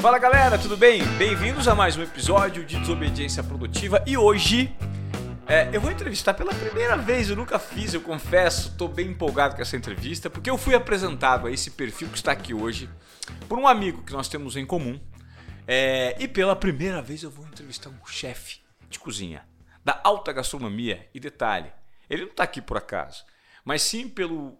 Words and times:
Fala 0.00 0.16
galera, 0.16 0.56
tudo 0.56 0.76
bem? 0.76 1.04
Bem-vindos 1.18 1.66
a 1.66 1.74
mais 1.74 1.96
um 1.96 2.02
episódio 2.02 2.64
de 2.64 2.78
Desobediência 2.78 3.42
Produtiva. 3.42 4.00
E 4.06 4.16
hoje 4.16 4.72
é, 5.44 5.68
eu 5.72 5.80
vou 5.80 5.90
entrevistar 5.90 6.34
pela 6.34 6.54
primeira 6.54 6.96
vez, 6.96 7.28
eu 7.28 7.34
nunca 7.34 7.58
fiz, 7.58 7.92
eu 7.92 8.00
confesso, 8.00 8.68
estou 8.68 8.86
bem 8.86 9.08
empolgado 9.08 9.56
com 9.56 9.60
essa 9.60 9.76
entrevista, 9.76 10.30
porque 10.30 10.48
eu 10.48 10.56
fui 10.56 10.76
apresentado 10.76 11.48
a 11.48 11.50
esse 11.50 11.72
perfil 11.72 12.08
que 12.10 12.16
está 12.16 12.30
aqui 12.30 12.54
hoje 12.54 12.88
por 13.48 13.58
um 13.58 13.66
amigo 13.66 14.04
que 14.04 14.12
nós 14.12 14.28
temos 14.28 14.56
em 14.56 14.64
comum. 14.64 15.00
É, 15.66 16.16
e 16.20 16.28
pela 16.28 16.54
primeira 16.54 17.02
vez 17.02 17.24
eu 17.24 17.30
vou 17.30 17.44
entrevistar 17.44 17.90
um 17.90 18.06
chefe 18.06 18.60
de 18.88 19.00
cozinha 19.00 19.44
da 19.84 20.00
alta 20.04 20.32
gastronomia. 20.32 21.08
E 21.12 21.18
detalhe, 21.18 21.72
ele 22.08 22.22
não 22.22 22.30
está 22.30 22.44
aqui 22.44 22.62
por 22.62 22.76
acaso, 22.76 23.24
mas 23.64 23.82
sim 23.82 24.08
pelo 24.08 24.56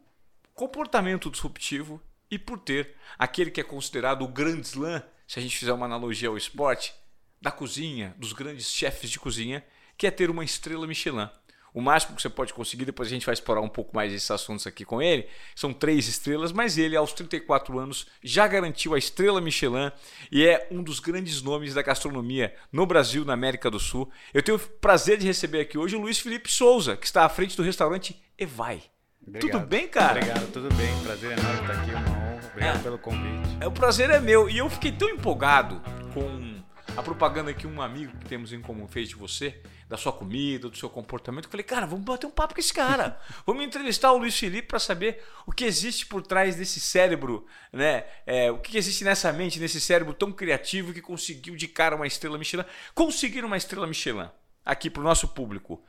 comportamento 0.52 1.30
disruptivo 1.30 2.02
e 2.28 2.40
por 2.40 2.58
ter 2.58 2.96
aquele 3.16 3.52
que 3.52 3.60
é 3.60 3.64
considerado 3.64 4.22
o 4.22 4.28
grande 4.28 4.62
slam 4.62 5.00
se 5.28 5.38
a 5.38 5.42
gente 5.42 5.56
fizer 5.56 5.72
uma 5.72 5.86
analogia 5.86 6.30
ao 6.30 6.36
esporte, 6.36 6.94
da 7.40 7.52
cozinha, 7.52 8.14
dos 8.18 8.32
grandes 8.32 8.68
chefes 8.70 9.10
de 9.10 9.20
cozinha, 9.20 9.64
que 9.96 10.06
é 10.06 10.10
ter 10.10 10.30
uma 10.30 10.42
estrela 10.42 10.86
Michelin. 10.86 11.28
O 11.74 11.82
máximo 11.82 12.16
que 12.16 12.22
você 12.22 12.30
pode 12.30 12.54
conseguir, 12.54 12.86
depois 12.86 13.08
a 13.08 13.10
gente 13.10 13.26
vai 13.26 13.34
explorar 13.34 13.60
um 13.60 13.68
pouco 13.68 13.94
mais 13.94 14.12
esses 14.12 14.28
assuntos 14.30 14.66
aqui 14.66 14.86
com 14.86 15.02
ele, 15.02 15.28
são 15.54 15.72
três 15.72 16.08
estrelas, 16.08 16.50
mas 16.50 16.78
ele, 16.78 16.96
aos 16.96 17.12
34 17.12 17.78
anos, 17.78 18.06
já 18.24 18.48
garantiu 18.48 18.94
a 18.94 18.98
estrela 18.98 19.40
Michelin 19.40 19.92
e 20.32 20.46
é 20.46 20.66
um 20.70 20.82
dos 20.82 20.98
grandes 20.98 21.42
nomes 21.42 21.74
da 21.74 21.82
gastronomia 21.82 22.54
no 22.72 22.86
Brasil, 22.86 23.24
na 23.24 23.34
América 23.34 23.70
do 23.70 23.78
Sul. 23.78 24.10
Eu 24.32 24.42
tenho 24.42 24.56
o 24.56 24.60
prazer 24.60 25.18
de 25.18 25.26
receber 25.26 25.60
aqui 25.60 25.76
hoje 25.76 25.94
o 25.94 26.00
Luiz 26.00 26.18
Felipe 26.18 26.50
Souza, 26.50 26.96
que 26.96 27.06
está 27.06 27.24
à 27.24 27.28
frente 27.28 27.54
do 27.54 27.62
restaurante 27.62 28.20
Evai. 28.36 28.82
Obrigado. 29.20 29.50
Tudo 29.52 29.66
bem, 29.66 29.86
cara? 29.86 30.20
Obrigado, 30.20 30.52
tudo 30.52 30.74
bem. 30.74 31.02
Prazer 31.02 31.38
enorme 31.38 31.60
estar 31.60 31.82
aqui. 31.82 32.17
Obrigado 32.52 32.78
É. 32.78 32.82
pelo 32.82 32.98
convite. 32.98 33.48
É, 33.60 33.66
o 33.66 33.72
prazer 33.72 34.10
é 34.10 34.20
meu. 34.20 34.48
E 34.48 34.58
eu 34.58 34.68
fiquei 34.70 34.92
tão 34.92 35.08
empolgado 35.08 35.80
com 36.12 36.58
a 36.96 37.02
propaganda 37.02 37.54
que 37.54 37.66
um 37.66 37.80
amigo 37.80 38.16
que 38.18 38.26
temos 38.26 38.52
em 38.52 38.60
comum 38.60 38.88
fez 38.88 39.08
de 39.08 39.14
você, 39.14 39.60
da 39.88 39.96
sua 39.96 40.12
comida, 40.12 40.68
do 40.68 40.76
seu 40.76 40.90
comportamento. 40.90 41.42
que 41.44 41.48
Eu 41.48 41.50
falei, 41.52 41.64
cara, 41.64 41.86
vamos 41.86 42.04
bater 42.04 42.26
um 42.26 42.30
papo 42.30 42.54
com 42.54 42.60
esse 42.60 42.72
cara. 42.74 43.20
vamos 43.46 43.62
entrevistar 43.64 44.10
o 44.12 44.18
Luiz 44.18 44.36
Felipe 44.36 44.68
para 44.68 44.78
saber 44.80 45.22
o 45.46 45.52
que 45.52 45.64
existe 45.64 46.06
por 46.06 46.22
trás 46.22 46.56
desse 46.56 46.80
cérebro, 46.80 47.46
né? 47.72 48.04
É, 48.26 48.50
o 48.50 48.58
que 48.58 48.76
existe 48.76 49.04
nessa 49.04 49.32
mente, 49.32 49.60
nesse 49.60 49.80
cérebro 49.80 50.12
tão 50.12 50.32
criativo 50.32 50.92
que 50.92 51.00
conseguiu 51.00 51.54
de 51.56 51.68
cara 51.68 51.94
uma 51.94 52.06
estrela 52.06 52.36
Michelin. 52.36 52.64
Conseguir 52.94 53.44
uma 53.44 53.56
estrela 53.56 53.86
Michelin 53.86 54.28
aqui 54.64 54.90
para 54.90 55.00
o 55.00 55.04
nosso 55.04 55.28
público. 55.28 55.82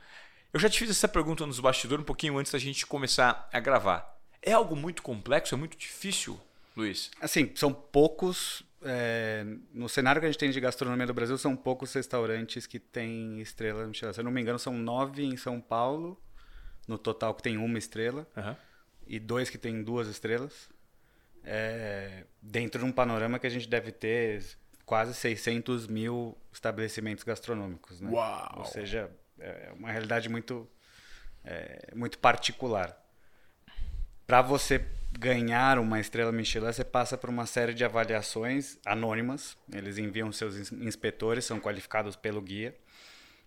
Eu 0.52 0.58
já 0.60 0.68
te 0.68 0.78
fiz 0.78 0.90
essa 0.90 1.08
pergunta 1.08 1.46
nos 1.46 1.60
bastidores 1.60 2.02
um 2.02 2.06
pouquinho 2.06 2.38
antes 2.38 2.52
da 2.52 2.58
gente 2.58 2.86
começar 2.86 3.48
a 3.52 3.60
gravar. 3.60 4.16
É 4.42 4.52
algo 4.52 4.74
muito 4.74 5.02
complexo, 5.02 5.54
é 5.54 5.58
muito 5.58 5.76
difícil, 5.76 6.40
Luiz? 6.76 7.10
Assim, 7.20 7.50
são 7.54 7.72
poucos. 7.72 8.62
é, 8.82 9.44
no 9.74 9.88
cenário 9.88 10.20
que 10.20 10.26
a 10.26 10.30
gente 10.30 10.38
tem 10.38 10.50
de 10.50 10.60
gastronomia 10.60 11.06
do 11.06 11.12
Brasil, 11.14 11.36
são 11.36 11.54
poucos 11.56 11.92
restaurantes 11.92 12.66
que 12.66 12.78
têm 12.78 13.40
estrela 13.40 13.86
Michelin. 13.86 14.12
Se 14.12 14.20
eu 14.20 14.24
não 14.24 14.30
me 14.30 14.40
engano, 14.40 14.58
são 14.58 14.72
nove 14.72 15.22
em 15.24 15.36
São 15.36 15.60
Paulo, 15.60 16.20
no 16.88 16.96
total 16.96 17.34
que 17.34 17.42
tem 17.42 17.56
uma 17.56 17.78
estrela, 17.78 18.26
Aham. 18.36 18.56
e 19.06 19.18
dois 19.18 19.50
que 19.50 19.58
tem 19.58 19.82
duas 19.82 20.08
estrelas. 20.08 20.70
É, 21.44 22.24
dentro 22.42 22.80
de 22.80 22.84
um 22.84 22.92
panorama 22.92 23.38
que 23.38 23.46
a 23.46 23.50
gente 23.50 23.66
deve 23.68 23.90
ter 23.92 24.44
quase 24.84 25.14
600 25.14 25.86
mil 25.86 26.36
estabelecimentos 26.52 27.24
gastronômicos. 27.24 28.00
Né? 28.00 28.10
Uau! 28.10 28.54
Ou 28.58 28.64
seja, 28.64 29.10
é 29.38 29.72
uma 29.74 29.90
realidade 29.90 30.28
muito, 30.28 30.68
é, 31.44 31.92
muito 31.94 32.18
particular. 32.18 32.96
Para 34.26 34.42
você 34.42 34.84
ganhar 35.18 35.78
uma 35.78 36.00
estrela 36.00 36.32
Michelin, 36.32 36.66
você 36.66 36.84
passa 36.84 37.16
por 37.16 37.28
uma 37.30 37.46
série 37.46 37.74
de 37.74 37.84
avaliações 37.84 38.78
anônimas. 38.84 39.56
Eles 39.72 39.98
enviam 39.98 40.30
seus 40.32 40.56
ins- 40.56 40.72
inspetores, 40.72 41.44
são 41.44 41.60
qualificados 41.60 42.16
pelo 42.16 42.40
guia. 42.40 42.74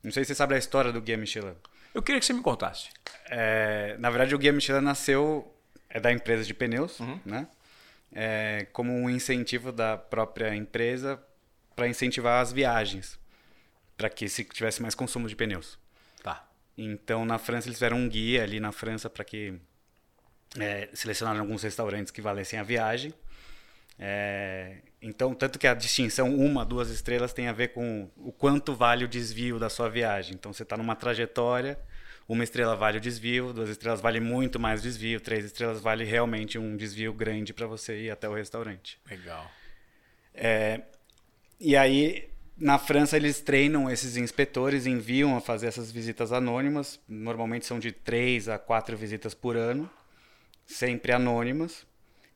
Não 0.03 0.11
sei 0.11 0.23
se 0.23 0.29
você 0.29 0.35
sabe 0.35 0.55
a 0.55 0.57
história 0.57 0.91
do 0.91 1.01
guia 1.01 1.17
Michelin. 1.17 1.55
Eu 1.93 2.01
queria 2.01 2.19
que 2.19 2.25
você 2.25 2.33
me 2.33 2.41
contasse. 2.41 2.89
É, 3.29 3.95
na 3.99 4.09
verdade, 4.09 4.33
o 4.33 4.37
Guia 4.37 4.51
Michelin 4.51 4.81
nasceu 4.81 5.49
é 5.89 5.99
da 5.99 6.11
empresa 6.11 6.43
de 6.43 6.53
pneus, 6.53 6.97
né? 7.23 7.47
É, 8.11 8.65
como 8.73 8.91
um 8.91 9.09
incentivo 9.09 9.71
da 9.71 9.95
própria 9.95 10.55
empresa 10.55 11.21
para 11.75 11.87
incentivar 11.87 12.41
as 12.41 12.51
viagens, 12.51 13.19
para 13.95 14.09
que 14.09 14.27
se 14.27 14.43
tivesse 14.43 14.81
mais 14.81 14.95
consumo 14.95 15.27
de 15.27 15.35
pneus. 15.35 15.77
Tá. 16.23 16.47
Então, 16.75 17.25
na 17.25 17.37
França, 17.37 17.67
eles 17.67 17.77
fizeram 17.77 17.97
um 17.97 18.09
guia 18.09 18.43
ali 18.43 18.59
na 18.59 18.71
França 18.71 19.07
para 19.09 19.23
que 19.23 19.53
é, 20.59 20.89
selecionaram 20.93 21.39
alguns 21.41 21.63
restaurantes 21.63 22.11
que 22.11 22.21
valessem 22.21 22.59
a 22.59 22.63
viagem. 22.63 23.13
É, 23.97 24.77
então, 25.01 25.33
tanto 25.33 25.59
que 25.59 25.67
a 25.67 25.73
distinção 25.73 26.35
uma, 26.35 26.65
duas 26.65 26.89
estrelas 26.89 27.33
tem 27.33 27.47
a 27.47 27.53
ver 27.53 27.69
com 27.69 28.09
o 28.17 28.31
quanto 28.31 28.73
vale 28.73 29.05
o 29.05 29.07
desvio 29.07 29.59
da 29.59 29.69
sua 29.69 29.89
viagem. 29.89 30.35
Então, 30.35 30.51
você 30.51 30.63
está 30.63 30.77
numa 30.77 30.95
trajetória, 30.95 31.77
uma 32.27 32.43
estrela 32.43 32.75
vale 32.75 32.97
o 32.97 33.01
desvio, 33.01 33.53
duas 33.53 33.69
estrelas 33.69 34.01
vale 34.01 34.19
muito 34.19 34.59
mais 34.59 34.81
desvio, 34.81 35.19
três 35.19 35.45
estrelas 35.45 35.81
vale 35.81 36.03
realmente 36.03 36.57
um 36.57 36.75
desvio 36.75 37.13
grande 37.13 37.53
para 37.53 37.67
você 37.67 38.03
ir 38.03 38.09
até 38.11 38.27
o 38.27 38.33
restaurante. 38.33 38.99
Legal. 39.09 39.49
É, 40.33 40.81
e 41.59 41.75
aí, 41.75 42.29
na 42.57 42.77
França, 42.79 43.17
eles 43.17 43.41
treinam 43.41 43.89
esses 43.89 44.17
inspetores, 44.17 44.85
enviam 44.85 45.35
a 45.35 45.41
fazer 45.41 45.67
essas 45.67 45.91
visitas 45.91 46.31
anônimas. 46.31 46.99
Normalmente 47.07 47.65
são 47.65 47.79
de 47.79 47.91
três 47.91 48.47
a 48.47 48.57
quatro 48.57 48.95
visitas 48.97 49.33
por 49.33 49.55
ano, 49.55 49.89
sempre 50.65 51.11
anônimas. 51.11 51.85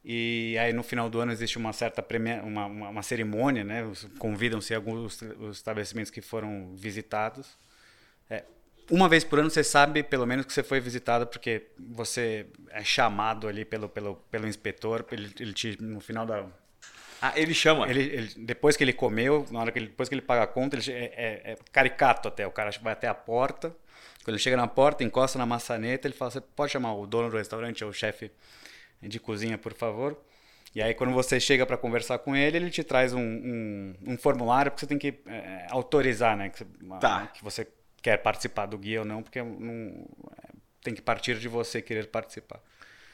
E 0.04 0.58
aí, 0.60 0.72
no 0.72 0.84
final 0.84 1.10
do 1.10 1.20
ano, 1.20 1.32
existe 1.34 1.58
uma 1.58 1.74
certa 1.74 2.02
premia 2.02 2.42
uma, 2.44 2.66
uma, 2.66 2.90
uma 2.90 3.04
cerimônia, 3.04 3.64
né? 3.64 3.84
Convidam-se 4.18 4.74
alguns 4.74 5.22
os 5.22 5.58
estabelecimentos 5.58 6.10
que 6.12 6.22
foram 6.22 6.74
visitados. 6.76 7.58
É, 8.30 8.44
uma 8.90 9.10
vez 9.10 9.26
por 9.26 9.40
ano 9.40 9.50
você 9.50 9.64
sabe, 9.66 10.04
pelo 10.04 10.26
menos, 10.26 10.46
que 10.46 10.54
você 10.54 10.64
foi 10.64 10.80
visitado, 10.80 11.28
porque 11.28 11.68
você 11.78 12.46
é 12.70 12.84
chamado 12.86 13.48
ali 13.50 13.66
pelo, 13.66 13.90
pelo, 13.90 14.16
pelo 14.32 14.48
inspetor, 14.48 15.06
ele, 15.12 15.30
ele 15.40 15.52
te, 15.54 15.82
no 15.82 16.00
final 16.00 16.26
da, 16.26 16.46
Ah, 17.22 17.34
ele 17.36 17.54
chama. 17.54 17.90
ele, 17.90 18.02
ele- 18.04 18.34
depois 18.38 18.78
que 18.78 18.84
ele 18.86 18.94
comeu, 18.94 19.46
na 19.52 19.60
hora 19.60 19.72
que 19.74 19.80
ele, 19.80 19.88
depois 19.88 20.08
que 20.08 20.16
ele 20.16 20.22
paga 20.22 20.44
a 20.44 20.48
conta, 20.48 20.78
ele, 20.78 20.90
é, 20.92 21.04
é- 21.06 21.52
é 21.52 21.58
caricato 21.72 22.28
até. 22.30 22.48
O 22.48 22.52
cara 22.52 22.72
vai 22.82 22.94
até 22.94 23.08
a 23.10 23.14
porta. 23.14 23.76
Quando 24.28 24.36
ele 24.36 24.44
chega 24.44 24.58
na 24.58 24.68
porta, 24.68 25.06
encosta 25.06 25.40
na 25.40 25.46
maçaneta, 25.46 26.06
ele 26.06 26.14
fala: 26.14 26.32
Você 26.32 26.42
pode 26.42 26.70
chamar 26.70 26.94
o 26.94 27.08
dono 27.08 27.30
do 27.30 27.38
restaurante 27.38 27.82
ou 27.86 27.92
o 27.92 27.94
chefe 27.94 28.30
de 29.02 29.22
cozinha, 29.22 29.58
por 29.58 29.74
favor? 29.74 30.22
E 30.76 30.82
aí, 30.82 30.94
quando 30.94 31.14
você 31.14 31.40
chega 31.40 31.66
para 31.66 31.78
conversar 31.78 32.20
com 32.20 32.36
ele, 32.36 32.58
ele 32.58 32.70
te 32.70 32.84
traz 32.84 33.14
um, 33.14 33.22
um, 33.22 33.96
um 34.06 34.18
formulário 34.18 34.70
que 34.70 34.82
você 34.82 34.86
tem 34.86 34.98
que 34.98 35.18
é, 35.28 35.68
autorizar, 35.70 36.36
né? 36.36 36.50
Que 36.50 36.58
você, 36.60 37.00
Tá. 37.00 37.28
que 37.28 37.42
você 37.42 37.66
quer 38.02 38.18
participar 38.18 38.66
do 38.66 38.78
guia 38.78 39.00
ou 39.00 39.06
não, 39.06 39.24
porque 39.24 39.42
não, 39.42 40.06
é, 40.44 40.50
tem 40.84 40.94
que 40.94 41.02
partir 41.02 41.40
de 41.40 41.48
você 41.48 41.82
querer 41.82 42.08
participar. 42.08 42.60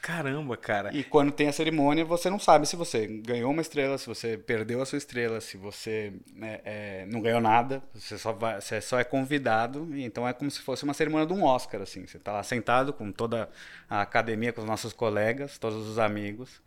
Caramba, 0.04 0.54
cara. 0.54 0.94
E 0.94 1.02
quando 1.02 1.32
tem 1.32 1.48
a 1.48 1.52
cerimônia, 1.52 2.04
você 2.04 2.28
não 2.28 2.38
sabe 2.38 2.68
se 2.68 2.76
você 2.76 3.06
ganhou 3.06 3.50
uma 3.50 3.62
estrela, 3.62 3.96
se 3.96 4.06
você 4.06 4.36
perdeu 4.36 4.82
a 4.82 4.84
sua 4.84 4.98
estrela, 4.98 5.40
se 5.40 5.56
você 5.56 6.12
né, 6.34 6.60
é, 6.62 7.06
não 7.06 7.22
ganhou 7.22 7.40
nada, 7.40 7.82
você 7.94 8.18
só, 8.18 8.30
vai, 8.30 8.60
você 8.60 8.82
só 8.82 9.00
é 9.00 9.04
convidado. 9.04 9.88
Então 9.96 10.28
é 10.28 10.34
como 10.34 10.50
se 10.50 10.60
fosse 10.60 10.84
uma 10.84 10.92
cerimônia 10.92 11.26
de 11.26 11.32
um 11.32 11.42
Oscar, 11.42 11.80
assim. 11.80 12.06
Você 12.06 12.18
está 12.18 12.32
lá 12.32 12.42
sentado 12.42 12.92
com 12.92 13.10
toda 13.10 13.48
a 13.88 14.02
academia, 14.02 14.52
com 14.52 14.60
os 14.60 14.66
nossos 14.66 14.92
colegas, 14.92 15.56
todos 15.56 15.88
os 15.88 15.98
amigos, 15.98 16.60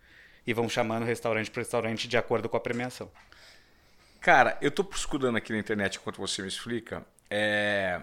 e 0.48 0.52
vão 0.52 0.68
chamando 0.68 1.04
restaurante 1.04 1.52
por 1.52 1.60
restaurante 1.60 2.08
de 2.08 2.18
acordo 2.18 2.50
com 2.50 2.58
a 2.58 2.60
premiação. 2.60 3.08
Cara, 4.20 4.58
eu 4.64 4.72
tô 4.72 4.84
escutando 4.96 5.38
aqui 5.38 5.54
na 5.54 5.60
internet 5.60 5.98
enquanto 5.98 6.18
você 6.18 6.42
me 6.42 6.48
explica. 6.48 7.06
É... 7.30 8.02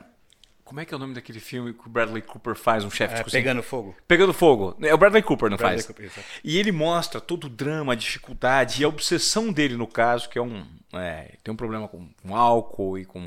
Como 0.64 0.80
é 0.80 0.84
que 0.84 0.94
é 0.94 0.96
o 0.96 1.00
nome 1.00 1.12
daquele 1.14 1.40
filme 1.40 1.74
que 1.74 1.86
o 1.86 1.90
Bradley 1.90 2.22
Cooper 2.22 2.54
faz, 2.54 2.84
um 2.84 2.90
chefe 2.90 3.14
de 3.14 3.20
É, 3.20 3.24
cozinha? 3.24 3.42
pegando 3.42 3.62
fogo. 3.62 3.94
Pegando 4.08 4.32
Fogo. 4.32 4.76
É 4.82 4.94
o 4.94 4.98
Bradley 4.98 5.22
Cooper, 5.22 5.50
não 5.50 5.56
Bradley 5.58 5.82
faz? 5.82 5.86
Cooper, 5.86 6.10
e 6.42 6.58
ele 6.58 6.72
mostra 6.72 7.20
todo 7.20 7.44
o 7.44 7.50
drama, 7.50 7.92
a 7.92 7.96
dificuldade 7.96 8.80
e 8.80 8.84
a 8.84 8.88
obsessão 8.88 9.52
dele 9.52 9.76
no 9.76 9.86
caso, 9.86 10.28
que 10.28 10.38
é 10.38 10.42
um. 10.42 10.66
É, 10.94 11.36
tem 11.44 11.52
um 11.52 11.56
problema 11.56 11.86
com, 11.86 12.08
com 12.22 12.34
álcool 12.34 12.98
e 12.98 13.04
com. 13.04 13.20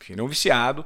Enfim, 0.00 0.12
ele 0.12 0.20
é 0.20 0.24
um 0.24 0.28
viciado, 0.28 0.84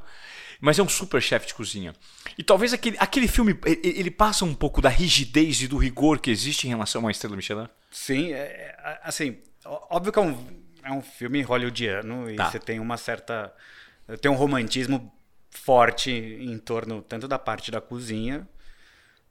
mas 0.61 0.79
é 0.79 0.83
um 0.83 0.87
super 0.87 1.21
chefe 1.21 1.47
de 1.47 1.53
cozinha. 1.53 1.93
E 2.37 2.43
talvez 2.43 2.71
aquele, 2.71 2.95
aquele 2.97 3.27
filme 3.27 3.59
ele, 3.65 4.09
passa 4.09 4.45
um 4.45 4.53
pouco 4.53 4.81
da 4.81 4.87
rigidez 4.87 5.61
e 5.61 5.67
do 5.67 5.75
rigor 5.77 6.19
que 6.19 6.31
existe 6.31 6.65
em 6.65 6.69
relação 6.69 7.01
a 7.01 7.05
uma 7.05 7.11
estrela 7.11 7.35
Michelin. 7.35 7.67
Sim, 7.91 8.31
é, 8.31 8.37
é, 8.37 8.99
assim, 9.03 9.37
óbvio 9.65 10.13
que 10.13 10.19
é 10.19 10.21
um, 10.21 10.47
é 10.83 10.91
um 10.93 11.01
filme 11.01 11.41
hollywoodiano 11.41 12.31
e 12.31 12.37
Tá. 12.37 12.49
você 12.49 12.59
tem 12.59 12.79
uma 12.79 12.95
certa. 12.95 13.53
Tem 14.21 14.31
um 14.31 14.35
romantismo 14.35 15.11
forte 15.59 16.11
em 16.11 16.57
torno 16.57 17.01
tanto 17.01 17.27
da 17.27 17.37
parte 17.37 17.69
da 17.71 17.81
cozinha 17.81 18.47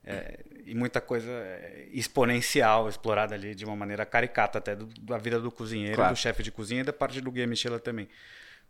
é, 0.04 0.40
e 0.64 0.74
muita 0.74 1.00
coisa 1.00 1.30
é, 1.30 1.88
exponencial 1.92 2.88
explorada 2.88 3.34
ali 3.34 3.54
de 3.54 3.64
uma 3.64 3.76
maneira 3.76 4.06
caricata 4.06 4.58
até 4.58 4.74
do- 4.76 4.86
da 5.00 5.18
vida 5.18 5.40
do 5.40 5.50
cozinheiro, 5.50 5.96
Claro. 5.96 6.14
do 6.14 6.18
chefe 6.18 6.42
de 6.42 6.50
cozinha 6.50 6.80
e 6.80 6.84
da 6.84 6.92
parte 6.92 7.20
do 7.20 7.30
Guia 7.30 7.46
Michelin 7.46 7.78
também. 7.78 8.08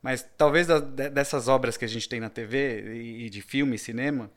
Mas 0.02 0.22
talvez 0.36 0.66
da- 0.66 0.78
dessas 0.80 1.48
obras 1.48 1.76
que 1.76 1.84
a 1.84 1.88
gente 1.88 2.08
tem 2.08 2.20
na 2.20 2.30
TV 2.30 2.92
e, 2.94 3.26
e 3.26 3.30
de 3.30 3.42
filme 3.42 3.76
e 3.76 3.78
cinema, 3.78 4.30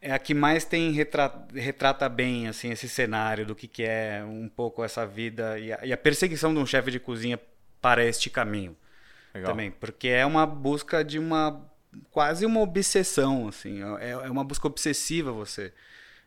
é 0.00 0.12
a 0.12 0.18
que 0.18 0.34
mais 0.34 0.64
tem 0.64 0.90
retra- 0.92 1.46
retrata 1.54 2.08
bem 2.08 2.48
assim 2.48 2.70
esse 2.70 2.88
cenário 2.88 3.46
do 3.46 3.54
que, 3.54 3.66
que 3.68 3.82
é 3.82 4.22
um 4.26 4.48
pouco 4.48 4.82
essa 4.84 5.06
vida 5.06 5.58
e 5.58 5.72
a, 5.72 5.86
e 5.86 5.92
a 5.92 5.96
perseguição 5.96 6.52
de 6.52 6.60
um 6.60 6.66
chefe 6.66 6.90
de 6.90 6.98
cozinha 7.00 7.38
para 7.80 8.04
este 8.04 8.28
caminho. 8.30 8.76
Legal. 9.34 9.50
Também, 9.50 9.70
porque 9.70 10.08
é 10.08 10.24
uma 10.26 10.44
busca 10.46 11.02
de 11.04 11.18
uma 11.18 11.70
quase 12.10 12.44
uma 12.46 12.60
obsessão, 12.60 13.48
assim, 13.48 13.80
é, 14.00 14.10
é 14.10 14.30
uma 14.30 14.44
busca 14.44 14.66
obsessiva 14.66 15.32
você 15.32 15.72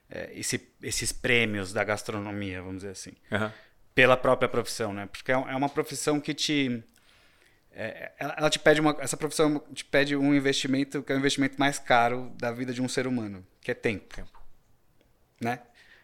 é, 0.10 0.32
esse, 0.34 0.70
esses 0.82 1.12
prêmios 1.12 1.74
da 1.74 1.84
gastronomia, 1.84 2.62
vamos 2.62 2.78
dizer 2.78 2.92
assim, 2.92 3.14
uhum. 3.32 3.52
pela 3.94 4.16
própria 4.16 4.48
profissão, 4.48 4.94
né? 4.94 5.06
Porque 5.08 5.32
é, 5.32 5.36
é 5.36 5.56
uma 5.56 5.70
profissão 5.70 6.20
que 6.20 6.34
te 6.34 6.84
é, 7.72 8.12
ela 8.18 8.50
te 8.50 8.58
pede 8.58 8.82
uma, 8.82 8.96
essa 9.00 9.18
profissão 9.18 9.60
te 9.74 9.86
pede 9.86 10.16
um 10.16 10.34
investimento 10.34 11.04
que 11.04 11.12
é 11.12 11.16
o 11.16 11.20
investimento 11.20 11.60
mais 11.60 11.78
caro 11.78 12.32
da 12.36 12.52
vida 12.52 12.74
de 12.74 12.82
um 12.82 12.88
ser 12.88 13.06
humano, 13.06 13.46
que 13.62 13.70
é 13.70 13.74
tempo, 13.74 14.16
tempo. 14.16 14.42
né? 15.40 15.60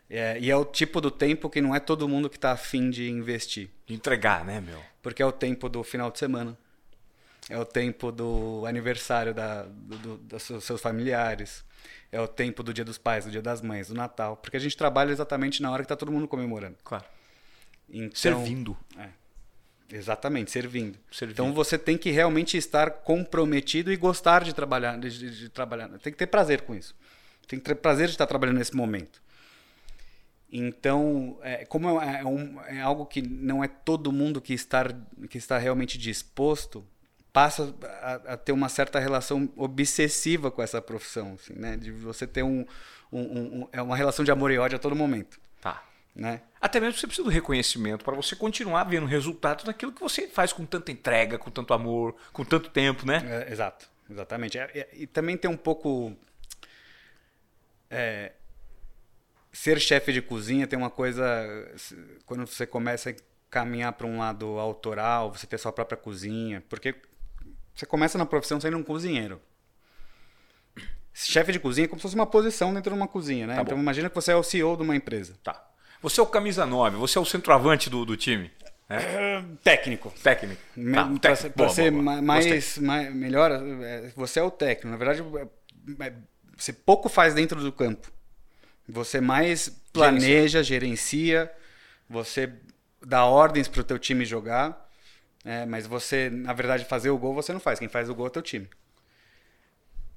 É, 0.09 0.37
e 0.39 0.51
é 0.51 0.55
o 0.55 0.65
tipo 0.65 1.01
do 1.01 1.09
tempo 1.09 1.49
que 1.49 1.61
não 1.61 1.73
é 1.73 1.79
todo 1.79 2.07
mundo 2.07 2.29
que 2.29 2.35
está 2.35 2.51
afim 2.51 2.89
de 2.89 3.09
investir. 3.09 3.69
De 3.87 3.95
entregar, 3.95 4.45
né, 4.45 4.61
meu? 4.61 4.79
Porque 5.01 5.23
é 5.23 5.25
o 5.25 5.31
tempo 5.31 5.67
do 5.67 5.83
final 5.83 6.11
de 6.11 6.19
semana. 6.19 6.57
É 7.49 7.57
o 7.57 7.65
tempo 7.65 8.11
do 8.11 8.65
aniversário 8.65 9.33
da, 9.33 9.63
do, 9.63 9.97
do, 9.97 10.17
dos 10.17 10.43
seus 10.43 10.81
familiares. 10.81 11.63
É 12.11 12.21
o 12.21 12.27
tempo 12.27 12.63
do 12.63 12.73
dia 12.73 12.85
dos 12.85 12.97
pais, 12.97 13.25
do 13.25 13.31
dia 13.31 13.41
das 13.41 13.61
mães, 13.61 13.87
do 13.87 13.95
Natal. 13.95 14.37
Porque 14.37 14.55
a 14.55 14.59
gente 14.59 14.77
trabalha 14.77 15.11
exatamente 15.11 15.61
na 15.61 15.71
hora 15.71 15.81
que 15.81 15.85
está 15.85 15.95
todo 15.95 16.11
mundo 16.11 16.27
comemorando. 16.27 16.77
Claro. 16.83 17.03
Então, 17.89 18.15
servindo. 18.15 18.77
É, 18.97 19.09
exatamente, 19.91 20.51
servindo. 20.51 20.97
servindo. 21.11 21.33
Então 21.33 21.53
você 21.53 21.77
tem 21.77 21.97
que 21.97 22.11
realmente 22.11 22.55
estar 22.55 22.89
comprometido 22.89 23.91
e 23.91 23.97
gostar 23.97 24.43
de 24.43 24.53
trabalhar, 24.53 24.97
de, 24.97 25.09
de, 25.09 25.37
de 25.37 25.49
trabalhar. 25.49 25.89
Tem 25.99 26.13
que 26.13 26.19
ter 26.19 26.27
prazer 26.27 26.61
com 26.61 26.73
isso. 26.73 26.95
Tem 27.47 27.59
que 27.59 27.65
ter 27.65 27.75
prazer 27.75 28.07
de 28.07 28.13
estar 28.13 28.25
trabalhando 28.25 28.57
nesse 28.57 28.75
momento. 28.75 29.21
Então, 30.51 31.39
é, 31.41 31.65
como 31.65 31.99
é, 31.99 32.21
é, 32.21 32.25
um, 32.25 32.61
é, 32.61 32.79
algo 32.79 33.07
que 33.07 33.23
não 33.23 33.63
é 33.63 33.67
todo 33.67 34.11
mundo 34.11 34.39
que 34.39 34.53
está, 34.53 34.85
que 35.27 35.37
está 35.39 35.57
realmente 35.57 35.97
disposto, 35.97 36.85
passa 37.33 37.73
a, 38.01 38.13
a, 38.33 38.37
ter 38.37 38.51
uma 38.51 38.69
certa 38.69 38.99
relação 38.99 39.51
obsessiva 39.57 40.51
com 40.51 40.61
essa 40.61 40.79
profissão, 40.81 41.33
assim, 41.33 41.53
né? 41.53 41.75
De 41.75 41.91
você 41.91 42.27
ter 42.27 42.43
um, 42.43 42.65
um, 43.11 43.21
um, 43.21 43.67
é 43.71 43.81
uma 43.81 43.97
relação 43.97 44.23
de 44.23 44.31
amor 44.31 44.51
e 44.51 44.57
ódio 44.59 44.75
a 44.75 44.79
todo 44.79 44.95
momento. 44.95 45.41
Tá. 45.59 45.83
Né? 46.15 46.41
Até 46.61 46.79
mesmo 46.79 46.99
você 46.99 47.07
precisa 47.07 47.25
do 47.25 47.33
reconhecimento 47.33 48.05
para 48.05 48.15
você 48.15 48.35
continuar 48.35 48.83
vendo 48.83 49.07
resultado 49.07 49.65
daquilo 49.65 49.91
que 49.91 49.99
você 49.99 50.27
faz 50.27 50.53
com 50.53 50.63
tanta 50.63 50.91
entrega, 50.91 51.39
com 51.39 51.49
tanto 51.49 51.73
amor, 51.73 52.15
com 52.31 52.45
tanto 52.45 52.69
tempo, 52.69 53.03
né? 53.03 53.45
É, 53.47 53.51
exato, 53.51 53.89
exatamente. 54.07 54.59
É, 54.59 54.69
é, 54.75 54.89
e 54.93 55.07
também 55.07 55.35
tem 55.35 55.49
um 55.49 55.57
pouco 55.57 56.15
é, 57.89 58.33
ser 59.51 59.79
chefe 59.79 60.11
de 60.11 60.21
cozinha 60.21 60.67
tem 60.67 60.77
uma 60.77 60.89
coisa. 60.89 61.23
Quando 62.25 62.45
você 62.45 62.65
começa 62.65 63.11
a 63.11 63.15
caminhar 63.49 63.93
para 63.93 64.07
um 64.07 64.17
lado 64.19 64.59
autoral, 64.59 65.31
você 65.31 65.45
ter 65.45 65.59
sua 65.59 65.71
própria 65.71 65.97
cozinha. 65.97 66.63
Porque 66.67 66.95
você 67.75 67.85
começa 67.85 68.17
na 68.17 68.25
profissão 68.25 68.59
sendo 68.59 68.77
um 68.77 68.83
cozinheiro. 68.83 69.41
Chefe 71.13 71.51
de 71.51 71.59
cozinha 71.59 71.85
é 71.85 71.87
como 71.87 71.99
se 71.99 72.03
fosse 72.03 72.15
uma 72.15 72.25
posição 72.25 72.73
dentro 72.73 72.91
de 72.91 72.97
uma 72.97 73.07
cozinha, 73.07 73.45
né? 73.45 73.55
Tá 73.55 73.61
então 73.61 73.77
imagina 73.77 74.09
que 74.09 74.15
você 74.15 74.31
é 74.31 74.35
o 74.35 74.43
CEO 74.43 74.75
de 74.75 74.81
uma 74.81 74.95
empresa. 74.95 75.37
Tá. 75.43 75.63
Você 76.01 76.19
é 76.19 76.23
o 76.23 76.27
camisa 76.27 76.65
9, 76.65 76.97
você 76.97 77.17
é 77.17 77.21
o 77.21 77.25
centroavante 77.25 77.89
do, 77.89 78.03
do 78.03 78.17
time. 78.17 78.51
É? 78.89 79.43
técnico. 79.63 80.13
Técnico. 80.21 80.61
Tá, 80.93 81.29
para 81.55 81.69
ser 81.69 81.91
boa, 81.91 82.03
boa. 82.03 82.21
mais, 82.21 82.77
mais, 82.77 83.15
melhor, 83.15 83.51
é, 83.51 84.11
você 84.15 84.39
é 84.39 84.43
o 84.43 84.51
técnico. 84.51 84.89
Na 84.89 84.97
verdade, 84.97 85.23
é, 85.99 86.13
você 86.57 86.73
pouco 86.73 87.07
faz 87.09 87.33
dentro 87.33 87.61
do 87.61 87.71
campo. 87.71 88.11
Você 88.87 89.21
mais 89.21 89.69
planeja, 89.93 90.61
gerencia, 90.61 91.51
você 92.09 92.51
dá 93.05 93.25
ordens 93.25 93.67
para 93.67 93.81
o 93.81 93.83
teu 93.83 93.97
time 93.97 94.25
jogar, 94.25 94.82
é, 95.43 95.65
mas 95.65 95.85
você, 95.85 96.29
na 96.29 96.53
verdade, 96.53 96.85
fazer 96.85 97.09
o 97.09 97.17
gol 97.17 97.33
você 97.33 97.51
não 97.51 97.59
faz. 97.59 97.79
Quem 97.79 97.87
faz 97.87 98.09
o 98.09 98.15
gol 98.15 98.27
é 98.27 98.29
o 98.29 98.31
teu 98.31 98.41
time. 98.41 98.67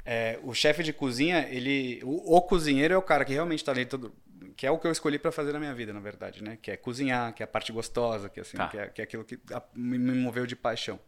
É, 0.05 0.39
o 0.45 0.55
chefe 0.55 0.83
de 0.85 0.93
cozinha, 0.93 1.49
ele, 1.51 2.01
o, 2.05 2.37
o, 2.37 2.43
cozinheiro 2.43 2.95
é 2.95 2.97
o 2.97 3.03
cara 3.03 3.25
que 3.25 3.33
realmente 3.33 3.59
está 3.59 3.73
dentro 3.73 3.99
do, 3.99 4.15
que 4.57 4.65
é 4.65 4.71
o 4.71 4.79
que 4.79 4.87
eu 4.87 4.93
escolhi 4.93 5.19
para 5.19 5.33
fazer 5.33 5.53
na 5.53 5.59
minha 5.59 5.75
vida, 5.75 5.93
na 5.93 5.99
verdade, 5.99 6.45
né? 6.45 6.57
Que 6.63 6.71
é 6.71 6.77
cozinhar, 6.77 7.35
que 7.35 7.43
é 7.43 7.45
a 7.45 7.47
parte 7.47 7.73
gostosa, 7.73 8.29
que, 8.29 8.39
assim, 8.39 8.57
tá. 8.57 8.69
que, 8.69 8.79
é, 8.79 8.87
que 8.87 9.01
é 9.01 9.05
aquilo 9.05 9.25
que 9.25 9.39
me 9.75 9.99
moveu 9.99 10.47
de 10.47 10.55
paixão. 10.55 11.01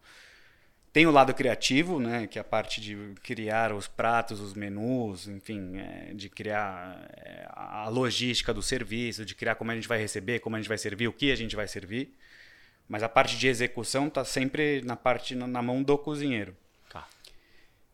Tem 0.92 1.06
o 1.06 1.10
lado 1.10 1.32
criativo, 1.34 2.00
né, 2.00 2.26
que 2.26 2.38
é 2.38 2.40
a 2.40 2.44
parte 2.44 2.80
de 2.80 2.96
criar 3.22 3.72
os 3.72 3.86
pratos, 3.86 4.40
os 4.40 4.54
menus, 4.54 5.28
enfim, 5.28 5.76
é, 5.76 6.12
de 6.14 6.28
criar 6.30 7.08
é, 7.14 7.46
a 7.50 7.88
logística 7.88 8.54
do 8.54 8.62
serviço, 8.62 9.24
de 9.24 9.34
criar 9.34 9.54
como 9.54 9.70
a 9.70 9.74
gente 9.74 9.86
vai 9.86 9.98
receber, 9.98 10.40
como 10.40 10.56
a 10.56 10.58
gente 10.58 10.68
vai 10.68 10.78
servir, 10.78 11.06
o 11.06 11.12
que 11.12 11.30
a 11.30 11.36
gente 11.36 11.54
vai 11.54 11.68
servir. 11.68 12.16
Mas 12.88 13.02
a 13.02 13.08
parte 13.08 13.36
de 13.36 13.46
execução 13.46 14.08
está 14.08 14.24
sempre 14.24 14.80
na 14.82 14.96
parte 14.96 15.34
na, 15.34 15.46
na, 15.46 15.60
mão 15.60 15.82
do 15.82 15.98
cozinheiro. 15.98 16.56
Tá. 16.88 17.06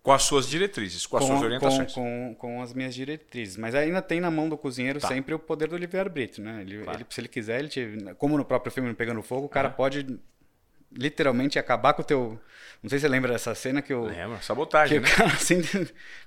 Com 0.02 0.12
as 0.12 0.22
suas 0.22 0.48
diretrizes, 0.48 1.04
com 1.04 1.16
as 1.16 1.24
com, 1.24 1.28
suas 1.30 1.42
orientações. 1.42 1.92
Com, 1.92 2.34
com, 2.38 2.56
com, 2.56 2.62
as 2.62 2.72
minhas 2.72 2.94
diretrizes. 2.94 3.56
Mas 3.56 3.74
ainda 3.74 4.00
tem 4.00 4.20
na 4.20 4.30
mão 4.30 4.48
do 4.48 4.56
cozinheiro 4.56 5.00
tá. 5.00 5.08
sempre 5.08 5.34
o 5.34 5.38
poder 5.38 5.68
do 5.68 5.76
livre-arbítrio. 5.76 6.44
Né? 6.44 6.60
Ele, 6.60 6.84
claro. 6.84 6.98
ele, 6.98 7.06
se 7.10 7.20
ele 7.20 7.28
quiser, 7.28 7.58
ele 7.58 7.68
te, 7.68 8.14
como 8.18 8.38
no 8.38 8.44
próprio 8.44 8.70
filme 8.70 8.94
Pegando 8.94 9.20
Fogo, 9.20 9.46
o 9.46 9.48
cara 9.48 9.68
uhum. 9.68 9.74
pode 9.74 10.20
literalmente 10.96 11.58
acabar 11.58 11.92
com 11.92 12.02
o 12.02 12.04
teu. 12.04 12.40
Não 12.82 12.88
sei 12.88 12.98
se 12.98 13.02
você 13.02 13.08
lembra 13.08 13.32
dessa 13.32 13.54
cena 13.54 13.82
que 13.82 13.92
o. 13.92 14.04
Lembra, 14.04 14.40
sabotagem. 14.42 15.00
Que 15.00 15.06
né? 15.06 15.12
o 15.12 15.16
cara 15.16 15.30
assim, 15.34 15.60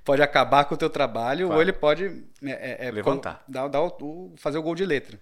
pode 0.03 0.21
acabar 0.21 0.65
com 0.65 0.75
o 0.75 0.77
teu 0.77 0.89
trabalho 0.89 1.47
claro. 1.47 1.55
ou 1.55 1.61
ele 1.61 1.73
pode. 1.73 2.25
É, 2.43 2.85
é, 2.85 2.87
é 2.87 2.91
Levantar. 2.91 3.43
Dar, 3.47 3.69
o, 3.81 4.33
fazer 4.35 4.57
o 4.57 4.61
gol 4.61 4.75
de 4.75 4.85
letra. 4.85 5.19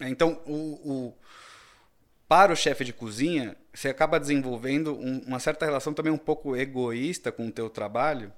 Então, 0.00 0.40
o, 0.46 1.08
o 1.08 1.18
para 2.32 2.50
o 2.50 2.56
chefe 2.56 2.82
de 2.82 2.94
cozinha, 2.94 3.54
você 3.74 3.90
acaba 3.90 4.18
desenvolvendo 4.18 4.94
um, 4.94 5.18
uma 5.26 5.38
certa 5.38 5.66
relação 5.66 5.92
também 5.92 6.10
um 6.10 6.16
pouco 6.16 6.56
egoísta 6.56 7.30
com 7.30 7.46
o 7.46 7.52
teu 7.52 7.68
trabalho, 7.68 8.32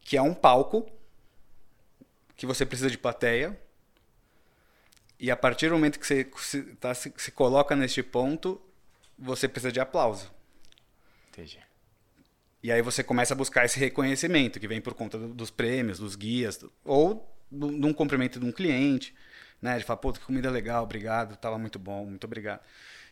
que 0.00 0.16
é 0.16 0.20
um 0.20 0.34
palco 0.34 0.90
que 2.34 2.44
você 2.44 2.66
precisa 2.66 2.90
de 2.90 2.98
plateia. 2.98 3.56
E 5.16 5.30
a 5.30 5.36
partir 5.36 5.68
do 5.68 5.76
momento 5.76 6.00
que 6.00 6.04
você 6.04 6.28
se, 6.38 6.62
tá, 6.74 6.92
se, 6.92 7.14
se 7.16 7.30
coloca 7.30 7.76
neste 7.76 8.02
ponto, 8.02 8.60
você 9.16 9.46
precisa 9.46 9.70
de 9.70 9.78
aplauso. 9.78 10.28
Entendi. 11.28 11.60
E 12.64 12.72
aí 12.72 12.82
você 12.82 13.04
começa 13.04 13.32
a 13.32 13.36
buscar 13.36 13.64
esse 13.64 13.78
reconhecimento 13.78 14.58
que 14.58 14.66
vem 14.66 14.80
por 14.80 14.94
conta 14.94 15.16
dos 15.18 15.52
prêmios, 15.52 16.00
dos 16.00 16.16
guias, 16.16 16.58
ou 16.84 17.32
de 17.48 17.86
um 17.86 17.92
cumprimento 17.92 18.40
de 18.40 18.44
um 18.44 18.50
cliente, 18.50 19.14
né? 19.62 19.78
De 19.78 19.84
falar, 19.84 19.98
pô, 19.98 20.12
que 20.12 20.20
comida 20.20 20.50
legal, 20.50 20.82
obrigado, 20.82 21.34
estava 21.34 21.56
muito 21.56 21.78
bom, 21.78 22.04
muito 22.04 22.24
obrigado. 22.24 22.60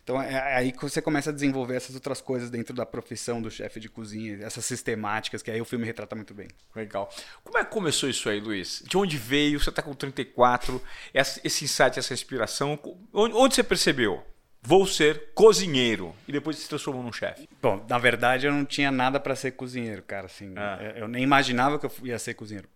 Então 0.03 0.21
é, 0.21 0.33
é 0.33 0.57
aí 0.57 0.73
que 0.73 0.83
você 0.83 1.01
começa 1.01 1.31
a 1.31 1.33
desenvolver 1.33 1.77
essas 1.77 1.95
outras 1.95 2.21
coisas 2.21 2.51
dentro 2.51 2.75
da 2.75 2.85
profissão 2.85 3.41
do 3.41 3.51
chefe 3.51 3.79
de 3.79 3.89
cozinha, 3.89 4.39
essas 4.43 4.65
sistemáticas 4.65 5.43
que 5.43 5.51
aí 5.51 5.61
o 5.61 5.65
filme 5.65 5.85
retrata 5.85 6.17
muito 6.17 6.35
bem. 6.35 6.49
Legal. 6.75 7.09
Como 7.45 7.57
é 7.57 7.65
que 7.65 7.71
começou 7.71 8.09
isso 8.09 8.29
aí, 8.29 8.41
Luiz? 8.41 8.83
De 8.85 8.97
onde 8.99 9.17
veio? 9.17 9.61
Você 9.61 9.71
está 9.71 9.83
com 9.83 9.95
34, 9.95 10.83
esse 11.15 11.65
insight, 11.65 11.99
essa 11.99 12.13
inspiração, 12.13 12.79
onde 13.13 13.55
você 13.55 13.63
percebeu? 13.63 14.25
vou 14.63 14.87
ser 14.87 15.31
cozinheiro. 15.35 16.15
E 16.29 16.33
depois 16.33 16.57
se 16.59 16.69
transformou 16.69 17.03
num 17.03 17.13
chefe. 17.13 17.49
Bom, 17.63 17.85
na 17.89 17.99
verdade 17.99 18.47
eu 18.47 18.53
não 18.53 18.65
tinha 18.65 18.91
nada 18.91 19.19
para 19.19 19.35
ser 19.35 19.53
cozinheiro, 19.53 20.03
cara. 20.03 20.27
Assim, 20.27 20.53
ah. 20.57 20.79
Eu 20.97 21.09
nem 21.09 21.23
imaginava 21.23 21.79
que 21.79 21.87
eu 21.87 21.93
ia 22.05 22.19
ser 22.19 22.35
cozinheiro. 22.35 22.69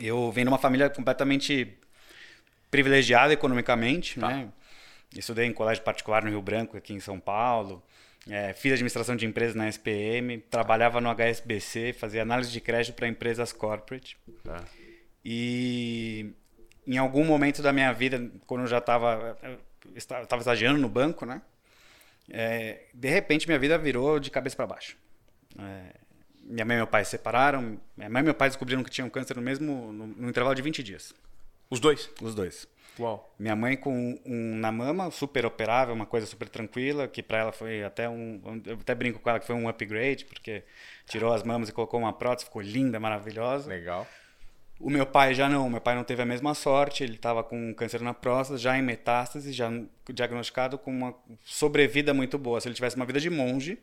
Eu 0.00 0.30
venho 0.32 0.46
de 0.46 0.52
uma 0.52 0.58
família 0.58 0.88
completamente 0.88 1.78
privilegiada 2.70 3.32
economicamente, 3.32 4.18
tá. 4.18 4.28
né? 4.28 4.48
Estudei 5.16 5.46
em 5.46 5.52
colégio 5.52 5.82
particular 5.82 6.22
no 6.22 6.30
Rio 6.30 6.40
Branco, 6.40 6.76
aqui 6.76 6.92
em 6.92 7.00
São 7.00 7.18
Paulo. 7.18 7.82
É, 8.28 8.52
fiz 8.52 8.72
administração 8.72 9.16
de 9.16 9.26
empresas 9.26 9.54
na 9.54 9.68
SPM, 9.68 10.38
trabalhava 10.50 11.00
no 11.00 11.08
HSBC, 11.10 11.94
fazia 11.94 12.22
análise 12.22 12.50
de 12.50 12.60
crédito 12.60 12.94
para 12.94 13.08
empresas 13.08 13.52
corporate. 13.52 14.16
Tá. 14.44 14.62
E 15.24 16.32
em 16.86 16.98
algum 16.98 17.24
momento 17.24 17.62
da 17.62 17.72
minha 17.72 17.92
vida, 17.92 18.30
quando 18.46 18.62
eu 18.62 18.66
já 18.66 18.78
estava 18.78 19.38
estava 19.96 20.38
estagiando 20.38 20.78
no 20.78 20.88
banco, 20.88 21.24
né? 21.24 21.42
É, 22.28 22.82
de 22.94 23.08
repente 23.08 23.48
minha 23.48 23.58
vida 23.58 23.76
virou 23.76 24.20
de 24.20 24.30
cabeça 24.30 24.54
para 24.54 24.66
baixo. 24.66 24.96
É, 25.58 25.94
minha 26.42 26.64
mãe 26.64 26.76
e 26.76 26.78
meu 26.78 26.86
pai 26.86 27.04
se 27.04 27.12
separaram. 27.12 27.80
Minha 27.96 28.10
mãe 28.10 28.20
e 28.20 28.24
meu 28.24 28.34
pai 28.34 28.48
descobriram 28.48 28.84
que 28.84 28.90
tinham 28.90 29.08
câncer 29.10 29.36
no 29.36 29.42
mesmo 29.42 29.92
no, 29.92 30.06
no 30.06 30.28
intervalo 30.28 30.54
de 30.54 30.62
20 30.62 30.82
dias. 30.82 31.14
Os 31.70 31.78
dois? 31.78 32.10
Os 32.20 32.34
dois. 32.34 32.68
Uau. 32.98 33.32
Minha 33.38 33.54
mãe 33.54 33.76
com 33.76 34.20
um 34.26 34.56
na 34.56 34.72
mama, 34.72 35.10
super 35.10 35.46
operável, 35.46 35.94
uma 35.94 36.04
coisa 36.04 36.26
super 36.26 36.48
tranquila, 36.48 37.06
que 37.06 37.22
para 37.22 37.38
ela 37.38 37.52
foi 37.52 37.84
até 37.84 38.08
um, 38.08 38.40
eu 38.66 38.74
até 38.74 38.94
brinco 38.94 39.20
com 39.20 39.30
ela 39.30 39.38
que 39.38 39.46
foi 39.46 39.54
um 39.54 39.68
upgrade, 39.68 40.24
porque 40.24 40.64
tirou 41.06 41.32
as 41.32 41.42
mamas 41.42 41.68
e 41.68 41.72
colocou 41.72 42.00
uma 42.00 42.12
prótese, 42.12 42.46
ficou 42.46 42.60
linda, 42.60 42.98
maravilhosa. 42.98 43.70
Legal. 43.70 44.06
O 44.80 44.90
meu 44.90 45.06
pai 45.06 45.34
já 45.34 45.48
não, 45.48 45.68
meu 45.70 45.80
pai 45.80 45.94
não 45.94 46.02
teve 46.02 46.22
a 46.22 46.26
mesma 46.26 46.54
sorte, 46.54 47.04
ele 47.04 47.14
estava 47.14 47.44
com 47.44 47.72
câncer 47.74 48.00
na 48.00 48.14
próstata, 48.14 48.58
já 48.58 48.76
em 48.76 48.82
metástase, 48.82 49.52
já 49.52 49.70
diagnosticado 50.12 50.78
com 50.78 50.90
uma 50.90 51.14
sobrevida 51.44 52.12
muito 52.12 52.38
boa. 52.38 52.60
Se 52.60 52.66
ele 52.66 52.74
tivesse 52.74 52.96
uma 52.96 53.04
vida 53.04 53.20
de 53.20 53.30
monge, 53.30 53.78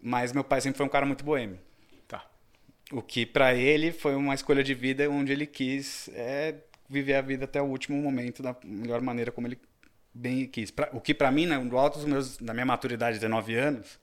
mas 0.00 0.32
meu 0.32 0.42
pai 0.42 0.60
sempre 0.60 0.78
foi 0.78 0.86
um 0.86 0.88
cara 0.88 1.06
muito 1.06 1.24
boêmio. 1.24 1.58
O 2.92 3.02
que 3.02 3.26
para 3.26 3.54
ele 3.54 3.90
foi 3.90 4.14
uma 4.14 4.34
escolha 4.34 4.62
de 4.62 4.72
vida 4.74 5.08
onde 5.10 5.32
ele 5.32 5.46
quis 5.46 6.08
é, 6.14 6.54
viver 6.88 7.14
a 7.14 7.20
vida 7.20 7.44
até 7.44 7.60
o 7.60 7.64
último 7.64 8.00
momento 8.00 8.42
da 8.42 8.56
melhor 8.64 9.00
maneira 9.00 9.32
como 9.32 9.46
ele 9.46 9.58
bem 10.14 10.46
quis. 10.46 10.70
Pra, 10.70 10.88
o 10.92 11.00
que 11.00 11.12
para 11.12 11.30
mim, 11.30 11.46
né, 11.46 11.56
alto 11.72 11.98
dos 11.98 12.06
meus, 12.06 12.36
da 12.38 12.54
minha 12.54 12.66
maturidade 12.66 13.14
de 13.14 13.20
19 13.20 13.54
anos, 13.54 13.98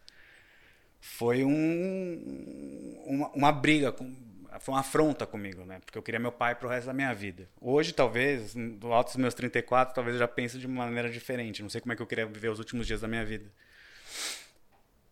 foi 0.99 1.43
um, 1.43 3.03
uma, 3.05 3.29
uma 3.29 3.51
briga, 3.51 3.91
com, 3.91 4.13
foi 4.59 4.73
uma 4.73 4.81
afronta 4.81 5.25
comigo, 5.25 5.65
né? 5.65 5.79
Porque 5.83 5.97
eu 5.97 6.03
queria 6.03 6.19
meu 6.19 6.31
pai 6.31 6.55
pro 6.55 6.69
resto 6.69 6.87
da 6.87 6.93
minha 6.93 7.13
vida. 7.13 7.49
Hoje, 7.59 7.93
talvez, 7.93 8.53
do 8.53 8.93
alto 8.93 9.07
dos 9.07 9.17
meus 9.17 9.33
34, 9.33 9.93
talvez 9.93 10.15
eu 10.15 10.19
já 10.19 10.27
pense 10.27 10.57
de 10.57 10.67
uma 10.67 10.85
maneira 10.85 11.09
diferente. 11.09 11.61
Não 11.61 11.69
sei 11.69 11.81
como 11.81 11.93
é 11.93 11.95
que 11.95 12.01
eu 12.01 12.07
queria 12.07 12.25
viver 12.25 12.49
os 12.49 12.59
últimos 12.59 12.87
dias 12.87 13.01
da 13.01 13.07
minha 13.07 13.25
vida. 13.25 13.51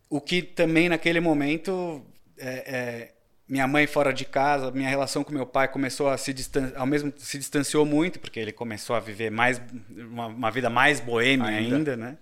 O 0.09 0.21
que 0.21 0.41
também, 0.41 0.87
naquele 0.87 1.19
momento, 1.19 2.05
é, 2.37 2.49
é, 2.49 3.13
minha 3.51 3.67
mãe 3.67 3.85
fora 3.85 4.13
de 4.13 4.23
casa, 4.23 4.71
minha 4.71 4.87
relação 4.87 5.25
com 5.25 5.33
meu 5.33 5.45
pai 5.45 5.67
começou 5.67 6.07
a 6.07 6.17
se 6.17 6.31
distanciar, 6.33 6.79
ao 6.79 6.87
mesmo 6.87 7.11
se 7.17 7.37
distanciou 7.37 7.85
muito, 7.85 8.17
porque 8.17 8.39
ele 8.39 8.53
começou 8.53 8.95
a 8.95 8.99
viver 9.01 9.29
mais 9.29 9.61
uma, 9.89 10.27
uma 10.27 10.49
vida 10.49 10.69
mais 10.69 11.01
boêmia 11.01 11.47
ainda. 11.47 11.75
ainda, 11.75 11.97
né? 11.97 12.17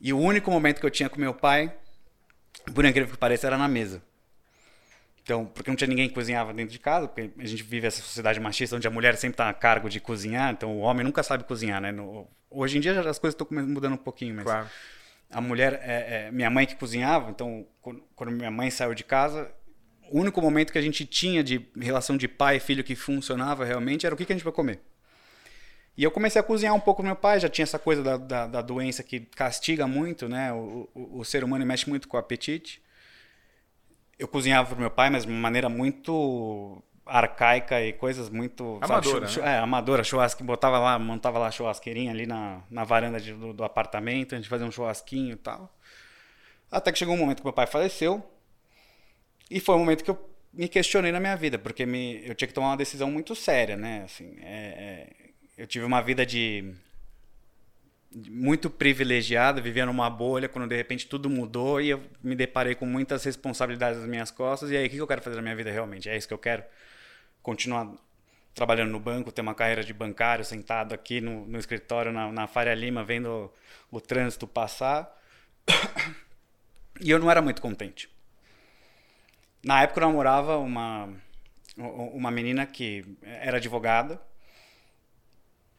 E 0.00 0.14
o 0.14 0.18
único 0.18 0.50
momento 0.50 0.80
que 0.80 0.86
eu 0.86 0.90
tinha 0.90 1.10
com 1.10 1.20
meu 1.20 1.34
pai, 1.34 1.70
por 2.74 2.86
incrível 2.86 3.12
que 3.12 3.18
pareça, 3.18 3.48
era 3.48 3.58
na 3.58 3.68
mesa. 3.68 4.02
Então, 5.22 5.44
porque 5.44 5.68
não 5.68 5.76
tinha 5.76 5.88
ninguém 5.88 6.08
que 6.08 6.14
cozinhava 6.14 6.54
dentro 6.54 6.72
de 6.72 6.78
casa, 6.78 7.06
porque 7.06 7.30
a 7.38 7.46
gente 7.46 7.62
vive 7.62 7.86
essa 7.86 8.00
sociedade 8.00 8.40
machista 8.40 8.76
onde 8.76 8.88
a 8.88 8.90
mulher 8.90 9.16
sempre 9.16 9.34
está 9.34 9.50
a 9.50 9.52
cargo 9.52 9.90
de 9.90 10.00
cozinhar, 10.00 10.50
então 10.54 10.74
o 10.74 10.78
homem 10.78 11.04
nunca 11.04 11.22
sabe 11.22 11.44
cozinhar, 11.44 11.82
né? 11.82 11.92
No, 11.92 12.26
hoje 12.48 12.78
em 12.78 12.80
dia 12.80 12.98
as 12.98 13.18
coisas 13.18 13.38
estão 13.38 13.46
mudando 13.50 13.92
um 13.92 13.98
pouquinho, 13.98 14.36
mas 14.36 14.44
claro. 14.44 14.66
a 15.30 15.40
mulher, 15.42 15.82
é, 15.84 16.28
é, 16.28 16.30
minha 16.30 16.48
mãe 16.48 16.66
que 16.66 16.76
cozinhava, 16.76 17.28
então 17.28 17.66
quando, 17.82 18.02
quando 18.16 18.32
minha 18.32 18.50
mãe 18.50 18.70
saiu 18.70 18.94
de 18.94 19.04
casa, 19.04 19.52
o 20.10 20.18
único 20.18 20.42
momento 20.42 20.72
que 20.72 20.78
a 20.78 20.82
gente 20.82 21.06
tinha 21.06 21.42
de 21.42 21.64
relação 21.80 22.16
de 22.16 22.26
pai 22.26 22.56
e 22.56 22.60
filho 22.60 22.82
que 22.82 22.96
funcionava 22.96 23.64
realmente 23.64 24.04
era 24.04 24.14
o 24.14 24.18
que, 24.18 24.24
que 24.24 24.32
a 24.32 24.36
gente 24.36 24.44
vai 24.44 24.52
comer. 24.52 24.80
E 25.96 26.02
eu 26.04 26.10
comecei 26.10 26.40
a 26.40 26.42
cozinhar 26.42 26.74
um 26.74 26.80
pouco 26.80 27.02
com 27.02 27.06
meu 27.06 27.16
pai, 27.16 27.38
já 27.38 27.48
tinha 27.48 27.62
essa 27.62 27.78
coisa 27.78 28.02
da, 28.02 28.16
da, 28.16 28.46
da 28.46 28.62
doença 28.62 29.02
que 29.02 29.20
castiga 29.20 29.86
muito, 29.86 30.28
né? 30.28 30.52
O, 30.52 30.88
o, 30.94 31.18
o, 31.18 31.24
ser 31.24 31.44
humano 31.44 31.64
mexe 31.66 31.88
muito 31.88 32.08
com 32.08 32.16
o 32.16 32.20
apetite. 32.20 32.82
Eu 34.18 34.26
cozinhava 34.26 34.68
para 34.68 34.78
meu 34.78 34.90
pai, 34.90 35.10
mas 35.10 35.24
de 35.24 35.30
uma 35.30 35.38
maneira 35.38 35.68
muito 35.68 36.82
arcaica 37.04 37.82
e 37.82 37.92
coisas 37.92 38.28
muito... 38.30 38.78
Amadora, 38.80 39.28
sabe, 39.28 39.46
né? 39.46 39.56
É, 39.56 39.58
amadora, 39.58 40.04
churrasco, 40.04 40.44
botava 40.44 40.78
lá, 40.78 40.98
montava 40.98 41.38
lá 41.38 41.48
a 41.48 41.50
churrasqueirinha 41.50 42.12
ali 42.12 42.26
na, 42.26 42.62
na 42.70 42.84
varanda 42.84 43.20
de, 43.20 43.32
do, 43.32 43.52
do 43.52 43.64
apartamento, 43.64 44.34
a 44.34 44.38
gente 44.38 44.48
fazia 44.48 44.66
um 44.66 44.70
churrasquinho 44.70 45.32
e 45.32 45.36
tal. 45.36 45.74
Até 46.70 46.92
que 46.92 46.98
chegou 46.98 47.14
um 47.14 47.18
momento 47.18 47.38
que 47.38 47.44
meu 47.44 47.52
pai 47.52 47.66
faleceu, 47.66 48.24
e 49.50 49.58
foi 49.60 49.74
um 49.74 49.80
momento 49.80 50.04
que 50.04 50.10
eu 50.10 50.30
me 50.52 50.68
questionei 50.68 51.12
na 51.12 51.20
minha 51.20 51.36
vida, 51.36 51.58
porque 51.58 51.84
me, 51.84 52.26
eu 52.26 52.34
tinha 52.34 52.48
que 52.48 52.54
tomar 52.54 52.68
uma 52.68 52.76
decisão 52.76 53.10
muito 53.10 53.34
séria, 53.34 53.76
né? 53.76 54.02
Assim, 54.04 54.36
é, 54.40 55.08
é, 55.08 55.30
eu 55.58 55.66
tive 55.66 55.84
uma 55.84 56.00
vida 56.00 56.24
de 56.24 56.74
muito 58.28 58.68
privilegiada, 58.68 59.60
vivia 59.60 59.86
numa 59.86 60.10
bolha, 60.10 60.48
quando 60.48 60.68
de 60.68 60.76
repente 60.76 61.06
tudo 61.06 61.30
mudou 61.30 61.80
e 61.80 61.90
eu 61.90 62.02
me 62.22 62.34
deparei 62.34 62.74
com 62.74 62.84
muitas 62.84 63.22
responsabilidades 63.24 64.00
nas 64.00 64.08
minhas 64.08 64.30
costas. 64.30 64.70
E 64.70 64.76
aí, 64.76 64.86
o 64.86 64.90
que 64.90 64.96
eu 64.96 65.06
quero 65.06 65.22
fazer 65.22 65.36
na 65.36 65.42
minha 65.42 65.54
vida 65.54 65.70
realmente? 65.70 66.08
É 66.08 66.16
isso 66.16 66.26
que 66.26 66.34
eu 66.34 66.38
quero? 66.38 66.64
Continuar 67.42 67.92
trabalhando 68.54 68.90
no 68.90 68.98
banco, 68.98 69.30
ter 69.30 69.42
uma 69.42 69.54
carreira 69.54 69.84
de 69.84 69.92
bancário, 69.92 70.44
sentado 70.44 70.92
aqui 70.92 71.20
no, 71.20 71.46
no 71.46 71.58
escritório 71.58 72.12
na, 72.12 72.32
na 72.32 72.46
Faria 72.48 72.74
Lima, 72.74 73.04
vendo 73.04 73.52
o, 73.90 73.96
o 73.98 74.00
trânsito 74.00 74.46
passar. 74.46 75.08
E 77.02 77.10
eu 77.10 77.18
não 77.18 77.30
era 77.30 77.40
muito 77.40 77.62
contente. 77.62 78.10
Na 79.62 79.82
época 79.82 80.00
eu 80.00 80.06
namorava 80.06 80.56
uma, 80.58 81.12
uma 81.76 82.30
menina 82.30 82.66
que 82.66 83.04
era 83.22 83.58
advogada. 83.58 84.20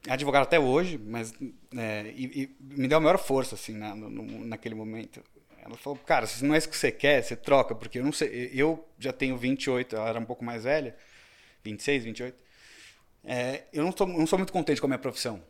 É 0.08 0.14
advogada 0.14 0.44
até 0.44 0.60
hoje, 0.60 0.98
mas 0.98 1.34
é, 1.76 2.12
e, 2.16 2.44
e 2.44 2.56
me 2.60 2.88
deu 2.88 2.98
a 2.98 3.02
maior 3.02 3.18
força 3.18 3.56
assim 3.56 3.74
na, 3.74 3.96
no, 3.96 4.46
naquele 4.46 4.76
momento. 4.76 5.24
Ela 5.64 5.78
falou, 5.78 5.98
cara, 6.00 6.26
se 6.26 6.44
não 6.44 6.56
é 6.56 6.58
isso 6.58 6.70
que 6.70 6.76
você 6.78 6.92
quer, 6.92 7.24
você 7.24 7.36
troca, 7.36 7.76
porque 7.76 8.00
eu 8.00 8.04
não 8.04 8.12
sei, 8.12 8.50
eu 8.54 8.88
já 8.98 9.14
tenho 9.14 9.38
28, 9.38 9.96
ela 9.96 10.10
era 10.10 10.20
um 10.20 10.26
pouco 10.26 10.44
mais 10.44 10.64
velha, 10.64 10.96
26, 11.64 12.04
28. 12.06 12.36
É, 13.24 13.64
eu 13.72 13.84
não, 13.84 13.92
tô, 13.92 14.08
não 14.08 14.26
sou 14.26 14.40
muito 14.40 14.52
contente 14.52 14.82
com 14.82 14.88
a 14.88 14.90
minha 14.90 15.00
profissão. 15.00 15.44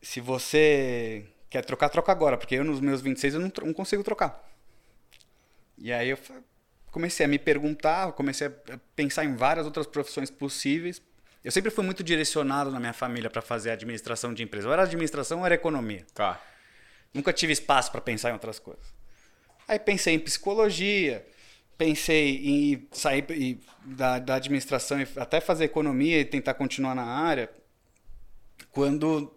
Se 0.00 0.18
você 0.20 1.26
quer 1.50 1.62
trocar, 1.62 1.90
troca 1.90 2.10
agora, 2.10 2.38
porque 2.38 2.54
eu 2.54 2.64
nos 2.64 2.80
meus 2.80 3.02
26 3.02 3.34
eu 3.34 3.40
não, 3.40 3.52
não 3.64 3.74
consigo 3.74 4.02
trocar. 4.02 4.42
E 5.76 5.92
aí 5.92 6.08
eu 6.08 6.16
falei, 6.16 6.42
comecei 6.96 7.26
a 7.26 7.28
me 7.28 7.38
perguntar, 7.38 8.10
comecei 8.12 8.46
a 8.46 8.52
pensar 8.94 9.22
em 9.22 9.36
várias 9.36 9.66
outras 9.66 9.86
profissões 9.86 10.30
possíveis. 10.30 11.02
Eu 11.44 11.52
sempre 11.52 11.70
fui 11.70 11.84
muito 11.84 12.02
direcionado 12.02 12.70
na 12.70 12.80
minha 12.80 12.94
família 12.94 13.28
para 13.28 13.42
fazer 13.42 13.70
administração 13.70 14.32
de 14.32 14.42
empresa. 14.42 14.66
Ou 14.66 14.72
era 14.72 14.84
administração 14.84 15.40
ou 15.40 15.44
era 15.44 15.54
economia. 15.54 16.06
Tá. 16.14 16.40
Nunca 17.12 17.34
tive 17.34 17.52
espaço 17.52 17.92
para 17.92 18.00
pensar 18.00 18.30
em 18.30 18.32
outras 18.32 18.58
coisas. 18.58 18.82
Aí 19.68 19.78
pensei 19.78 20.14
em 20.14 20.18
psicologia, 20.18 21.22
pensei 21.76 22.40
em 22.42 22.88
sair 22.92 23.60
da, 23.84 24.18
da 24.18 24.36
administração 24.36 24.98
e 24.98 25.06
até 25.16 25.38
fazer 25.38 25.64
economia 25.64 26.18
e 26.18 26.24
tentar 26.24 26.54
continuar 26.54 26.94
na 26.94 27.04
área. 27.04 27.50
Quando 28.70 29.30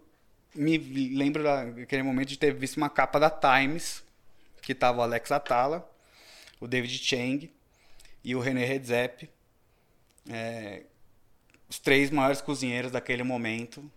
me 0.55 0.77
lembro 1.13 1.43
daquele 1.43 2.03
momento 2.03 2.29
de 2.29 2.37
ter 2.37 2.53
visto 2.53 2.77
uma 2.77 2.89
capa 2.89 3.19
da 3.19 3.29
Times, 3.29 4.01
que 4.61 4.71
estava 4.71 4.99
o 4.99 5.01
Alex 5.01 5.29
Atala, 5.29 5.88
o 6.59 6.67
David 6.67 6.97
Chang 6.97 7.51
e 8.23 8.35
o 8.35 8.39
René 8.39 8.65
Redzepi, 8.65 9.29
é, 10.29 10.83
os 11.69 11.79
três 11.79 12.09
maiores 12.09 12.41
cozinheiros 12.41 12.91
daquele 12.91 13.23
momento. 13.23 13.89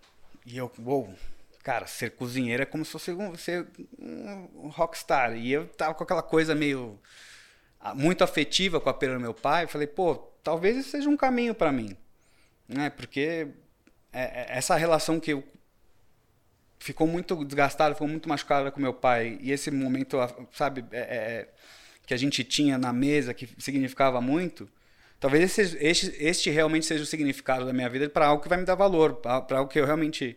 E 0.44 0.56
eu, 0.56 0.70
uou, 0.80 1.14
cara, 1.62 1.86
ser 1.86 2.12
cozinheiro 2.12 2.62
é 2.62 2.66
como 2.66 2.84
se 2.84 2.92
fosse 2.92 3.12
um, 3.12 3.34
ser 3.36 3.66
um 3.98 4.68
rockstar. 4.68 5.36
E 5.36 5.52
eu 5.52 5.66
tava 5.68 5.94
com 5.94 6.04
aquela 6.04 6.22
coisa 6.22 6.54
meio 6.54 6.98
muito 7.94 8.22
afetiva 8.22 8.80
com 8.80 8.88
a 8.88 8.94
perda 8.94 9.16
do 9.16 9.20
meu 9.20 9.34
pai. 9.34 9.66
falei, 9.66 9.86
pô, 9.86 10.14
talvez 10.42 10.76
isso 10.76 10.90
seja 10.90 11.08
um 11.08 11.16
caminho 11.16 11.54
para 11.54 11.72
mim, 11.72 11.96
né? 12.68 12.90
Porque 12.90 13.48
é, 14.12 14.22
é, 14.22 14.46
essa 14.50 14.76
relação 14.76 15.18
que 15.18 15.32
eu 15.32 15.42
ficou 16.78 17.06
muito 17.06 17.44
desgastada, 17.44 17.94
ficou 17.94 18.08
muito 18.08 18.28
machucada 18.28 18.70
com 18.70 18.80
meu 18.80 18.94
pai. 18.94 19.38
E 19.40 19.50
esse 19.50 19.70
momento, 19.70 20.16
sabe, 20.52 20.84
é, 20.92 21.00
é 21.00 21.48
que 22.06 22.14
a 22.14 22.16
gente 22.16 22.44
tinha 22.44 22.76
na 22.76 22.92
mesa 22.92 23.32
que 23.32 23.48
significava 23.58 24.20
muito, 24.20 24.68
talvez 25.20 25.58
esse, 25.58 25.76
este, 25.78 26.14
este 26.18 26.50
realmente 26.50 26.86
seja 26.86 27.02
o 27.02 27.06
significado 27.06 27.64
da 27.64 27.72
minha 27.72 27.88
vida 27.88 28.08
para 28.08 28.26
algo 28.26 28.42
que 28.42 28.48
vai 28.48 28.58
me 28.58 28.64
dar 28.64 28.74
valor, 28.74 29.14
para 29.16 29.58
algo 29.58 29.70
que 29.70 29.78
eu 29.78 29.86
realmente 29.86 30.36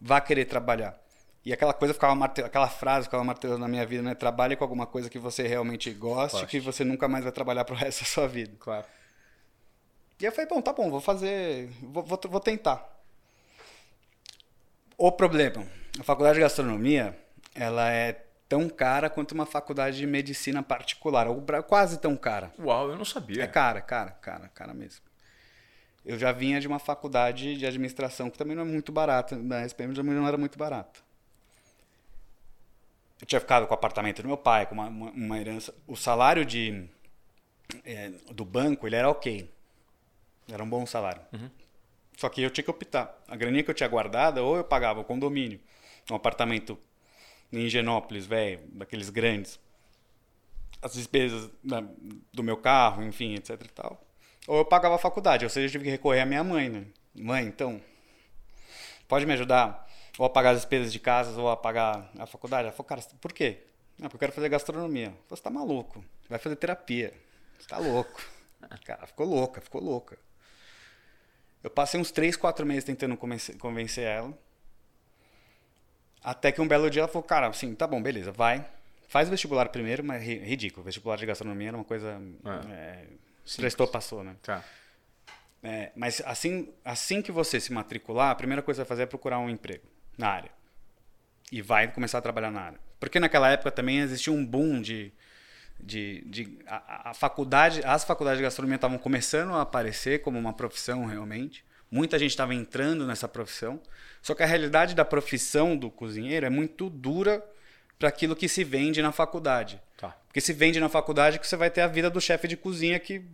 vá 0.00 0.20
querer 0.20 0.46
trabalhar. 0.46 0.98
E 1.44 1.52
aquela 1.52 1.72
coisa 1.72 1.94
ficava 1.94 2.12
martelando, 2.12 2.48
aquela 2.48 2.68
frase 2.68 3.06
ficava 3.06 3.22
martelando 3.22 3.60
na 3.60 3.68
minha 3.68 3.86
vida, 3.86 4.02
né? 4.02 4.16
Trabalhe 4.16 4.56
com 4.56 4.64
alguma 4.64 4.84
coisa 4.84 5.08
que 5.08 5.16
você 5.16 5.46
realmente 5.46 5.92
goste, 5.92 6.44
que 6.46 6.58
você 6.58 6.82
nunca 6.82 7.06
mais 7.06 7.22
vai 7.22 7.32
trabalhar 7.32 7.64
pro 7.64 7.74
resto 7.76 8.00
da 8.00 8.06
sua 8.06 8.26
vida. 8.26 8.52
Claro. 8.58 8.84
E 10.18 10.24
eu 10.24 10.32
falei, 10.32 10.48
bom, 10.48 10.60
tá 10.60 10.72
bom, 10.72 10.90
vou 10.90 11.00
fazer, 11.00 11.68
vou, 11.82 12.02
vou, 12.02 12.18
vou 12.28 12.40
tentar. 12.40 12.84
O 14.98 15.12
problema, 15.12 15.64
a 16.00 16.02
faculdade 16.02 16.34
de 16.34 16.40
gastronomia, 16.40 17.16
ela 17.54 17.92
é 17.92 18.25
tão 18.48 18.68
cara 18.68 19.10
quanto 19.10 19.32
uma 19.32 19.46
faculdade 19.46 19.98
de 19.98 20.06
medicina 20.06 20.62
particular, 20.62 21.26
ou 21.26 21.44
quase 21.66 21.98
tão 21.98 22.16
cara. 22.16 22.52
Uau, 22.58 22.90
eu 22.90 22.96
não 22.96 23.04
sabia. 23.04 23.42
É 23.42 23.46
cara, 23.46 23.80
cara, 23.80 24.12
cara, 24.12 24.48
cara 24.48 24.74
mesmo. 24.74 25.04
Eu 26.04 26.18
já 26.18 26.30
vinha 26.30 26.60
de 26.60 26.68
uma 26.68 26.78
faculdade 26.78 27.56
de 27.56 27.66
administração 27.66 28.30
que 28.30 28.38
também 28.38 28.56
não 28.56 28.62
é 28.62 28.66
muito 28.66 28.92
barata, 28.92 29.36
na 29.36 29.64
SPM 29.64 29.94
também 29.94 30.14
não 30.14 30.26
era 30.26 30.36
muito 30.36 30.56
barata. 30.56 31.00
Eu 33.20 33.26
tinha 33.26 33.40
ficado 33.40 33.66
com 33.66 33.72
o 33.72 33.74
apartamento 33.74 34.22
do 34.22 34.28
meu 34.28 34.36
pai, 34.36 34.66
com 34.66 34.74
uma, 34.74 34.86
uma, 34.86 35.10
uma 35.10 35.38
herança. 35.38 35.74
O 35.86 35.96
salário 35.96 36.44
de, 36.44 36.88
é, 37.84 38.10
do 38.30 38.44
banco, 38.44 38.86
ele 38.86 38.94
era 38.94 39.08
ok. 39.08 39.50
Era 40.48 40.62
um 40.62 40.68
bom 40.68 40.86
salário. 40.86 41.22
Uhum. 41.32 41.50
Só 42.16 42.28
que 42.28 42.42
eu 42.42 42.50
tinha 42.50 42.62
que 42.62 42.70
optar. 42.70 43.18
A 43.26 43.34
graninha 43.34 43.64
que 43.64 43.70
eu 43.70 43.74
tinha 43.74 43.88
guardada, 43.88 44.42
ou 44.42 44.56
eu 44.56 44.64
pagava 44.64 45.00
o 45.00 45.04
condomínio, 45.04 45.58
um 46.10 46.14
apartamento 46.14 46.78
em 47.52 47.60
Higienópolis, 47.60 48.26
velho, 48.26 48.60
daqueles 48.72 49.10
grandes, 49.10 49.58
as 50.82 50.94
despesas 50.94 51.50
da, 51.62 51.82
do 52.32 52.42
meu 52.42 52.56
carro, 52.56 53.02
enfim, 53.02 53.34
etc 53.34 53.60
e 53.64 53.68
tal. 53.68 54.04
Ou 54.46 54.58
eu 54.58 54.64
pagava 54.64 54.94
a 54.94 54.98
faculdade, 54.98 55.44
ou 55.44 55.50
seja, 55.50 55.66
eu 55.66 55.70
tive 55.72 55.84
que 55.84 55.90
recorrer 55.90 56.20
à 56.20 56.26
minha 56.26 56.44
mãe, 56.44 56.68
né? 56.68 56.86
Mãe, 57.14 57.44
então, 57.44 57.80
pode 59.08 59.26
me 59.26 59.32
ajudar 59.32 59.86
ou 60.18 60.24
a 60.24 60.30
pagar 60.30 60.50
as 60.50 60.58
despesas 60.58 60.92
de 60.92 60.98
casa 60.98 61.38
ou 61.40 61.50
a 61.50 61.56
pagar 61.56 62.10
a 62.18 62.26
faculdade? 62.26 62.64
Ela 62.64 62.72
falou, 62.72 62.88
cara, 62.88 63.02
por 63.20 63.32
quê? 63.32 63.64
Não, 63.98 64.08
porque 64.08 64.16
eu 64.16 64.20
quero 64.20 64.32
fazer 64.32 64.48
gastronomia. 64.48 65.10
Falei, 65.10 65.24
você 65.28 65.42
tá 65.42 65.50
maluco, 65.50 66.04
vai 66.28 66.38
fazer 66.38 66.56
terapia. 66.56 67.12
Você 67.58 67.68
tá 67.68 67.78
louco. 67.78 68.22
Cara, 68.84 69.06
ficou 69.06 69.26
louca, 69.26 69.60
ficou 69.60 69.80
louca. 69.80 70.18
Eu 71.62 71.70
passei 71.70 72.00
uns 72.00 72.10
3, 72.10 72.36
4 72.36 72.66
meses 72.66 72.84
tentando 72.84 73.16
convencer 73.16 74.04
ela. 74.04 74.36
Até 76.26 76.50
que 76.50 76.60
um 76.60 76.66
belo 76.66 76.90
dia 76.90 77.02
ela 77.02 77.08
falou, 77.08 77.22
cara, 77.22 77.46
assim, 77.46 77.72
tá 77.72 77.86
bom, 77.86 78.02
beleza, 78.02 78.32
vai. 78.32 78.66
Faz 79.06 79.28
o 79.28 79.30
vestibular 79.30 79.68
primeiro, 79.68 80.02
mas 80.02 80.20
ridículo. 80.20 80.82
Vestibular 80.84 81.14
de 81.16 81.24
gastronomia 81.24 81.68
era 81.68 81.76
uma 81.76 81.84
coisa. 81.84 82.20
É. 82.68 82.72
É, 82.72 83.04
prestou, 83.56 83.86
passou, 83.86 84.24
né? 84.24 84.34
Tá. 84.42 84.64
É, 85.62 85.92
mas 85.94 86.20
assim, 86.26 86.68
assim 86.84 87.22
que 87.22 87.30
você 87.30 87.60
se 87.60 87.72
matricular, 87.72 88.30
a 88.30 88.34
primeira 88.34 88.60
coisa 88.60 88.82
que 88.82 88.84
você 88.84 88.88
vai 88.88 88.88
fazer 88.88 89.02
é 89.04 89.06
procurar 89.06 89.38
um 89.38 89.48
emprego 89.48 89.84
na 90.18 90.28
área. 90.28 90.50
e 91.52 91.62
vai 91.62 91.86
começar 91.92 92.18
a 92.18 92.20
trabalhar 92.20 92.50
na 92.50 92.60
área. 92.60 92.80
Porque 92.98 93.20
naquela 93.20 93.48
época 93.48 93.70
também 93.70 94.00
existia 94.00 94.32
um 94.32 94.44
boom 94.44 94.80
de. 94.82 95.12
de, 95.78 96.24
de 96.26 96.58
a, 96.66 97.10
a 97.10 97.14
faculdade, 97.14 97.82
as 97.84 98.02
faculdades 98.02 98.38
de 98.38 98.42
gastronomia 98.42 98.74
estavam 98.74 98.98
começando 98.98 99.54
a 99.54 99.62
aparecer 99.62 100.22
como 100.22 100.36
uma 100.40 100.52
profissão 100.52 101.04
realmente. 101.04 101.64
Muita 101.90 102.18
gente 102.18 102.30
estava 102.30 102.54
entrando 102.54 103.06
nessa 103.06 103.28
profissão. 103.28 103.80
Só 104.20 104.34
que 104.34 104.42
a 104.42 104.46
realidade 104.46 104.94
da 104.94 105.04
profissão 105.04 105.76
do 105.76 105.90
cozinheiro 105.90 106.44
é 106.46 106.50
muito 106.50 106.90
dura 106.90 107.44
para 107.98 108.08
aquilo 108.08 108.34
que 108.36 108.48
se 108.48 108.64
vende 108.64 109.00
na 109.00 109.12
faculdade. 109.12 109.80
Tá. 109.96 110.16
Porque 110.26 110.40
se 110.40 110.52
vende 110.52 110.80
na 110.80 110.88
faculdade 110.88 111.38
que 111.38 111.46
você 111.46 111.56
vai 111.56 111.70
ter 111.70 111.80
a 111.80 111.86
vida 111.86 112.10
do 112.10 112.20
chefe 112.20 112.48
de 112.48 112.56
cozinha 112.56 112.98
que 112.98 113.24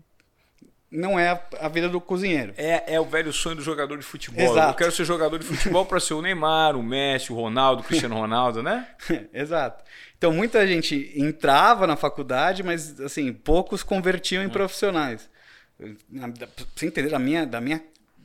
não 0.90 1.18
é 1.18 1.40
a, 1.58 1.68
vida 1.68 1.88
do 1.88 1.98
cozinheiro. 2.00 2.52
É, 2.58 2.94
é 2.94 3.00
o 3.00 3.04
velho 3.06 3.32
sonho 3.32 3.56
do 3.56 3.62
jogador 3.62 3.96
de 3.96 4.04
futebol. 4.04 4.44
Exato. 4.44 4.72
Eu 4.72 4.76
quero 4.76 4.92
ser 4.92 5.06
jogador 5.06 5.38
de 5.38 5.46
futebol 5.46 5.86
para 5.86 5.98
ser 5.98 6.12
o 6.12 6.20
Neymar, 6.20 6.76
o 6.76 6.82
Messi, 6.82 7.32
o 7.32 7.34
Ronaldo, 7.36 7.80
o 7.80 7.84
Cristiano 7.84 8.14
Ronaldo, 8.14 8.62
né? 8.62 8.86
Exato. 9.32 9.82
Então 10.18 10.30
muita 10.32 10.66
gente 10.66 11.10
entrava 11.16 11.86
na 11.86 11.96
faculdade, 11.96 12.62
mas 12.62 13.00
assim, 13.00 13.32
poucos 13.32 13.82
convertiam 13.82 14.44
em 14.44 14.50
profissionais. 14.50 15.28
Na- 16.10 16.28
da- 16.28 16.46
Pra 16.46 16.64
você 16.76 16.86
entender, 16.86 17.08
da 17.08 17.18
minha, 17.18 17.46
da, 17.46 17.60
minha, 17.60 17.82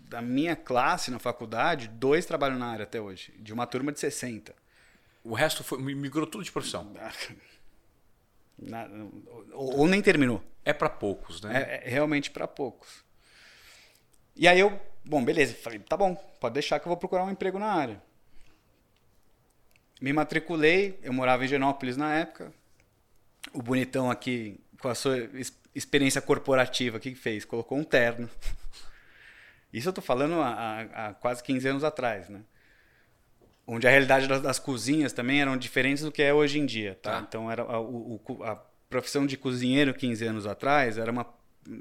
da 0.07 0.21
minha 0.21 0.55
classe 0.55 1.11
na 1.11 1.19
faculdade, 1.19 1.87
dois 1.87 2.25
trabalham 2.25 2.57
na 2.57 2.67
área 2.67 2.83
até 2.83 2.99
hoje, 2.99 3.33
de 3.39 3.53
uma 3.53 3.67
turma 3.67 3.91
de 3.91 3.99
60. 3.99 4.55
O 5.23 5.33
resto 5.33 5.63
foi, 5.63 5.79
migrou 5.81 6.25
tudo 6.25 6.43
de 6.43 6.51
profissão. 6.51 6.93
Na- 8.57 8.87
ou, 9.53 9.79
ou 9.79 9.87
nem 9.87 10.01
terminou. 10.01 10.43
É 10.65 10.73
para 10.73 10.89
poucos, 10.89 11.41
né? 11.41 11.61
É, 11.83 11.87
é 11.87 11.89
realmente 11.89 12.31
para 12.31 12.47
poucos. 12.47 13.03
E 14.35 14.47
aí 14.47 14.59
eu, 14.59 14.79
bom, 15.05 15.23
beleza, 15.23 15.53
falei, 15.55 15.79
tá 15.79 15.95
bom, 15.97 16.15
pode 16.39 16.53
deixar 16.53 16.79
que 16.79 16.85
eu 16.87 16.89
vou 16.89 16.97
procurar 16.97 17.23
um 17.23 17.31
emprego 17.31 17.59
na 17.59 17.67
área. 17.71 18.01
Me 19.99 20.13
matriculei, 20.13 20.99
eu 21.01 21.11
morava 21.11 21.43
em 21.43 21.47
Genópolis 21.47 21.97
na 21.97 22.13
época. 22.13 22.53
O 23.53 23.61
bonitão 23.61 24.11
aqui, 24.11 24.59
com 24.79 24.89
a 24.89 24.95
sua 24.95 25.17
ex- 25.17 25.57
experiência 25.73 26.21
corporativa, 26.21 26.97
o 26.97 26.99
que 26.99 27.11
que 27.11 27.17
fez? 27.17 27.45
Colocou 27.45 27.77
um 27.77 27.83
terno. 27.83 28.29
Isso 29.71 29.89
eu 29.89 29.93
tô 29.93 30.01
falando 30.01 30.36
há, 30.41 30.81
há- 30.93 31.13
quase 31.13 31.43
15 31.43 31.67
anos 31.67 31.83
atrás, 31.83 32.29
né? 32.29 32.41
Onde 33.65 33.86
a 33.86 33.89
realidade 33.89 34.27
das, 34.27 34.41
das 34.41 34.59
cozinhas 34.59 35.12
também 35.12 35.41
eram 35.41 35.57
diferentes 35.57 36.03
do 36.03 36.12
que 36.12 36.21
é 36.24 36.33
hoje 36.33 36.57
em 36.59 36.65
dia, 36.65 36.97
tá? 37.01 37.12
Tá. 37.19 37.25
Então 37.27 37.51
era 37.51 37.63
a, 37.63 37.79
o- 37.79 38.21
a 38.43 38.55
profissão 38.89 39.25
de 39.25 39.36
cozinheiro 39.36 39.93
15 39.93 40.25
anos 40.25 40.45
atrás 40.47 40.97
era 40.97 41.12
uma 41.12 41.25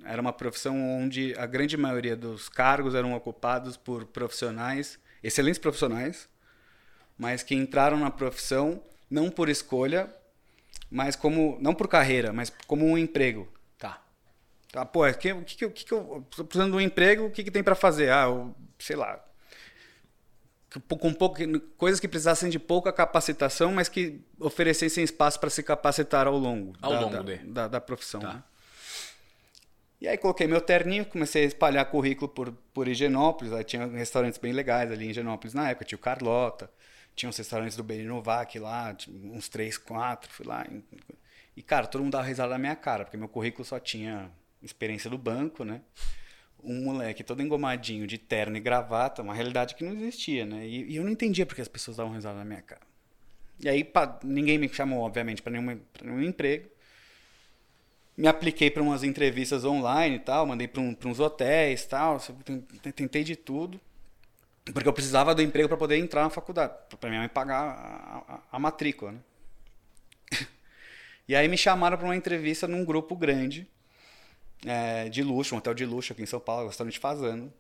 era 0.05 0.21
uma 0.21 0.33
profissão 0.33 0.76
onde 0.99 1.33
a 1.38 1.47
grande 1.47 1.76
maioria 1.76 2.16
dos 2.16 2.49
cargos 2.49 2.93
eram 2.93 3.14
ocupados 3.14 3.76
por 3.76 4.05
profissionais, 4.07 4.99
excelentes 5.23 5.61
profissionais, 5.61 6.28
mas 7.16 7.45
que 7.45 7.55
entraram 7.55 7.97
na 7.97 8.11
profissão 8.11 8.83
não 9.09 9.31
por 9.31 9.49
escolha, 9.49 10.12
mas 10.90 11.14
como 11.14 11.57
não 11.61 11.73
por 11.73 11.87
carreira, 11.87 12.33
mas 12.33 12.50
como 12.66 12.85
um 12.85 12.99
emprego. 12.99 13.47
Tá, 14.76 14.85
pô, 14.85 15.09
o 15.09 15.14
que, 15.14 15.33
o 15.33 15.42
que, 15.42 15.56
que 15.56 15.71
que, 15.71 15.85
que 15.87 15.95
eu 15.95 16.23
tô 16.28 16.45
precisando 16.45 16.73
de 16.73 16.76
um 16.76 16.80
emprego, 16.83 17.25
o 17.25 17.30
que, 17.30 17.42
que 17.42 17.50
tem 17.50 17.62
para 17.62 17.75
fazer? 17.75 18.12
Ah, 18.12 18.25
eu, 18.25 18.54
sei 18.78 18.95
lá. 18.95 19.25
Com 20.99 21.14
pouco, 21.14 21.40
coisas 21.78 21.99
que 21.99 22.06
precisassem 22.06 22.50
de 22.50 22.59
pouca 22.59 22.92
capacitação, 22.92 23.73
mas 23.73 23.88
que 23.88 24.21
oferecessem 24.38 25.02
espaço 25.02 25.40
para 25.40 25.49
se 25.49 25.62
capacitar 25.62 26.26
ao 26.26 26.37
longo, 26.37 26.75
Ao 26.83 26.92
da, 26.92 27.00
longo 27.00 27.16
da, 27.16 27.23
de. 27.23 27.37
da, 27.38 27.68
da 27.68 27.80
profissão. 27.80 28.21
Tá. 28.21 28.35
né? 28.35 28.45
E 29.99 30.06
aí 30.06 30.18
coloquei 30.18 30.47
meu 30.47 30.61
terninho, 30.61 31.06
comecei 31.06 31.45
a 31.45 31.47
espalhar 31.47 31.87
currículo 31.87 32.28
por, 32.28 32.52
por 32.75 32.87
Higienópolis. 32.87 33.54
Aí 33.54 33.64
tinha 33.64 33.87
restaurantes 33.87 34.38
bem 34.38 34.52
legais 34.52 34.92
ali 34.92 35.06
em 35.06 35.09
Higienópolis 35.09 35.54
na 35.54 35.71
época. 35.71 35.87
Tinha 35.87 35.97
o 35.97 36.02
Carlota, 36.02 36.71
tinha 37.14 37.30
uns 37.30 37.38
restaurantes 37.38 37.78
do 37.78 37.83
Beninovac 37.83 38.59
lá, 38.59 38.95
uns 39.09 39.49
três, 39.49 39.78
quatro, 39.78 40.30
fui 40.30 40.45
lá. 40.45 40.66
E, 41.56 41.62
cara, 41.62 41.87
todo 41.87 42.02
mundo 42.02 42.12
dava 42.12 42.25
risada 42.25 42.51
na 42.51 42.59
minha 42.59 42.77
cara, 42.77 43.07
porque 43.07 43.16
meu 43.16 43.27
currículo 43.27 43.64
só 43.64 43.81
tinha 43.81 44.31
experiência 44.62 45.11
do 45.11 45.19
banco, 45.19 45.64
né? 45.64 45.81
Um 46.62 46.85
moleque 46.85 47.23
todo 47.23 47.42
engomadinho, 47.42 48.07
de 48.07 48.19
terno 48.19 48.57
e 48.57 48.61
gravata, 48.61 49.23
uma 49.23 49.35
realidade 49.35 49.75
que 49.75 49.85
não 49.85 49.92
existia, 49.92 50.45
né? 50.45 50.66
E, 50.66 50.92
e 50.92 50.97
eu 50.97 51.05
não 51.05 51.11
entendia 51.11 51.47
porque 51.47 51.62
as 51.62 51.69
pessoas 51.69 51.97
davam 51.97 52.12
risada 52.12 52.38
na 52.38 52.45
minha 52.45 52.62
cara. 52.62 52.83
E 53.61 53.69
aí 53.69 53.88
ninguém 54.23 54.59
me 54.59 54.69
chamou, 54.69 55.01
obviamente, 55.01 55.42
para 55.42 55.53
nenhum, 55.53 55.81
nenhum 56.03 56.23
emprego. 56.23 56.69
Me 58.16 58.27
apliquei 58.27 58.71
para 58.71 58.83
umas 58.83 59.03
entrevistas 59.03 59.64
online 59.64 60.16
e 60.16 60.21
tal, 60.21 60.47
mandei 60.47 60.66
para 60.66 60.81
um, 60.81 60.97
uns 61.05 61.21
hotéis 61.21 61.83
e 61.83 61.88
tal, 61.88 62.19
tentei 62.95 63.23
de 63.23 63.37
tudo. 63.37 63.81
Porque 64.73 64.88
eu 64.88 64.92
precisava 64.92 65.35
do 65.35 65.42
emprego 65.42 65.69
para 65.69 65.77
poder 65.77 65.97
entrar 65.97 66.25
na 66.25 66.31
faculdade, 66.31 66.75
para 66.99 67.09
minha 67.09 67.21
mãe 67.21 67.29
pagar 67.29 67.61
a, 67.62 68.35
a, 68.35 68.40
a 68.53 68.59
matrícula, 68.59 69.12
né? 69.12 69.21
E 71.29 71.35
aí 71.35 71.49
me 71.49 71.59
chamaram 71.59 71.97
para 71.97 72.07
uma 72.07 72.14
entrevista 72.14 72.69
num 72.69 72.85
grupo 72.85 73.16
grande 73.16 73.69
é, 74.64 75.09
de 75.09 75.23
luxo, 75.23 75.55
um 75.55 75.59
hotel 75.59 75.75
de 75.75 75.85
luxo 75.85 76.12
aqui 76.12 76.23
em 76.23 76.27
São 76.27 76.40
Paulo, 76.40 76.69
restaurante 76.69 76.99
Fazano. 76.99 77.53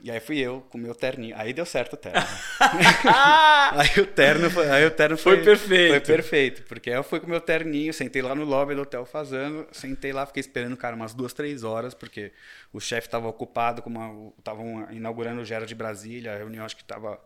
E 0.00 0.12
aí 0.12 0.20
fui 0.20 0.38
eu 0.38 0.60
com 0.70 0.78
o 0.78 0.80
meu 0.80 0.94
terninho. 0.94 1.34
Aí 1.36 1.52
deu 1.52 1.66
certo 1.66 1.94
o 1.94 1.96
terno. 1.96 2.20
aí 3.74 4.00
o 4.00 4.06
terno 4.06 4.48
foi, 4.48 4.70
aí 4.70 4.86
o 4.86 4.90
terno 4.92 5.16
foi, 5.16 5.36
Foi 5.36 5.44
perfeito. 5.44 5.90
Foi 5.90 6.00
perfeito, 6.00 6.62
porque 6.64 6.90
aí 6.90 6.96
eu 6.96 7.02
fui 7.02 7.18
com 7.18 7.26
o 7.26 7.30
meu 7.30 7.40
terninho, 7.40 7.92
sentei 7.92 8.22
lá 8.22 8.32
no 8.32 8.44
lobby 8.44 8.76
do 8.76 8.82
hotel 8.82 9.04
Fazano, 9.04 9.66
sentei 9.72 10.12
lá, 10.12 10.24
fiquei 10.24 10.40
esperando, 10.40 10.76
cara, 10.76 10.94
umas 10.94 11.14
duas, 11.14 11.32
três 11.32 11.64
horas, 11.64 11.94
porque 11.94 12.32
o 12.72 12.78
chefe 12.78 13.08
estava 13.08 13.26
ocupado, 13.26 13.82
como 13.82 14.32
estavam 14.38 14.88
inaugurando 14.92 15.40
o 15.40 15.44
Gero 15.44 15.66
de 15.66 15.74
Brasília, 15.74 16.32
a 16.32 16.38
reunião 16.38 16.64
acho 16.64 16.76
que 16.76 16.82
estava 16.82 17.20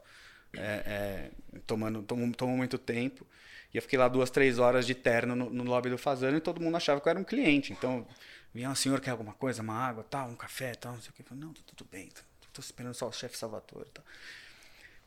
é, 0.57 0.83
é, 0.87 1.31
tomando 1.67 2.03
tomou, 2.03 2.33
tomou 2.33 2.57
muito 2.57 2.79
tempo. 2.79 3.27
E 3.73 3.79
eu 3.79 3.83
fiquei 3.83 3.99
lá 3.99 4.07
duas, 4.09 4.31
três 4.31 4.59
horas 4.59 4.87
de 4.87 4.95
terno 4.95 5.35
no, 5.35 5.49
no 5.51 5.65
lobby 5.65 5.89
do 5.89 5.97
Fazano 5.97 6.37
e 6.37 6.41
todo 6.41 6.61
mundo 6.61 6.77
achava 6.77 7.01
que 7.01 7.09
eu 7.09 7.11
era 7.11 7.19
um 7.19 7.25
cliente. 7.25 7.73
Então, 7.73 8.07
vinha 8.55 8.69
um 8.69 8.75
senhor 8.75 9.01
quer 9.01 9.13
alguma 9.13 9.33
coisa, 9.33 9.63
uma 9.63 9.75
água, 9.75 10.05
tal, 10.05 10.29
um 10.29 10.37
café, 10.37 10.75
tal, 10.75 10.93
não 10.93 11.01
sei 11.01 11.11
o 11.11 11.13
que. 11.15 11.23
Eu 11.23 11.27
falei, 11.27 11.43
não, 11.43 11.53
tá 11.53 11.61
tudo 11.75 11.89
bem, 11.91 12.11
tô 12.53 12.61
esperando 12.61 12.95
só 12.95 13.09
o 13.09 13.13
chefe 13.13 13.37
Salvatore. 13.37 13.89
Tal. 13.91 14.05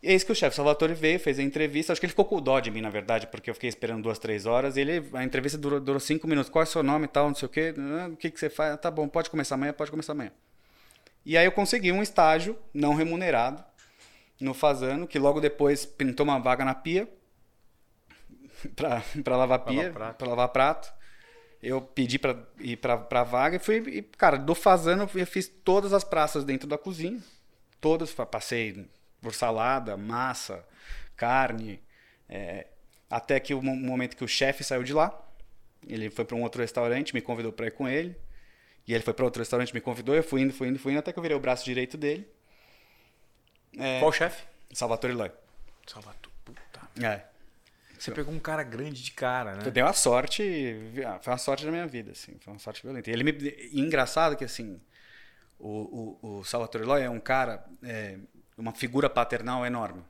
E 0.02 0.08
é 0.08 0.14
isso 0.14 0.26
que 0.26 0.32
o 0.32 0.36
chefe 0.36 0.56
Salvatore 0.56 0.94
veio, 0.94 1.20
fez 1.20 1.40
a 1.40 1.44
entrevista. 1.44 1.94
Acho 1.94 2.02
que 2.02 2.06
ele 2.06 2.12
ficou 2.12 2.26
com 2.26 2.42
dó 2.42 2.60
de 2.60 2.72
mim, 2.72 2.82
na 2.82 2.90
verdade, 2.90 3.28
porque 3.28 3.50
eu 3.50 3.54
fiquei 3.54 3.70
esperando 3.70 4.04
duas, 4.04 4.20
três 4.20 4.46
horas. 4.46 4.78
E 4.78 4.82
ele, 4.82 5.10
a 5.14 5.24
entrevista 5.24 5.58
durou, 5.58 5.80
durou 5.80 6.00
cinco 6.00 6.28
minutos. 6.28 6.50
Qual 6.50 6.62
é 6.62 6.68
o 6.68 6.70
seu 6.70 6.84
nome 6.84 7.06
e 7.06 7.08
tal, 7.08 7.28
não 7.28 7.36
sei 7.36 7.46
o 7.46 7.50
quê. 7.50 7.74
O 8.12 8.18
que, 8.18 8.30
que 8.30 8.40
você 8.40 8.50
faz? 8.50 8.80
Tá 8.80 8.90
bom, 8.92 9.08
pode 9.08 9.30
começar 9.30 9.56
amanhã, 9.56 9.74
pode 9.74 9.92
começar 9.92 10.14
amanhã. 10.14 10.32
E 11.26 11.38
aí 11.38 11.46
eu 11.46 11.52
consegui 11.52 11.92
um 11.92 12.04
estágio 12.04 12.58
não 12.74 12.94
remunerado 12.94 13.64
no 14.40 14.54
Fazano, 14.54 15.08
que 15.08 15.18
logo 15.18 15.40
depois 15.40 15.86
pintou 15.86 16.24
uma 16.24 16.40
vaga 16.40 16.64
na 16.66 16.76
pia 16.76 17.08
para 19.24 19.38
lavar 19.38 19.60
pia, 19.60 19.92
para 19.92 20.28
lavar 20.28 20.50
prato. 20.50 20.94
Eu 21.62 21.82
pedi 21.82 22.20
para 22.20 22.38
ir 22.60 22.78
para 22.78 23.08
a 23.10 23.24
vaga 23.24 23.56
e 23.56 23.60
fui, 23.60 23.78
e, 23.88 24.02
cara, 24.02 24.38
do 24.38 24.54
Fazano 24.54 25.10
eu 25.16 25.28
fiz 25.28 25.48
todas 25.48 25.94
as 25.94 26.04
praças 26.04 26.44
dentro 26.44 26.68
da 26.68 26.78
cozinha. 26.78 27.20
Todas, 27.82 28.14
passei 28.14 28.88
por 29.22 29.34
salada, 29.34 29.98
massa, 29.98 30.64
carne, 31.16 31.82
é, 32.30 32.68
até 33.10 33.40
que 33.40 33.54
o 33.54 33.62
momento 33.62 34.16
que 34.16 34.24
o 34.24 34.28
chefe 34.28 34.64
saiu 34.64 34.84
de 34.84 34.94
lá, 34.94 35.18
ele 35.88 36.10
foi 36.10 36.26
para 36.26 36.36
um 36.36 36.44
outro 36.44 36.62
restaurante, 36.62 37.14
me 37.14 37.22
convidou 37.22 37.52
para 37.52 37.68
ir 37.68 37.72
com 37.72 37.88
ele. 37.88 38.16
E 38.88 38.94
ele 38.94 39.04
foi 39.04 39.14
para 39.14 39.26
outro 39.26 39.42
restaurante, 39.42 39.74
me 39.74 39.82
convidou, 39.82 40.14
eu 40.14 40.24
fui 40.24 40.42
indo, 40.42 40.54
fui 40.54 40.68
indo, 40.68 40.78
fui 40.78 40.92
indo, 40.92 41.00
até 41.00 41.12
que 41.12 41.18
eu 41.18 41.24
virei 41.24 41.36
o 41.36 41.40
braço 41.40 41.66
direito 41.66 41.98
dele. 41.98 42.28
É, 43.78 44.00
Qual 44.00 44.12
chefe? 44.12 44.44
Salvatore 44.72 45.14
Loy. 45.14 45.32
Salvatore, 45.88 46.36
puta. 46.44 46.82
É. 47.04 47.35
Você 47.98 48.12
pegou 48.12 48.34
um 48.34 48.40
cara 48.40 48.64
grande 48.64 49.04
de 49.04 49.12
cara, 49.12 49.56
né? 49.56 49.72
Deu 49.72 49.86
uma 49.86 49.94
sorte, 49.94 50.76
foi 51.22 51.32
uma 51.32 51.38
sorte 51.38 51.66
da 51.66 51.72
minha 51.72 51.88
vida, 51.88 52.12
assim, 52.12 52.36
foi 52.40 52.54
uma 52.54 52.60
sorte 52.60 52.82
violenta. 52.82 53.10
E 53.10 53.14
ele 53.14 53.24
me, 53.24 53.32
e 53.72 53.80
engraçado 53.80 54.36
que 54.36 54.44
assim, 54.44 54.80
o, 55.60 56.18
o, 56.22 56.38
o 56.40 56.44
Salvatore 56.44 56.84
Loy 56.84 57.02
é 57.02 57.10
um 57.10 57.20
cara, 57.20 57.66
é, 57.84 58.18
uma 58.58 58.74
figura 58.74 59.10
paternal 59.10 59.66
enorme. 59.66 60.04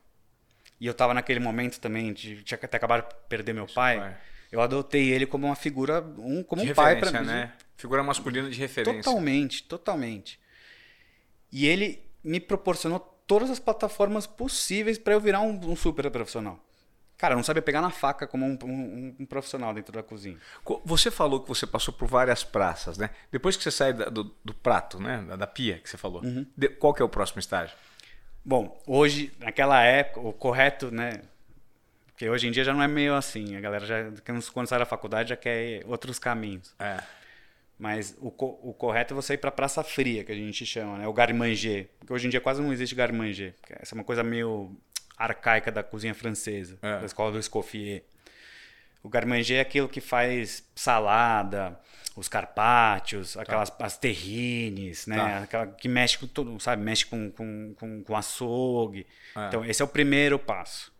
E 0.79 0.87
eu 0.87 0.93
tava 0.93 1.13
naquele 1.13 1.39
momento 1.39 1.79
também 1.79 2.13
de 2.13 2.43
tinha 2.43 2.59
até 2.61 2.77
acabado 2.77 3.07
de 3.07 3.15
perder 3.29 3.53
meu 3.53 3.67
pai. 3.67 3.97
pai. 3.97 4.17
Eu 4.51 4.61
adotei 4.61 5.09
ele 5.09 5.25
como 5.25 5.47
uma 5.47 5.55
figura, 5.55 6.01
um 6.17 6.43
como 6.43 6.61
de 6.63 6.71
um 6.71 6.75
pai 6.75 6.97
para 6.97 7.11
mim. 7.11 7.27
Né? 7.27 7.53
Figura 7.77 8.03
masculina 8.03 8.49
de 8.49 8.59
referência. 8.59 9.03
Totalmente, 9.03 9.63
totalmente. 9.63 10.39
E 11.51 11.65
ele 11.65 12.03
me 12.23 12.39
proporcionou 12.39 12.99
todas 13.27 13.49
as 13.49 13.59
plataformas 13.59 14.27
possíveis 14.27 14.97
para 14.97 15.13
eu 15.13 15.19
virar 15.19 15.41
um, 15.41 15.59
um, 15.71 15.75
super 15.75 16.09
profissional. 16.09 16.59
Cara, 17.17 17.33
eu 17.33 17.37
não 17.37 17.43
sabia 17.43 17.61
pegar 17.61 17.81
na 17.81 17.89
faca 17.89 18.27
como 18.27 18.45
um, 18.45 18.57
um, 18.63 19.15
um, 19.19 19.25
profissional 19.25 19.73
dentro 19.73 19.93
da 19.93 20.03
cozinha. 20.03 20.37
Você 20.83 21.09
falou 21.09 21.39
que 21.39 21.47
você 21.47 21.65
passou 21.65 21.93
por 21.93 22.07
várias 22.07 22.43
praças, 22.43 22.97
né? 22.97 23.09
Depois 23.31 23.55
que 23.55 23.63
você 23.63 23.71
sai 23.71 23.93
da, 23.93 24.09
do, 24.09 24.35
do, 24.43 24.53
prato, 24.53 24.99
né? 24.99 25.23
Da, 25.27 25.35
da, 25.37 25.47
pia 25.47 25.79
que 25.79 25.89
você 25.89 25.97
falou. 25.97 26.21
Uhum. 26.23 26.45
De, 26.57 26.67
qual 26.69 26.93
que 26.93 27.01
é 27.01 27.05
o 27.05 27.09
próximo 27.09 27.39
estágio? 27.39 27.75
Bom, 28.43 28.77
hoje, 28.85 29.31
naquela 29.39 29.81
época, 29.81 30.19
o 30.19 30.33
correto, 30.33 30.91
né? 30.91 31.21
Porque 32.07 32.29
hoje 32.29 32.47
em 32.47 32.51
dia 32.51 32.63
já 32.63 32.73
não 32.73 32.83
é 32.83 32.87
meio 32.87 33.15
assim. 33.15 33.55
A 33.55 33.61
galera 33.61 33.85
já, 33.85 33.95
quando 34.53 34.67
sai 34.67 34.79
da 34.79 34.85
faculdade, 34.85 35.29
já 35.29 35.37
quer 35.37 35.83
outros 35.85 36.19
caminhos. 36.19 36.75
É. 36.79 37.01
Mas 37.77 38.15
o, 38.19 38.27
o 38.27 38.73
correto 38.73 39.13
é 39.13 39.15
você 39.15 39.33
ir 39.33 39.37
para 39.37 39.51
Praça 39.51 39.83
Fria, 39.83 40.23
que 40.23 40.31
a 40.31 40.35
gente 40.35 40.65
chama, 40.65 40.97
né? 40.97 41.07
O 41.07 41.13
garmanger. 41.13 41.89
Porque 41.99 42.13
hoje 42.13 42.27
em 42.27 42.29
dia 42.29 42.41
quase 42.41 42.61
não 42.61 42.71
existe 42.71 42.95
garmanger. 42.95 43.53
Essa 43.69 43.93
é 43.93 43.97
uma 43.97 44.03
coisa 44.03 44.23
meio 44.23 44.75
arcaica 45.17 45.71
da 45.71 45.83
cozinha 45.83 46.13
francesa, 46.13 46.77
É. 46.81 46.99
da 46.99 47.05
escola 47.05 47.31
do 47.31 47.39
Escoffier. 47.39 48.03
O 49.03 49.09
garmanger 49.09 49.57
é 49.57 49.61
aquilo 49.61 49.87
que 49.87 50.01
faz 50.01 50.63
salada, 50.75 51.79
os 52.15 52.27
carpaccios, 52.27 53.37
aquelas 53.37 53.71
as 53.79 53.97
terrines, 53.97 55.05
né? 55.05 55.17
Tá. 55.17 55.37
Aquela 55.39 55.67
que 55.67 55.87
mexe 55.87 56.17
com 56.17 56.25
tudo, 56.27 56.59
sabe? 56.59 56.81
Mexe 56.81 57.05
com, 57.05 57.29
com, 57.31 57.73
com, 57.77 58.03
com 58.03 58.15
açougue. 58.15 59.05
É. 59.35 59.47
Então, 59.47 59.63
esse 59.65 59.81
é 59.81 59.85
o 59.85 59.87
primeiro 59.87 60.39
passo. 60.39 60.91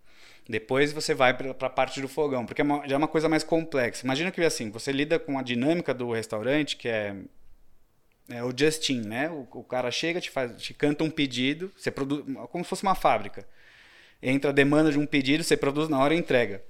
Depois 0.47 0.93
você 0.93 1.15
vai 1.15 1.35
para 1.35 1.49
a 1.65 1.69
parte 1.69 1.99
do 1.99 2.07
fogão, 2.07 2.45
porque 2.45 2.61
é 2.61 2.63
uma- 2.63 2.87
já 2.87 2.93
é 2.95 2.97
uma 2.97 3.07
coisa 3.07 3.27
mais 3.27 3.43
complexa. 3.43 4.05
Imagina 4.05 4.29
que 4.31 4.39
assim, 4.41 4.69
você 4.69 4.91
lida 4.91 5.17
com 5.17 5.39
a 5.39 5.41
dinâmica 5.41 5.91
do 5.91 6.11
restaurante, 6.11 6.77
que 6.77 6.87
é, 6.87 7.15
é 8.29 8.43
o 8.43 8.53
Justin, 8.55 9.01
né? 9.01 9.27
O, 9.31 9.47
o 9.51 9.63
cara 9.63 9.89
chega, 9.89 10.21
te 10.21 10.29
faz, 10.29 10.55
te 10.61 10.73
canta 10.75 11.03
um 11.03 11.09
pedido, 11.09 11.71
você 11.75 11.89
produz 11.89 12.23
como 12.51 12.63
se 12.63 12.69
fosse 12.69 12.83
uma 12.83 12.93
fábrica. 12.93 13.47
Entra 14.21 14.49
a 14.49 14.53
demanda 14.53 14.91
de 14.91 14.97
um 14.99 15.05
pedido, 15.05 15.43
você 15.43 15.55
produz 15.57 15.87
na 15.89 15.99
hora 15.99 16.13
e 16.15 16.17
entrega. 16.17 16.63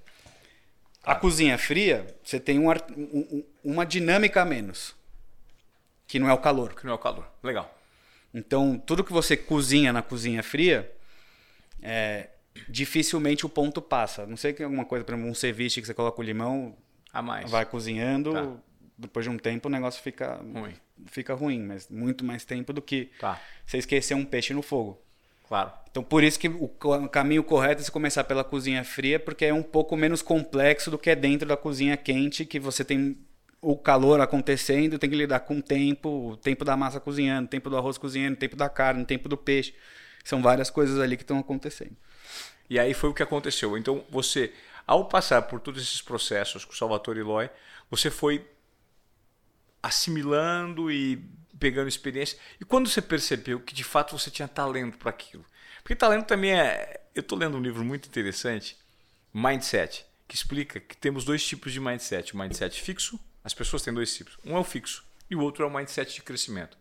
A 1.03 1.15
cozinha 1.15 1.57
fria, 1.57 2.05
você 2.23 2.39
tem 2.39 2.59
um 2.59 2.69
um- 2.69 2.73
um- 2.97 3.43
uma 3.63 3.85
dinâmica 3.85 4.41
a 4.41 4.45
menos, 4.45 4.95
que 6.07 6.17
não 6.19 6.27
é 6.29 6.33
o 6.33 6.37
calor. 6.39 6.73
Que 6.73 6.83
não 6.85 6.91
é 6.91 6.95
o 6.95 6.99
calor. 6.99 7.27
Legal. 7.43 7.71
Então, 8.33 8.77
tudo 8.77 9.03
que 9.03 9.13
você 9.13 9.37
cozinha 9.37 9.93
na 9.93 10.01
cozinha 10.01 10.41
fria, 10.43 10.91
é, 11.81 12.29
dificilmente 12.67 13.45
o 13.45 13.49
ponto 13.49 13.81
passa. 13.81 14.25
Não 14.25 14.35
sei 14.35 14.51
que 14.51 14.63
alguma 14.63 14.83
coisa, 14.85 15.05
por 15.05 15.13
exemplo, 15.13 15.29
um 15.29 15.35
ceviche 15.35 15.79
que 15.79 15.87
você 15.87 15.93
coloca 15.93 16.19
o 16.19 16.23
limão, 16.23 16.75
A 17.13 17.21
mais. 17.21 17.49
vai 17.49 17.65
cozinhando, 17.65 18.33
Tá. 18.33 18.51
depois 18.97 19.23
de 19.25 19.29
um 19.29 19.37
tempo 19.37 19.67
o 19.67 19.71
negócio 19.71 20.01
fica 20.01 20.35
Ruim. 20.37 20.73
fica 21.07 21.33
ruim, 21.33 21.61
mas 21.61 21.87
muito 21.89 22.25
mais 22.25 22.43
tempo 22.43 22.73
do 22.73 22.81
que 22.81 23.11
Tá. 23.19 23.39
você 23.65 23.77
esquecer 23.77 24.15
um 24.15 24.25
peixe 24.25 24.53
no 24.53 24.61
fogo. 24.61 24.99
Claro. 25.47 25.71
Então, 25.89 26.03
por 26.03 26.23
isso 26.23 26.37
que 26.39 26.47
o 26.47 26.67
caminho 27.09 27.43
correto 27.43 27.81
é 27.81 27.85
você 27.85 27.91
começar 27.91 28.23
pela 28.25 28.43
cozinha 28.43 28.83
fria, 28.83 29.19
porque 29.19 29.45
é 29.45 29.53
um 29.53 29.63
pouco 29.63 29.95
menos 29.95 30.21
complexo 30.21 30.91
do 30.91 30.97
que 30.97 31.09
é 31.09 31.15
dentro 31.15 31.47
da 31.47 31.55
cozinha 31.55 31.95
quente, 31.95 32.45
que 32.45 32.59
você 32.59 32.83
tem 32.83 33.17
o 33.61 33.77
calor 33.77 34.19
acontecendo, 34.19 34.99
tem 34.99 35.09
que 35.09 35.15
lidar 35.15 35.39
com 35.39 35.57
o 35.57 35.61
tempo, 35.61 36.31
o 36.31 36.37
tempo 36.37 36.65
da 36.65 36.75
massa 36.75 36.99
cozinhando, 36.99 37.45
o 37.45 37.49
tempo 37.49 37.69
do 37.69 37.77
arroz 37.77 37.97
cozinhando, 37.97 38.35
o 38.35 38.39
tempo 38.39 38.55
da 38.55 38.69
carne, 38.69 39.03
o 39.03 39.05
tempo 39.05 39.29
do 39.29 39.37
peixe. 39.37 39.73
São 40.23 40.41
várias 40.41 40.69
coisas 40.69 40.99
ali 40.99 41.15
que 41.15 41.23
estão 41.23 41.39
acontecendo. 41.39 41.95
E 42.69 42.77
aí 42.77 42.93
foi 42.93 43.09
o 43.09 43.13
que 43.13 43.23
aconteceu. 43.23 43.77
Então, 43.77 44.03
você, 44.09 44.51
ao 44.85 45.05
passar 45.05 45.43
por 45.43 45.59
todos 45.59 45.81
esses 45.81 46.01
processos 46.01 46.65
com 46.65 46.73
o 46.73 46.75
Salvatore 46.75 47.19
Eloy, 47.19 47.49
você 47.89 48.11
foi 48.11 48.45
assimilando 49.81 50.91
e 50.91 51.23
pegando 51.59 51.87
experiência. 51.87 52.37
E 52.59 52.65
quando 52.65 52.89
você 52.89 53.01
percebeu 53.01 53.59
que 53.59 53.73
de 53.73 53.83
fato 53.83 54.17
você 54.17 54.29
tinha 54.29 54.47
talento 54.47 54.97
para 54.97 55.09
aquilo? 55.09 55.45
Porque 55.81 55.95
talento 55.95 56.25
também 56.25 56.53
é. 56.53 57.01
Eu 57.13 57.21
estou 57.21 57.37
lendo 57.37 57.57
um 57.57 57.61
livro 57.61 57.83
muito 57.83 58.07
interessante, 58.07 58.77
Mindset, 59.33 60.05
que 60.27 60.35
explica 60.35 60.79
que 60.79 60.97
temos 60.97 61.23
dois 61.23 61.45
tipos 61.45 61.71
de 61.71 61.79
mindset: 61.79 62.33
o 62.33 62.37
mindset 62.37 62.81
fixo, 62.81 63.19
as 63.43 63.53
pessoas 63.53 63.81
têm 63.81 63.93
dois 63.93 64.15
tipos. 64.15 64.37
Um 64.45 64.55
é 64.55 64.59
o 64.59 64.63
fixo 64.63 65.05
e 65.29 65.35
o 65.35 65.41
outro 65.41 65.63
é 65.63 65.67
o 65.67 65.69
mindset 65.69 66.13
de 66.13 66.21
crescimento. 66.21 66.77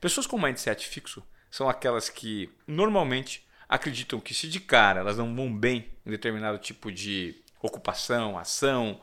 Pessoas 0.00 0.26
com 0.26 0.40
mindset 0.40 0.86
fixo 0.86 1.22
são 1.50 1.68
aquelas 1.68 2.08
que 2.08 2.50
normalmente 2.66 3.46
acreditam 3.68 4.20
que 4.20 4.34
se 4.34 4.48
de 4.48 4.60
cara 4.60 5.00
elas 5.00 5.18
não 5.18 5.34
vão 5.34 5.54
bem 5.54 5.90
em 6.06 6.10
determinado 6.10 6.58
tipo 6.58 6.90
de 6.90 7.36
ocupação, 7.60 8.38
ação 8.38 9.00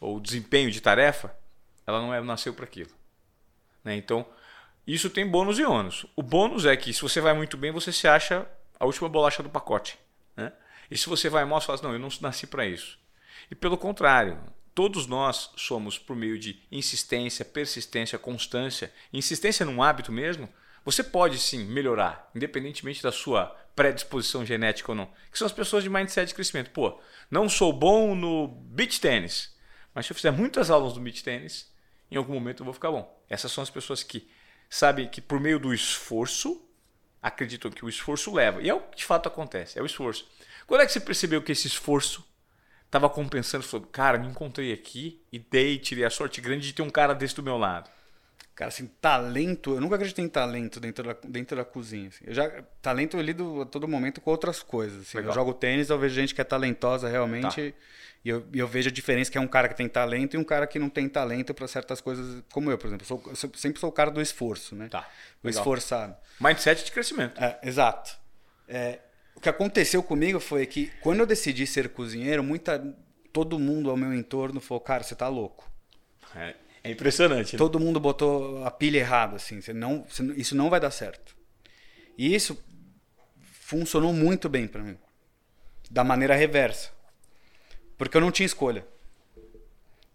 ou 0.00 0.20
desempenho 0.20 0.70
de 0.70 0.80
tarefa, 0.80 1.34
ela 1.86 2.00
não 2.00 2.12
é, 2.12 2.20
nasceu 2.20 2.54
para 2.54 2.64
aquilo. 2.64 2.90
Né? 3.84 3.96
Então, 3.96 4.26
isso 4.94 5.10
tem 5.10 5.26
bônus 5.26 5.58
e 5.58 5.64
ônus. 5.64 6.06
O 6.14 6.22
bônus 6.22 6.64
é 6.64 6.76
que 6.76 6.92
se 6.92 7.02
você 7.02 7.20
vai 7.20 7.34
muito 7.34 7.56
bem, 7.56 7.72
você 7.72 7.92
se 7.92 8.06
acha 8.06 8.46
a 8.78 8.86
última 8.86 9.08
bolacha 9.08 9.42
do 9.42 9.50
pacote. 9.50 9.98
Né? 10.36 10.52
E 10.90 10.96
se 10.96 11.08
você 11.08 11.28
vai 11.28 11.44
mal, 11.44 11.60
você 11.60 11.66
fala 11.66 11.78
assim, 11.78 11.86
não, 11.86 11.92
eu 11.92 11.98
não 11.98 12.08
nasci 12.20 12.46
para 12.46 12.66
isso. 12.66 12.98
E 13.50 13.54
pelo 13.54 13.76
contrário, 13.76 14.38
todos 14.74 15.06
nós 15.06 15.50
somos 15.56 15.98
por 15.98 16.14
meio 16.14 16.38
de 16.38 16.62
insistência, 16.70 17.44
persistência, 17.44 18.18
constância, 18.18 18.92
insistência 19.12 19.66
num 19.66 19.82
hábito 19.82 20.12
mesmo, 20.12 20.48
você 20.84 21.02
pode 21.02 21.38
sim 21.38 21.64
melhorar, 21.64 22.30
independentemente 22.32 23.02
da 23.02 23.10
sua 23.10 23.46
predisposição 23.74 24.46
genética 24.46 24.92
ou 24.92 24.96
não. 24.96 25.10
Que 25.32 25.38
são 25.38 25.46
as 25.46 25.52
pessoas 25.52 25.82
de 25.82 25.90
mindset 25.90 26.28
de 26.28 26.34
crescimento. 26.34 26.70
Pô, 26.70 27.00
não 27.28 27.48
sou 27.48 27.72
bom 27.72 28.14
no 28.14 28.46
beach 28.46 29.00
tênis, 29.00 29.52
mas 29.92 30.06
se 30.06 30.12
eu 30.12 30.14
fizer 30.14 30.30
muitas 30.30 30.70
aulas 30.70 30.92
do 30.92 31.00
beach 31.00 31.24
tênis, 31.24 31.72
em 32.10 32.16
algum 32.16 32.34
momento 32.34 32.60
eu 32.60 32.64
vou 32.64 32.72
ficar 32.72 32.92
bom. 32.92 33.20
Essas 33.28 33.50
são 33.50 33.62
as 33.62 33.70
pessoas 33.70 34.02
que 34.04 34.28
sabem 34.68 35.08
que 35.08 35.20
por 35.20 35.40
meio 35.40 35.58
do 35.58 35.72
esforço, 35.72 36.62
acreditam 37.22 37.70
que 37.70 37.84
o 37.84 37.88
esforço 37.88 38.32
leva. 38.32 38.62
E 38.62 38.68
é 38.68 38.74
o 38.74 38.80
que 38.80 38.98
de 38.98 39.04
fato 39.04 39.26
acontece, 39.26 39.78
é 39.78 39.82
o 39.82 39.86
esforço. 39.86 40.28
Quando 40.66 40.82
é 40.82 40.86
que 40.86 40.92
você 40.92 41.00
percebeu 41.00 41.42
que 41.42 41.52
esse 41.52 41.66
esforço 41.66 42.24
estava 42.84 43.08
compensando? 43.08 43.64
Falou, 43.64 43.86
cara, 43.86 44.18
me 44.18 44.26
encontrei 44.28 44.72
aqui 44.72 45.22
e 45.32 45.38
dei, 45.38 45.78
tirei 45.78 46.04
a 46.04 46.10
sorte 46.10 46.40
grande 46.40 46.66
de 46.66 46.72
ter 46.72 46.82
um 46.82 46.90
cara 46.90 47.14
desse 47.14 47.34
do 47.34 47.42
meu 47.42 47.56
lado. 47.56 47.90
Cara, 48.56 48.70
assim, 48.70 48.86
talento, 49.02 49.74
eu 49.74 49.80
nunca 49.82 49.96
acreditei 49.96 50.24
em 50.24 50.28
talento 50.28 50.80
dentro 50.80 51.04
da, 51.04 51.14
dentro 51.28 51.56
da 51.56 51.64
cozinha. 51.64 52.08
assim. 52.08 52.24
Eu 52.26 52.32
já, 52.34 52.50
talento 52.80 53.14
eu 53.16 53.20
lido 53.22 53.60
a 53.62 53.66
todo 53.66 53.86
momento 53.86 54.18
com 54.20 54.30
outras 54.30 54.62
coisas. 54.62 55.02
assim. 55.02 55.18
Eu 55.18 55.30
jogo 55.30 55.52
tênis, 55.52 55.90
eu 55.90 55.98
vejo 55.98 56.14
gente 56.14 56.34
que 56.34 56.40
é 56.40 56.44
talentosa 56.44 57.06
realmente. 57.08 57.72
Tá. 57.72 57.78
E 58.24 58.28
eu, 58.30 58.44
eu 58.54 58.66
vejo 58.66 58.88
a 58.88 58.92
diferença 58.92 59.30
que 59.30 59.36
é 59.38 59.40
um 59.40 59.46
cara 59.46 59.68
que 59.68 59.76
tem 59.76 59.86
talento 59.88 60.34
e 60.34 60.38
um 60.38 60.42
cara 60.42 60.66
que 60.66 60.78
não 60.78 60.88
tem 60.88 61.06
talento 61.08 61.52
para 61.54 61.68
certas 61.68 62.00
coisas, 62.00 62.42
como 62.50 62.70
eu, 62.70 62.78
por 62.78 62.86
exemplo. 62.88 63.04
Eu, 63.04 63.06
sou- 63.06 63.22
eu 63.30 63.36
sempre 63.58 63.78
sou 63.78 63.90
o 63.90 63.92
cara 63.92 64.10
do 64.10 64.20
esforço, 64.22 64.74
né? 64.74 64.88
Tá, 64.88 65.06
O 65.44 65.46
legal. 65.46 65.60
esforçado. 65.60 66.16
Mindset 66.40 66.82
de 66.82 66.90
crescimento. 66.90 67.38
É, 67.38 67.60
exato. 67.62 68.16
É, 68.66 69.00
o 69.34 69.40
que 69.40 69.48
aconteceu 69.50 70.02
comigo 70.02 70.40
foi 70.40 70.64
que 70.66 70.90
quando 71.02 71.20
eu 71.20 71.26
decidi 71.26 71.66
ser 71.66 71.90
cozinheiro, 71.90 72.42
muita, 72.42 72.82
todo 73.34 73.58
mundo 73.58 73.90
ao 73.90 73.96
meu 73.98 74.12
entorno 74.14 74.60
falou, 74.62 74.80
cara, 74.80 75.04
você 75.04 75.14
tá 75.14 75.28
louco. 75.28 75.70
É, 76.34 76.54
é 76.88 76.92
impressionante. 76.92 77.52
né? 77.54 77.58
Todo 77.58 77.80
mundo 77.80 77.98
botou 78.00 78.64
a 78.64 78.70
pilha 78.70 78.98
errada, 78.98 79.36
assim. 79.36 79.60
Você 79.60 79.72
não, 79.72 80.04
você 80.08 80.22
não- 80.22 80.34
isso 80.34 80.54
não 80.56 80.70
vai 80.70 80.80
dar 80.80 80.90
certo. 80.90 81.34
E 82.16 82.34
isso 82.34 82.58
funcionou 83.60 84.12
muito 84.12 84.48
bem 84.48 84.66
pra 84.66 84.82
mim. 84.82 84.96
Da 85.90 86.02
maneira 86.04 86.34
reversa. 86.34 86.90
Porque 87.98 88.16
eu 88.16 88.20
não 88.20 88.30
tinha 88.30 88.46
escolha. 88.46 88.86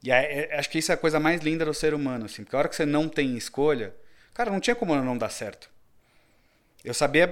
E 0.03 0.11
aí, 0.11 0.25
é- 0.25 0.59
acho 0.59 0.69
que 0.69 0.79
isso 0.79 0.91
é 0.91 0.95
a 0.95 0.97
coisa 0.97 1.19
mais 1.19 1.41
linda 1.41 1.63
do 1.65 1.73
ser 1.73 1.93
humano, 1.93 2.25
assim. 2.25 2.43
Porque 2.43 2.55
a 2.55 2.59
hora 2.59 2.67
que 2.69 2.75
você 2.75 2.85
não 2.85 3.07
tem 3.07 3.37
escolha, 3.37 3.93
cara, 4.33 4.49
não 4.51 4.59
tinha 4.59 4.75
como 4.75 4.95
não 4.95 5.17
dar 5.17 5.29
certo. 5.29 5.69
Eu 6.83 6.93
sabia. 6.93 7.29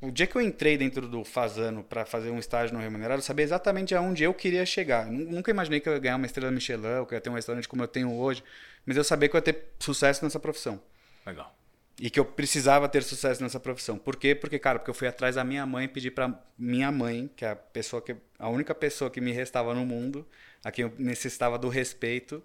O 0.00 0.10
dia 0.10 0.26
que 0.26 0.34
eu 0.36 0.40
entrei 0.40 0.78
dentro 0.78 1.06
do 1.06 1.24
Fazano 1.24 1.82
para 1.84 2.06
fazer 2.06 2.30
um 2.30 2.38
estágio 2.38 2.74
no 2.74 2.80
remunerado, 2.82 3.18
eu 3.20 3.24
sabia 3.24 3.44
exatamente 3.44 3.94
aonde 3.94 4.24
eu 4.24 4.32
queria 4.32 4.64
chegar. 4.64 5.06
Nunca 5.06 5.50
imaginei 5.50 5.78
que 5.80 5.88
eu 5.88 5.92
ia 5.92 5.98
ganhar 5.98 6.16
uma 6.16 6.26
estrela 6.26 6.50
Michelin, 6.50 6.86
ou 7.00 7.06
que 7.06 7.14
eu 7.14 7.16
ia 7.16 7.20
ter 7.20 7.28
um 7.30 7.34
restaurante 7.34 7.68
como 7.68 7.82
eu 7.82 7.88
tenho 7.88 8.12
hoje, 8.14 8.42
mas 8.84 8.96
eu 8.96 9.04
sabia 9.04 9.28
que 9.28 9.36
eu 9.36 9.38
ia 9.38 9.42
ter 9.42 9.68
sucesso 9.78 10.24
nessa 10.24 10.40
profissão. 10.40 10.82
Legal. 11.26 11.54
E 11.98 12.08
que 12.08 12.18
eu 12.18 12.24
precisava 12.24 12.88
ter 12.88 13.02
sucesso 13.02 13.42
nessa 13.42 13.60
profissão. 13.60 13.98
Por 13.98 14.16
quê? 14.16 14.34
Porque, 14.34 14.58
cara, 14.58 14.78
porque 14.78 14.90
eu 14.90 14.94
fui 14.94 15.06
atrás 15.06 15.34
da 15.34 15.44
minha 15.44 15.66
mãe 15.66 15.84
e 15.84 15.88
pedi 15.88 16.10
pra 16.10 16.42
minha 16.56 16.90
mãe, 16.90 17.30
que 17.36 17.44
é 17.44 17.50
a 17.50 17.56
pessoa 17.56 18.00
que 18.00 18.16
a 18.38 18.48
única 18.48 18.74
pessoa 18.74 19.10
que 19.10 19.20
me 19.20 19.32
restava 19.32 19.74
no 19.74 19.84
mundo, 19.84 20.26
a 20.64 20.70
quem 20.70 20.84
eu 20.84 20.92
necessitava 20.98 21.58
do 21.58 21.68
respeito, 21.68 22.42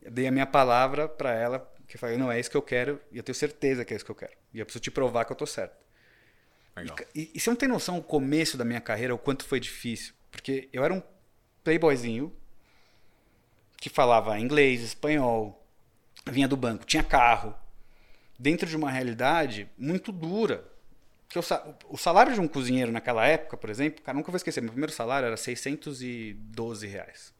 dei 0.00 0.26
a 0.28 0.30
minha 0.30 0.46
palavra 0.46 1.08
pra 1.08 1.34
ela, 1.34 1.72
que 1.86 1.96
eu 1.96 2.00
falei, 2.00 2.16
não, 2.16 2.30
é 2.30 2.38
isso 2.38 2.50
que 2.50 2.56
eu 2.56 2.62
quero, 2.62 3.00
e 3.10 3.16
eu 3.16 3.22
tenho 3.22 3.34
certeza 3.34 3.84
que 3.84 3.92
é 3.92 3.96
isso 3.96 4.04
que 4.04 4.10
eu 4.10 4.16
quero. 4.16 4.32
E 4.54 4.60
eu 4.60 4.64
preciso 4.64 4.82
te 4.82 4.90
provar 4.90 5.24
que 5.24 5.32
eu 5.32 5.36
tô 5.36 5.46
certo. 5.46 5.76
Legal. 6.76 6.96
E, 7.14 7.30
e 7.34 7.40
você 7.40 7.48
não 7.48 7.56
tem 7.56 7.68
noção 7.68 7.98
o 7.98 8.02
começo 8.02 8.56
da 8.56 8.64
minha 8.64 8.80
carreira, 8.80 9.14
o 9.14 9.18
quanto 9.18 9.44
foi 9.44 9.58
difícil. 9.58 10.14
Porque 10.30 10.68
eu 10.72 10.84
era 10.84 10.92
um 10.92 11.02
playboyzinho 11.64 12.32
que 13.76 13.88
falava 13.88 14.38
inglês, 14.38 14.80
espanhol, 14.82 15.64
vinha 16.30 16.48
do 16.48 16.56
banco, 16.56 16.84
tinha 16.84 17.02
carro. 17.02 17.54
Dentro 18.38 18.66
de 18.66 18.76
uma 18.76 18.90
realidade 18.90 19.68
muito 19.78 20.12
dura. 20.12 20.64
Que 21.28 21.38
o, 21.38 21.42
sa- 21.42 21.66
o 21.88 21.96
salário 21.96 22.32
de 22.34 22.40
um 22.40 22.46
cozinheiro 22.46 22.92
naquela 22.92 23.26
época, 23.26 23.56
por 23.56 23.68
exemplo, 23.70 24.02
cara, 24.02 24.16
nunca 24.16 24.30
vou 24.30 24.36
esquecer, 24.36 24.60
meu 24.60 24.70
primeiro 24.70 24.92
salário 24.92 25.26
era 25.26 25.36
612 25.36 26.86
reais. 26.86 27.34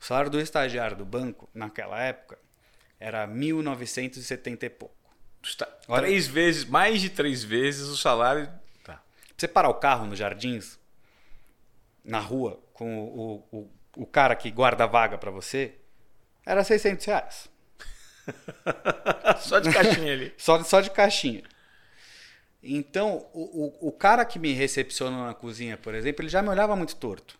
O 0.00 0.04
salário 0.04 0.30
do 0.30 0.40
estagiário 0.40 0.96
do 0.96 1.04
banco, 1.04 1.48
naquela 1.54 2.00
época, 2.02 2.38
era 3.00 3.26
1.970 3.26 4.64
e 4.64 4.70
pouco. 4.70 4.94
Está- 5.42 5.68
Olha- 5.88 6.02
Três 6.02 6.26
vezes, 6.26 6.64
mais 6.64 7.00
de 7.00 7.08
três 7.10 7.42
vezes 7.42 7.88
o 7.88 7.96
salário. 7.96 8.46
Tá. 8.84 8.94
Pra 8.94 9.02
você 9.36 9.48
parar 9.48 9.68
o 9.70 9.74
carro 9.74 10.06
nos 10.06 10.18
jardins, 10.18 10.78
na 12.04 12.18
rua, 12.18 12.60
com 12.74 12.98
o, 12.98 13.46
o, 13.52 13.58
o 13.60 13.70
cara 14.06 14.34
que 14.34 14.50
guarda 14.50 14.84
a 14.84 14.86
vaga 14.86 15.18
pra 15.18 15.30
você, 15.30 15.74
era 16.44 16.64
600 16.64 17.04
reais. 17.06 17.48
Só 19.40 19.58
de 19.58 19.72
caixinha 19.72 20.12
ali. 20.12 20.32
Só, 20.38 20.62
só 20.62 20.80
de 20.80 20.90
caixinha. 20.90 21.42
Então, 22.62 23.26
o, 23.32 23.86
o, 23.86 23.88
o 23.88 23.92
cara 23.92 24.24
que 24.24 24.38
me 24.38 24.52
recepcionou 24.52 25.26
na 25.26 25.34
cozinha, 25.34 25.76
por 25.76 25.94
exemplo, 25.94 26.22
ele 26.22 26.28
já 26.28 26.40
me 26.40 26.48
olhava 26.48 26.76
muito 26.76 26.94
torto. 26.94 27.36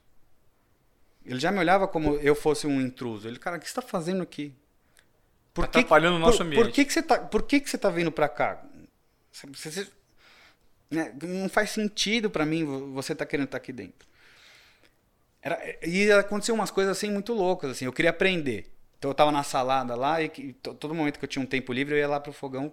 Ele 1.24 1.38
já 1.38 1.52
me 1.52 1.60
olhava 1.60 1.86
como 1.86 2.16
eu 2.16 2.34
fosse 2.34 2.66
um 2.66 2.80
intruso. 2.80 3.28
Ele, 3.28 3.38
cara, 3.38 3.56
o 3.56 3.60
que 3.60 3.68
você 3.68 3.74
tá 3.74 3.82
fazendo 3.82 4.22
aqui? 4.22 4.52
Por 5.54 5.62
Tá 5.68 5.78
atrapalhando 5.78 6.16
o 6.16 6.18
nosso 6.18 6.38
por, 6.38 6.46
ambiente. 6.46 6.64
Por 6.64 6.72
que, 6.72 6.84
que 6.84 6.92
você 6.92 7.02
tá, 7.02 7.18
por 7.18 7.42
que, 7.42 7.60
que 7.60 7.70
você 7.70 7.78
tá 7.78 7.88
vindo 7.90 8.10
pra 8.10 8.28
cá? 8.28 8.64
Você- 9.30 9.46
você- 9.46 9.88
né, 10.90 11.14
não 11.22 11.48
faz 11.48 11.70
sentido 11.70 12.28
para 12.28 12.44
mim 12.44 12.64
você 12.92 13.14
tá 13.14 13.24
querendo 13.24 13.46
estar 13.46 13.58
tá 13.58 13.62
aqui 13.62 13.72
dentro. 13.72 14.08
Era, 15.42 15.60
e 15.84 16.10
aconteceu 16.12 16.54
umas 16.54 16.70
coisas 16.70 16.96
assim 16.96 17.10
muito 17.10 17.32
loucas, 17.32 17.72
assim, 17.72 17.84
eu 17.84 17.92
queria 17.92 18.10
aprender. 18.10 18.72
Então 18.96 19.10
eu 19.10 19.14
tava 19.14 19.32
na 19.32 19.42
salada 19.42 19.96
lá 19.96 20.22
e, 20.22 20.52
todo 20.52 20.94
momento 20.94 21.18
que 21.18 21.24
eu 21.24 21.28
tinha 21.28 21.42
um 21.42 21.46
tempo 21.46 21.72
livre 21.72 21.94
eu 21.94 21.98
ia 21.98 22.06
lá 22.06 22.20
pro 22.20 22.32
fogão 22.32 22.72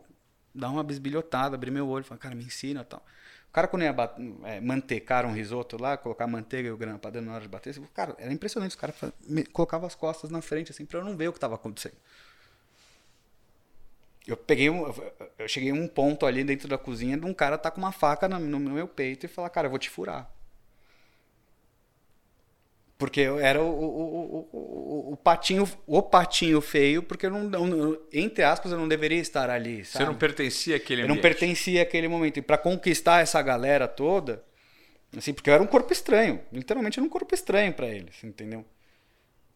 dar 0.53 0.69
uma 0.69 0.83
bisbilhotada, 0.83 1.55
abrir 1.55 1.71
meu 1.71 1.87
olho, 1.87 2.05
falar, 2.05 2.19
cara, 2.19 2.35
me 2.35 2.43
ensina 2.43 2.83
tal. 2.83 3.03
O 3.49 3.51
cara, 3.51 3.67
quando 3.67 3.81
ia 3.81 3.95
é, 4.43 4.61
mantecar 4.61 5.25
um 5.25 5.33
risoto 5.33 5.81
lá, 5.81 5.97
colocar 5.97 6.27
manteiga 6.27 6.69
e 6.69 6.71
o 6.71 6.77
grana 6.77 6.99
dentro 6.99 7.21
na 7.21 7.33
hora 7.33 7.41
de 7.41 7.47
bater, 7.47 7.75
cara, 7.95 8.15
era 8.19 8.31
impressionante. 8.31 8.71
Os 8.71 8.75
caras 8.75 8.95
colocavam 9.51 9.87
as 9.87 9.95
costas 9.95 10.29
na 10.29 10.39
frente, 10.39 10.71
assim, 10.71 10.85
pra 10.85 10.99
eu 10.99 11.03
não 11.03 11.17
ver 11.17 11.29
o 11.29 11.33
que 11.33 11.39
tava 11.39 11.55
acontecendo. 11.55 11.95
Eu 14.27 14.37
peguei 14.37 14.69
um, 14.69 14.85
eu 15.39 15.47
cheguei 15.47 15.71
a 15.71 15.73
um 15.73 15.87
ponto 15.87 16.27
ali 16.27 16.43
dentro 16.43 16.67
da 16.67 16.77
cozinha 16.77 17.17
de 17.17 17.25
um 17.25 17.33
cara 17.33 17.57
tá 17.57 17.71
com 17.71 17.79
uma 17.79 17.91
faca 17.91 18.27
no, 18.27 18.37
no 18.37 18.59
meu 18.59 18.87
peito 18.87 19.25
e 19.25 19.29
falar, 19.29 19.49
cara, 19.49 19.65
eu 19.65 19.71
vou 19.71 19.79
te 19.79 19.89
furar. 19.89 20.31
Porque 22.99 23.21
eu 23.21 23.39
era 23.39 23.63
o, 23.63 23.65
o, 23.65 24.49
o, 24.51 25.13
o, 25.13 25.15
patinho, 25.15 25.65
o 25.87 26.01
patinho 26.01 26.59
feio, 26.59 27.01
porque 27.01 27.27
eu 27.27 27.31
não, 27.31 27.97
entre 28.11 28.43
aspas, 28.43 28.73
eu 28.73 28.77
não 28.77 28.89
deveria 28.89 29.21
estar 29.21 29.49
ali. 29.49 29.85
Sabe? 29.85 30.03
Você 30.03 30.11
não 30.11 30.17
pertencia 30.17 30.75
àquele 30.75 31.03
ambiente. 31.03 31.09
Eu 31.09 31.15
não 31.15 31.21
pertencia 31.21 31.81
àquele 31.81 32.09
momento. 32.09 32.39
E 32.39 32.41
para 32.41 32.57
conquistar 32.57 33.21
essa 33.21 33.41
galera 33.41 33.87
toda, 33.87 34.43
assim, 35.17 35.33
porque 35.33 35.49
eu 35.49 35.53
era 35.53 35.63
um 35.63 35.65
corpo 35.65 35.93
estranho. 35.93 36.41
Literalmente 36.51 36.99
era 36.99 37.05
um 37.05 37.09
corpo 37.09 37.33
estranho 37.33 37.71
para 37.71 37.87
eles, 37.87 38.21
entendeu? 38.21 38.65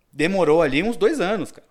Demorou 0.10 0.62
ali 0.62 0.82
uns 0.82 0.95
dois 0.95 1.19
anos, 1.19 1.51
cara. 1.51 1.67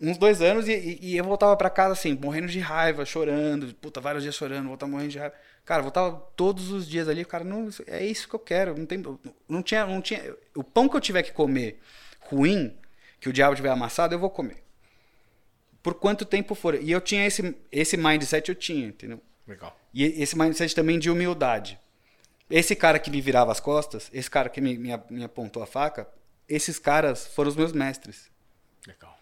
Uns 0.00 0.18
dois 0.18 0.42
anos 0.42 0.66
e, 0.66 0.72
e, 0.72 1.12
e 1.12 1.16
eu 1.16 1.22
voltava 1.22 1.56
para 1.56 1.70
casa 1.70 1.92
assim, 1.92 2.18
morrendo 2.20 2.48
de 2.48 2.58
raiva, 2.58 3.04
chorando, 3.04 3.72
puta, 3.76 4.00
vários 4.00 4.24
dias 4.24 4.34
chorando, 4.34 4.66
voltava 4.66 4.90
morrendo 4.90 5.10
de 5.12 5.18
raiva. 5.20 5.36
Cara, 5.64 5.82
voltava 5.82 6.16
todos 6.36 6.70
os 6.70 6.88
dias 6.88 7.08
ali, 7.08 7.24
cara, 7.24 7.44
não, 7.44 7.68
é 7.86 8.04
isso 8.04 8.28
que 8.28 8.34
eu 8.34 8.40
quero. 8.40 8.76
Não, 8.76 8.84
tem, 8.84 9.02
não, 9.48 9.62
tinha, 9.62 9.86
não 9.86 10.02
tinha. 10.02 10.34
O 10.54 10.64
pão 10.64 10.88
que 10.88 10.96
eu 10.96 11.00
tiver 11.00 11.22
que 11.22 11.32
comer 11.32 11.80
ruim, 12.20 12.76
que 13.20 13.28
o 13.28 13.32
diabo 13.32 13.54
tiver 13.54 13.70
amassado, 13.70 14.14
eu 14.14 14.18
vou 14.18 14.30
comer. 14.30 14.62
Por 15.82 15.94
quanto 15.94 16.24
tempo 16.24 16.54
for. 16.54 16.74
E 16.74 16.90
eu 16.90 17.00
tinha 17.00 17.26
esse, 17.26 17.56
esse 17.70 17.96
mindset, 17.96 18.48
eu 18.48 18.54
tinha, 18.54 18.88
entendeu? 18.88 19.20
Legal. 19.46 19.76
E 19.94 20.04
esse 20.04 20.36
mindset 20.36 20.74
também 20.74 20.98
de 20.98 21.10
humildade. 21.10 21.78
Esse 22.50 22.74
cara 22.74 22.98
que 22.98 23.10
me 23.10 23.20
virava 23.20 23.52
as 23.52 23.60
costas, 23.60 24.10
esse 24.12 24.30
cara 24.30 24.48
que 24.48 24.60
me, 24.60 24.76
me, 24.76 24.90
me 25.10 25.24
apontou 25.24 25.62
a 25.62 25.66
faca, 25.66 26.08
esses 26.48 26.78
caras 26.78 27.26
foram 27.26 27.48
os 27.50 27.56
meus 27.56 27.72
mestres. 27.72 28.30
Legal. 28.86 29.16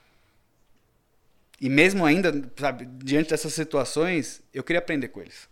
E 1.61 1.69
mesmo 1.69 2.07
ainda, 2.07 2.51
sabe, 2.57 2.87
diante 3.05 3.31
dessas 3.31 3.53
situações, 3.53 4.43
eu 4.53 4.65
queria 4.65 4.81
aprender 4.81 5.09
com 5.09 5.21
eles. 5.21 5.50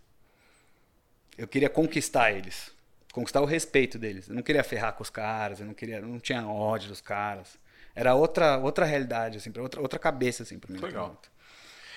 Eu 1.39 1.47
queria 1.47 1.69
conquistar 1.69 2.31
eles. 2.33 2.69
Conquistar 3.13 3.39
o 3.41 3.45
respeito 3.45 3.97
deles. 3.97 4.27
Eu 4.27 4.35
não 4.35 4.43
queria 4.43 4.63
ferrar 4.63 4.93
com 4.93 5.01
os 5.01 5.09
caras, 5.09 5.61
eu 5.61 5.65
não 5.65 5.73
queria, 5.73 6.01
não 6.01 6.19
tinha 6.19 6.45
ódio 6.45 6.89
dos 6.89 6.99
caras. 6.99 7.57
Era 7.95 8.13
outra 8.13 8.57
outra 8.57 8.85
realidade 8.85 9.37
assim, 9.37 9.51
outra 9.57 9.81
outra 9.81 9.97
cabeça 9.97 10.43
assim 10.43 10.59
para 10.59 10.73
mim. 10.73 10.79
Legal. 10.79 11.19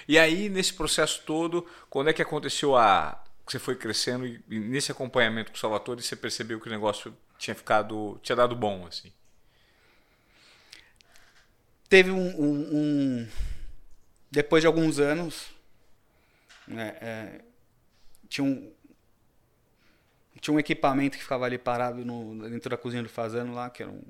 E 0.07 0.17
aí 0.17 0.49
nesse 0.49 0.73
processo 0.73 1.23
todo, 1.27 1.67
quando 1.91 2.09
é 2.09 2.13
que 2.13 2.23
aconteceu 2.23 2.77
a 2.77 3.23
você 3.47 3.59
foi 3.59 3.75
crescendo 3.75 4.25
e, 4.25 4.41
nesse 4.49 4.93
acompanhamento 4.93 5.51
com 5.51 5.57
o 5.57 5.61
Salvatore 5.61 6.01
você 6.01 6.15
percebeu 6.15 6.61
que 6.61 6.69
o 6.69 6.71
negócio 6.71 7.15
tinha 7.37 7.55
ficado 7.55 8.19
tinha 8.23 8.37
dado 8.37 8.55
bom 8.55 8.87
assim? 8.87 9.13
Teve 11.89 12.11
um, 12.11 12.41
um, 12.41 12.77
um 12.77 13.29
depois 14.31 14.63
de 14.63 14.67
alguns 14.67 14.99
anos, 14.99 15.49
né, 16.67 16.97
é, 17.03 17.41
tinha 18.31 18.45
um, 18.45 18.73
tinha 20.43 20.53
um 20.53 20.59
equipamento 20.59 21.17
que 21.17 21.23
ficava 21.23 21.45
ali 21.47 21.57
parado 21.57 22.05
no, 22.05 22.51
dentro 22.51 22.69
da 22.69 22.77
cozinha 22.77 23.03
do 23.03 23.09
fazano 23.09 23.55
lá, 23.55 23.71
que 23.71 23.81
era 23.81 23.93
um, 23.93 24.03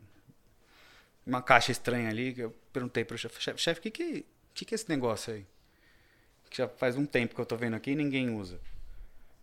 uma 1.27 1.43
caixa 1.43 1.71
estranha 1.71 2.09
ali, 2.09 2.33
que 2.33 2.41
eu 2.41 2.57
perguntei 2.73 3.05
pro 3.05 3.19
chefe, 3.19 3.41
chefe, 3.41 3.61
chef, 3.61 3.79
o 3.79 3.83
que 3.83 3.91
que, 3.91 4.27
que 4.55 4.65
que 4.65 4.75
é 4.75 4.77
esse 4.77 4.89
negócio 4.89 5.35
aí? 5.35 5.47
Que 6.49 6.57
já 6.57 6.67
faz 6.67 6.97
um 6.97 7.05
tempo 7.05 7.35
que 7.35 7.41
eu 7.41 7.45
tô 7.45 7.55
vendo 7.55 7.77
aqui 7.77 7.91
e 7.91 7.95
ninguém 7.95 8.31
usa. 8.31 8.59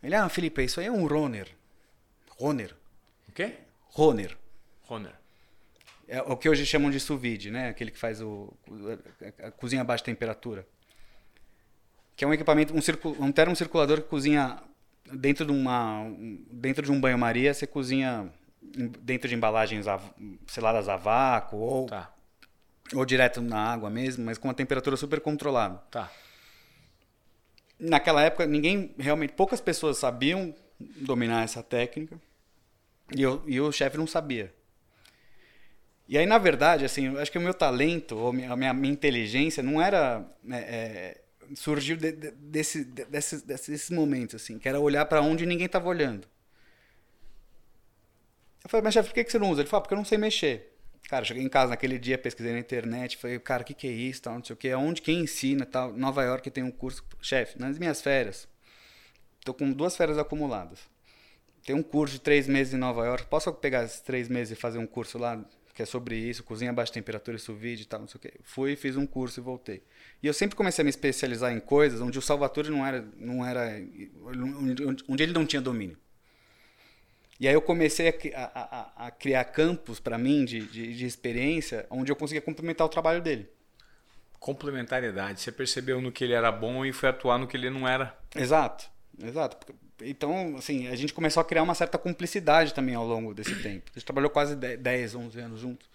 Ele, 0.02 0.16
ah, 0.16 0.28
Felipe, 0.30 0.64
isso 0.64 0.80
aí 0.80 0.88
é 0.88 0.92
um 0.92 1.06
Roner. 1.06 1.48
Roner. 2.32 2.76
O 3.28 3.32
quê? 3.34 3.58
Roner. 3.90 4.36
Roner. 4.82 5.14
É 6.08 6.24
o 6.24 6.36
que 6.36 6.50
hoje 6.50 6.66
chamam 6.66 6.90
de 6.90 7.00
sous 7.00 7.22
vide, 7.22 7.52
né? 7.52 7.70
Aquele 7.70 7.92
que 7.92 8.00
faz 8.00 8.20
o, 8.20 8.52
a 9.44 9.52
cozinha 9.52 9.82
a 9.82 9.86
baixa 9.86 10.04
temperatura. 10.04 10.68
Que 12.16 12.26
é 12.26 12.28
um 12.28 12.34
equipamento, 12.34 12.76
um, 12.76 12.82
circul, 12.82 13.16
um 13.20 13.32
termocirculador 13.32 14.02
que 14.02 14.08
cozinha 14.08 14.60
dentro 15.14 15.46
de 15.46 15.52
uma 15.52 16.06
dentro 16.52 16.86
de 16.86 16.92
um 16.92 17.00
banho-maria 17.00 17.54
você 17.54 17.66
cozinha 17.68 18.32
dentro 19.02 19.28
de 19.28 19.36
embalagens 19.36 19.86
seladas 20.48 20.88
a 20.88 20.96
vácuo 20.96 21.58
ou 21.58 21.86
tá. 21.88 22.14
ou 22.94 23.06
direto 23.06 23.42
na 23.42 23.60
água 23.74 23.90
mesmo, 23.90 24.26
mas 24.26 24.38
com 24.38 24.48
uma 24.48 24.54
temperatura 24.54 24.96
super 24.96 25.20
controlada. 25.20 25.78
Tá. 25.90 26.12
Naquela 27.80 28.22
época 28.22 28.46
ninguém 28.46 28.94
realmente 28.98 29.34
poucas 29.34 29.62
pessoas 29.62 29.98
sabiam 29.98 30.54
dominar 30.80 31.44
essa 31.44 31.64
técnica 31.64 32.20
e, 33.16 33.22
eu, 33.22 33.44
e 33.48 33.60
o 33.60 33.72
chefe 33.72 33.98
não 33.98 34.08
sabia. 34.08 34.54
E 36.10 36.18
aí, 36.18 36.26
na 36.26 36.40
verdade, 36.40 36.84
assim, 36.84 37.16
acho 37.20 37.32
que 37.32 37.38
o 37.38 37.42
meu 37.42 37.54
talento, 37.54 38.18
ou 38.18 38.30
a 38.30 38.56
minha, 38.56 38.74
minha 38.74 38.92
inteligência, 38.92 39.62
não 39.62 39.80
era 39.80 40.26
é, 40.50 40.58
é, 40.58 41.22
surgiu 41.56 41.98
de, 41.98 42.12
de, 42.12 42.32
desse, 42.32 42.84
de, 42.84 43.06
desses, 43.06 43.42
desses 43.42 43.90
momentos, 43.90 44.36
assim, 44.36 44.60
que 44.60 44.68
era 44.68 44.80
olhar 44.80 45.06
para 45.06 45.22
onde 45.22 45.46
ninguém 45.46 45.66
estava 45.66 45.88
olhando. 45.88 46.28
Eu 48.64 48.70
falei, 48.70 48.84
mas 48.84 48.94
chefe, 48.94 49.10
por 49.10 49.16
que, 49.16 49.24
que 49.24 49.32
você 49.32 49.40
não 49.40 49.50
usa? 49.50 49.62
Ele 49.62 49.70
falou, 49.70 49.80
ah, 49.80 49.82
porque 49.82 49.94
eu 49.94 49.98
não 49.98 50.06
sei 50.06 50.18
mexer. 50.18 50.76
Cara, 51.10 51.26
cheguei 51.26 51.44
em 51.44 51.50
casa 51.50 51.72
naquele 51.72 51.98
dia, 51.98 52.18
pesquisei 52.18 52.54
na 52.54 52.60
internet, 52.60 53.18
falei, 53.18 53.40
cara, 53.40 53.64
o 53.64 53.66
que, 53.66 53.74
que 53.74 53.88
é 53.88 53.92
isso, 53.92 54.22
tal, 54.22 54.36
não 54.36 54.44
sei 54.44 54.54
o 54.54 54.58
que, 54.58 54.74
onde 54.76 55.02
quem 55.02 55.22
ensina, 55.22 55.66
tal. 55.66 55.92
Nova 55.94 56.24
York 56.24 56.52
tem 56.52 56.64
um 56.64 56.70
curso, 56.70 57.04
chefe, 57.22 57.60
nas 57.60 57.80
minhas 57.80 58.02
férias, 58.02 58.48
tô 59.44 59.54
com 59.54 59.72
duas 59.72 59.96
férias 59.98 60.18
acumuladas. 60.18 60.80
Tem 61.66 61.76
um 61.76 61.82
curso 61.84 62.16
de 62.16 62.22
três 62.22 62.48
meses 62.48 62.74
em 62.74 62.78
Nova 62.78 63.06
York, 63.06 63.26
posso 63.26 63.52
pegar 63.54 63.84
esses 63.84 64.02
três 64.02 64.28
meses 64.28 64.58
e 64.58 64.60
fazer 64.60 64.78
um 64.78 64.86
curso 64.86 65.18
lá 65.18 65.44
que 65.80 65.84
é 65.84 65.86
sobre 65.86 66.18
isso, 66.18 66.44
cozinha 66.44 66.72
a 66.72 66.74
baixa 66.74 66.92
temperatura 66.92 67.38
e 67.38 67.40
sous 67.40 67.58
vide 67.58 67.84
e 67.84 67.86
tal, 67.86 68.02
não 68.02 68.08
sei 68.10 68.18
o 68.18 68.20
quê. 68.20 68.34
Fui, 68.44 68.76
fiz 68.76 68.98
um 68.98 69.08
curso 69.08 69.40
e 69.40 69.42
voltei. 69.42 69.82
E 70.22 70.28
eu 70.28 70.34
sempre 70.34 70.54
comecei 70.54 70.82
a 70.82 70.84
me 70.84 70.90
especializar 70.90 71.54
em 71.54 71.60
coisas 71.62 72.02
onde 72.02 72.20
o 72.20 72.22
Salvatore 72.22 72.70
não 72.70 72.86
era, 72.86 73.08
não 73.16 73.46
era 73.46 73.82
onde 75.08 75.24
ele 75.24 75.32
não 75.32 75.46
tinha 75.46 75.62
domínio. 75.62 75.98
E 77.40 77.48
aí 77.48 77.54
eu 77.54 77.62
comecei 77.62 78.10
a, 78.36 78.52
a, 78.54 79.08
a 79.08 79.12
criar 79.12 79.46
campos 79.46 80.02
para 80.02 80.18
mim 80.18 80.44
de, 80.44 80.68
de, 80.68 80.94
de, 80.94 81.06
experiência 81.06 81.88
onde 81.90 82.12
eu 82.12 82.16
conseguia 82.18 82.42
complementar 82.42 82.86
o 82.86 82.90
trabalho 82.90 83.22
dele. 83.22 83.50
Complementariedade. 84.38 85.40
Você 85.40 85.50
percebeu 85.50 86.02
no 86.02 86.12
que 86.12 86.26
ele 86.26 86.34
era 86.34 86.52
bom 86.52 86.86
e 86.86 86.92
foi 86.92 87.08
atuar 87.08 87.38
no 87.38 87.48
que 87.48 87.56
ele 87.56 87.70
não 87.70 87.88
era. 87.88 88.20
Exato, 88.36 88.92
exato. 89.24 89.74
Então, 90.02 90.56
assim, 90.58 90.88
a 90.88 90.96
gente 90.96 91.14
começou 91.14 91.42
a 91.42 91.44
criar 91.44 91.64
uma 91.64 91.76
certa 91.76 91.98
cumplicidade 91.98 92.74
também 92.74 92.96
ao 92.96 93.06
longo 93.06 93.34
desse 93.34 93.56
tempo. 93.62 93.92
A 93.94 94.00
gente 94.00 94.06
trabalhou 94.06 94.30
quase 94.30 94.56
10, 94.56 95.16
11 95.16 95.40
anos 95.40 95.60
juntos. 95.60 95.90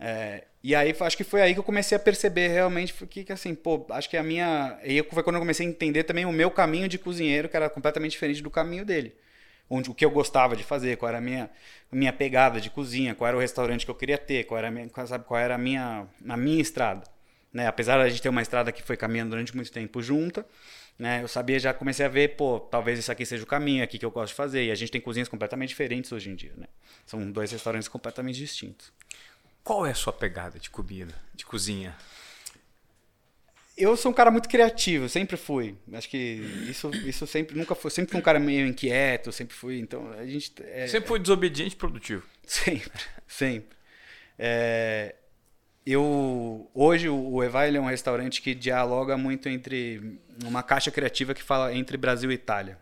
É, 0.00 0.44
e 0.62 0.74
aí, 0.74 0.94
acho 0.98 1.16
que 1.16 1.24
foi 1.24 1.42
aí 1.42 1.52
que 1.52 1.58
eu 1.58 1.64
comecei 1.64 1.96
a 1.96 1.98
perceber 1.98 2.48
realmente 2.48 2.94
que, 3.06 3.24
que 3.24 3.32
assim, 3.32 3.54
pô, 3.54 3.84
acho 3.90 4.08
que 4.08 4.16
a 4.16 4.22
minha. 4.22 4.78
E 4.84 5.02
foi 5.10 5.22
quando 5.22 5.36
eu 5.36 5.40
comecei 5.40 5.66
a 5.66 5.68
entender 5.68 6.04
também 6.04 6.24
o 6.24 6.32
meu 6.32 6.50
caminho 6.50 6.88
de 6.88 6.98
cozinheiro, 6.98 7.48
que 7.48 7.56
era 7.56 7.68
completamente 7.68 8.12
diferente 8.12 8.42
do 8.42 8.50
caminho 8.50 8.84
dele. 8.84 9.14
Onde, 9.70 9.90
o 9.90 9.94
que 9.94 10.04
eu 10.04 10.10
gostava 10.10 10.56
de 10.56 10.64
fazer, 10.64 10.96
qual 10.96 11.10
era 11.10 11.18
a 11.18 11.20
minha, 11.20 11.50
minha 11.92 12.12
pegada 12.12 12.60
de 12.60 12.70
cozinha, 12.70 13.14
qual 13.14 13.28
era 13.28 13.36
o 13.36 13.40
restaurante 13.40 13.84
que 13.84 13.90
eu 13.90 13.94
queria 13.94 14.16
ter, 14.16 14.44
qual 14.44 14.56
era 14.56 14.68
a 14.68 14.70
minha, 14.70 14.88
sabe, 15.06 15.24
qual 15.24 15.38
era 15.38 15.56
a 15.56 15.58
minha, 15.58 16.06
a 16.26 16.36
minha 16.36 16.62
estrada. 16.62 17.02
Né? 17.52 17.66
Apesar 17.66 17.98
de 17.98 18.04
a 18.04 18.08
gente 18.08 18.22
ter 18.22 18.28
uma 18.30 18.40
estrada 18.40 18.72
que 18.72 18.82
foi 18.82 18.96
caminhando 18.96 19.30
durante 19.30 19.54
muito 19.54 19.70
tempo 19.70 20.00
junta, 20.02 20.46
né? 20.98 21.22
Eu 21.22 21.28
sabia, 21.28 21.58
já 21.58 21.72
comecei 21.72 22.04
a 22.04 22.08
ver, 22.08 22.36
pô, 22.36 22.58
talvez 22.58 22.98
isso 22.98 23.12
aqui 23.12 23.24
seja 23.24 23.44
o 23.44 23.46
caminho 23.46 23.84
aqui 23.84 23.98
que 23.98 24.04
eu 24.04 24.10
gosto 24.10 24.30
de 24.30 24.34
fazer. 24.34 24.64
E 24.64 24.70
a 24.70 24.74
gente 24.74 24.90
tem 24.90 25.00
cozinhas 25.00 25.28
completamente 25.28 25.68
diferentes 25.68 26.10
hoje 26.10 26.28
em 26.28 26.34
dia, 26.34 26.52
né? 26.56 26.66
São 27.06 27.30
dois 27.30 27.52
restaurantes 27.52 27.88
completamente 27.88 28.36
distintos. 28.36 28.92
Qual 29.62 29.86
é 29.86 29.90
a 29.90 29.94
sua 29.94 30.12
pegada 30.12 30.58
de 30.58 30.70
comida, 30.70 31.14
de 31.34 31.46
cozinha? 31.46 31.96
Eu 33.76 33.96
sou 33.96 34.10
um 34.10 34.14
cara 34.14 34.28
muito 34.28 34.48
criativo, 34.48 35.08
sempre 35.08 35.36
fui. 35.36 35.76
Acho 35.92 36.08
que 36.08 36.16
isso, 36.68 36.90
isso 37.06 37.24
sempre 37.28 37.56
nunca 37.56 37.76
foi, 37.76 37.92
sempre 37.92 38.10
fui 38.10 38.18
um 38.18 38.22
cara 38.22 38.40
meio 38.40 38.66
inquieto, 38.66 39.30
sempre 39.30 39.54
fui. 39.54 39.78
Então 39.78 40.10
a 40.12 40.26
gente 40.26 40.52
é, 40.64 40.88
sempre 40.88 41.06
foi 41.08 41.20
desobediente 41.20 41.74
e 41.74 41.78
produtivo. 41.78 42.24
Sempre, 42.48 42.90
sempre. 43.26 43.76
É, 44.38 45.14
eu 45.92 46.70
hoje 46.74 47.08
o 47.08 47.42
Evai 47.42 47.74
é 47.74 47.80
um 47.80 47.86
restaurante 47.86 48.42
que 48.42 48.54
dialoga 48.54 49.16
muito 49.16 49.48
entre 49.48 50.20
uma 50.44 50.62
caixa 50.62 50.90
criativa 50.90 51.34
que 51.34 51.42
fala 51.42 51.74
entre 51.74 51.96
Brasil 51.96 52.30
e 52.30 52.34
Itália. 52.34 52.78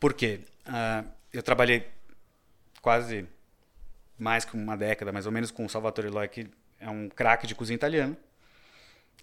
Por 0.00 0.14
quê? 0.14 0.40
Uh, 0.66 1.06
eu 1.32 1.42
trabalhei 1.42 1.86
quase 2.80 3.26
mais 4.18 4.44
que 4.44 4.54
uma 4.54 4.76
década, 4.76 5.12
mais 5.12 5.26
ou 5.26 5.32
menos, 5.32 5.50
com 5.50 5.64
o 5.64 5.68
Salvatore 5.68 6.08
Loi, 6.08 6.28
que 6.28 6.46
é 6.80 6.88
um 6.88 7.08
craque 7.08 7.46
de 7.46 7.54
cozinha 7.54 7.76
italiana. 7.76 8.16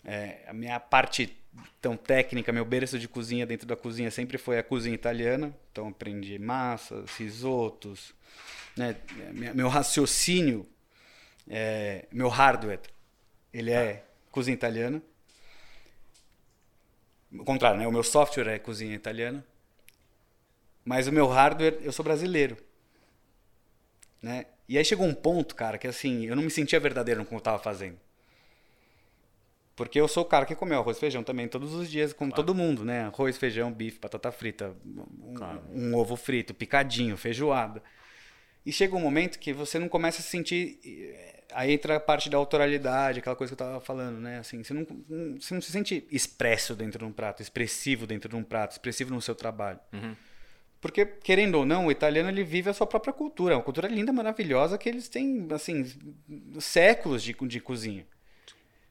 É, 0.03 0.39
a 0.47 0.53
minha 0.53 0.79
parte 0.79 1.37
tão 1.81 1.95
técnica, 1.95 2.51
meu 2.51 2.65
berço 2.65 2.97
de 2.97 3.07
cozinha 3.07 3.45
dentro 3.45 3.67
da 3.67 3.75
cozinha 3.75 4.09
sempre 4.09 4.37
foi 4.37 4.57
a 4.57 4.63
cozinha 4.63 4.95
italiana. 4.95 5.55
Então 5.71 5.87
aprendi 5.87 6.37
massas, 6.39 7.09
risotos, 7.17 8.13
né? 8.75 8.95
Meu 9.53 9.67
raciocínio, 9.67 10.67
é, 11.49 12.05
meu 12.11 12.27
hardware, 12.27 12.81
ele 13.53 13.71
é 13.71 14.05
cozinha 14.31 14.53
italiana. 14.53 15.01
O 17.31 17.43
contrário, 17.43 17.79
né? 17.79 17.87
O 17.87 17.91
meu 17.91 18.03
software 18.03 18.47
é 18.47 18.59
cozinha 18.59 18.93
italiana. 18.93 19.45
Mas 20.83 21.07
o 21.07 21.11
meu 21.11 21.27
hardware, 21.27 21.77
eu 21.81 21.91
sou 21.91 22.03
brasileiro. 22.03 22.57
Né? 24.21 24.45
E 24.67 24.77
aí 24.77 24.85
chegou 24.85 25.05
um 25.05 25.13
ponto, 25.13 25.55
cara, 25.55 25.77
que 25.77 25.87
assim, 25.87 26.25
eu 26.25 26.35
não 26.35 26.43
me 26.43 26.51
sentia 26.51 26.79
verdadeiro 26.79 27.19
no 27.19 27.25
que 27.25 27.33
eu 27.33 27.37
estava 27.37 27.59
fazendo. 27.59 27.97
Porque 29.75 29.99
eu 29.99 30.07
sou 30.07 30.23
o 30.23 30.25
cara 30.25 30.45
que 30.45 30.55
comeu 30.55 30.79
arroz 30.79 30.97
e 30.97 30.99
feijão 30.99 31.23
também 31.23 31.47
todos 31.47 31.73
os 31.73 31.89
dias, 31.89 32.13
como 32.13 32.31
claro. 32.31 32.45
todo 32.45 32.55
mundo, 32.55 32.85
né? 32.85 33.05
Arroz, 33.05 33.37
feijão, 33.37 33.71
bife, 33.71 33.99
batata 33.99 34.31
frita, 34.31 34.75
um, 34.85 35.33
claro. 35.33 35.61
um, 35.73 35.95
ovo 35.95 36.15
frito, 36.15 36.53
picadinho, 36.53 37.17
feijoada. 37.17 37.81
E 38.65 38.71
chega 38.71 38.95
um 38.95 38.99
momento 38.99 39.39
que 39.39 39.51
você 39.51 39.79
não 39.79 39.89
começa 39.89 40.19
a 40.19 40.23
se 40.23 40.29
sentir. 40.29 40.79
Eh, 40.85 41.43
aí 41.53 41.71
entra 41.71 41.95
a 41.95 41.99
parte 41.99 42.29
da 42.29 42.37
autoralidade, 42.37 43.19
aquela 43.19 43.35
coisa 43.35 43.55
que 43.55 43.61
eu 43.61 43.65
estava 43.65 43.81
falando, 43.81 44.19
né? 44.19 44.39
Assim, 44.39 44.63
você 44.63 44.73
não, 44.73 44.85
você 45.39 45.53
não 45.53 45.61
se 45.61 45.71
sente 45.71 46.07
expresso 46.11 46.75
dentro 46.75 46.99
de 46.99 47.05
um 47.05 47.11
prato, 47.11 47.41
expressivo 47.41 48.05
dentro 48.05 48.29
de 48.29 48.35
um 48.35 48.43
prato, 48.43 48.71
expressivo 48.71 49.13
no 49.13 49.21
seu 49.21 49.33
trabalho. 49.33 49.79
Uhum. 49.91 50.15
Porque, 50.79 51.05
querendo 51.05 51.55
ou 51.55 51.65
não, 51.65 51.87
o 51.87 51.91
italiano 51.91 52.29
ele 52.29 52.43
vive 52.43 52.69
a 52.69 52.73
sua 52.73 52.87
própria 52.87 53.13
cultura. 53.13 53.53
É 53.53 53.57
uma 53.57 53.63
cultura 53.63 53.87
linda, 53.87 54.11
maravilhosa, 54.11 54.79
que 54.79 54.89
eles 54.89 55.07
têm, 55.07 55.47
assim, 55.51 55.85
séculos 56.59 57.21
de, 57.21 57.33
de 57.33 57.59
cozinha. 57.59 58.05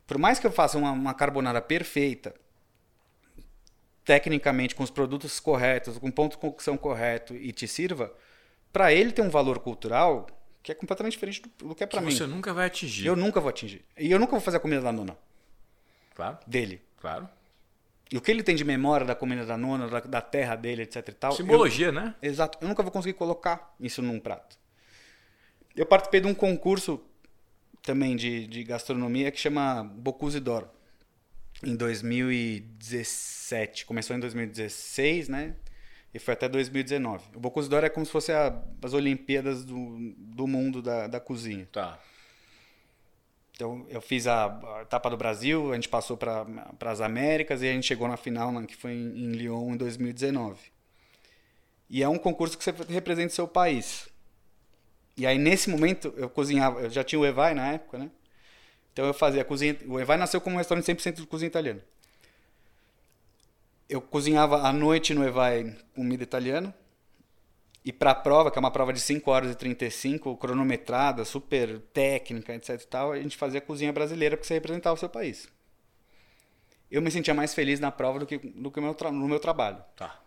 Por 0.06 0.16
mais 0.16 0.38
que 0.38 0.46
eu 0.46 0.52
faça 0.52 0.78
uma, 0.78 0.92
uma 0.92 1.14
carbonara 1.14 1.61
perfeita, 1.61 2.33
tecnicamente, 4.04 4.74
com 4.74 4.85
os 4.85 4.90
produtos 4.90 5.40
corretos, 5.40 5.98
com 5.98 6.11
ponto 6.12 6.33
de 6.33 6.38
cocção 6.38 6.76
correto 6.76 7.35
e 7.35 7.52
te 7.52 7.66
sirva, 7.66 8.12
para 8.72 8.92
ele 8.92 9.12
tem 9.12 9.24
um 9.24 9.30
valor 9.30 9.59
cultural 9.59 10.26
que 10.62 10.72
é 10.72 10.74
completamente 10.74 11.12
diferente 11.12 11.42
do, 11.42 11.68
do 11.68 11.74
que 11.74 11.85
é 11.85 11.87
para 11.87 12.00
mim. 12.00 12.11
Você 12.11 12.26
nunca 12.26 12.52
vai 12.52 12.66
atingir. 12.66 13.06
Eu 13.06 13.16
nunca 13.16 13.40
vou 13.40 13.48
atingir. 13.48 13.85
E 13.98 14.11
eu 14.11 14.18
nunca 14.18 14.33
vou 14.33 14.40
fazer 14.40 14.59
a 14.59 14.61
comida 14.61 14.83
da 14.83 14.92
nona. 14.92 15.16
Claro. 16.14 16.38
Dele. 16.46 16.83
Claro. 16.98 17.28
E 18.12 18.18
o 18.18 18.20
que 18.20 18.30
ele 18.30 18.42
tem 18.42 18.54
de 18.56 18.64
memória 18.64 19.06
da 19.06 19.14
comida 19.14 19.46
da 19.46 19.56
nona, 19.56 19.88
da, 19.88 20.00
da 20.00 20.20
terra 20.20 20.56
dele, 20.56 20.83
etc 20.83 21.09
e 21.09 21.12
tal. 21.12 21.33
Simbologia, 21.33 21.87
eu, 21.87 21.92
né? 21.92 22.14
Exato. 22.20 22.59
Eu 22.61 22.68
nunca 22.68 22.83
vou 22.83 22.92
conseguir 22.92 23.14
colocar 23.14 23.74
isso 23.78 24.02
num 24.02 24.18
prato. 24.18 24.59
Eu 25.74 25.87
participei 25.87 26.20
de 26.20 26.26
um 26.26 26.35
concurso 26.35 27.02
também 27.83 28.16
de, 28.16 28.46
de 28.46 28.64
gastronomia 28.64 29.30
que 29.30 29.38
chama 29.38 29.85
Bocuse 29.85 30.40
d'Or. 30.40 30.68
Em 31.62 31.76
2017. 31.76 33.87
Começou 33.87 34.16
em 34.16 34.20
2016, 34.20 35.28
né? 35.28 35.54
E 36.12 36.18
foi 36.18 36.35
até 36.35 36.49
2019. 36.49 37.37
O 37.37 37.40
Bocuse 37.40 37.73
é 37.75 37.88
como 37.88 38.05
se 38.05 38.11
fosse 38.11 38.33
a, 38.33 38.61
as 38.83 38.92
Olimpíadas 38.92 39.64
do, 39.64 40.14
do 40.16 40.46
mundo 40.46 40.83
da, 40.83 41.07
da 41.07 41.20
cozinha. 41.20 41.68
Tá. 41.70 41.99
Então, 43.61 43.87
eu 43.90 44.01
fiz 44.01 44.27
a, 44.27 44.46
a 44.46 44.83
etapa 44.83 45.11
do 45.11 45.16
Brasil, 45.18 45.70
a 45.70 45.75
gente 45.75 45.88
passou 45.88 46.16
para 46.16 46.46
as 46.87 47.01
Américas 47.01 47.62
e 47.62 47.68
a 47.68 47.73
gente 47.73 47.87
chegou 47.87 48.09
na 48.09 48.16
final, 48.16 48.51
que 48.64 48.75
foi 48.75 48.92
em, 48.92 49.27
em 49.27 49.33
Lyon, 49.33 49.75
em 49.75 49.77
2019. 49.77 50.59
E 51.90 52.03
é 52.03 52.09
um 52.09 52.16
concurso 52.16 52.57
que 52.57 52.64
você 52.64 52.73
representa 52.88 53.33
o 53.33 53.35
seu 53.35 53.46
país. 53.46 54.09
E 55.16 55.27
aí, 55.27 55.38
nesse 55.38 55.68
momento, 55.68 56.14
eu 56.16 56.31
cozinhava, 56.31 56.81
eu 56.81 56.90
já 56.90 57.05
tinha 57.05 57.18
o 57.18 57.27
Evai 57.27 57.53
na 57.53 57.73
época, 57.73 57.99
né? 57.99 58.11
Então, 58.92 59.05
eu 59.05 59.12
fazia 59.12 59.44
cozinha. 59.44 59.77
O 59.87 60.01
Evai 60.01 60.16
nasceu 60.16 60.40
como 60.40 60.57
um 60.57 60.59
restaurante 60.59 60.87
100% 60.87 61.16
de 61.16 61.27
cozinha 61.27 61.49
italiana. 61.49 61.85
Eu 63.90 64.00
cozinhava 64.00 64.68
à 64.68 64.72
noite 64.72 65.12
no 65.12 65.26
Evai 65.26 65.76
comida 65.96 66.22
italiana. 66.22 66.72
E 67.85 67.92
para 67.92 68.12
a 68.12 68.14
prova, 68.14 68.48
que 68.48 68.57
é 68.57 68.61
uma 68.61 68.70
prova 68.70 68.92
de 68.92 69.00
5 69.00 69.29
horas 69.29 69.50
e 69.50 69.55
35, 69.57 70.37
cronometrada, 70.37 71.24
super 71.24 71.81
técnica, 71.92 72.55
etc 72.55 72.81
e 72.81 72.87
tal, 72.87 73.11
a 73.11 73.20
gente 73.20 73.37
fazia 73.37 73.61
cozinha 73.61 73.92
brasileira 73.92 74.37
porque 74.37 74.46
você 74.46 74.55
representava 74.55 74.94
o 74.94 74.96
seu 74.96 75.09
país. 75.09 75.48
Eu 76.88 77.03
me 77.03 77.11
sentia 77.11 77.35
mais 77.35 77.53
feliz 77.53 77.81
na 77.81 77.90
prova 77.90 78.20
do 78.20 78.26
que, 78.26 78.38
do 78.38 78.70
que 78.70 78.81
no, 78.81 78.87
meu 78.87 79.12
no 79.12 79.29
meu 79.29 79.40
trabalho. 79.40 79.83
Tá. 79.96 80.22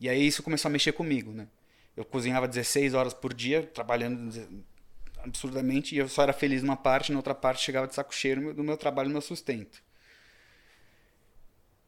E 0.00 0.08
aí 0.08 0.26
isso 0.26 0.42
começou 0.42 0.70
a 0.70 0.72
mexer 0.72 0.92
comigo, 0.92 1.32
né? 1.32 1.48
Eu 1.94 2.04
cozinhava 2.04 2.48
16 2.48 2.94
horas 2.94 3.12
por 3.12 3.34
dia, 3.34 3.62
trabalhando 3.62 4.30
absurdamente, 5.22 5.94
e 5.94 5.98
eu 5.98 6.08
só 6.08 6.22
era 6.22 6.32
feliz 6.32 6.62
numa 6.62 6.76
parte, 6.76 7.12
na 7.12 7.18
outra 7.18 7.34
parte 7.34 7.62
chegava 7.62 7.86
de 7.86 7.94
saco 7.94 8.14
cheiro 8.14 8.54
do 8.54 8.64
meu 8.64 8.78
trabalho, 8.78 9.10
do 9.10 9.12
meu 9.12 9.20
sustento. 9.20 9.84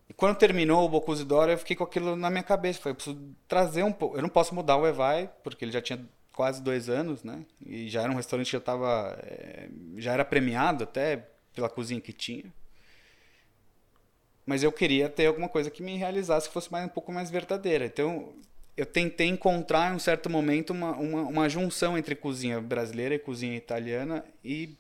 E 0.09 0.14
quando 0.14 0.37
terminou 0.37 0.85
o 0.85 0.88
Bocuse 0.88 1.25
d'Or, 1.25 1.49
eu 1.49 1.59
fiquei 1.59 1.77
com 1.77 1.85
aquilo 1.85 2.16
na 2.16 2.31
minha 2.31 2.42
cabeça. 2.42 2.81
Falei, 2.81 2.92
eu 2.92 2.97
preciso 2.97 3.18
trazer 3.47 3.83
um 3.83 3.92
pouco. 3.92 4.16
Eu 4.16 4.23
não 4.23 4.29
posso 4.29 4.55
mudar 4.55 4.77
o 4.77 4.87
Evai, 4.87 5.31
porque 5.44 5.64
ele 5.64 5.73
já 5.73 5.83
tinha 5.83 6.01
quase 6.33 6.62
dois 6.62 6.88
anos, 6.88 7.23
né? 7.23 7.44
E 7.64 7.88
já 7.88 8.03
era 8.03 8.11
um 8.11 8.14
restaurante 8.14 8.47
que 8.47 8.53
já 8.53 8.59
estava. 8.59 9.18
É, 9.23 9.68
já 9.97 10.12
era 10.12 10.25
premiado 10.25 10.85
até 10.85 11.29
pela 11.55 11.68
cozinha 11.68 12.01
que 12.01 12.12
tinha. 12.12 12.44
Mas 14.47 14.62
eu 14.62 14.73
queria 14.73 15.11
ter 15.11 15.27
alguma 15.27 15.49
coisa 15.49 15.71
que 15.71 15.83
me 15.83 15.97
realizasse, 15.97 16.49
que 16.49 16.55
fosse 16.55 16.73
mais, 16.73 16.87
um 16.87 16.88
pouco 16.88 17.12
mais 17.12 17.31
verdadeira. 17.31 17.85
Então, 17.85 18.33
eu 18.79 18.87
tentei 18.87 19.27
encontrar 19.27 19.92
em 19.92 19.97
um 19.97 19.99
certo 19.99 20.31
momento 20.31 20.71
uma, 20.71 20.92
uma, 20.92 21.23
uma 21.23 21.49
junção 21.51 21.99
entre 21.99 22.14
cozinha 22.14 22.59
brasileira 22.59 23.14
e 23.14 23.18
cozinha 23.18 23.57
italiana. 23.57 24.25
E 24.42 24.75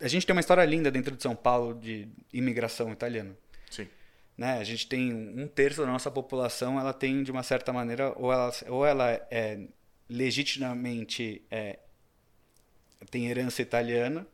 a 0.00 0.08
gente 0.08 0.24
tem 0.24 0.34
uma 0.34 0.40
história 0.40 0.64
linda 0.64 0.90
dentro 0.90 1.14
de 1.14 1.22
São 1.22 1.36
Paulo 1.36 1.74
de 1.74 2.08
imigração 2.32 2.90
italiana. 2.90 3.36
Né? 4.38 4.58
A 4.58 4.64
gente 4.64 4.86
tem 4.86 5.12
um 5.12 5.48
terço 5.48 5.80
da 5.80 5.88
nossa 5.88 6.12
população, 6.12 6.78
ela 6.78 6.92
tem 6.92 7.24
de 7.24 7.32
uma 7.32 7.42
certa 7.42 7.72
maneira, 7.72 8.12
ou 8.16 8.32
ela, 8.32 8.52
ou 8.68 8.86
ela 8.86 9.10
é 9.32 9.66
legitimamente 10.08 11.42
é, 11.50 11.80
tem 13.10 13.26
herança 13.26 13.60
italiana, 13.60 14.24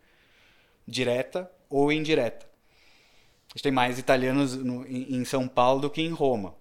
direta 0.86 1.50
ou 1.70 1.90
indireta. 1.90 2.44
A 2.44 3.56
gente 3.56 3.62
tem 3.62 3.72
mais 3.72 3.98
italianos 3.98 4.54
no, 4.54 4.86
em, 4.86 5.16
em, 5.16 5.24
São 5.24 5.48
Paulo 5.48 5.80
do 5.80 5.90
que 5.90 6.02
em 6.02 6.10
Roma. 6.10 6.54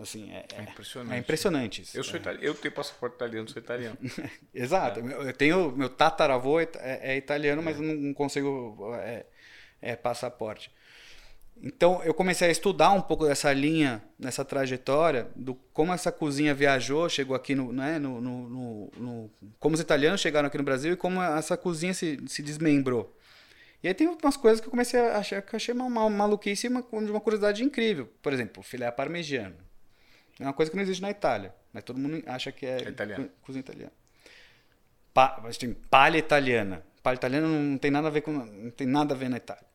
Assim, 0.00 0.30
é, 0.30 0.46
é, 0.54 0.62
impressionante. 0.62 1.14
É 1.14 1.18
impressionante 1.18 1.82
isso. 1.82 1.98
Eu, 1.98 2.04
sou 2.04 2.16
italiano, 2.16 2.46
eu 2.46 2.54
tenho 2.54 2.72
passaporte 2.72 3.16
italiano, 3.16 3.48
sou 3.48 3.60
italiano. 3.60 3.98
Exato. 4.54 5.00
É. 5.00 5.28
Eu 5.28 5.32
tenho 5.32 5.72
meu 5.72 5.88
tataravô 5.88 6.60
é, 6.60 6.68
é 6.78 7.16
italiano, 7.16 7.60
mas 7.60 7.76
eu 7.76 7.82
não 7.82 8.14
consigo 8.14 8.94
é, 9.82 9.96
passaporte. 9.96 10.70
Então 11.62 12.02
eu 12.04 12.14
comecei 12.14 12.48
a 12.48 12.50
estudar 12.50 12.92
um 12.92 13.00
pouco 13.00 13.26
dessa 13.26 13.52
linha, 13.52 14.02
nessa 14.18 14.44
trajetória, 14.44 15.28
do 15.34 15.54
como 15.72 15.92
essa 15.92 16.12
cozinha 16.12 16.54
viajou, 16.54 17.08
chegou 17.08 17.34
aqui 17.34 17.54
no, 17.54 17.72
né, 17.72 17.98
no, 17.98 18.20
no, 18.20 18.48
no, 18.48 18.90
no 18.96 19.30
como 19.58 19.74
os 19.74 19.80
italianos 19.80 20.20
chegaram 20.20 20.46
aqui 20.46 20.58
no 20.58 20.64
Brasil 20.64 20.92
e 20.92 20.96
como 20.96 21.20
essa 21.22 21.56
cozinha 21.56 21.92
se, 21.92 22.18
se 22.26 22.42
desmembrou. 22.42 23.16
E 23.82 23.88
aí 23.88 23.94
tem 23.94 24.08
umas 24.08 24.36
coisas 24.36 24.60
que 24.60 24.66
eu 24.66 24.70
comecei 24.70 24.98
a 24.98 25.18
achar 25.18 25.40
que 25.42 25.54
eu 25.54 25.56
achei 25.56 25.72
uma, 25.72 25.84
uma 25.84 26.10
maluquice 26.10 26.66
e 26.66 26.70
uma, 26.70 26.84
uma 26.90 27.20
curiosidade 27.20 27.62
incrível. 27.62 28.08
Por 28.20 28.32
exemplo, 28.32 28.62
filé 28.62 28.90
parmegiano. 28.90 29.56
É 30.38 30.44
uma 30.44 30.52
coisa 30.52 30.70
que 30.70 30.76
não 30.76 30.82
existe 30.82 31.02
na 31.02 31.10
Itália, 31.10 31.54
mas 31.72 31.84
todo 31.84 31.98
mundo 31.98 32.22
acha 32.26 32.50
que 32.52 32.66
é, 32.66 32.82
é 32.82 32.88
italiano. 32.88 33.30
cozinha 33.42 33.60
italiana. 33.60 33.92
Pa, 35.14 35.42
tem 35.58 35.72
palha 35.72 36.18
italiana. 36.18 36.82
Palha 37.02 37.16
italiana 37.16 37.46
não 37.48 37.78
tem 37.78 37.90
nada 37.90 38.08
a 38.08 38.10
ver 38.10 38.20
com 38.20 38.32
não 38.32 38.70
tem 38.70 38.86
nada 38.86 39.14
a 39.14 39.16
ver 39.16 39.28
na 39.28 39.36
Itália. 39.36 39.66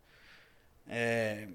É, 0.87 1.47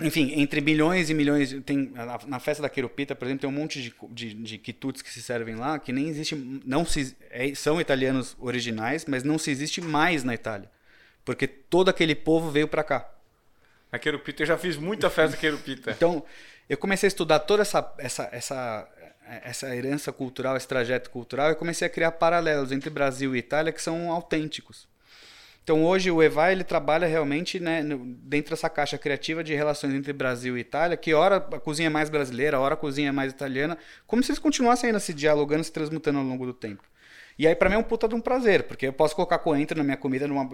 enfim, 0.00 0.32
entre 0.40 0.60
milhões 0.60 1.08
e 1.08 1.14
milhões. 1.14 1.54
Tem, 1.64 1.92
na 2.26 2.40
festa 2.40 2.62
da 2.62 2.68
Queropita, 2.68 3.14
por 3.14 3.26
exemplo, 3.26 3.42
tem 3.42 3.50
um 3.50 3.52
monte 3.52 3.80
de, 3.80 3.94
de, 4.10 4.34
de 4.34 4.58
quitutes 4.58 5.02
que 5.02 5.10
se 5.10 5.22
servem 5.22 5.54
lá 5.54 5.78
que 5.78 5.92
nem 5.92 6.08
existe. 6.08 6.34
Não 6.64 6.84
se, 6.84 7.16
é, 7.30 7.54
são 7.54 7.80
italianos 7.80 8.36
originais, 8.40 9.04
mas 9.06 9.22
não 9.22 9.38
se 9.38 9.50
existe 9.50 9.80
mais 9.80 10.24
na 10.24 10.34
Itália. 10.34 10.68
Porque 11.24 11.46
todo 11.46 11.88
aquele 11.88 12.14
povo 12.14 12.50
veio 12.50 12.66
para 12.66 12.82
cá. 12.82 13.08
A 13.92 13.98
Queropita, 13.98 14.42
eu 14.42 14.46
já 14.46 14.58
fiz 14.58 14.76
muita 14.76 15.08
festa 15.08 15.36
da 15.36 15.40
Queropita. 15.40 15.92
então, 15.96 16.24
eu 16.68 16.76
comecei 16.76 17.06
a 17.06 17.08
estudar 17.08 17.38
toda 17.38 17.62
essa, 17.62 17.94
essa, 17.98 18.28
essa, 18.32 18.88
essa 19.44 19.76
herança 19.76 20.12
cultural, 20.12 20.56
esse 20.56 20.66
trajeto 20.66 21.08
cultural, 21.10 21.52
e 21.52 21.54
comecei 21.54 21.86
a 21.86 21.90
criar 21.90 22.10
paralelos 22.12 22.72
entre 22.72 22.90
Brasil 22.90 23.36
e 23.36 23.38
Itália 23.38 23.72
que 23.72 23.80
são 23.80 24.10
autênticos. 24.10 24.88
Então 25.64 25.82
hoje 25.82 26.10
o 26.10 26.22
EVA 26.22 26.52
ele 26.52 26.62
trabalha 26.62 27.06
realmente 27.06 27.58
né, 27.58 27.82
dentro 28.22 28.50
dessa 28.50 28.68
caixa 28.68 28.98
criativa 28.98 29.42
de 29.42 29.54
relações 29.54 29.94
entre 29.94 30.12
Brasil 30.12 30.58
e 30.58 30.60
Itália, 30.60 30.94
que 30.94 31.14
ora 31.14 31.36
a 31.36 31.58
cozinha 31.58 31.86
é 31.86 31.90
mais 31.90 32.10
brasileira, 32.10 32.60
ora 32.60 32.74
a 32.74 32.76
cozinha 32.76 33.08
é 33.08 33.12
mais 33.12 33.32
italiana, 33.32 33.78
como 34.06 34.22
se 34.22 34.30
eles 34.30 34.38
continuassem 34.38 34.88
ainda 34.88 35.00
se 35.00 35.14
dialogando, 35.14 35.64
se 35.64 35.72
transmutando 35.72 36.18
ao 36.18 36.24
longo 36.24 36.44
do 36.44 36.52
tempo. 36.52 36.82
E 37.38 37.46
aí 37.48 37.54
para 37.56 37.70
mim 37.70 37.76
é 37.76 37.78
um 37.78 37.82
puta 37.82 38.06
de 38.06 38.14
um 38.14 38.20
prazer, 38.20 38.64
porque 38.64 38.88
eu 38.88 38.92
posso 38.92 39.16
colocar 39.16 39.38
coentro 39.38 39.78
na 39.78 39.82
minha 39.82 39.96
comida 39.96 40.28
numa, 40.28 40.46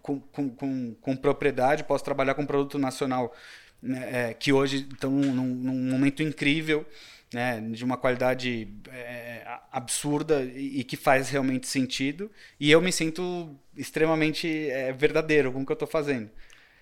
com, 0.00 0.18
com, 0.18 0.48
com, 0.48 0.94
com 0.94 1.16
propriedade, 1.16 1.84
posso 1.84 2.02
trabalhar 2.02 2.32
com 2.32 2.46
produto 2.46 2.78
nacional 2.78 3.34
né, 3.82 4.08
é, 4.10 4.34
que 4.34 4.54
hoje 4.54 4.88
estão 4.90 5.10
num, 5.10 5.54
num 5.54 5.90
momento 5.90 6.22
incrível 6.22 6.86
né, 7.32 7.60
de 7.60 7.84
uma 7.84 7.96
qualidade 7.96 8.68
é, 8.88 9.46
absurda 9.70 10.42
e, 10.42 10.80
e, 10.80 10.84
que 10.84 10.96
faz 10.96 11.28
realmente 11.30 11.66
sentido. 11.66 12.30
E 12.58 12.70
eu 12.70 12.80
me 12.80 12.92
sinto 12.92 13.54
extremamente 13.76 14.48
é, 14.70 14.92
verdadeiro 14.92 15.52
com 15.52 15.62
o 15.62 15.66
que 15.66 15.72
eu 15.72 15.74
estou 15.74 15.88
fazendo. 15.88 16.30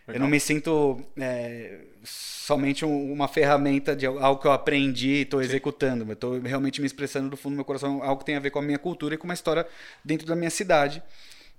Eu 0.07 0.19
não 0.19 0.27
me 0.27 0.41
sinto 0.41 0.99
é, 1.19 1.81
somente 2.03 2.83
um- 2.83 3.13
uma 3.13 3.29
ferramenta 3.29 3.95
de 3.95 4.07
algo 4.07 4.41
que 4.41 4.47
eu 4.47 4.53
aprendi 4.53 5.09
e 5.09 5.21
estou 5.21 5.43
executando. 5.43 6.03
Eu 6.05 6.13
estou 6.15 6.41
realmente 6.41 6.81
me 6.81 6.87
expressando 6.87 7.29
do 7.29 7.37
fundo 7.37 7.53
do 7.53 7.57
meu 7.57 7.65
coração 7.65 8.03
algo 8.03 8.21
que 8.21 8.25
tem 8.25 8.35
a 8.35 8.41
ver 8.41 8.51
com 8.51 8.59
a 8.59 8.63
minha 8.63 8.79
cultura 8.79 9.15
e 9.15 9.19
com 9.19 9.25
uma 9.25 9.35
história 9.35 9.67
dentro 10.03 10.27
da 10.27 10.35
minha 10.35 10.49
cidade. 10.49 11.03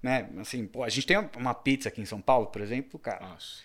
Né? 0.02 0.28
Assim, 0.40 0.66
pô, 0.66 0.84
a 0.84 0.90
gente 0.90 1.06
tem 1.06 1.16
uma 1.38 1.54
pizza 1.54 1.90
aqui 1.90 2.02
em 2.02 2.06
São 2.06 2.20
Paulo, 2.20 2.48
por 2.48 2.60
exemplo, 2.60 2.98
cara, 2.98 3.24
Nossa. 3.24 3.62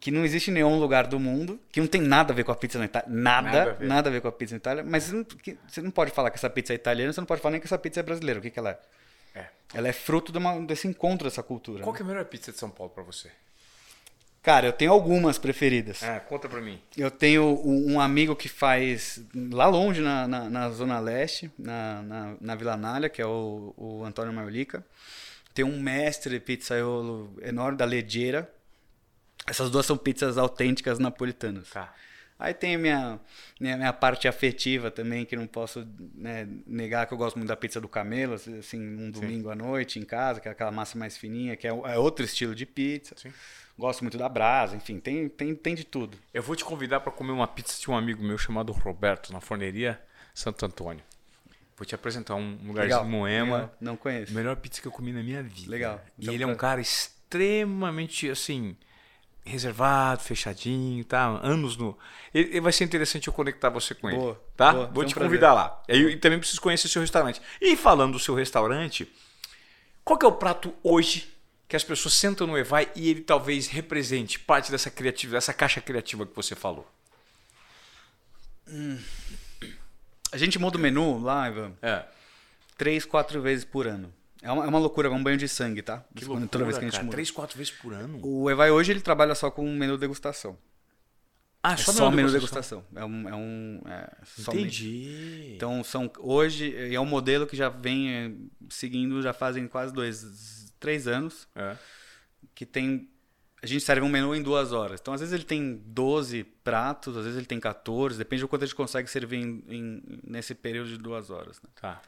Que 0.00 0.10
não 0.10 0.24
existe 0.24 0.50
em 0.50 0.54
nenhum 0.54 0.78
lugar 0.78 1.06
do 1.06 1.18
mundo, 1.20 1.58
que 1.70 1.80
não 1.80 1.86
tem 1.86 2.00
nada 2.00 2.32
a 2.32 2.36
ver 2.36 2.44
com 2.44 2.52
a 2.52 2.56
pizza 2.56 2.78
na 2.78 2.84
Itália. 2.86 3.08
Nada, 3.08 3.46
Nada 3.50 3.76
a 3.80 3.84
nada 3.84 4.02
ver. 4.02 4.08
a 4.08 4.12
ver, 4.18 4.20
com 4.20 4.28
a 4.28 4.32
pizza 4.32 4.54
na 4.54 4.58
Itália. 4.58 4.84
Mas 4.84 5.04
você 5.04 5.14
não, 5.14 5.24
que- 5.24 5.58
você 5.66 5.80
não 5.82 5.90
pode 5.90 6.10
falar 6.10 6.30
que 6.30 6.36
essa 6.36 6.50
pizza 6.50 6.72
é 6.72 6.76
italiana, 6.76 7.12
você 7.12 7.20
não 7.20 7.26
pode 7.26 7.40
falar 7.40 7.52
nem 7.52 7.60
que 7.60 7.66
essa 7.66 7.78
pizza 7.78 8.00
é 8.00 8.02
brasileira. 8.02 8.38
O 8.38 8.42
que, 8.42 8.50
que 8.50 8.58
ela 8.58 8.70
é? 8.70 9.38
É. 9.40 9.46
Ela 9.74 9.88
é 9.88 9.92
fruto 9.92 10.32
de 10.32 10.38
uma- 10.38 10.60
desse 10.60 10.86
encontro, 10.88 11.28
dessa 11.28 11.42
cultura. 11.42 11.82
Qual 11.82 11.92
né? 11.92 11.96
que 11.98 12.02
é 12.02 12.06
a 12.06 12.08
melhor 12.08 12.24
pizza 12.24 12.50
de 12.52 12.58
São 12.58 12.70
Paulo 12.70 12.92
pra 12.92 13.02
você? 13.02 13.30
Cara, 14.42 14.66
eu 14.68 14.72
tenho 14.72 14.92
algumas 14.92 15.38
preferidas. 15.38 16.04
Ah, 16.04 16.20
conta 16.20 16.48
pra 16.48 16.60
mim. 16.60 16.80
Eu 16.96 17.10
tenho 17.10 17.60
um, 17.64 17.98
amigo 18.00 18.36
que 18.36 18.48
faz 18.48 19.20
lá 19.50 19.66
longe, 19.66 20.00
na, 20.00 20.28
na, 20.28 20.48
na 20.48 20.70
Zona 20.70 21.00
Leste, 21.00 21.50
na, 21.58 22.00
na, 22.02 22.34
na 22.40 22.54
Vila 22.54 22.76
Nália, 22.76 23.08
que 23.08 23.20
é 23.20 23.26
o, 23.26 23.74
o 23.76 24.04
Antônio 24.04 24.32
Maiolica. 24.32 24.86
Tem 25.52 25.64
um 25.64 25.80
mestre 25.80 26.38
pizzaiolo 26.38 27.36
enorme 27.42 27.76
da 27.76 27.84
Leggera. 27.84 28.48
Essas 29.46 29.70
duas 29.70 29.86
são 29.86 29.96
pizzas 29.96 30.38
autênticas 30.38 30.98
napolitanas. 30.98 31.70
Tá. 31.70 31.94
Aí 32.38 32.52
tem 32.52 32.74
a 32.74 32.78
minha, 32.78 33.20
minha, 33.58 33.76
minha 33.78 33.92
parte 33.92 34.28
afetiva 34.28 34.90
também, 34.90 35.24
que 35.24 35.34
não 35.34 35.46
posso 35.46 35.86
né, 36.14 36.46
negar 36.66 37.06
que 37.06 37.14
eu 37.14 37.18
gosto 37.18 37.36
muito 37.36 37.48
da 37.48 37.56
pizza 37.56 37.80
do 37.80 37.88
Camelo, 37.88 38.34
assim, 38.34 38.78
um 38.78 39.10
domingo 39.10 39.48
à 39.48 39.54
noite 39.54 39.98
em 39.98 40.04
casa, 40.04 40.38
que 40.38 40.46
é 40.46 40.50
aquela 40.50 40.70
massa 40.70 40.98
mais 40.98 41.16
fininha, 41.16 41.56
que 41.56 41.66
é, 41.66 41.70
é 41.70 41.98
outro 41.98 42.24
estilo 42.24 42.54
de 42.54 42.66
pizza. 42.66 43.14
Sim. 43.16 43.32
Gosto 43.78 44.02
muito 44.02 44.18
da 44.18 44.28
brasa, 44.28 44.76
enfim, 44.76 44.98
tem, 44.98 45.28
tem, 45.28 45.54
tem 45.54 45.74
de 45.74 45.84
tudo. 45.84 46.18
Eu 46.32 46.42
vou 46.42 46.54
te 46.54 46.64
convidar 46.64 47.00
pra 47.00 47.12
comer 47.12 47.32
uma 47.32 47.46
pizza 47.46 47.80
de 47.80 47.90
um 47.90 47.96
amigo 47.96 48.22
meu 48.22 48.36
chamado 48.36 48.72
Roberto, 48.72 49.32
na 49.32 49.40
forneria 49.40 50.00
Santo 50.34 50.64
Antônio. 50.66 51.02
Vou 51.76 51.84
te 51.84 51.94
apresentar 51.94 52.34
um 52.34 52.58
lugarzinho 52.66 53.04
em 53.04 53.08
Moema. 53.08 53.56
Legal. 53.56 53.76
Não 53.80 53.96
conheço. 53.96 54.32
Melhor 54.32 54.56
pizza 54.56 54.80
que 54.80 54.88
eu 54.88 54.92
comi 54.92 55.12
na 55.12 55.22
minha 55.22 55.42
vida. 55.42 55.70
Legal. 55.70 56.02
E 56.18 56.22
Então, 56.22 56.34
ele 56.34 56.42
é 56.42 56.46
um 56.46 56.54
cara 56.54 56.80
extremamente, 56.80 58.30
assim, 58.30 58.76
reservado, 59.46 60.22
fechadinho, 60.22 61.04
tá? 61.04 61.26
Anos 61.42 61.76
no. 61.76 61.96
Ele, 62.34 62.50
ele 62.50 62.60
vai 62.60 62.72
ser 62.72 62.84
interessante 62.84 63.28
eu 63.28 63.32
conectar 63.32 63.70
você 63.70 63.94
com 63.94 64.08
ele. 64.10 64.18
Boa, 64.18 64.42
Tá? 64.56 64.72
boa, 64.72 64.86
Vou 64.88 65.04
um 65.04 65.06
te 65.06 65.14
prazer. 65.14 65.28
convidar 65.30 65.52
lá. 65.54 65.82
E, 65.88 65.96
e 65.96 66.16
também 66.16 66.38
preciso 66.38 66.60
conhecer 66.60 66.86
o 66.86 66.90
seu 66.90 67.00
restaurante. 67.00 67.40
E 67.60 67.76
falando 67.76 68.12
do 68.14 68.18
seu 68.18 68.34
restaurante, 68.34 69.10
qual 70.04 70.18
que 70.18 70.26
é 70.26 70.28
o 70.28 70.32
prato 70.32 70.74
hoje 70.82 71.32
que 71.68 71.76
as 71.76 71.82
pessoas 71.84 72.14
sentam 72.14 72.46
no 72.46 72.56
Evai 72.58 72.90
e 72.94 73.08
ele 73.10 73.20
talvez 73.22 73.66
represente 73.68 74.38
parte 74.38 74.70
dessa 74.70 74.90
criativa, 74.90 75.32
dessa 75.34 75.52
caixa 75.54 75.80
criativa 75.80 76.26
que 76.26 76.34
você 76.36 76.54
falou? 76.54 76.86
A 80.32 80.36
gente 80.36 80.58
muda 80.58 80.76
o 80.76 80.80
menu 80.80 81.20
lá, 81.22 81.48
Ivan, 81.48 81.72
É. 81.82 82.04
três, 82.76 83.04
quatro 83.04 83.40
vezes 83.40 83.64
por 83.64 83.86
ano. 83.86 84.12
É 84.46 84.52
uma, 84.52 84.64
é 84.64 84.68
uma 84.68 84.78
loucura, 84.78 85.08
é 85.08 85.10
um 85.10 85.22
banho 85.22 85.36
de 85.36 85.48
sangue, 85.48 85.82
tá? 85.82 86.04
Que 86.14 86.24
Quando- 86.24 86.28
loucura, 86.40 86.48
Toda 86.48 86.64
vez 86.64 86.78
que 86.78 86.84
a 86.84 86.86
gente 86.86 86.92
cara. 86.92 87.04
muda. 87.04 87.14
Três, 87.14 87.30
quatro 87.30 87.56
vezes 87.58 87.72
por 87.72 87.92
ano? 87.92 88.20
O 88.22 88.50
Evai 88.50 88.70
hoje 88.70 88.92
ele 88.92 89.00
trabalha 89.00 89.34
só 89.34 89.50
com 89.50 89.68
menu 89.70 89.98
degustação. 89.98 90.56
Ah, 91.62 91.72
É 91.72 91.76
só, 91.78 92.10
menu 92.12 92.30
degustação. 92.30 92.84
É 92.94 93.04
um. 93.04 93.28
É 93.28 93.34
um 93.34 93.80
é. 93.86 94.08
Entendi. 94.38 95.52
Então 95.56 95.82
são 95.82 96.10
hoje 96.18 96.74
é 96.94 97.00
um 97.00 97.06
modelo 97.06 97.46
que 97.46 97.56
já 97.56 97.68
vem 97.68 98.10
eh, 98.12 98.30
seguindo 98.70 99.20
já 99.20 99.32
fazem 99.32 99.66
quase 99.66 99.92
dois, 99.92 100.72
três 100.78 101.08
anos 101.08 101.48
É. 101.56 101.76
que 102.54 102.64
tem 102.64 103.08
a 103.62 103.66
gente 103.66 103.82
serve 103.82 104.02
um 104.02 104.08
menu 104.08 104.32
em 104.32 104.42
duas 104.42 104.70
horas. 104.70 105.00
Então 105.00 105.12
às 105.12 105.18
vezes 105.20 105.34
ele 105.34 105.42
tem 105.42 105.82
12 105.86 106.44
pratos, 106.62 107.16
às 107.16 107.24
vezes 107.24 107.36
ele 107.38 107.46
tem 107.46 107.58
14, 107.58 108.16
depende 108.16 108.42
do 108.42 108.48
quanto 108.48 108.62
a 108.62 108.66
gente 108.66 108.76
consegue 108.76 109.10
servir 109.10 109.38
em- 109.38 109.64
em- 109.68 110.20
nesse 110.24 110.54
período 110.54 110.88
de 110.90 110.98
duas 110.98 111.30
horas. 111.30 111.60
né? 111.60 111.68
Tá. 111.80 112.00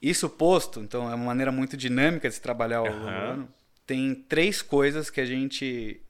Isso 0.00 0.28
posto, 0.30 0.80
então 0.80 1.10
é 1.10 1.14
uma 1.14 1.26
maneira 1.26 1.52
muito 1.52 1.76
dinâmica 1.76 2.28
de 2.28 2.34
se 2.34 2.40
trabalhar 2.40 2.78
ao 2.78 2.86
longo 2.86 3.00
do 3.00 3.08
ano. 3.08 3.54
Tem 3.86 4.14
três 4.14 4.62
coisas 4.62 5.10
que 5.10 5.20
a 5.20 5.26
gente 5.26 6.00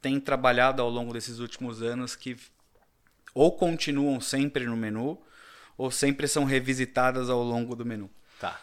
tem 0.00 0.18
trabalhado 0.20 0.82
ao 0.82 0.90
longo 0.90 1.12
desses 1.12 1.38
últimos 1.38 1.80
anos 1.82 2.14
que 2.16 2.36
ou 3.34 3.56
continuam 3.56 4.20
sempre 4.20 4.66
no 4.66 4.76
menu 4.76 5.18
ou 5.78 5.90
sempre 5.90 6.28
são 6.28 6.44
revisitadas 6.44 7.30
ao 7.30 7.42
longo 7.42 7.74
do 7.74 7.86
menu. 7.86 8.10
Tá. 8.38 8.60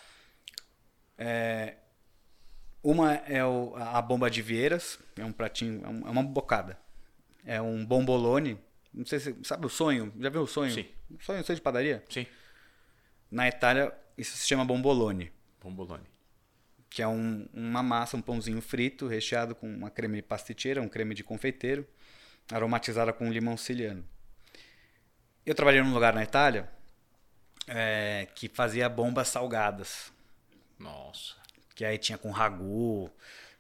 Uma 2.82 3.13
é 3.15 3.43
o- 3.43 3.74
a 3.76 4.01
bomba 4.01 4.30
de 4.30 4.41
vieiras, 4.41 4.99
é 5.17 5.26
um 5.26 5.32
pratinho, 5.34 5.82
é 5.84 6.07
é 6.07 6.11
uma 6.11 6.24
bocada. 6.24 6.78
É 7.45 7.61
um 7.61 7.86
bombolone. 7.86 8.57
Não 8.93 9.05
sei 9.05 9.20
se 9.20 9.36
sabe 9.43 9.65
o 9.65 9.70
sonho. 9.70 10.13
Já 10.20 10.30
viu 10.30 10.43
o 10.43 10.47
sonho? 10.47 10.72
Sim. 10.74 10.86
Sonho, 11.20 11.43
sonho 11.43 11.55
de 11.55 11.61
padaria? 11.61 12.03
Sim. 12.09 12.26
Na 13.32 13.47
Itália 13.47 13.93
isso 14.20 14.36
se 14.38 14.47
chama 14.47 14.63
bombolone. 14.65 15.32
Bombolone. 15.61 16.03
que 16.91 17.03
é 17.03 17.07
um- 17.07 17.47
uma 17.53 17.84
massa, 17.84 18.17
um 18.17 18.22
pãozinho 18.22 18.59
frito, 18.61 19.05
recheado 19.05 19.53
com 19.53 19.72
uma 19.72 19.91
creme 19.91 20.24
pasticeira, 20.24 20.82
um 20.82 20.89
creme 20.89 21.13
de 21.13 21.24
confeiteiro, 21.24 21.88
aromatizada 22.51 23.13
com 23.13 23.32
limão 23.32 23.55
siciliano. 23.55 24.03
Eu 25.45 25.53
trabalhei 25.53 25.84
num 25.84 25.93
lugar 25.93 26.13
na 26.15 26.24
Itália 26.24 26.67
é, 27.67 28.28
que 28.34 28.49
fazia 28.49 28.89
bombas 28.89 29.28
salgadas, 29.28 30.11
Nossa. 30.80 31.36
que 31.76 31.86
aí 31.86 31.99
tinha 31.99 32.17
com 32.17 32.32
ragu, 32.32 33.07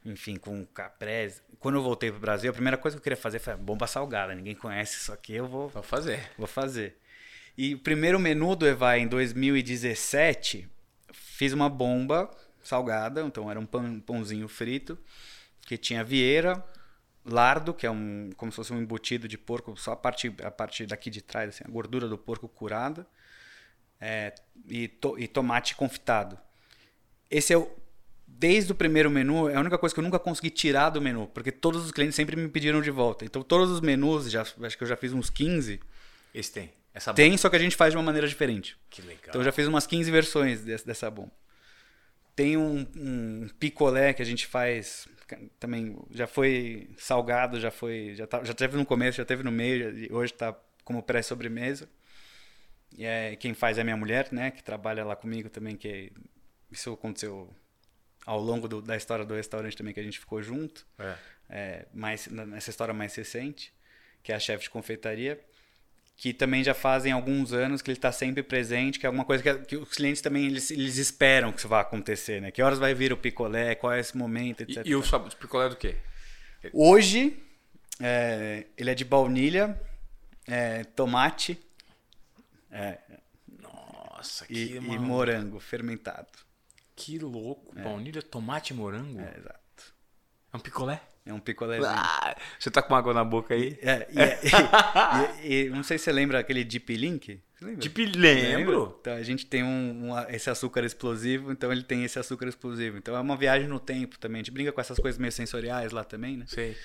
enfim, 0.03 0.35
com 0.37 0.65
caprese. 0.65 1.41
Quando 1.59 1.75
eu 1.75 1.83
voltei 1.83 2.09
pro 2.09 2.19
Brasil, 2.19 2.49
a 2.49 2.53
primeira 2.53 2.77
coisa 2.77 2.97
que 2.97 2.99
eu 2.99 3.03
queria 3.03 3.15
fazer 3.17 3.37
foi 3.37 3.55
bomba 3.55 3.85
salgada. 3.85 4.33
Ninguém 4.33 4.55
conhece 4.55 4.97
isso 4.97 5.13
aqui, 5.13 5.33
eu 5.35 5.47
vou 5.47 5.69
Vou 5.69 5.83
fazer. 5.83 6.31
Vou 6.35 6.47
fazer. 6.47 6.97
E 7.61 7.75
o 7.75 7.79
primeiro 7.79 8.17
menu 8.17 8.55
do 8.55 8.65
Evai 8.65 9.01
em 9.01 9.07
2017, 9.09 10.65
fiz 11.11 11.51
uma 11.51 11.67
bomba 11.67 12.31
salgada, 12.63 13.21
então 13.21 13.51
era 13.51 13.59
um 13.59 13.65
pão- 13.65 13.99
pãozinho 13.99 14.47
frito, 14.47 14.97
que 15.67 15.77
tinha 15.77 16.01
vieira, 16.01 16.63
lardo, 17.25 17.73
que 17.73 17.85
é 17.85 17.91
um 17.91 18.29
como 18.37 18.49
se 18.49 18.55
fosse 18.55 18.71
um 18.71 18.79
embutido 18.81 19.27
de 19.27 19.37
porco, 19.37 19.75
só 19.75 19.91
a 19.91 19.95
parte, 19.97 20.33
a 20.41 20.49
parte 20.49 20.85
daqui 20.85 21.09
de 21.09 21.21
trás, 21.21 21.49
assim, 21.49 21.65
a 21.67 21.69
gordura 21.69 22.07
do 22.07 22.17
porco 22.17 22.47
curada, 22.47 23.05
é, 23.99 24.33
e, 24.69 24.87
to- 24.87 25.19
e 25.19 25.27
tomate 25.27 25.75
confitado. 25.75 26.39
Esse 27.29 27.51
é 27.51 27.57
o. 27.57 27.69
Desde 28.25 28.71
o 28.71 28.75
primeiro 28.75 29.09
menu, 29.11 29.49
é 29.49 29.55
a 29.55 29.59
única 29.59 29.77
coisa 29.77 29.93
que 29.93 29.99
eu 29.99 30.03
nunca 30.03 30.17
consegui 30.17 30.49
tirar 30.49 30.91
do 30.91 31.01
menu, 31.01 31.27
porque 31.33 31.51
todos 31.51 31.83
os 31.83 31.91
clientes 31.91 32.15
sempre 32.15 32.37
me 32.37 32.47
pediram 32.47 32.81
de 32.81 32.89
volta. 32.89 33.25
Então, 33.25 33.41
todos 33.43 33.69
os 33.69 33.81
menus, 33.81 34.31
já, 34.31 34.43
acho 34.43 34.77
que 34.77 34.83
eu 34.85 34.87
já 34.87 34.95
fiz 34.95 35.11
uns 35.11 35.29
15, 35.29 35.81
Esse 36.33 36.53
tem. 36.53 36.78
Essa 36.93 37.13
tem, 37.13 37.37
só 37.37 37.49
que 37.49 37.55
a 37.55 37.59
gente 37.59 37.75
faz 37.75 37.91
de 37.93 37.97
uma 37.97 38.03
maneira 38.03 38.27
diferente. 38.27 38.77
Que 38.89 39.01
legal. 39.01 39.23
Então 39.29 39.41
eu 39.41 39.45
já 39.45 39.51
fiz 39.51 39.67
umas 39.67 39.85
15 39.85 40.09
versões 40.11 40.61
desse- 40.63 40.85
dessa 40.85 41.09
bomba. 41.09 41.31
Tem 42.35 42.55
um, 42.57 42.87
um 42.95 43.47
picolé 43.59 44.13
que 44.13 44.21
a 44.21 44.25
gente 44.25 44.47
faz 44.47 45.07
também 45.59 45.95
já 46.09 46.25
foi 46.25 46.89
salgado, 46.97 47.59
já 47.59 47.69
foi 47.69 48.15
já, 48.15 48.25
tá, 48.25 48.43
já 48.43 48.53
teve 48.53 48.75
no 48.77 48.85
começo, 48.85 49.17
já 49.17 49.25
teve 49.25 49.43
no 49.43 49.51
meio, 49.51 49.95
e 49.97 50.11
hoje 50.11 50.33
está 50.33 50.57
como 50.83 51.03
pré-sobremesa. 51.03 51.87
E 52.97 53.05
é, 53.05 53.35
quem 53.35 53.53
faz 53.53 53.77
é 53.77 53.81
a 53.81 53.83
minha 53.83 53.97
mulher, 53.97 54.29
né, 54.31 54.49
que 54.49 54.63
trabalha 54.63 55.05
lá 55.05 55.15
comigo 55.15 55.47
também, 55.49 55.75
que 55.75 56.11
isso 56.71 56.91
aconteceu 56.93 57.53
ao 58.25 58.39
longo 58.41 58.67
do- 58.67 58.81
da 58.81 58.97
história 58.97 59.23
do 59.23 59.35
restaurante 59.35 59.77
também 59.77 59.93
que 59.93 59.99
a 59.99 60.03
gente 60.03 60.19
ficou 60.19 60.41
junto 60.41 60.87
É. 60.97 61.15
é, 61.49 61.85
mais, 61.93 62.25
nessa 62.27 62.69
história 62.71 62.93
mais 62.93 63.13
recente, 63.13 63.71
que 64.23 64.31
é 64.31 64.35
a 64.35 64.39
chefe 64.39 64.63
de 64.63 64.69
confeitaria, 64.71 65.39
que 66.19 66.33
também 66.33 66.61
já 66.61 66.73
fazem 66.73 67.13
alguns 67.13 67.53
anos 67.53 67.81
que 67.81 67.89
ele 67.89 67.97
está 67.97 68.11
sempre 68.11 68.43
presente, 68.43 68.99
que 68.99 69.05
é 69.05 69.07
alguma 69.07 69.23
coisa 69.23 69.41
que, 69.41 69.65
que 69.65 69.77
os 69.77 69.87
clientes 69.87 70.21
também 70.21 70.47
eles, 70.47 70.69
eles 70.69 70.97
esperam 70.97 71.49
que 71.53 71.59
isso 71.59 71.67
vá 71.69 71.79
acontecer, 71.79 72.41
né? 72.41 72.51
Que 72.51 72.61
horas 72.61 72.77
vai 72.77 72.93
vir 72.93 73.13
o 73.13 73.17
picolé, 73.17 73.73
qual 73.73 73.93
é 73.93 74.01
esse 74.01 74.17
momento, 74.17 74.59
etc. 74.59 74.85
E, 74.85 74.89
e 74.89 74.95
o 74.97 75.01
sabor 75.01 75.33
picolé 75.35 75.67
é 75.67 75.69
do 75.69 75.77
quê? 75.77 75.95
Hoje, 76.73 77.41
é, 78.01 78.65
ele 78.77 78.91
é 78.91 78.95
de 78.95 79.05
baunilha, 79.05 79.81
é, 80.45 80.83
tomate 80.83 81.57
é, 82.69 82.97
Nossa, 83.57 84.43
e, 84.49 84.67
que, 84.67 84.75
e 84.75 84.99
morango 84.99 85.57
fermentado. 85.57 86.27
que 86.97 87.17
louco. 87.17 87.73
Baunilha, 87.73 88.21
tomate 88.21 88.73
e 88.73 88.75
morango. 88.75 89.21
É, 89.21 89.37
exato. 89.37 89.93
É 90.51 90.57
um 90.57 90.59
picolé? 90.59 91.01
É 91.29 91.33
um 91.33 91.39
picolézinho. 91.39 91.87
Ah, 91.89 92.35
você 92.57 92.71
tá 92.71 92.81
com 92.81 92.95
água 92.95 93.13
na 93.13 93.23
boca 93.23 93.53
aí? 93.53 93.77
É, 93.81 94.07
e, 94.11 94.19
é- 94.19 94.39
e- 95.43 95.65
e- 95.65 95.69
não 95.69 95.83
sei 95.83 95.97
se 95.97 96.05
você 96.05 96.11
lembra 96.11 96.39
aquele 96.39 96.63
Deep 96.63 96.95
Link. 96.95 97.39
Tipo, 97.77 98.01
lembro. 98.17 98.97
Então 99.01 99.13
a 99.13 99.21
gente 99.21 99.45
tem 99.45 99.63
um, 99.63 100.11
um- 100.13 100.19
esse 100.29 100.49
açúcar 100.49 100.83
explosivo, 100.85 101.51
então 101.51 101.71
ele 101.71 101.83
tem 101.83 102.03
esse 102.05 102.17
açúcar 102.17 102.47
explosivo. 102.47 102.97
Então 102.97 103.15
é 103.15 103.19
uma 103.19 103.35
viagem 103.35 103.67
no 103.67 103.79
tempo 103.79 104.17
também. 104.17 104.39
A 104.39 104.43
gente 104.43 104.51
brinca 104.51 104.71
com 104.71 104.79
essas 104.81 104.97
coisas 104.97 105.19
meio 105.19 105.31
sensoriais 105.31 105.91
lá 105.91 106.03
também, 106.03 106.37
né? 106.37 106.45
Sei. 106.47 106.75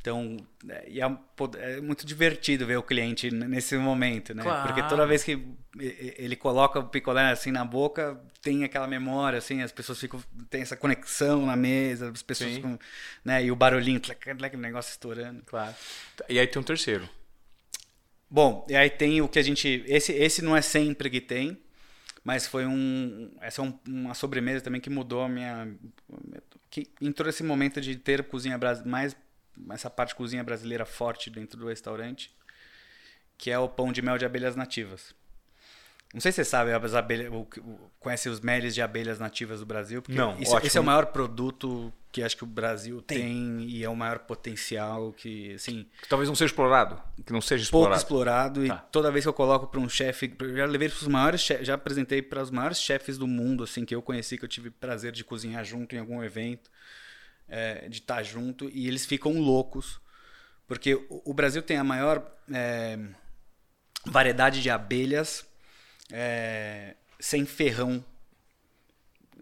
Então, 0.00 0.38
é, 0.66 0.98
é, 0.98 1.74
é, 1.76 1.80
muito 1.80 2.06
divertido 2.06 2.64
ver 2.64 2.78
o 2.78 2.82
cliente 2.82 3.30
nesse 3.30 3.76
momento, 3.76 4.32
né? 4.34 4.42
Claro. 4.42 4.66
Porque 4.66 4.88
toda 4.88 5.06
vez 5.06 5.22
que 5.22 5.46
ele 5.78 6.36
coloca 6.36 6.78
o 6.78 6.88
picolé 6.88 7.30
assim 7.30 7.50
na 7.50 7.66
boca, 7.66 8.18
tem 8.40 8.64
aquela 8.64 8.86
memória, 8.86 9.38
assim, 9.38 9.60
as 9.60 9.70
pessoas 9.70 10.00
ficam, 10.00 10.22
tem 10.48 10.62
essa 10.62 10.74
conexão 10.74 11.44
na 11.44 11.54
mesa, 11.54 12.10
as 12.10 12.22
pessoas 12.22 12.54
ficam, 12.54 12.78
né? 13.22 13.44
E 13.44 13.52
o 13.52 13.56
barulhinho, 13.56 14.00
aquele 14.08 14.56
negócio 14.56 14.90
estourando. 14.90 15.42
Claro. 15.44 15.74
E 16.30 16.38
aí 16.38 16.46
tem 16.46 16.60
um 16.60 16.64
terceiro. 16.64 17.06
Bom, 18.30 18.66
e 18.70 18.76
aí 18.76 18.88
tem 18.88 19.20
o 19.20 19.28
que 19.28 19.38
a 19.38 19.42
gente, 19.42 19.84
esse, 19.86 20.12
esse 20.12 20.40
não 20.40 20.56
é 20.56 20.62
sempre 20.62 21.10
que 21.10 21.20
tem, 21.20 21.60
mas 22.24 22.46
foi 22.46 22.64
um, 22.64 23.30
essa 23.40 23.60
é 23.60 23.64
um, 23.64 23.78
uma 23.86 24.14
sobremesa 24.14 24.64
também 24.64 24.80
que 24.80 24.88
mudou 24.88 25.22
a 25.22 25.28
minha, 25.28 25.74
que 26.70 26.88
entrou 27.02 27.28
esse 27.28 27.42
momento 27.42 27.82
de 27.82 27.96
ter 27.96 28.24
cozinha 28.24 28.58
mais 28.86 29.14
essa 29.70 29.90
parte 29.90 30.14
cozinha 30.14 30.42
brasileira 30.42 30.84
forte 30.84 31.30
dentro 31.30 31.58
do 31.58 31.68
restaurante, 31.68 32.34
que 33.36 33.50
é 33.50 33.58
o 33.58 33.68
pão 33.68 33.92
de 33.92 34.02
mel 34.02 34.18
de 34.18 34.24
abelhas 34.24 34.56
nativas. 34.56 35.14
Não 36.12 36.20
sei 36.20 36.32
se 36.32 36.36
você 36.36 36.44
sabe, 36.44 36.72
as 36.72 36.94
abelhas, 36.94 37.32
conhece 38.00 38.28
os 38.28 38.40
meles 38.40 38.74
de 38.74 38.82
abelhas 38.82 39.20
nativas 39.20 39.60
do 39.60 39.66
Brasil? 39.66 40.02
Porque 40.02 40.18
Não, 40.18 40.36
isso, 40.40 40.56
esse 40.58 40.76
é 40.76 40.80
o 40.80 40.84
maior 40.84 41.06
produto 41.06 41.92
que 42.10 42.20
acho 42.20 42.36
que 42.36 42.42
o 42.42 42.46
Brasil 42.48 43.00
tem, 43.00 43.18
tem 43.18 43.62
e 43.68 43.84
é 43.84 43.88
o 43.88 43.94
maior 43.94 44.18
potencial 44.18 45.12
que, 45.12 45.54
assim... 45.54 45.86
Que 46.02 46.08
talvez 46.08 46.28
não 46.28 46.34
seja 46.34 46.50
explorado, 46.50 47.00
que 47.24 47.32
não 47.32 47.40
seja 47.40 47.62
explorado. 47.62 47.90
Pouco 47.90 48.02
explorado 48.02 48.66
tá. 48.66 48.84
e 48.88 48.92
toda 48.92 49.12
vez 49.12 49.24
que 49.24 49.28
eu 49.28 49.32
coloco 49.32 49.68
para 49.68 49.78
um 49.78 49.88
chefe... 49.88 50.34
Já 50.56 50.66
levei 50.66 50.88
para 50.88 50.96
os 50.96 51.06
maiores 51.06 51.40
chefes, 51.40 51.64
já 51.64 51.74
apresentei 51.74 52.20
para 52.20 52.42
os 52.42 52.50
maiores 52.50 52.80
chefes 52.80 53.16
do 53.16 53.28
mundo, 53.28 53.62
assim, 53.62 53.84
que 53.84 53.94
eu 53.94 54.02
conheci, 54.02 54.36
que 54.36 54.44
eu 54.44 54.48
tive 54.48 54.70
prazer 54.70 55.12
de 55.12 55.22
cozinhar 55.22 55.64
junto 55.64 55.94
em 55.94 56.00
algum 56.00 56.24
evento 56.24 56.68
é, 57.50 57.88
de 57.88 57.98
estar 57.98 58.22
junto 58.22 58.70
e 58.72 58.88
eles 58.88 59.04
ficam 59.04 59.38
loucos 59.38 60.00
porque 60.70 60.94
o, 60.94 61.22
o 61.24 61.34
Brasil 61.34 61.60
tem 61.62 61.78
a 61.78 61.82
maior 61.82 62.24
é, 62.54 62.96
variedade 64.06 64.62
de 64.62 64.70
abelhas 64.70 65.44
é, 66.12 66.94
sem 67.18 67.44
ferrão. 67.44 68.04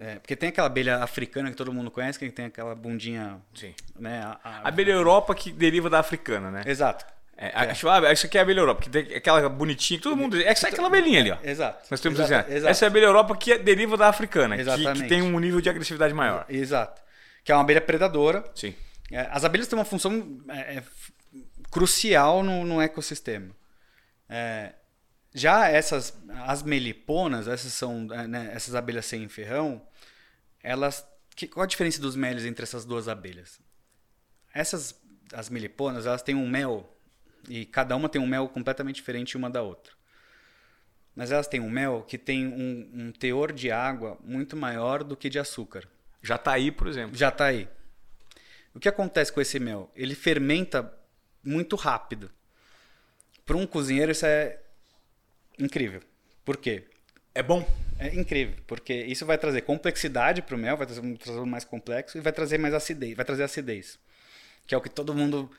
É, 0.01 0.15
porque 0.15 0.35
tem 0.35 0.49
aquela 0.49 0.69
abelha 0.69 1.03
africana 1.03 1.51
que 1.51 1.57
todo 1.57 1.71
mundo 1.71 1.91
conhece, 1.91 2.19
que 2.19 2.31
tem 2.31 2.47
aquela 2.47 2.75
bundinha. 2.75 3.43
Sim. 3.55 3.75
Né, 4.01 4.23
a, 4.23 4.41
a... 4.43 4.69
abelha 4.69 4.93
Europa 4.93 5.35
que 5.35 5.53
deriva 5.53 5.91
da 5.91 5.99
africana, 5.99 6.51
né? 6.51 6.63
Exato. 6.65 7.05
É, 7.37 7.49
é. 7.49 7.71
Acho, 7.73 7.91
ah, 7.91 8.11
isso 8.11 8.25
aqui 8.25 8.39
é 8.39 8.41
a 8.41 8.45
abelha 8.45 8.61
Europa, 8.61 8.81
que 8.81 8.89
tem 8.89 9.15
aquela 9.15 9.51
bonitinha 9.51 9.99
que 9.99 10.05
todo 10.05 10.17
mundo. 10.17 10.41
É 10.41 10.49
aquela 10.49 10.87
abelhinha 10.87 11.21
ali, 11.21 11.31
ó. 11.31 11.37
Exato. 11.45 11.89
Nós 11.91 12.01
temos 12.01 12.19
exato, 12.19 12.51
exato. 12.51 12.71
Essa 12.71 12.85
é 12.85 12.87
a 12.87 12.91
abelha 12.91 13.05
Europa 13.05 13.37
que 13.37 13.59
deriva 13.59 13.99
da 13.99 14.09
africana, 14.09 14.57
que, 14.57 14.65
que, 14.65 15.09
tem 15.09 15.21
um 15.21 15.39
nível 15.39 15.61
de 15.61 15.69
agressividade 15.69 16.15
maior. 16.15 16.47
Exato 16.49 17.07
que 17.45 17.53
é 17.53 17.55
uma 17.55 17.63
abelha 17.63 17.81
predadora. 17.81 18.45
Sim. 18.55 18.75
É, 19.11 19.29
as 19.31 19.45
abelhas 19.45 19.67
têm 19.69 19.79
uma 19.79 19.85
função 19.85 20.43
é, 20.49 20.77
é 20.77 20.85
crucial 21.71 22.43
no, 22.43 22.65
no 22.65 22.81
ecossistema. 22.81 23.55
É, 24.29 24.75
já 25.35 25.69
essas, 25.69 26.17
as 26.47 26.63
meliponas, 26.63 27.49
essas 27.49 27.73
são 27.73 28.09
é, 28.13 28.27
né, 28.27 28.51
essas 28.53 28.75
abelhas 28.75 29.07
sem 29.07 29.29
ferrão, 29.29 29.87
elas, 30.63 31.07
que, 31.35 31.47
qual 31.47 31.65
a 31.65 31.67
diferença 31.67 32.01
dos 32.01 32.17
meles 32.17 32.45
entre 32.45 32.63
essas 32.63 32.85
duas 32.85 33.09
abelhas? 33.09 33.61
Essas, 34.53 35.01
as 35.33 35.49
meliponas, 35.49 36.07
elas 36.07 36.23
têm 36.23 36.35
um 36.35 36.49
mel 36.49 36.95
e 37.49 37.65
cada 37.65 37.97
uma 37.97 38.09
tem 38.09 38.21
um 38.21 38.27
mel 38.27 38.49
completamente 38.49 38.97
diferente 38.97 39.37
uma 39.37 39.49
da 39.49 39.63
outra. 39.63 39.93
Mas 41.15 41.33
elas 41.33 41.49
têm 41.49 41.61
um 41.61 41.71
mel 41.71 42.05
que 42.07 42.17
tem 42.17 42.47
um, 42.47 42.91
um 42.95 43.13
teor 43.13 43.53
de 43.53 43.71
água 43.71 44.19
muito 44.23 44.57
maior 44.57 45.03
do 45.03 45.17
que 45.17 45.29
de 45.29 45.39
açúcar. 45.39 45.89
Já 46.29 46.37
está 46.37 46.53
aí, 46.53 46.71
por 46.71 46.87
exemplo. 46.87 47.17
Já 47.17 47.31
está 47.31 47.47
aí. 47.47 47.67
O 48.75 48.79
que 48.79 48.87
acontece 48.87 49.33
com 49.33 49.41
esse 49.41 49.59
mel? 49.59 49.91
Ele 49.97 50.15
fermenta 50.15 50.93
muito 51.43 51.75
rápido. 51.75 52.31
Para 53.47 53.57
um 53.57 53.67
cozinheiro 53.67 54.13
isso 54.13 54.27
é 54.27 54.61
incrível. 55.59 56.03
Por 56.45 56.59
quê? 56.59 56.85
É 57.35 57.43
bom. 57.43 57.67
É 57.99 58.15
incrível, 58.15 58.55
porque 58.67 58.93
isso 58.93 59.25
vai 59.25 59.39
trazer 59.39 59.63
complexidade 59.63 60.43
para 60.43 60.55
o 60.55 60.59
mel, 60.59 60.77
vai 60.77 60.87
trazer 60.87 61.01
um, 61.01 61.17
trazer 61.17 61.41
um 61.41 61.47
mais 61.47 61.65
complexo 61.65 62.19
e 62.19 62.21
vai 62.21 62.33
trazer 62.33 62.59
mais 62.59 62.75
acidez, 62.75 63.17
vai 63.17 63.25
trazer 63.25 63.43
acidez, 63.43 63.99
que 64.67 64.73
é 64.73 64.79
o 64.79 64.81
que 64.81 64.89
todo 64.89 65.13
mundo 65.13 65.51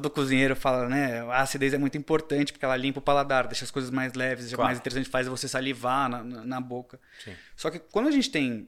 todo 0.00 0.10
cozinheiro 0.10 0.54
fala, 0.54 0.88
né? 0.88 1.20
A 1.22 1.42
acidez 1.42 1.72
é 1.72 1.78
muito 1.78 1.96
importante 1.96 2.52
porque 2.52 2.64
ela 2.64 2.76
limpa 2.76 2.98
o 2.98 3.02
paladar, 3.02 3.46
deixa 3.46 3.64
as 3.64 3.70
coisas 3.70 3.90
mais 3.90 4.14
leves, 4.14 4.48
claro. 4.52 4.64
mais 4.64 4.78
interessante, 4.78 5.08
faz 5.08 5.26
você 5.26 5.48
salivar 5.48 6.08
na, 6.08 6.22
na, 6.22 6.44
na 6.44 6.60
boca. 6.60 7.00
Sim. 7.24 7.32
Só 7.56 7.70
que 7.70 7.78
quando 7.78 8.08
a 8.08 8.10
gente 8.10 8.30
tem 8.30 8.66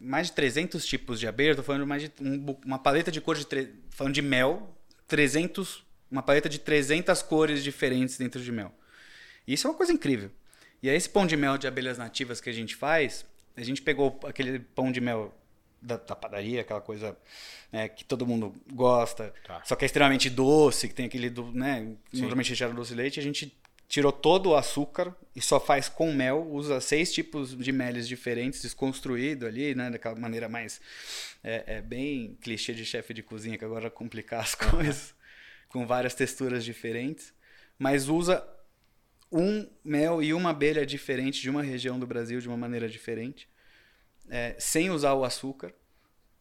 mais 0.00 0.28
de 0.28 0.32
300 0.32 0.84
tipos 0.84 1.18
de 1.18 1.26
abelha, 1.26 1.54
tô 1.54 1.62
falando 1.62 1.86
mais 1.86 2.02
de 2.02 2.12
um, 2.20 2.56
uma 2.64 2.78
paleta 2.78 3.10
de 3.10 3.20
cores 3.20 3.40
de 3.40 3.46
tre... 3.46 3.74
falando 3.90 4.14
de 4.14 4.22
mel, 4.22 4.76
300, 5.06 5.84
uma 6.10 6.22
paleta 6.22 6.48
de 6.48 6.58
300 6.58 7.22
cores 7.22 7.62
diferentes 7.62 8.16
dentro 8.18 8.42
de 8.42 8.52
mel. 8.52 8.72
Isso 9.46 9.66
é 9.66 9.70
uma 9.70 9.76
coisa 9.76 9.92
incrível. 9.92 10.30
E 10.82 10.90
aí 10.90 10.96
esse 10.96 11.08
pão 11.08 11.26
de 11.26 11.36
mel 11.36 11.56
de 11.56 11.66
abelhas 11.66 11.98
nativas 11.98 12.40
que 12.40 12.50
a 12.50 12.52
gente 12.52 12.74
faz, 12.74 13.24
a 13.56 13.62
gente 13.62 13.82
pegou 13.82 14.18
aquele 14.24 14.58
pão 14.58 14.90
de 14.90 15.00
mel 15.00 15.32
da, 15.82 15.96
da 15.96 16.14
padaria, 16.14 16.60
aquela 16.60 16.80
coisa 16.80 17.16
né, 17.70 17.88
que 17.88 18.04
todo 18.04 18.26
mundo 18.26 18.54
gosta, 18.72 19.34
tá. 19.44 19.60
só 19.64 19.74
que 19.74 19.84
é 19.84 19.86
extremamente 19.86 20.30
doce, 20.30 20.88
que 20.88 20.94
tem 20.94 21.06
aquele, 21.06 21.28
do, 21.28 21.50
né, 21.52 21.94
normalmente 22.12 22.50
recheado 22.50 22.72
doce 22.72 22.90
de 22.90 22.96
leite, 22.96 23.20
a 23.20 23.22
gente 23.22 23.58
tirou 23.88 24.12
todo 24.12 24.50
o 24.50 24.56
açúcar 24.56 25.14
e 25.34 25.40
só 25.40 25.60
faz 25.60 25.88
com 25.88 26.14
mel, 26.14 26.48
usa 26.50 26.80
seis 26.80 27.12
tipos 27.12 27.56
de 27.56 27.72
meles 27.72 28.08
diferentes, 28.08 28.62
desconstruído 28.62 29.46
ali, 29.46 29.74
né, 29.74 29.90
daquela 29.90 30.14
maneira 30.18 30.48
mais, 30.48 30.80
é, 31.42 31.64
é 31.66 31.82
bem 31.82 32.38
clichê 32.40 32.72
de 32.72 32.86
chefe 32.86 33.12
de 33.12 33.22
cozinha, 33.22 33.58
que 33.58 33.64
agora 33.64 33.90
complicar 33.90 34.40
as 34.40 34.54
coisas, 34.54 35.14
com 35.68 35.86
várias 35.86 36.14
texturas 36.14 36.64
diferentes, 36.64 37.34
mas 37.78 38.08
usa 38.08 38.46
um 39.30 39.66
mel 39.82 40.22
e 40.22 40.32
uma 40.32 40.50
abelha 40.50 40.84
diferente 40.86 41.40
de 41.40 41.50
uma 41.50 41.62
região 41.62 41.98
do 41.98 42.06
Brasil 42.06 42.38
de 42.38 42.46
uma 42.46 42.56
maneira 42.56 42.88
diferente 42.88 43.48
é, 44.30 44.54
sem 44.58 44.90
usar 44.90 45.14
o 45.14 45.24
açúcar, 45.24 45.72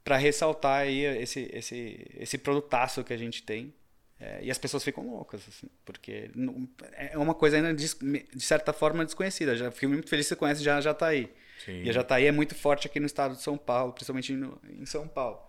para 0.04 0.18
ressaltar 0.18 0.82
aí 0.82 1.06
esse, 1.22 1.50
esse, 1.54 2.08
esse 2.18 2.38
produtaço 2.38 3.04
que 3.04 3.14
a 3.14 3.18
gente 3.18 3.44
tem. 3.44 3.74
É, 4.20 4.40
e 4.44 4.52
as 4.52 4.58
pessoas 4.58 4.84
ficam 4.84 5.04
loucas, 5.08 5.42
assim, 5.48 5.68
porque 5.84 6.30
não, 6.36 6.70
é 6.94 7.18
uma 7.18 7.34
coisa 7.34 7.58
ainda 7.58 7.74
de, 7.74 7.88
de, 7.88 8.44
certa 8.44 8.72
forma 8.72 9.04
desconhecida. 9.04 9.56
Já 9.56 9.72
fiquei 9.72 9.90
muito 9.90 10.08
feliz 10.08 10.28
que 10.28 10.30
você 10.30 10.36
conhece 10.36 10.64
já 10.64 10.80
Jataí. 10.80 11.28
Sim. 11.66 11.84
E 11.84 11.90
a 11.90 11.94
Jataí 11.94 12.26
é 12.26 12.32
muito 12.32 12.54
forte 12.54 12.86
aqui 12.86 13.00
no 13.00 13.08
estado 13.08 13.36
de 13.36 13.42
São 13.42 13.58
Paulo, 13.58 13.94
principalmente 13.94 14.34
no, 14.34 14.62
em 14.70 14.86
São 14.86 15.08
Paulo. 15.08 15.40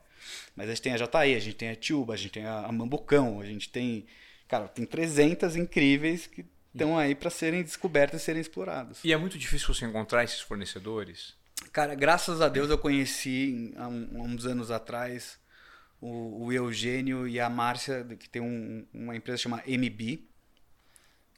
Mas 0.56 0.68
a 0.68 0.70
gente 0.70 0.82
tem 0.82 0.92
a 0.94 0.96
Jataí, 0.96 1.34
a 1.34 1.38
gente 1.38 1.56
tem 1.56 1.68
a 1.68 1.76
Tiúba, 1.76 2.14
a 2.14 2.16
gente 2.16 2.32
tem 2.32 2.46
a, 2.46 2.60
a 2.60 2.72
Mambucão, 2.72 3.40
a 3.40 3.44
gente 3.44 3.68
tem. 3.68 4.06
Cara, 4.48 4.68
tem 4.68 4.86
300 4.86 5.54
incríveis 5.56 6.26
que 6.26 6.44
estão 6.72 6.96
aí 6.96 7.14
para 7.14 7.28
serem 7.28 7.62
descobertas 7.62 8.22
e 8.22 8.24
serem 8.24 8.40
exploradas. 8.40 9.00
E 9.04 9.12
é 9.12 9.16
muito 9.16 9.38
difícil 9.38 9.74
você 9.74 9.84
encontrar 9.84 10.24
esses 10.24 10.40
fornecedores? 10.40 11.34
Cara, 11.72 11.94
graças 11.94 12.42
a 12.42 12.48
Deus 12.50 12.68
eu 12.68 12.76
conheci 12.76 13.72
há, 13.76 13.88
uns 13.88 14.44
anos 14.44 14.70
atrás 14.70 15.38
o, 16.00 16.44
o, 16.44 16.52
Eugênio 16.52 17.26
e 17.26 17.40
a 17.40 17.48
Márcia, 17.48 18.04
que 18.18 18.28
tem 18.28 18.42
um, 18.42 18.86
uma 18.92 19.16
empresa 19.16 19.38
chamada 19.38 19.62
MB, 19.66 20.22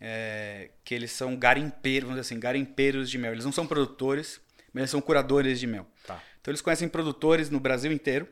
é, 0.01 0.71
que 0.83 0.93
eles 0.93 1.13
são 1.13 1.37
garimpeiros, 1.37 2.09
vamos 2.09 2.21
dizer 2.21 2.35
assim, 2.35 2.41
garimpeiros 2.41 3.09
de 3.09 3.17
mel. 3.17 3.33
Eles 3.33 3.45
não 3.45 3.53
são 3.53 3.65
produtores, 3.65 4.41
mas 4.73 4.83
eles 4.83 4.91
são 4.91 5.01
curadores 5.01 5.61
de 5.61 5.69
mel. 5.69 5.87
Tá. 6.05 6.21
Então 6.41 6.51
eles 6.51 6.61
conhecem 6.61 6.89
produtores 6.89 7.49
no 7.49 7.61
Brasil 7.61 7.93
inteiro, 7.93 8.27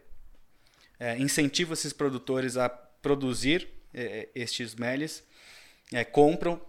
é, 0.99 1.17
incentivam 1.19 1.73
esses 1.73 1.93
produtores 1.93 2.57
a 2.57 2.69
produzir 2.69 3.69
é, 3.95 4.29
estes 4.35 4.75
meles, 4.75 5.25
é, 5.93 6.05
compram 6.05 6.61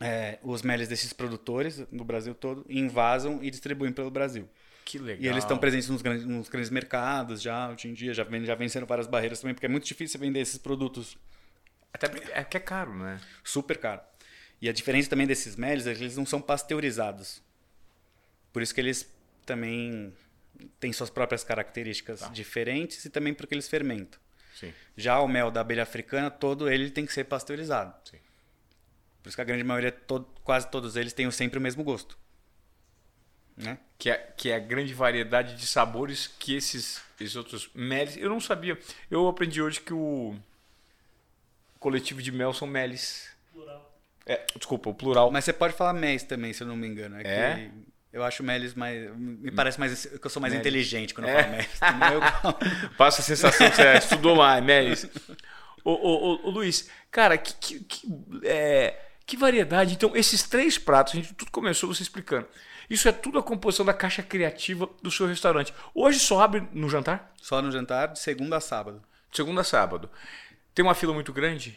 é, 0.00 0.38
os 0.42 0.62
meles 0.62 0.88
desses 0.88 1.12
produtores 1.12 1.84
no 1.90 2.04
Brasil 2.04 2.34
todo, 2.34 2.64
invasam 2.68 3.42
e 3.42 3.50
distribuem 3.50 3.92
pelo 3.92 4.10
Brasil. 4.10 4.48
Que 4.84 4.98
legal. 4.98 5.24
E 5.24 5.26
eles 5.26 5.42
estão 5.42 5.58
presentes 5.58 5.88
nos 5.88 6.00
grandes, 6.00 6.24
nos 6.24 6.48
grandes 6.48 6.70
mercados 6.70 7.42
já, 7.42 7.70
hoje 7.70 7.88
em 7.88 7.94
dia, 7.94 8.14
já, 8.14 8.24
já 8.44 8.54
venceram 8.54 8.86
várias 8.86 9.06
barreiras 9.06 9.40
também, 9.40 9.54
porque 9.54 9.66
é 9.66 9.68
muito 9.68 9.84
difícil 9.84 10.20
vender 10.20 10.40
esses 10.40 10.58
produtos. 10.58 11.18
Até 11.92 12.06
é 12.32 12.44
que 12.44 12.56
é 12.56 12.60
caro, 12.60 12.94
né? 12.94 13.20
Super 13.42 13.78
caro. 13.78 14.00
E 14.60 14.68
a 14.68 14.72
diferença 14.72 15.10
também 15.10 15.26
desses 15.26 15.56
meles 15.56 15.86
é 15.86 15.94
que 15.94 16.02
eles 16.02 16.16
não 16.16 16.24
são 16.24 16.40
pasteurizados. 16.40 17.42
Por 18.52 18.62
isso 18.62 18.74
que 18.74 18.80
eles 18.80 19.12
também 19.44 20.14
têm 20.78 20.92
suas 20.92 21.10
próprias 21.10 21.42
características 21.42 22.20
tá. 22.20 22.28
diferentes 22.28 23.04
e 23.04 23.10
também 23.10 23.34
porque 23.34 23.54
eles 23.54 23.68
fermentam. 23.68 24.20
Sim. 24.54 24.72
Já 24.96 25.20
o 25.20 25.28
mel 25.28 25.50
da 25.50 25.60
abelha 25.60 25.82
africana, 25.82 26.30
todo 26.30 26.70
ele 26.70 26.90
tem 26.90 27.04
que 27.04 27.12
ser 27.12 27.24
pasteurizado. 27.24 27.92
Sim. 28.08 28.18
Por 29.26 29.30
isso 29.30 29.36
que 29.36 29.40
a 29.42 29.44
grande 29.44 29.64
maioria, 29.64 29.90
todo, 29.90 30.24
quase 30.44 30.70
todos 30.70 30.94
eles, 30.94 31.12
têm 31.12 31.28
sempre 31.32 31.58
o 31.58 31.60
mesmo 31.60 31.82
gosto. 31.82 32.16
Né? 33.56 33.76
Que, 33.98 34.08
é, 34.08 34.18
que 34.36 34.50
é 34.50 34.54
a 34.54 34.60
grande 34.60 34.94
variedade 34.94 35.56
de 35.56 35.66
sabores 35.66 36.28
que 36.38 36.54
esses, 36.54 37.02
esses 37.20 37.34
outros 37.34 37.68
meles. 37.74 38.16
Eu 38.16 38.28
não 38.30 38.38
sabia. 38.38 38.78
Eu 39.10 39.26
aprendi 39.26 39.60
hoje 39.60 39.80
que 39.80 39.92
o 39.92 40.36
coletivo 41.80 42.22
de 42.22 42.30
mel 42.30 42.52
são 42.54 42.68
meles. 42.68 43.28
Plural. 43.52 43.98
É, 44.24 44.46
desculpa, 44.54 44.90
o 44.90 44.94
plural. 44.94 45.28
Mas 45.32 45.44
você 45.44 45.52
pode 45.52 45.74
falar 45.74 45.92
mês 45.92 46.22
também, 46.22 46.52
se 46.52 46.62
eu 46.62 46.68
não 46.68 46.76
me 46.76 46.86
engano. 46.86 47.16
É? 47.20 47.22
é? 47.24 47.70
Eu 48.12 48.22
acho 48.22 48.44
Melis 48.44 48.74
mais. 48.74 49.10
Me 49.16 49.50
parece 49.50 49.80
mais. 49.80 50.06
que 50.06 50.24
eu 50.24 50.30
sou 50.30 50.40
mais 50.40 50.54
Melis. 50.54 50.64
inteligente 50.64 51.12
quando 51.12 51.26
eu 51.30 51.36
É. 51.36 51.42
falo 51.42 51.50
Melis. 51.56 51.78
também. 51.80 52.12
Eu- 52.12 52.90
Passa 52.96 53.22
a 53.22 53.24
sensação 53.24 53.68
que 53.68 53.74
você 53.74 53.92
estudou 53.98 54.36
mais, 54.36 54.62
Melis. 54.64 55.04
Ô, 55.84 55.90
ô, 55.90 56.14
ô, 56.34 56.46
ô, 56.46 56.50
Luiz, 56.50 56.88
cara, 57.10 57.36
que, 57.38 57.54
que, 57.54 57.80
que, 57.84 58.08
é, 58.44 59.05
que 59.26 59.36
variedade. 59.36 59.94
Então, 59.94 60.14
esses 60.16 60.42
três 60.44 60.78
pratos, 60.78 61.12
a 61.12 61.16
gente 61.16 61.34
tudo 61.34 61.50
começou 61.50 61.92
você 61.92 62.02
explicando. 62.02 62.46
Isso 62.88 63.08
é 63.08 63.12
tudo 63.12 63.38
a 63.38 63.42
composição 63.42 63.84
da 63.84 63.92
caixa 63.92 64.22
criativa 64.22 64.88
do 65.02 65.10
seu 65.10 65.26
restaurante. 65.26 65.74
Hoje 65.94 66.20
só 66.20 66.40
abre 66.40 66.62
no 66.72 66.88
jantar? 66.88 67.32
Só 67.42 67.60
no 67.60 67.72
jantar, 67.72 68.08
de 68.12 68.20
segunda 68.20 68.56
a 68.58 68.60
sábado. 68.60 69.02
De 69.30 69.36
segunda 69.36 69.62
a 69.62 69.64
sábado. 69.64 70.08
Tem 70.72 70.84
uma 70.84 70.94
fila 70.94 71.12
muito 71.12 71.32
grande? 71.32 71.76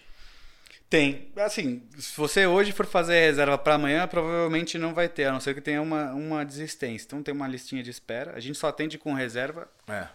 Tem. 0.88 1.32
Assim, 1.38 1.84
se 1.98 2.16
você 2.16 2.46
hoje 2.46 2.72
for 2.72 2.86
fazer 2.86 3.20
reserva 3.22 3.58
para 3.58 3.76
amanhã, 3.76 4.08
provavelmente 4.08 4.78
não 4.78 4.94
vai 4.94 5.08
ter, 5.10 5.26
a 5.26 5.32
não 5.32 5.40
ser 5.40 5.54
que 5.56 5.62
tenha 5.62 5.82
uma, 5.82 6.12
uma 6.14 6.44
desistência. 6.46 7.06
Então 7.06 7.24
tem 7.24 7.34
uma 7.34 7.48
listinha 7.48 7.82
de 7.82 7.90
espera. 7.90 8.34
A 8.36 8.40
gente 8.40 8.58
só 8.58 8.68
atende 8.68 8.98
com 8.98 9.14
reserva. 9.14 9.68
É. 9.88 10.08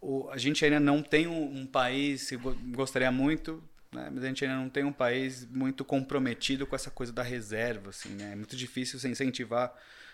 O- 0.00 0.28
a 0.30 0.36
gente 0.38 0.64
ainda 0.64 0.80
não 0.80 1.02
tem 1.02 1.26
um, 1.26 1.60
um 1.60 1.66
país, 1.66 2.28
que 2.28 2.36
go- 2.36 2.56
gostaria 2.74 3.10
muito, 3.12 3.62
né? 3.92 4.08
mas 4.12 4.24
a 4.24 4.26
gente 4.26 4.44
ainda 4.44 4.56
não 4.56 4.68
tem 4.68 4.84
um 4.84 4.92
país 4.92 5.46
muito 5.46 5.84
comprometido 5.84 6.66
com 6.66 6.74
essa 6.74 6.90
coisa 6.90 7.12
da 7.12 7.22
reserva. 7.22 7.90
Assim, 7.90 8.10
né? 8.10 8.32
É 8.32 8.36
muito 8.36 8.56
difícil 8.56 8.98
você 8.98 9.08
incentivar 9.08 9.72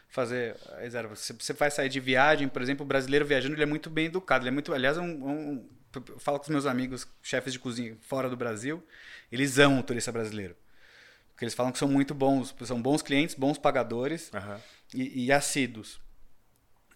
fazer 0.08 0.56
a 0.72 0.80
reserva. 0.80 1.14
Se 1.16 1.32
você 1.32 1.52
vai 1.52 1.70
sair 1.70 1.88
de 1.88 2.00
viagem, 2.00 2.48
por 2.48 2.62
exemplo, 2.62 2.84
o 2.84 2.88
brasileiro 2.88 3.26
viajando, 3.26 3.54
ele 3.54 3.62
é 3.62 3.66
muito 3.66 3.90
bem 3.90 4.06
educado. 4.06 4.42
Ele 4.44 4.48
é 4.48 4.52
muito, 4.52 4.72
aliás, 4.72 4.96
é 4.96 5.00
um, 5.00 5.28
um- 5.28 5.68
eu 5.94 6.18
falo 6.18 6.38
com 6.38 6.44
os 6.44 6.48
meus 6.50 6.66
amigos, 6.66 7.06
chefes 7.22 7.52
de 7.52 7.58
cozinha 7.58 7.96
fora 8.02 8.28
do 8.28 8.36
Brasil, 8.36 8.82
eles 9.30 9.58
amam 9.58 9.80
o 9.80 9.82
turista 9.82 10.10
brasileiro. 10.10 10.56
Porque 11.30 11.44
eles 11.44 11.54
falam 11.54 11.70
que 11.70 11.78
são 11.78 11.88
muito 11.88 12.14
bons, 12.14 12.54
são 12.64 12.80
bons 12.80 13.00
clientes, 13.00 13.34
bons 13.34 13.58
pagadores 13.58 14.30
Aham. 14.34 14.60
e, 14.94 15.26
e 15.26 15.32
assíduos. 15.32 16.00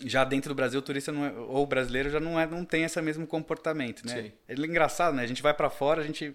Já 0.05 0.24
dentro 0.24 0.49
do 0.49 0.55
Brasil, 0.55 0.80
o 0.80 0.83
turista 0.83 1.12
é- 1.12 1.30
ou 1.39 1.62
o 1.62 1.66
brasileiro 1.66 2.11
já 2.11 2.18
não, 2.18 2.41
é, 2.41 2.47
não 2.47 2.64
tem 2.64 2.83
esse 2.83 3.01
mesmo 3.01 3.26
comportamento, 3.26 4.05
né? 4.07 4.22
Sim. 4.22 4.33
É 4.49 4.55
engraçado, 4.55 5.14
né? 5.14 5.22
A 5.22 5.26
gente 5.26 5.43
vai 5.43 5.55
pra 5.55 5.70
fora, 5.70 6.01
a 6.01 6.05
gente 6.05 6.35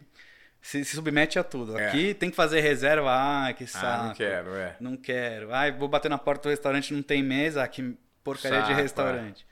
se, 0.62 0.84
se 0.84 0.95
submete 0.95 1.38
a 1.39 1.43
tudo. 1.43 1.78
É. 1.78 1.88
Aqui 1.88 2.14
tem 2.14 2.30
que 2.30 2.36
fazer 2.36 2.60
reserva, 2.62 3.10
ah, 3.12 3.53
que 3.53 3.66
saco. 3.68 3.86
Ah, 3.86 4.08
não 4.08 4.14
quero, 4.14 4.55
é. 4.55 4.76
Não 4.80 4.97
quero. 4.97 5.53
Ai, 5.53 5.72
vou 5.72 5.88
bater 5.88 6.10
na 6.10 6.18
porta 6.18 6.43
do 6.43 6.49
restaurante, 6.51 6.93
não 6.93 7.01
tem 7.01 7.24
mesa, 7.24 7.64
ah, 7.64 7.68
que 7.68 7.95
porcaria 8.24 8.60
Saco, 8.62 8.74
de 8.74 8.82
restaurante. 8.82 9.47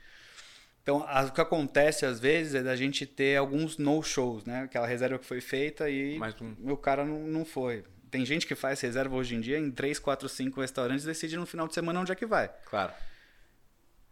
Então, 0.82 1.04
a- 1.08 1.24
o 1.24 1.32
que 1.32 1.40
acontece 1.40 2.06
às 2.06 2.20
vezes 2.20 2.54
é 2.54 2.62
da 2.62 2.76
gente 2.76 3.06
ter 3.06 3.36
alguns 3.36 3.76
no-shows, 3.78 4.44
né? 4.44 4.62
Aquela 4.64 4.86
reserva 4.86 5.18
que 5.18 5.26
foi 5.26 5.40
feita 5.40 5.88
e 5.90 6.18
um. 6.40 6.72
o 6.72 6.76
cara 6.76 7.04
não, 7.04 7.18
não 7.20 7.44
foi. 7.44 7.84
Tem 8.10 8.24
gente 8.24 8.46
que 8.46 8.54
faz 8.54 8.80
reserva 8.80 9.16
hoje 9.16 9.34
em 9.34 9.40
dia 9.40 9.58
em 9.58 9.70
3, 9.70 9.98
4, 9.98 10.28
5 10.28 10.60
restaurantes 10.60 11.04
e 11.04 11.08
decide 11.08 11.36
no 11.36 11.44
final 11.44 11.66
de 11.66 11.74
semana 11.74 11.98
onde 12.00 12.12
é 12.12 12.14
que 12.14 12.24
vai. 12.24 12.48
Claro. 12.66 12.92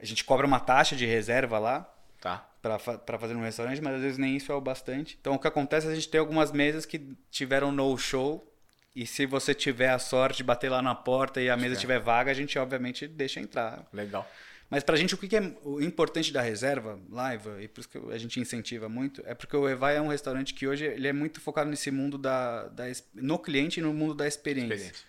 A 0.01 0.05
gente 0.05 0.25
cobra 0.25 0.47
uma 0.47 0.59
taxa 0.59 0.97
de 0.97 1.07
reserva 1.07 1.59
lá 1.59 1.94
Tá. 2.25 2.39
para 2.63 3.19
fazer 3.19 3.35
no 3.35 3.43
restaurante, 3.43 3.83
mas 3.83 3.97
às 3.97 4.01
vezes 4.01 4.17
nem 4.17 4.35
isso 4.35 4.51
é 4.51 4.55
o 4.55 4.61
bastante. 4.63 5.19
Então 5.21 5.35
o 5.35 5.39
que 5.39 5.47
acontece 5.47 5.87
é 5.87 5.91
a 5.91 5.95
gente 5.95 6.09
tem 6.09 6.19
algumas 6.19 6.51
mesas 6.51 6.87
que 6.87 7.15
tiveram 7.31 7.71
no 7.71 7.95
show 7.99 8.51
e 8.97 9.07
se 9.07 9.27
você 9.27 9.53
tiver 9.53 9.91
a 9.91 9.99
sorte 9.99 10.39
de 10.39 10.45
bater 10.45 10.71
lá 10.71 10.81
na 10.81 10.95
porta 10.95 11.39
e 11.43 11.51
a 11.51 11.57
mesa 11.59 11.75
Certo. 11.75 11.81
tiver 11.83 12.01
vaga, 12.01 12.31
a 12.31 12.35
gente 12.35 12.59
obviamente 12.59 13.07
deixa 13.07 13.41
entrar. 13.41 13.87
Legal. 13.93 14.27
Mas 14.71 14.83
pra 14.83 14.97
gente 14.97 15.15
o 15.15 15.19
que 15.19 15.37
é 15.37 15.55
o 15.65 15.83
importante 15.83 16.33
da 16.33 16.41
reserva, 16.41 16.99
live, 17.11 17.63
e 17.63 17.69
por 17.69 17.81
isso 17.81 17.89
que 17.91 17.99
a 18.11 18.17
gente 18.17 18.41
incentiva 18.41 18.89
muito, 18.89 19.23
é 19.27 19.35
porque 19.35 19.55
o 19.55 19.69
Evai 19.69 19.99
é 19.99 20.01
um 20.01 20.09
restaurante 20.09 20.55
que 20.55 20.67
hoje 20.67 20.87
ele 20.87 21.07
é 21.07 21.13
muito 21.13 21.43
focado 21.43 21.69
nesse 21.69 21.91
mundo 21.91 22.17
da, 22.17 22.69
da 22.69 22.85
no 23.13 23.39
cliente 23.39 23.81
e 23.81 23.83
no 23.83 23.93
mundo 23.93 24.15
da 24.15 24.27
experiência. 24.27 24.75
Experiência. 24.75 25.05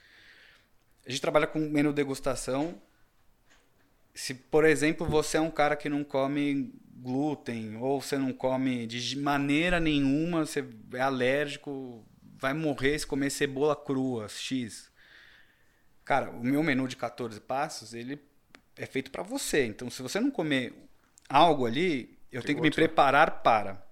A 1.05 1.09
gente 1.09 1.21
trabalha 1.21 1.47
com 1.47 1.59
menu 1.59 1.93
degustação. 1.93 2.75
Se, 4.15 4.33
por 4.33 4.63
exemplo, 4.65 5.05
você 5.05 5.37
é 5.37 5.41
um 5.41 5.51
cara 5.51 5.75
que 5.75 5.89
não 5.89 6.03
come 6.03 6.73
glúten 6.95 7.75
ou 7.77 8.01
você 8.01 8.17
não 8.17 8.33
come 8.33 8.87
de 8.87 9.17
maneira 9.19 9.79
nenhuma, 9.79 10.45
você 10.45 10.65
é 10.93 11.01
alérgico, 11.01 12.03
vai 12.39 12.53
morrer 12.53 12.97
se 12.97 13.05
comer 13.05 13.29
cebola 13.29 13.75
crua, 13.75 14.27
X. 14.29 14.89
Cara, 16.03 16.31
o 16.31 16.43
meu 16.43 16.63
menu 16.63 16.87
de 16.87 16.95
14 16.95 17.39
passos, 17.41 17.93
ele 17.93 18.19
é 18.77 18.85
feito 18.85 19.11
para 19.11 19.21
você. 19.21 19.65
Então, 19.65 19.89
se 19.89 20.01
você 20.01 20.19
não 20.19 20.31
comer 20.31 20.73
algo 21.27 21.65
ali, 21.65 22.17
eu 22.31 22.41
tenho 22.41 22.57
que 22.57 22.61
me 22.61 22.71
preparar 22.71 23.43
para. 23.43 23.85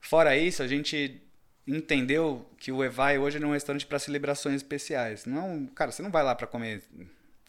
Fora 0.00 0.36
isso, 0.36 0.62
a 0.62 0.66
gente 0.66 1.22
entendeu 1.66 2.50
que 2.56 2.72
o 2.72 2.82
Evai 2.82 3.18
hoje 3.18 3.42
é 3.42 3.46
um 3.46 3.52
restaurante 3.52 3.86
para 3.86 3.98
celebrações 3.98 4.56
especiais. 4.56 5.26
Não, 5.26 5.68
é 5.70 5.74
cara, 5.74 5.92
você 5.92 6.02
não 6.02 6.10
vai 6.10 6.22
lá 6.22 6.34
para 6.34 6.46
comer 6.46 6.82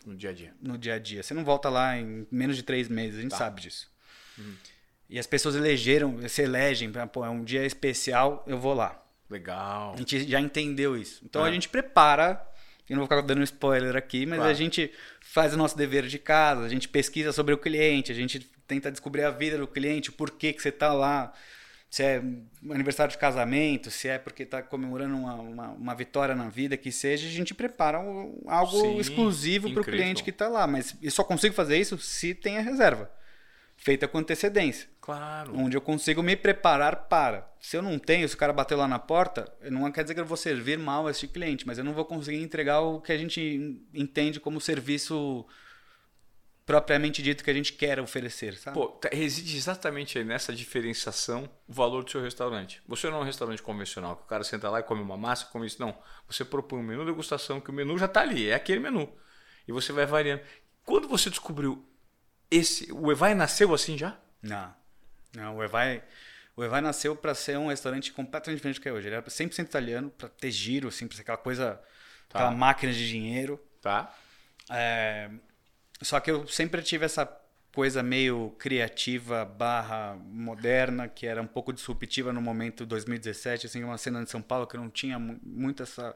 No 0.06 0.16
dia 0.16 0.30
a 0.30 0.34
dia. 0.34 0.54
no 0.62 0.78
dia 0.78 0.96
a 0.96 1.00
dia. 1.00 1.22
Você 1.24 1.34
não 1.34 1.44
volta 1.44 1.70
lá 1.70 1.98
em 1.98 2.26
menos 2.32 2.56
de 2.56 2.64
três 2.64 2.88
meses, 2.88 3.20
a 3.20 3.22
gente 3.22 3.32
Tá. 3.32 3.38
sabe 3.38 3.62
disso. 3.62 3.90
E 5.10 5.18
as 5.20 5.28
pessoas 5.28 5.56
elegeram, 5.56 6.18
se 6.30 6.42
elegem, 6.42 6.92
pô, 7.12 7.26
é 7.26 7.30
um 7.30 7.44
dia 7.44 7.66
especial, 7.66 8.44
eu 8.48 8.58
vou 8.60 8.74
lá. 8.74 9.04
Legal. 9.30 9.94
A 9.94 9.98
gente 9.98 10.28
já 10.28 10.40
entendeu 10.40 10.96
isso. 10.96 11.22
Então 11.26 11.44
Ah. 11.44 11.48
a 11.48 11.52
gente 11.52 11.68
prepara, 11.68 12.42
eu 12.90 12.96
não 12.96 13.06
vou 13.06 13.08
ficar 13.08 13.22
dando 13.22 13.44
spoiler 13.44 13.96
aqui, 13.96 14.26
mas 14.26 14.38
Claro. 14.38 14.52
a 14.52 14.54
gente 14.54 14.92
faz 15.22 15.54
o 15.54 15.58
nosso 15.58 15.78
dever 15.78 16.06
de 16.08 16.18
casa, 16.18 16.64
a 16.64 16.70
gente 16.70 16.88
pesquisa 16.88 17.32
sobre 17.32 17.54
o 17.54 17.58
cliente, 17.58 18.12
a 18.12 18.16
gente 18.16 18.40
tenta 18.68 18.92
descobrir 18.92 19.24
a 19.24 19.32
vida 19.32 19.58
do 19.58 19.68
cliente, 19.68 20.10
o 20.10 20.14
porquê 20.14 20.54
que 20.54 20.62
você 20.62 20.70
está 20.70 20.94
lá. 20.94 21.34
Se 21.90 22.04
é 22.04 22.22
aniversário 22.70 23.12
de 23.12 23.18
casamento, 23.18 23.90
se 23.90 24.08
é 24.08 24.20
porque 24.20 24.44
está 24.44 24.62
comemorando 24.62 25.16
uma, 25.18 25.34
uma, 25.36 25.68
uma 25.70 25.96
vitória 25.96 26.36
na 26.36 26.48
vida, 26.48 26.78
que 26.78 26.92
seja, 26.92 27.28
a 27.28 27.32
gente 27.32 27.54
prepara 27.54 28.00
um- 28.00 28.44
algo 28.48 28.80
Sim, 28.80 28.98
exclusivo 29.00 29.72
para 29.72 29.82
o 29.82 29.86
cliente 29.86 30.24
que 30.24 30.30
está 30.30 30.48
lá. 30.48 30.68
Mas 30.68 30.96
eu 31.02 31.10
só 31.10 31.24
consigo 31.24 31.56
fazer 31.56 31.78
isso 31.78 31.98
se 31.98 32.36
tem 32.36 32.60
a 32.60 32.62
reserva, 32.62 33.10
feita 33.76 34.08
com 34.08 34.20
antecedência 34.20 34.88
Claro. 35.02 35.58
onde 35.58 35.76
eu 35.76 35.82
consigo 35.82 36.22
me 36.22 36.36
preparar 36.36 37.08
para. 37.08 37.50
Se 37.60 37.76
eu 37.76 37.82
não 37.82 37.98
tenho, 37.98 38.30
se 38.30 38.36
o 38.36 38.38
cara 38.38 38.54
bateu 38.54 38.78
lá 38.78 38.88
na 38.88 39.00
porta, 39.00 39.52
não 39.72 39.92
quer 39.92 40.04
dizer 40.04 40.14
que 40.14 40.20
eu 40.20 40.26
vou 40.26 40.38
servir 40.38 40.78
mal 40.78 41.08
a 41.08 41.12
esse 41.12 41.28
cliente, 41.28 41.66
mas 41.66 41.80
eu 41.80 41.84
não 41.84 41.94
vou 41.94 42.06
conseguir 42.06 42.42
entregar 42.44 42.82
o 42.82 43.02
que 43.02 43.12
a 43.12 43.18
gente 43.18 43.82
entende 43.96 44.40
como 44.40 44.62
serviço 44.62 45.44
propriamente 46.70 47.24
dito 47.24 47.44
que 47.44 47.50
a 47.50 47.54
gente 47.54 47.74
quer 47.74 48.00
oferecer, 48.00 48.56
sabe? 48.56 48.76
Pô, 48.76 48.90
tá- 48.90 49.10
reside 49.12 49.58
exatamente 49.58 50.20
aí 50.20 50.24
nessa 50.24 50.54
diferenciação 50.54 51.50
o 51.68 51.74
valor 51.74 52.04
do 52.04 52.12
seu 52.12 52.22
restaurante. 52.22 52.80
Você 52.88 53.10
não 53.10 53.18
é 53.18 53.22
um 53.22 53.24
restaurante 53.24 53.62
convencional, 53.64 54.16
que 54.18 54.22
o 54.24 54.26
cara 54.28 54.44
senta 54.44 54.70
lá 54.70 54.80
e 54.80 54.84
come 54.84 55.02
uma 55.02 55.18
massa, 55.18 55.46
come 55.48 55.66
isso. 55.66 55.82
Não. 55.82 55.98
Você 56.28 56.46
propõe 56.46 56.80
um 56.80 56.84
menu 56.84 57.00
de 57.04 57.08
degustação, 57.12 57.60
que 57.60 57.72
o 57.72 57.74
menu 57.74 57.98
já 57.98 58.06
está 58.06 58.22
ali, 58.22 58.50
é 58.50 58.54
aquele 58.54 58.80
menu. 58.80 59.12
E 59.68 59.72
você 59.72 59.92
vai 59.92 60.06
variando. 60.06 60.42
Quando 60.86 61.08
você 61.08 61.30
descobriu 61.32 61.84
esse. 62.52 62.92
O 62.94 63.12
Evai 63.12 63.34
nasceu 63.34 63.74
assim 63.74 63.98
já? 63.98 64.20
Não. 64.42 64.72
Não, 65.36 65.58
o 65.58 65.64
Evai, 65.64 66.04
o 66.56 66.64
Evai 66.64 66.82
nasceu 66.82 67.16
para 67.16 67.34
ser 67.34 67.58
um 67.58 67.70
restaurante 67.70 68.12
completamente 68.12 68.58
diferente 68.60 68.80
do 68.80 68.82
que 68.84 68.90
é 68.90 68.94
hoje. 68.94 69.08
Ele 69.08 69.16
era 69.16 69.26
100% 69.28 69.66
italiano, 69.66 70.12
para 70.12 70.30
ter 70.30 70.52
giro, 70.52 70.88
assim, 70.88 71.08
para 71.08 71.16
ser 71.16 71.24
aquela 71.24 71.38
coisa, 71.38 71.82
Tá. 72.30 72.38
aquela 72.40 72.52
máquina 72.52 72.94
de 72.94 73.08
dinheiro. 73.08 73.60
Tá. 73.82 74.16
É, 74.72 75.32
só 76.02 76.20
que 76.20 76.32
eu 76.32 76.48
sempre 76.48 76.82
tive 76.82 77.06
essa 77.06 77.26
coisa 77.74 78.02
meio 78.04 78.52
criativa 78.58 79.46
barra 79.46 80.16
moderna, 80.26 81.08
que 81.08 81.26
era 81.28 81.42
um 81.42 81.48
pouco 81.48 81.72
disruptiva 81.74 82.34
no 82.34 82.42
momento 82.42 82.86
2017, 82.86 83.68
assim, 83.68 83.84
uma 83.84 83.98
cena 83.98 84.24
de 84.24 84.30
São 84.30 84.42
Paulo 84.42 84.68
que 84.68 84.78
não 84.78 84.90
tinha 84.90 85.20
mu- 85.20 85.40
muito 85.44 85.84
essa, 85.84 86.16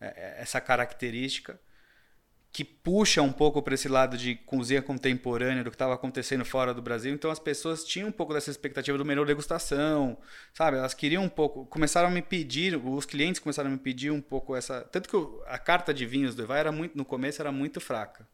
é, 0.00 0.36
essa 0.40 0.60
característica, 0.60 1.58
que 2.52 2.62
puxa 2.64 3.20
um 3.20 3.32
pouco 3.32 3.60
para 3.62 3.74
esse 3.74 3.88
lado 3.88 4.16
de 4.16 4.36
cozinha 4.36 4.80
contemporânea 4.80 5.64
do 5.64 5.70
que 5.70 5.74
estava 5.74 5.94
acontecendo 5.94 6.44
fora 6.44 6.72
do 6.72 6.80
Brasil. 6.80 7.12
Então 7.12 7.28
as 7.30 7.40
pessoas 7.40 7.82
tinham 7.84 8.08
um 8.08 8.12
pouco 8.12 8.32
dessa 8.32 8.48
expectativa 8.50 8.96
do 8.96 9.04
menu 9.04 9.24
degustação, 9.24 10.16
sabe? 10.52 10.76
Elas 10.76 10.94
queriam 10.94 11.24
um 11.24 11.28
pouco, 11.28 11.66
começaram 11.66 12.08
a 12.08 12.10
me 12.12 12.22
pedir, 12.22 12.76
os 12.76 13.04
clientes 13.06 13.40
começaram 13.40 13.70
a 13.70 13.72
me 13.72 13.78
pedir 13.78 14.12
um 14.12 14.20
pouco 14.20 14.54
essa, 14.54 14.82
tanto 14.82 15.08
que 15.08 15.16
a 15.48 15.58
carta 15.58 15.92
de 15.92 16.06
vinhos 16.06 16.34
do 16.36 16.42
Evai 16.44 16.60
era 16.60 16.70
muito 16.70 16.96
no 16.96 17.04
começo 17.04 17.42
era 17.42 17.50
muito 17.50 17.80
fraca. 17.80 18.24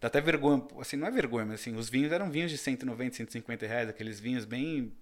Dá 0.00 0.08
até 0.08 0.20
vergonha, 0.20 0.66
assim, 0.80 0.96
não 0.96 1.06
é 1.06 1.10
vergonha, 1.10 1.44
mas 1.44 1.60
assim, 1.60 1.76
os 1.76 1.90
vinhos 1.90 2.10
eram 2.10 2.30
vinhos 2.30 2.50
de 2.50 2.56
190, 2.56 3.16
150 3.16 3.66
reais, 3.66 3.88
aqueles 3.88 4.18
vinhos 4.18 4.44
bem 4.44 4.92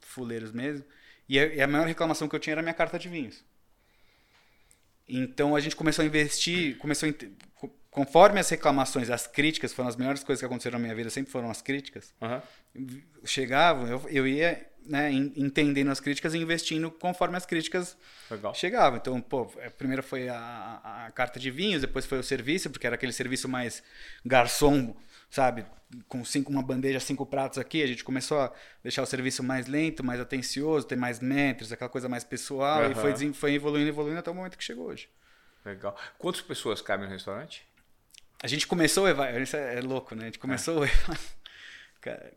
fuleiros 0.00 0.52
mesmo. 0.52 0.84
E 1.28 1.38
a, 1.38 1.46
e 1.46 1.60
a 1.60 1.66
maior 1.66 1.86
reclamação 1.86 2.28
que 2.28 2.36
eu 2.36 2.40
tinha 2.40 2.54
era 2.54 2.60
a 2.60 2.62
minha 2.62 2.74
carta 2.74 2.98
de 2.98 3.08
vinhos. 3.08 3.44
Então 5.08 5.56
a 5.56 5.60
gente 5.60 5.74
começou 5.74 6.02
a 6.04 6.06
investir, 6.06 6.78
começou 6.78 7.08
a, 7.08 7.68
conforme 7.90 8.38
as 8.38 8.48
reclamações, 8.48 9.10
as 9.10 9.26
críticas 9.26 9.72
foram 9.72 9.88
as 9.88 9.96
melhores 9.96 10.22
coisas 10.22 10.40
que 10.40 10.46
aconteceram 10.46 10.78
na 10.78 10.82
minha 10.84 10.94
vida, 10.94 11.10
sempre 11.10 11.32
foram 11.32 11.50
as 11.50 11.60
críticas. 11.60 12.14
Aham. 12.22 12.42
Chegavam, 13.24 13.88
eu, 13.88 14.08
eu 14.08 14.26
ia 14.26 14.64
né, 14.88 15.12
en- 15.12 15.32
entendendo 15.36 15.90
as 15.90 16.00
críticas 16.00 16.34
e 16.34 16.38
investindo 16.38 16.90
conforme 16.90 17.36
as 17.36 17.44
críticas 17.46 17.96
Legal. 18.30 18.54
chegavam. 18.54 18.98
Então, 18.98 19.20
pô, 19.20 19.42
a 19.64 19.70
primeira 19.70 20.02
foi 20.02 20.28
a, 20.28 20.80
a- 21.06 21.10
carta 21.12 21.38
de 21.38 21.50
vinhos, 21.50 21.82
depois 21.82 22.06
foi 22.06 22.18
o 22.18 22.22
serviço, 22.22 22.70
porque 22.70 22.86
era 22.86 22.96
aquele 22.96 23.12
serviço 23.12 23.48
mais 23.48 23.82
garçom, 24.24 24.96
sabe? 25.30 25.64
Com 26.06 26.24
cinco, 26.24 26.50
uma 26.50 26.62
bandeja, 26.62 27.00
cinco 27.00 27.24
pratos 27.24 27.58
aqui, 27.58 27.82
a 27.82 27.86
gente 27.86 28.04
começou 28.04 28.40
a 28.40 28.52
deixar 28.82 29.02
o 29.02 29.06
serviço 29.06 29.42
mais 29.42 29.66
lento, 29.66 30.04
mais 30.04 30.20
atencioso, 30.20 30.86
ter 30.86 30.96
mais 30.96 31.20
metros, 31.20 31.72
aquela 31.72 31.88
coisa 31.88 32.08
mais 32.08 32.24
pessoal, 32.24 32.82
e 32.82 32.92
Aham. 32.92 32.94
foi, 32.94 33.32
foi 33.32 33.54
evoluindo, 33.54 33.88
evoluindo 33.88 34.18
até 34.18 34.30
o 34.30 34.34
momento 34.34 34.58
que 34.58 34.64
chegou 34.64 34.86
hoje. 34.88 35.08
Legal. 35.64 35.98
Quantas 36.18 36.40
pessoas 36.42 36.80
cabem 36.82 37.06
no 37.06 37.12
restaurante? 37.12 37.66
A 38.42 38.46
gente 38.46 38.66
começou 38.66 39.04
o 39.04 39.08
Evai, 39.08 39.42
isso 39.42 39.56
é, 39.56 39.78
é 39.78 39.80
louco, 39.80 40.14
né? 40.14 40.22
A 40.22 40.26
gente 40.26 40.38
começou 40.38 40.80
o 40.80 40.84
Evai. 40.84 41.18
Cara, 42.00 42.32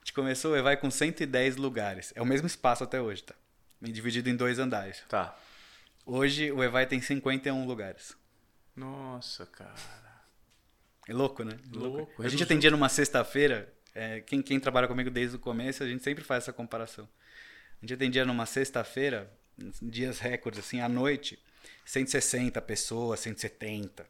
a 0.00 0.04
gente 0.04 0.12
começou 0.14 0.52
o 0.52 0.56
Evai 0.56 0.76
com 0.76 0.90
110 0.90 1.56
lugares. 1.56 2.12
É 2.16 2.22
o 2.22 2.26
mesmo 2.26 2.46
espaço 2.46 2.82
até 2.82 3.00
hoje, 3.00 3.22
tá? 3.22 3.34
Dividido 3.80 4.30
em 4.30 4.36
dois 4.36 4.58
andares. 4.58 5.02
Tá. 5.08 5.36
Hoje 6.06 6.50
o 6.50 6.64
Evai 6.64 6.86
tem 6.86 7.00
51 7.00 7.66
lugares. 7.66 8.16
Nossa, 8.74 9.46
cara. 9.46 9.74
É 11.06 11.12
louco, 11.12 11.44
né? 11.44 11.58
Louco. 11.70 12.22
A 12.22 12.28
gente 12.28 12.42
atendia 12.42 12.70
numa 12.70 12.88
sexta-feira, 12.88 13.72
é, 13.94 14.20
quem, 14.20 14.40
quem 14.40 14.58
trabalha 14.58 14.88
comigo 14.88 15.10
desde 15.10 15.36
o 15.36 15.38
começo, 15.38 15.82
a 15.82 15.86
gente 15.88 16.02
sempre 16.02 16.24
faz 16.24 16.44
essa 16.44 16.52
comparação. 16.52 17.08
A 17.76 17.86
gente 17.86 17.94
atendia 17.94 18.24
numa 18.24 18.46
sexta-feira, 18.46 19.30
dias 19.82 20.18
recordes, 20.18 20.60
assim, 20.60 20.80
à 20.80 20.88
noite, 20.88 21.38
160 21.84 22.60
pessoas, 22.62 23.20
170. 23.20 24.06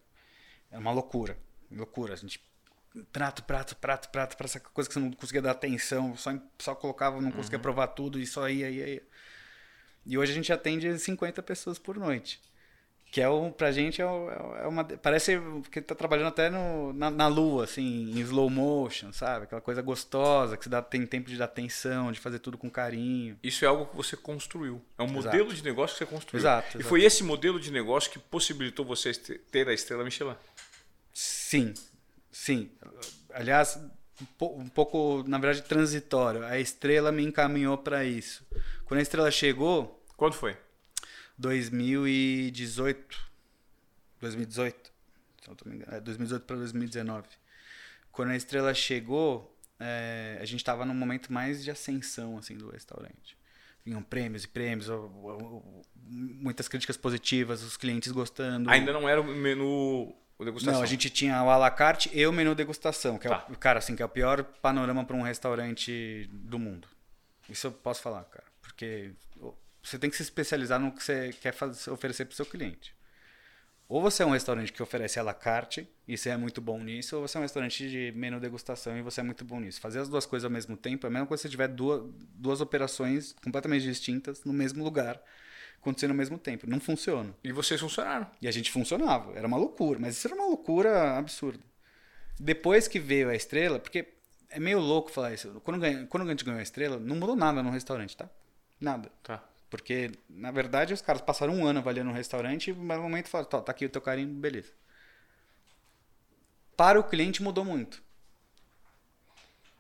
É 0.71 0.79
uma 0.79 0.93
loucura. 0.93 1.37
Loucura. 1.71 2.15
A 2.15 2.17
gente. 2.17 2.41
Prato, 3.13 3.45
prato, 3.45 3.77
prato, 3.77 4.09
prato, 4.09 4.37
pra 4.37 4.47
essa 4.47 4.59
coisa 4.59 4.89
que 4.89 4.95
você 4.95 5.01
não 5.01 5.13
conseguia 5.13 5.41
dar 5.43 5.53
atenção, 5.53 6.17
só, 6.17 6.33
só 6.59 6.75
colocava, 6.75 7.21
não 7.21 7.31
conseguia 7.31 7.59
provar 7.59 7.87
tudo 7.89 8.19
e 8.19 8.27
só 8.27 8.49
ia, 8.49 8.69
ia, 8.69 8.89
ia. 8.89 9.03
E 10.05 10.19
hoje 10.19 10.33
a 10.33 10.35
gente 10.35 10.53
atende 10.53 10.99
50 10.99 11.43
pessoas 11.43 11.79
por 11.79 11.97
noite. 11.97 12.41
Que 13.13 13.21
é 13.21 13.29
o, 13.29 13.51
pra 13.51 13.73
gente 13.73 14.01
é, 14.01 14.07
o- 14.07 14.31
é 14.57 14.67
uma. 14.69 14.85
Parece 14.85 15.37
que 15.71 15.81
tá 15.81 15.97
trabalhando 15.97 16.29
até 16.29 16.49
no, 16.49 16.93
na, 16.93 17.11
na 17.11 17.27
lua, 17.27 17.65
assim, 17.65 17.83
em 18.13 18.21
slow 18.21 18.49
motion, 18.49 19.13
sabe? 19.13 19.45
Aquela 19.45 19.61
coisa 19.61 19.83
gostosa, 19.83 20.57
que 20.57 20.63
você 20.65 20.71
dá, 20.71 20.81
tem 20.81 21.05
tempo 21.05 21.29
de 21.29 21.37
dar 21.37 21.47
atenção, 21.47 22.13
de 22.13 22.21
fazer 22.21 22.39
tudo 22.39 22.57
com 22.57 22.71
carinho. 22.71 23.37
Isso 23.43 23.65
é 23.65 23.69
algo 23.69 23.87
que 23.87 23.97
você 23.97 24.17
construiu. 24.17 24.81
É 24.97 25.03
um 25.03 25.09
modelo 25.09 25.53
de 25.53 25.63
negócio 25.65 25.97
que 25.99 26.05
você 26.05 26.11
construiu. 26.11 26.41
Exato, 26.41 26.69
E 26.69 26.81
exato. 26.81 26.89
foi 26.89 27.03
esse 27.03 27.25
modelo 27.25 27.59
de 27.59 27.73
negócio 27.73 28.11
que 28.13 28.19
possibilitou 28.21 28.85
você 28.85 29.13
ter 29.13 29.69
a 29.69 29.73
estrela 29.75 30.05
Michelin. 30.05 30.37
Sim, 31.13 31.75
sim. 32.31 32.71
Aliás, 33.33 33.77
um, 34.21 34.25
po- 34.39 34.65
pouco, 34.75 35.25
na 35.27 35.39
verdade, 35.39 35.67
transitório. 35.67 36.45
A 36.45 36.59
estrela 36.59 37.11
me 37.13 37.23
encaminhou 37.25 37.77
para 37.79 38.05
isso. 38.05 38.47
Quando 38.85 38.99
a 39.01 39.03
estrela 39.03 39.31
chegou, 39.31 40.05
Quando 40.17 40.35
foi? 40.35 40.57
2018. 41.39 43.31
2018. 44.21 44.91
Se 45.43 45.49
não 45.49 45.57
me 45.67 45.77
enganando, 45.77 45.97
é 45.97 46.01
2018 46.01 46.45
para 46.45 46.57
2019. 46.57 47.27
Quando 48.13 48.31
a 48.31 48.37
estrela 48.37 48.75
chegou, 48.75 49.57
é, 49.79 50.39
a 50.41 50.45
gente 50.45 50.61
estava 50.61 50.85
num 50.85 50.95
momento 50.95 51.33
mais 51.33 51.65
de 51.65 51.71
ascensão 51.71 52.37
assim 52.39 52.57
do 52.57 52.71
restaurante. 52.71 53.39
Vinham 53.85 54.03
prêmios 54.03 54.45
e 54.45 54.49
prêmios, 54.49 54.89
muitas 55.97 56.69
críticas 56.69 56.97
positivas, 56.99 57.63
os 57.63 57.77
clientes 57.79 58.13
gostando. 58.13 58.69
Ainda 58.69 58.93
não 58.93 59.09
era 59.09 59.21
o 59.21 59.25
menu 59.25 60.15
o 60.41 60.45
degustação. 60.45 60.75
Não, 60.75 60.83
a 60.83 60.87
gente 60.87 61.11
tinha 61.11 61.43
o 61.43 61.51
à 61.51 61.57
la 61.57 61.71
carte 61.71 62.11
e 62.13 62.27
o 62.27 62.33
menu 62.33 62.55
degustação, 62.55 63.19
que 63.19 63.27
é 63.27 63.31
Tá. 63.31 63.47
o, 63.51 63.57
cara, 63.57 63.79
assim, 63.79 63.95
que 63.95 64.03
é 64.03 64.05
o 64.05 64.09
pior 64.09 64.43
panorama 64.43 65.05
para 65.05 65.15
um 65.17 65.23
restaurante 65.23 66.29
do 66.33 66.59
mundo. 66.59 66.89
Isso 67.49 67.67
eu 67.67 67.73
posso 67.73 68.01
falar, 68.01 68.25
cara, 68.25 68.47
porque 68.63 69.13
você 69.83 69.99
tem 69.99 70.09
que 70.09 70.17
se 70.17 70.23
especializar 70.23 70.81
no 70.81 70.93
que 70.93 71.03
você 71.03 71.33
quer 71.41 71.53
fazer, 71.53 71.91
oferecer 71.91 72.25
para 72.25 72.33
o 72.33 72.37
seu 72.37 72.47
cliente. 72.47 72.95
Ou 73.89 74.01
você 74.01 74.23
é 74.23 74.27
um 74.27 74.31
restaurante 74.31 74.73
que 74.73 74.81
oferece 74.83 75.19
à 75.19 75.23
la 75.23 75.35
carte 75.35 75.89
e 76.07 76.17
você 76.17 76.31
é 76.31 76.37
muito 76.37 76.61
bom 76.61 76.79
nisso, 76.81 77.17
ou 77.17 77.27
você 77.27 77.37
é 77.37 77.41
um 77.41 77.43
restaurante 77.43 77.91
de 77.91 78.13
menu 78.17 78.39
degustação 78.39 78.97
e 78.97 79.03
você 79.03 79.21
é 79.21 79.25
muito 79.25 79.45
bom 79.45 79.59
nisso. 79.59 79.81
Fazer 79.81 79.99
as 79.99 80.09
duas 80.09 80.25
coisas 80.25 80.45
ao 80.45 80.51
mesmo 80.51 80.77
tempo 80.77 81.07
é 81.07 81.09
a 81.09 81.11
mesma 81.11 81.27
coisa 81.27 81.41
se 81.43 81.49
você 81.49 81.51
tiver 81.51 81.67
duas, 81.69 82.03
duas 82.35 82.61
operações 82.61 83.35
completamente 83.43 83.83
distintas 83.83 84.45
no 84.45 84.53
mesmo 84.53 84.85
lugar, 84.85 85.21
acontecendo 85.81 86.11
ao 86.11 86.17
mesmo 86.17 86.39
tempo. 86.39 86.69
Não 86.69 86.81
funciona. 86.81 87.35
E 87.43 87.53
vocês 87.53 87.81
funcionaram. 87.81 88.27
E 88.41 88.47
a 88.49 88.51
gente 88.51 88.71
funcionava. 88.71 89.37
Era 89.37 89.47
uma 89.47 89.57
loucura. 89.57 89.99
Mas 89.99 90.17
isso 90.17 90.27
era 90.29 90.35
uma 90.35 90.47
loucura 90.47 91.17
absurda. 91.19 91.63
Depois 92.39 92.87
que 92.89 92.99
veio 92.99 93.29
a 93.29 93.35
estrela, 93.35 93.79
porque 93.79 94.07
é 94.51 94.59
meio 94.59 94.79
louco 94.79 95.11
falar 95.11 95.33
isso. 95.35 95.61
Quando, 95.65 95.81
ganha- 95.81 96.07
quando 96.07 96.27
a 96.27 96.31
gente 96.31 96.45
ganhou 96.45 96.59
a 96.59 96.63
estrela, 96.63 96.99
não 96.99 97.17
mudou 97.17 97.37
nada 97.37 97.63
no 97.63 97.71
restaurante, 97.71 98.17
tá? 98.17 98.29
Nada. 98.81 99.11
Tá. 99.23 99.43
Porque, 99.69 100.11
na 100.29 100.51
verdade, 100.51 100.93
os 100.93 101.01
caras 101.01 101.23
passaram 101.23 101.55
um 101.55 101.65
ano 101.67 101.79
avaliando 101.79 102.11
o 102.11 102.15
restaurante 102.15 102.71
e 102.71 102.73
no 102.73 102.83
momento 103.03 103.29
falaram, 103.29 103.49
tá, 103.49 103.61
tá 103.61 103.73
aqui 103.73 103.87
o 103.87 103.91
teu 103.91 104.01
carinho, 104.01 104.29
beleza. 104.29 104.73
Para 106.77 106.99
o 106.99 107.05
cliente 107.05 107.43
mudou 107.43 107.65
muito. 107.65 108.03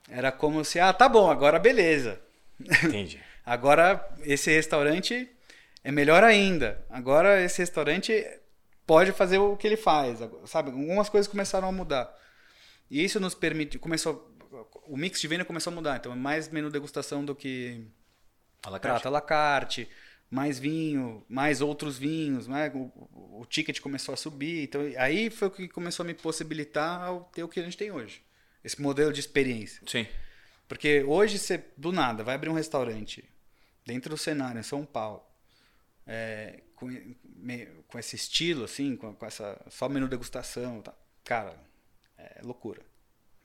Era 0.08 0.30
como 0.30 0.64
se, 0.64 0.78
ah, 0.78 0.92
tá 0.92 1.08
bom, 1.08 1.30
agora 1.30 1.58
beleza. 1.58 2.20
Entendi. 2.60 3.20
Agora 3.44 4.06
esse 4.22 4.50
restaurante 4.50 5.28
é 5.84 5.90
melhor 5.92 6.22
ainda. 6.24 6.84
Agora 6.90 7.42
esse 7.42 7.58
restaurante 7.58 8.12
pode 8.86 9.12
fazer 9.12 9.38
o 9.38 9.56
que 9.56 9.66
ele 9.66 9.76
faz, 9.76 10.18
sabe? 10.46 10.70
Algumas 10.70 11.08
coisas 11.08 11.30
começaram 11.30 11.68
a 11.68 11.72
mudar. 11.72 12.12
E 12.90 13.04
isso 13.04 13.20
nos 13.20 13.34
permite, 13.34 13.78
começou 13.78 14.28
o 14.86 14.96
mix 14.96 15.20
de 15.20 15.28
venda 15.28 15.44
começou 15.44 15.72
a 15.72 15.76
mudar, 15.76 15.96
então 15.98 16.12
é 16.12 16.16
mais 16.16 16.48
menu 16.48 16.70
degustação 16.70 17.24
do 17.24 17.36
que 17.36 17.86
prato 18.80 19.06
à 19.06 19.10
la 19.10 19.20
carte, 19.20 19.88
mais 20.28 20.58
vinho, 20.58 21.24
mais 21.28 21.60
outros 21.60 21.96
vinhos, 21.96 22.48
né? 22.48 22.70
o, 22.74 22.78
o- 22.96 23.40
o 23.42 23.46
ticket 23.46 23.78
começou 23.80 24.12
a 24.12 24.16
subir, 24.16 24.64
então 24.64 24.80
aí 24.98 25.30
foi 25.30 25.46
o 25.48 25.50
que 25.52 25.68
começou 25.68 26.02
a 26.02 26.06
me 26.06 26.14
possibilitar 26.14 27.00
ao 27.00 27.20
ter 27.32 27.44
o 27.44 27.48
que 27.48 27.60
a 27.60 27.62
gente 27.62 27.76
tem 27.76 27.92
hoje. 27.92 28.22
Esse 28.64 28.82
modelo 28.82 29.12
de 29.12 29.20
experiência. 29.20 29.80
Sim. 29.86 30.04
Porque 30.68 31.02
hoje 31.04 31.38
você, 31.38 31.64
do 31.76 31.92
nada, 31.92 32.22
vai 32.24 32.34
abrir 32.34 32.48
um 32.50 32.54
restaurante 32.54 33.24
dentro 33.86 34.10
do 34.10 34.18
cenário, 34.18 34.58
em 34.58 34.64
São 34.64 34.84
Paulo, 34.84 35.22
é, 36.12 36.62
com, 36.74 36.86
me- 37.24 37.66
com 37.86 37.98
esse 37.98 38.16
estilo, 38.16 38.64
assim, 38.64 38.96
com, 38.96 39.14
com 39.14 39.24
essa 39.26 39.60
só 39.70 39.88
menu 39.88 40.08
degustação. 40.08 40.82
Tá? 40.82 40.92
Cara, 41.24 41.56
é 42.18 42.40
loucura. 42.42 42.82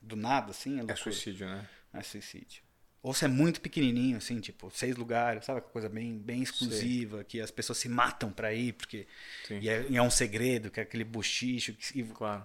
Do 0.01 0.15
nada, 0.15 0.49
assim, 0.51 0.71
é 0.71 0.79
É 0.79 0.83
loucura. 0.83 0.97
suicídio, 0.97 1.47
né? 1.47 1.69
É 1.93 2.01
suicídio. 2.01 2.63
Ou 3.03 3.13
se 3.13 3.23
é 3.23 3.27
muito 3.27 3.61
pequenininho, 3.61 4.17
assim, 4.17 4.39
tipo, 4.39 4.71
seis 4.71 4.95
lugares, 4.95 5.45
sabe? 5.45 5.61
Coisa 5.61 5.87
bem, 5.87 6.17
bem 6.17 6.41
exclusiva, 6.41 7.23
que 7.23 7.39
as 7.39 7.51
pessoas 7.51 7.77
se 7.77 7.87
matam 7.87 8.31
pra 8.31 8.51
ir, 8.51 8.73
porque 8.73 9.05
Sim. 9.47 9.59
e 9.59 9.69
é, 9.69 9.85
e 9.87 9.95
é 9.95 10.01
um 10.01 10.09
segredo, 10.09 10.71
que 10.71 10.79
é 10.79 10.83
aquele 10.83 11.03
bochicho, 11.03 11.71
que, 11.73 12.03
Claro. 12.05 12.43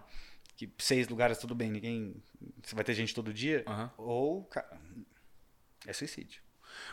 que 0.58 0.70
seis 0.78 1.08
lugares 1.08 1.38
tudo 1.38 1.54
bem, 1.54 1.70
ninguém. 1.70 2.14
Você 2.62 2.74
vai 2.74 2.84
ter 2.84 2.92
gente 2.92 3.14
todo 3.14 3.32
dia. 3.32 3.64
Aham. 3.66 3.90
Ou, 3.96 4.44
cara, 4.44 4.78
é 5.86 5.92
suicídio. 5.94 6.42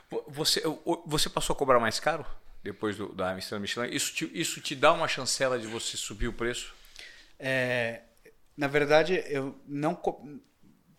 Vo- 0.09 0.23
Você, 0.29 0.63
você 1.05 1.29
passou 1.29 1.53
a 1.53 1.57
cobrar 1.59 1.79
mais 1.79 1.99
caro 1.99 2.25
depois 2.63 2.95
do, 2.97 3.13
da 3.13 3.37
estrela 3.37 3.61
Michelin? 3.61 3.93
Isso 3.95 4.13
te, 4.13 4.31
isso 4.33 4.61
te 4.61 4.75
dá 4.75 4.91
uma 4.93 5.07
chancela 5.07 5.57
de 5.59 5.67
você 5.67 5.95
subir 5.97 6.27
o 6.27 6.33
preço? 6.33 6.73
É, 7.39 8.01
na 8.55 8.67
verdade, 8.67 9.23
eu 9.27 9.59
não. 9.67 9.95
Pra 9.95 10.15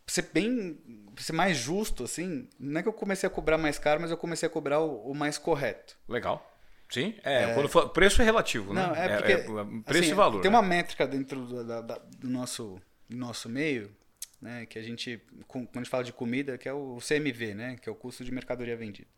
ser 0.07 0.23
bem. 0.33 0.79
Pra 1.15 1.25
ser 1.25 1.33
mais 1.33 1.57
justo, 1.57 2.05
assim, 2.05 2.49
não 2.61 2.79
é 2.79 2.83
que 2.83 2.89
eu 2.89 2.93
comecei 2.93 3.27
a 3.27 3.31
cobrar 3.31 3.59
mais 3.59 3.79
caro, 3.79 4.01
mas 4.01 4.11
eu 4.11 4.17
comecei 4.17 4.47
a 4.47 4.51
cobrar 4.51 4.81
o, 4.81 5.11
o 5.11 5.15
mais 5.15 5.37
correto. 5.37 5.97
Legal. 6.09 6.45
Sim? 6.89 7.15
É, 7.23 7.53
quando 7.55 7.69
for- 7.69 7.91
preço 7.91 8.23
é 8.23 8.25
relativo, 8.25 8.73
Não, 8.73 8.93
né? 8.93 9.05
é 9.05 9.17
porque. 9.17 9.37
preço 9.85 10.05
assim, 10.05 10.11
e 10.13 10.15
valor. 10.15 10.41
Tem 10.41 10.51
né? 10.51 10.57
uma 10.57 10.63
métrica 10.67 11.07
dentro 11.07 11.45
do, 11.45 11.65
da- 11.65 11.81
da- 11.83 11.99
do 11.99 12.31
nosso, 12.31 12.81
do 13.09 13.17
nosso 13.17 13.49
meio, 13.49 13.95
né? 14.41 14.65
Que 14.65 14.79
a 14.79 14.83
gente. 14.83 15.21
Quando 15.47 15.69
a 15.75 15.79
gente 15.79 15.91
fala 15.91 16.05
de 16.05 16.13
comida, 16.13 16.57
que 16.57 16.69
é 16.69 16.73
o 16.73 16.99
CMV, 16.99 17.55
né? 17.55 17.77
Que 17.83 17.89
é 17.89 17.93
o 17.93 17.97
custo 17.97 18.25
de 18.25 18.31
mercadoria 18.33 18.77
vendida. 18.77 19.09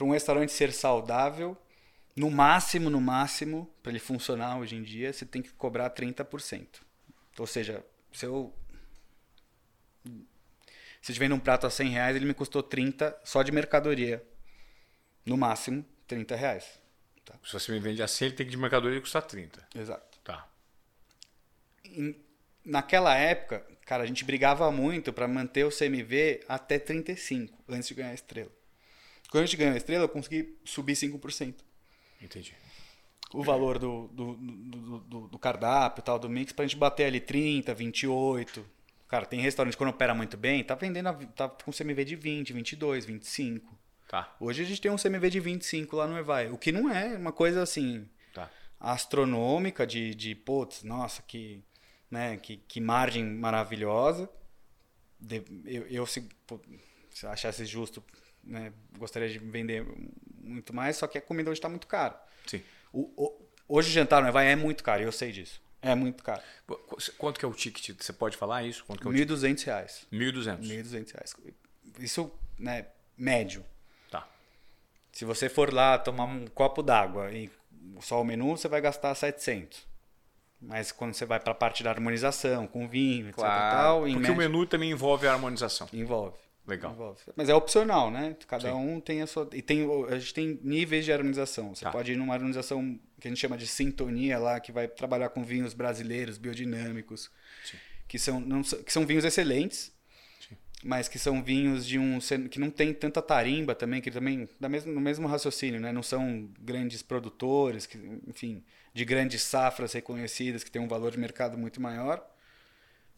Para 0.00 0.06
um 0.06 0.12
restaurante 0.12 0.50
ser 0.50 0.72
saudável, 0.72 1.54
no 2.16 2.30
máximo, 2.30 2.88
no 2.88 3.02
máximo, 3.02 3.70
para 3.82 3.92
ele 3.92 3.98
funcionar 3.98 4.56
hoje 4.56 4.74
em 4.74 4.82
dia, 4.82 5.12
você 5.12 5.26
tem 5.26 5.42
que 5.42 5.52
cobrar 5.52 5.90
30%. 5.90 6.80
Ou 7.38 7.46
seja, 7.46 7.84
se 8.10 8.24
eu. 8.24 8.50
Se 11.02 11.12
eu 11.12 11.16
vendo 11.16 11.34
um 11.34 11.38
prato 11.38 11.66
a 11.66 11.70
100 11.70 11.90
reais, 11.90 12.16
ele 12.16 12.24
me 12.24 12.32
custou 12.32 12.62
30 12.62 13.14
só 13.22 13.42
de 13.42 13.52
mercadoria. 13.52 14.24
No 15.26 15.36
máximo, 15.36 15.84
30 16.06 16.34
reais. 16.34 16.80
Tá? 17.22 17.34
Se 17.44 17.52
você 17.52 17.70
me 17.70 17.78
vende 17.78 18.02
assim, 18.02 18.24
ele 18.24 18.34
tem 18.34 18.46
que 18.46 18.52
de 18.52 18.56
mercadoria 18.56 18.98
custar 19.02 19.20
30. 19.20 19.68
Exato. 19.74 20.18
Tá. 20.24 20.48
Em- 21.84 22.16
naquela 22.64 23.14
época, 23.14 23.66
cara, 23.84 24.04
a 24.04 24.06
gente 24.06 24.24
brigava 24.24 24.72
muito 24.72 25.12
para 25.12 25.28
manter 25.28 25.66
o 25.66 25.70
CMV 25.70 26.42
até 26.48 26.78
35, 26.78 27.62
antes 27.68 27.86
de 27.86 27.94
ganhar 27.94 28.12
a 28.12 28.14
estrela. 28.14 28.59
Quando 29.30 29.44
a 29.44 29.46
gente 29.46 29.56
ganhou 29.56 29.74
a 29.74 29.76
estrela, 29.76 30.04
eu 30.04 30.08
consegui 30.08 30.56
subir 30.64 30.94
5%. 30.94 31.54
Entendi. 32.20 32.54
O 33.32 33.42
valor 33.44 33.78
do, 33.78 34.08
do, 34.08 34.34
do, 34.34 34.98
do- 35.00 35.28
do 35.28 35.38
cardápio 35.38 36.00
e 36.02 36.04
tal, 36.04 36.18
do 36.18 36.28
mix, 36.28 36.52
pra 36.52 36.64
gente 36.66 36.76
bater 36.76 37.04
ali 37.04 37.20
30, 37.20 37.72
28. 37.72 38.66
Cara, 39.08 39.24
tem 39.24 39.40
restaurante 39.40 39.76
quando 39.76 39.90
opera 39.90 40.14
muito 40.14 40.36
bem, 40.36 40.64
tá 40.64 40.74
vendendo, 40.74 41.08
a- 41.08 41.12
tá 41.14 41.48
com 41.48 41.70
CMV 41.72 42.04
de 42.04 42.16
20, 42.16 42.52
22, 42.52 43.04
25. 43.06 43.78
Tá. 44.08 44.34
Hoje 44.40 44.62
a 44.62 44.66
gente 44.66 44.80
tem 44.80 44.90
um 44.90 44.96
CMV 44.98 45.30
de 45.30 45.38
25 45.38 45.94
lá 45.96 46.08
no 46.08 46.18
Evai, 46.18 46.50
o 46.50 46.58
que 46.58 46.72
não 46.72 46.90
é 46.92 47.16
uma 47.16 47.30
coisa 47.32 47.62
assim, 47.62 48.08
Tá. 48.34 48.50
astronômica 48.80 49.86
de, 49.86 50.12
de 50.16 50.34
putz, 50.34 50.82
nossa, 50.82 51.22
que, 51.22 51.62
né, 52.10 52.36
que, 52.36 52.56
que 52.56 52.80
margem 52.80 53.24
maravilhosa. 53.24 54.28
Eu, 55.64 55.86
eu 55.86 56.06
se, 56.06 56.28
se 57.10 57.26
achasse 57.26 57.64
justo, 57.64 58.02
né, 58.44 58.72
gostaria 58.98 59.28
de 59.28 59.38
vender 59.38 59.84
muito 60.42 60.74
mais, 60.74 60.96
só 60.96 61.06
que 61.06 61.18
a 61.18 61.20
comida 61.20 61.50
hoje 61.50 61.58
está 61.58 61.68
muito 61.68 61.86
cara. 61.86 62.20
Sim. 62.46 62.62
O, 62.92 63.00
o- 63.16 63.48
hoje 63.68 63.88
o 63.90 63.92
jantar 63.92 64.22
no 64.22 64.28
Evaí 64.28 64.48
é 64.48 64.56
muito 64.56 64.82
caro, 64.82 65.02
eu 65.02 65.12
sei 65.12 65.32
disso. 65.32 65.60
É 65.82 65.94
muito 65.94 66.22
caro. 66.22 66.42
Quanto 67.16 67.38
que 67.38 67.44
é 67.44 67.48
o 67.48 67.54
ticket? 67.54 67.96
Você 67.98 68.12
pode 68.12 68.36
falar 68.36 68.62
isso? 68.64 68.84
Quanto 68.84 69.00
que 69.00 69.06
é 69.06 69.10
o 69.10 69.14
1.200 69.14 69.64
reais. 69.64 70.06
1.200. 70.12 70.58
1.200 70.60 71.12
reais. 71.12 71.34
Isso, 71.98 72.30
né, 72.58 72.86
médio. 73.16 73.64
Tá. 74.10 74.28
Se 75.12 75.24
você 75.24 75.48
for 75.48 75.72
lá 75.72 75.96
tomar 75.98 76.24
um 76.24 76.46
copo 76.48 76.82
d'água 76.82 77.32
e 77.32 77.50
só 78.00 78.20
o 78.20 78.24
menu, 78.24 78.56
você 78.56 78.68
vai 78.68 78.80
gastar 78.82 79.14
700. 79.14 79.88
Mas 80.60 80.92
quando 80.92 81.14
você 81.14 81.24
vai 81.24 81.40
para 81.40 81.52
a 81.52 81.54
parte 81.54 81.82
da 81.82 81.88
harmonização, 81.90 82.66
com 82.66 82.86
vinho, 82.86 83.32
claro, 83.32 83.54
etc. 83.54 83.70
Tal, 83.72 84.00
porque 84.02 84.16
médio, 84.18 84.34
o 84.34 84.36
menu 84.36 84.66
também 84.66 84.90
envolve 84.90 85.26
a 85.26 85.32
harmonização. 85.32 85.88
Envolve. 85.94 86.36
Legal. 86.70 86.92
Envolve. 86.92 87.20
Mas 87.34 87.48
é 87.48 87.54
opcional, 87.54 88.10
né? 88.10 88.36
Cada 88.46 88.70
Sim. 88.70 88.76
um 88.76 89.00
tem 89.00 89.20
a 89.22 89.26
sua. 89.26 89.48
E 89.52 89.60
tem, 89.60 89.86
a 90.08 90.18
gente 90.18 90.32
tem 90.32 90.60
níveis 90.62 91.04
de 91.04 91.12
harmonização. 91.12 91.74
Você 91.74 91.84
tá. 91.84 91.90
pode 91.90 92.12
ir 92.12 92.16
numa 92.16 92.32
harmonização 92.32 92.98
que 93.20 93.26
a 93.26 93.30
gente 93.30 93.40
chama 93.40 93.58
de 93.58 93.66
sintonia 93.66 94.38
lá, 94.38 94.60
que 94.60 94.70
vai 94.70 94.86
trabalhar 94.86 95.30
com 95.30 95.42
vinhos 95.42 95.74
brasileiros, 95.74 96.38
biodinâmicos, 96.38 97.28
Sim. 97.64 97.76
que 98.06 98.18
são, 98.18 98.40
não, 98.40 98.62
que 98.62 98.92
são 98.92 99.04
vinhos 99.04 99.24
excelentes, 99.24 99.92
mas 100.84 101.08
que 101.08 101.18
são 101.18 101.42
vinhos 101.42 101.84
de 101.84 101.98
um 101.98 102.18
que 102.48 102.60
não 102.60 102.70
tem 102.70 102.94
tanta 102.94 103.20
tarimba 103.20 103.74
também, 103.74 104.00
que 104.00 104.10
também 104.10 104.48
da 104.60 104.68
mesmo, 104.68 104.92
no 104.92 105.00
mesmo 105.00 105.26
raciocínio, 105.26 105.80
né? 105.80 105.90
Não 105.92 106.04
são 106.04 106.48
grandes 106.60 107.02
produtores, 107.02 107.84
que, 107.84 107.98
enfim, 108.28 108.62
de 108.94 109.04
grandes 109.04 109.42
safras 109.42 109.92
reconhecidas 109.92 110.62
que 110.62 110.70
tem 110.70 110.80
um 110.80 110.88
valor 110.88 111.10
de 111.10 111.18
mercado 111.18 111.58
muito 111.58 111.80
maior, 111.80 112.24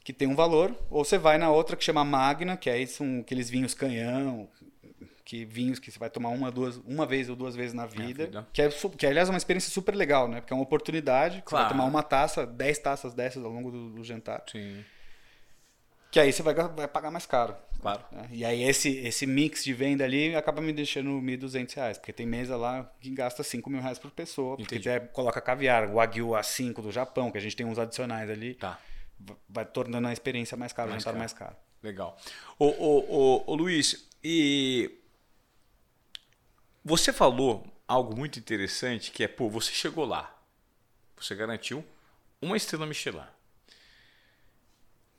que 0.05 0.13
tem 0.13 0.27
um 0.27 0.35
valor, 0.35 0.75
ou 0.91 1.05
você 1.05 1.17
vai 1.17 1.39
na 1.39 1.51
outra 1.51 1.77
que 1.77 1.85
chama 1.85 2.05
Magna, 2.05 2.57
que 2.57 2.69
aí 2.69 2.87
são 2.87 3.21
aqueles 3.21 3.49
vinhos 3.49 3.75
canhão, 3.75 4.49
que 5.25 5.45
vinhos 5.45 5.79
que 5.79 5.91
você 5.91 5.99
vai 5.99 6.11
tomar 6.11 6.31
uma, 6.31 6.51
duas, 6.51 6.77
uma 6.79 7.07
vez 7.07 7.31
ou 7.31 7.37
duas 7.37 7.55
vezes 7.55 7.73
na 7.73 7.87
vida, 7.87 8.27
vida. 8.27 8.49
Que, 8.53 8.63
é, 8.63 8.69
que 8.69 9.07
é, 9.07 9.09
aliás, 9.09 9.29
uma 9.29 9.39
experiência 9.39 9.71
super 9.71 9.95
legal, 9.95 10.29
né? 10.29 10.41
Porque 10.41 10.53
é 10.53 10.57
uma 10.57 10.65
oportunidade, 10.65 11.43
claro. 11.45 11.65
você 11.65 11.69
vai 11.69 11.69
tomar 11.69 11.85
uma 11.85 12.03
taça, 12.03 12.45
dez 12.45 12.79
taças 12.79 13.15
dessas 13.15 13.45
ao 13.45 13.51
longo 13.51 13.71
do, 13.71 13.91
do 13.91 14.05
jantar. 14.05 14.43
Sim. 14.51 14.85
Que 16.11 16.21
aí 16.21 16.31
você 16.31 16.43
vai, 16.43 16.53
vai 16.53 16.87
pagar 16.87 17.11
mais 17.11 17.25
caro. 17.25 17.57
Claro. 17.81 18.03
Né? 18.13 18.29
E 18.31 18.45
aí 18.45 18.63
esse, 18.65 18.99
esse 18.99 19.27
mix 19.27 19.65
de 19.65 19.73
venda 19.73 20.05
ali 20.05 20.37
acaba 20.37 20.61
me 20.61 20.73
deixando 20.73 21.19
R$ 21.19 21.39
1.200, 21.39 21.95
porque 21.95 22.13
tem 22.13 22.27
mesa 22.27 22.55
lá 22.55 22.93
que 23.01 23.09
gasta 23.11 23.43
R$ 23.43 23.63
mil 23.69 23.81
reais 23.81 23.99
por 23.99 24.11
pessoa. 24.11 24.57
Porque 24.57 24.83
já 24.83 25.01
coloca 25.01 25.41
caviar, 25.41 25.89
o 25.89 25.95
Wagyu 25.95 26.29
A5 26.29 26.83
do 26.83 26.93
Japão, 26.93 27.31
que 27.31 27.39
a 27.39 27.41
gente 27.41 27.57
tem 27.57 27.65
uns 27.65 27.79
adicionais 27.79 28.29
ali. 28.29 28.55
Tá. 28.55 28.79
Vai 29.49 29.65
tornando 29.65 30.09
a 30.09 30.13
experiência 30.13 30.57
mais 30.57 30.73
cara, 30.73 30.91
mais 30.91 31.05
o 31.05 31.13
mais 31.15 31.33
caro. 31.33 31.57
Legal. 31.83 32.19
Ô, 32.59 32.67
ô, 32.67 32.99
ô, 33.09 33.45
ô, 33.47 33.55
Luiz, 33.55 34.09
e 34.23 34.91
você 36.85 37.13
falou 37.13 37.67
algo 37.87 38.17
muito 38.17 38.39
interessante 38.39 39.11
que 39.11 39.25
é, 39.25 39.29
pô, 39.29 39.49
você 39.49 39.73
chegou 39.73 40.05
lá. 40.05 40.37
Você 41.17 41.35
garantiu 41.35 41.85
uma 42.41 42.57
estrela 42.57 42.87
Michelin. 42.87 43.23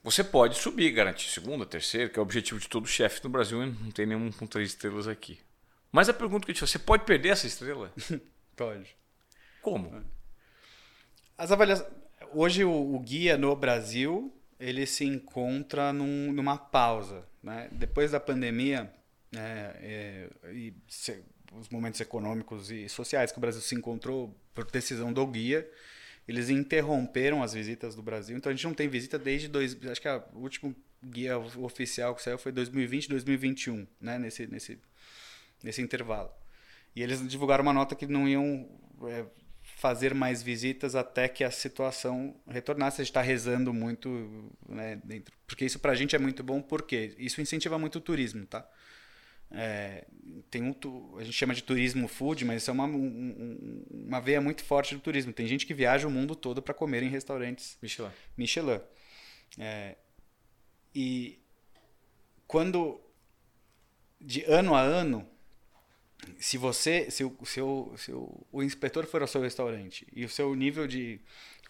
Você 0.04 0.24
pode 0.24 0.58
subir, 0.58 0.92
garantir 0.92 1.30
segunda, 1.30 1.66
terceira, 1.66 2.10
que 2.10 2.20
é 2.20 2.22
o 2.22 2.24
objetivo 2.24 2.60
de 2.60 2.68
todo 2.68 2.86
chefe 2.86 3.24
no 3.24 3.30
Brasil, 3.30 3.66
não 3.66 3.92
tem 3.92 4.06
nenhum 4.06 4.32
com 4.34 4.46
três 4.46 4.70
estrelas 4.70 5.08
aqui. 5.08 5.40
Mas 5.92 6.10
a 6.10 6.14
pergunta 6.14 6.46
que 6.46 6.52
eu 6.52 6.56
te 6.56 6.60
faço, 6.60 6.74
você 6.74 6.80
pode 6.80 7.06
perder 7.06 7.30
essa 7.30 7.48
estrela? 7.48 7.94
pode. 8.56 8.98
Como? 9.62 10.04
As 11.38 11.52
avaliações. 11.52 12.03
Hoje 12.36 12.64
o, 12.64 12.96
o, 12.96 13.00
guia 13.00 13.38
no 13.38 13.56
Brasil 13.56 14.34
ele 14.60 14.86
se 14.86 15.06
encontra 15.06 15.92
num, 15.92 16.32
numa 16.32 16.58
pausa. 16.58 17.26
Né? 17.42 17.68
Depois 17.72 18.12
da 18.12 18.20
pandemia 18.20 18.92
é, 19.36 20.30
é, 20.44 20.54
e 20.54 20.74
se, 20.88 21.22
os 21.60 21.70
momentos 21.70 22.00
econômicos 22.00 22.72
e 22.72 22.88
sociais 22.88 23.32
que 23.32 23.38
o 23.38 23.42
Brasil 23.42 23.62
se 23.62 23.76
encontrou 23.76 24.36
por 24.54 24.70
decisão 24.70 25.12
do 25.12 25.26
guia, 25.28 25.70
eles 26.28 26.50
interromperam 26.50 27.44
as 27.44 27.54
visitas 27.54 27.96
do 27.96 28.02
Brasil. 28.02 28.38
Então 28.38 28.52
a 28.52 28.56
gente 28.56 28.66
não 28.66 28.74
tem 28.74 28.88
visita 28.88 29.20
desde 29.20 29.48
dois, 29.48 29.78
acho 29.90 30.02
que 30.02 30.08
o 30.08 30.40
último 30.40 30.76
guia 31.04 31.38
oficial 31.38 32.16
que 32.16 32.22
saiu 32.22 32.38
foi 32.38 32.52
2020, 32.52 33.10
2021, 33.10 33.86
né, 34.00 34.18
nesse 34.18 34.48
nesse 34.48 34.80
nesse 35.62 35.82
intervalo. 35.82 36.32
E 36.96 37.02
eles 37.02 37.28
divulgaram 37.28 37.64
uma 37.64 37.74
nota 37.74 37.96
que 37.96 38.06
não 38.06 38.28
iam 38.28 38.70
é, 39.08 39.26
fazer 39.84 40.14
mais 40.14 40.42
visitas 40.42 40.96
até 40.96 41.28
que 41.28 41.44
a 41.44 41.52
situação 41.52 42.34
retornasse. 42.48 43.02
A 43.02 43.04
gente 43.04 43.12
está 43.12 43.22
rezando 43.22 43.74
muito, 43.74 44.50
né, 44.66 44.96
dentro, 45.04 45.36
porque 45.46 45.66
isso 45.66 45.78
para 45.78 45.92
a 45.92 45.96
gente 45.96 46.16
é 46.16 46.20
muito 46.20 46.42
bom, 46.42 46.62
porque 46.62 47.14
isso 47.18 47.42
incentiva 47.42 47.78
muito 47.78 47.98
o 47.98 48.02
turismo, 48.02 48.46
tá? 48.46 48.66
É, 49.52 50.08
tem 50.50 50.64
um, 50.64 50.74
a 51.18 51.24
gente 51.26 51.34
chama 51.34 51.54
de 51.54 51.62
turismo 51.62 52.08
food, 52.08 52.46
mas 52.46 52.62
isso 52.62 52.72
é 52.72 52.74
uma, 52.74 52.86
um, 52.86 53.84
uma 53.92 54.22
veia 54.22 54.40
muito 54.40 54.64
forte 54.64 54.96
do 54.96 55.02
turismo. 55.02 55.34
Tem 55.34 55.46
gente 55.46 55.66
que 55.66 55.74
viaja 55.74 56.08
o 56.08 56.12
mundo 56.12 56.34
todo 56.34 56.62
para 56.62 56.74
comer 56.74 57.04
em 57.04 57.10
restaurantes 57.10 57.78
Michelin. 57.82 58.10
Michelin. 58.38 58.80
É, 59.60 59.98
e 60.96 61.42
quando 62.48 63.02
de 64.22 64.46
ano 64.46 64.76
a 64.76 64.82
ano, 64.82 65.28
se 66.40 66.58
você, 66.58 67.10
se, 67.10 67.24
o, 67.24 67.36
se, 67.44 67.62
o, 67.62 67.94
se 67.98 68.12
o, 68.12 68.46
o 68.52 68.64
inspetor 68.64 69.06
for 69.06 69.22
ao 69.22 69.28
seu 69.28 69.42
restaurante 69.42 70.08
e 70.14 70.26
o 70.26 70.30
seu 70.30 70.54
nível 70.56 70.88
de 70.88 71.20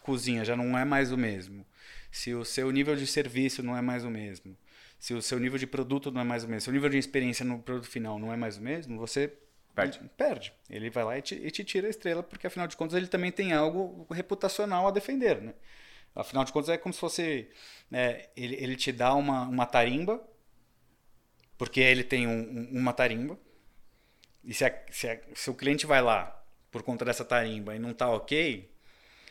cozinha 0.01 0.43
já 0.43 0.56
não 0.56 0.78
é 0.78 0.86
mais 0.86 1.12
o 1.12 1.18
mesmo, 1.18 1.66
se 2.12 2.34
o 2.34 2.43
seu 2.43 2.70
nível 2.72 2.95
de 2.95 3.08
serviço 3.08 3.64
não 3.64 3.78
é 3.78 3.82
mais 3.82 4.04
o 4.04 4.10
mesmo, 4.10 4.58
se 4.99 5.14
o 5.14 5.22
seu 5.22 5.39
nível 5.39 5.58
de 5.58 5.68
produto 5.68 6.12
não 6.12 6.22
é 6.22 6.24
mais 6.24 6.43
o 6.43 6.47
mesmo, 6.47 6.62
se 6.62 6.70
o 6.70 6.74
nível 6.74 6.89
de 6.89 6.97
experiência 6.97 7.43
no 7.45 7.60
produto 7.60 7.88
final 7.88 8.20
não 8.20 8.32
é 8.32 8.38
mais 8.38 8.58
o 8.58 8.62
mesmo, 8.62 8.97
você 8.97 9.34
perde. 9.74 9.99
perde. 10.16 10.54
Ele 10.70 10.89
vai 10.89 11.04
lá 11.04 11.18
e 11.18 11.22
te, 11.22 11.36
e 11.36 11.51
te 11.51 11.64
tira 11.64 11.88
a 11.88 11.89
estrela, 11.89 12.24
porque 12.24 12.47
afinal 12.47 12.68
de 12.68 12.78
contas 12.78 12.95
ele 12.95 13.08
também 13.08 13.32
tem 13.32 13.54
algo 13.54 14.08
reputacional 14.12 14.88
a 14.88 14.91
defender, 14.91 15.41
né? 15.41 15.54
Afinal 16.16 16.43
de 16.43 16.54
contas 16.54 16.70
é 16.70 16.78
como 16.78 16.93
se 16.93 16.99
fosse 16.99 17.49
é, 17.91 18.30
ele, 18.36 18.56
ele 18.56 18.76
te 18.76 18.91
dá 18.91 19.14
uma, 19.16 19.47
uma 19.47 19.66
tarimba, 19.66 20.24
porque 21.58 21.80
ele 21.80 22.04
tem 22.04 22.28
um, 22.28 22.39
um, 22.39 22.80
uma 22.80 22.93
tarimba, 22.93 23.38
e 24.44 24.54
se, 24.54 24.66
a, 24.66 24.74
se, 24.91 25.10
a, 25.10 25.20
se 25.34 25.50
o 25.50 25.54
cliente 25.54 25.86
vai 25.86 26.02
lá 26.02 26.44
por 26.72 26.84
conta 26.84 27.06
dessa 27.06 27.24
tarimba 27.24 27.76
e 27.76 27.80
não 27.80 27.94
tá 27.94 28.10
ok, 28.10 28.70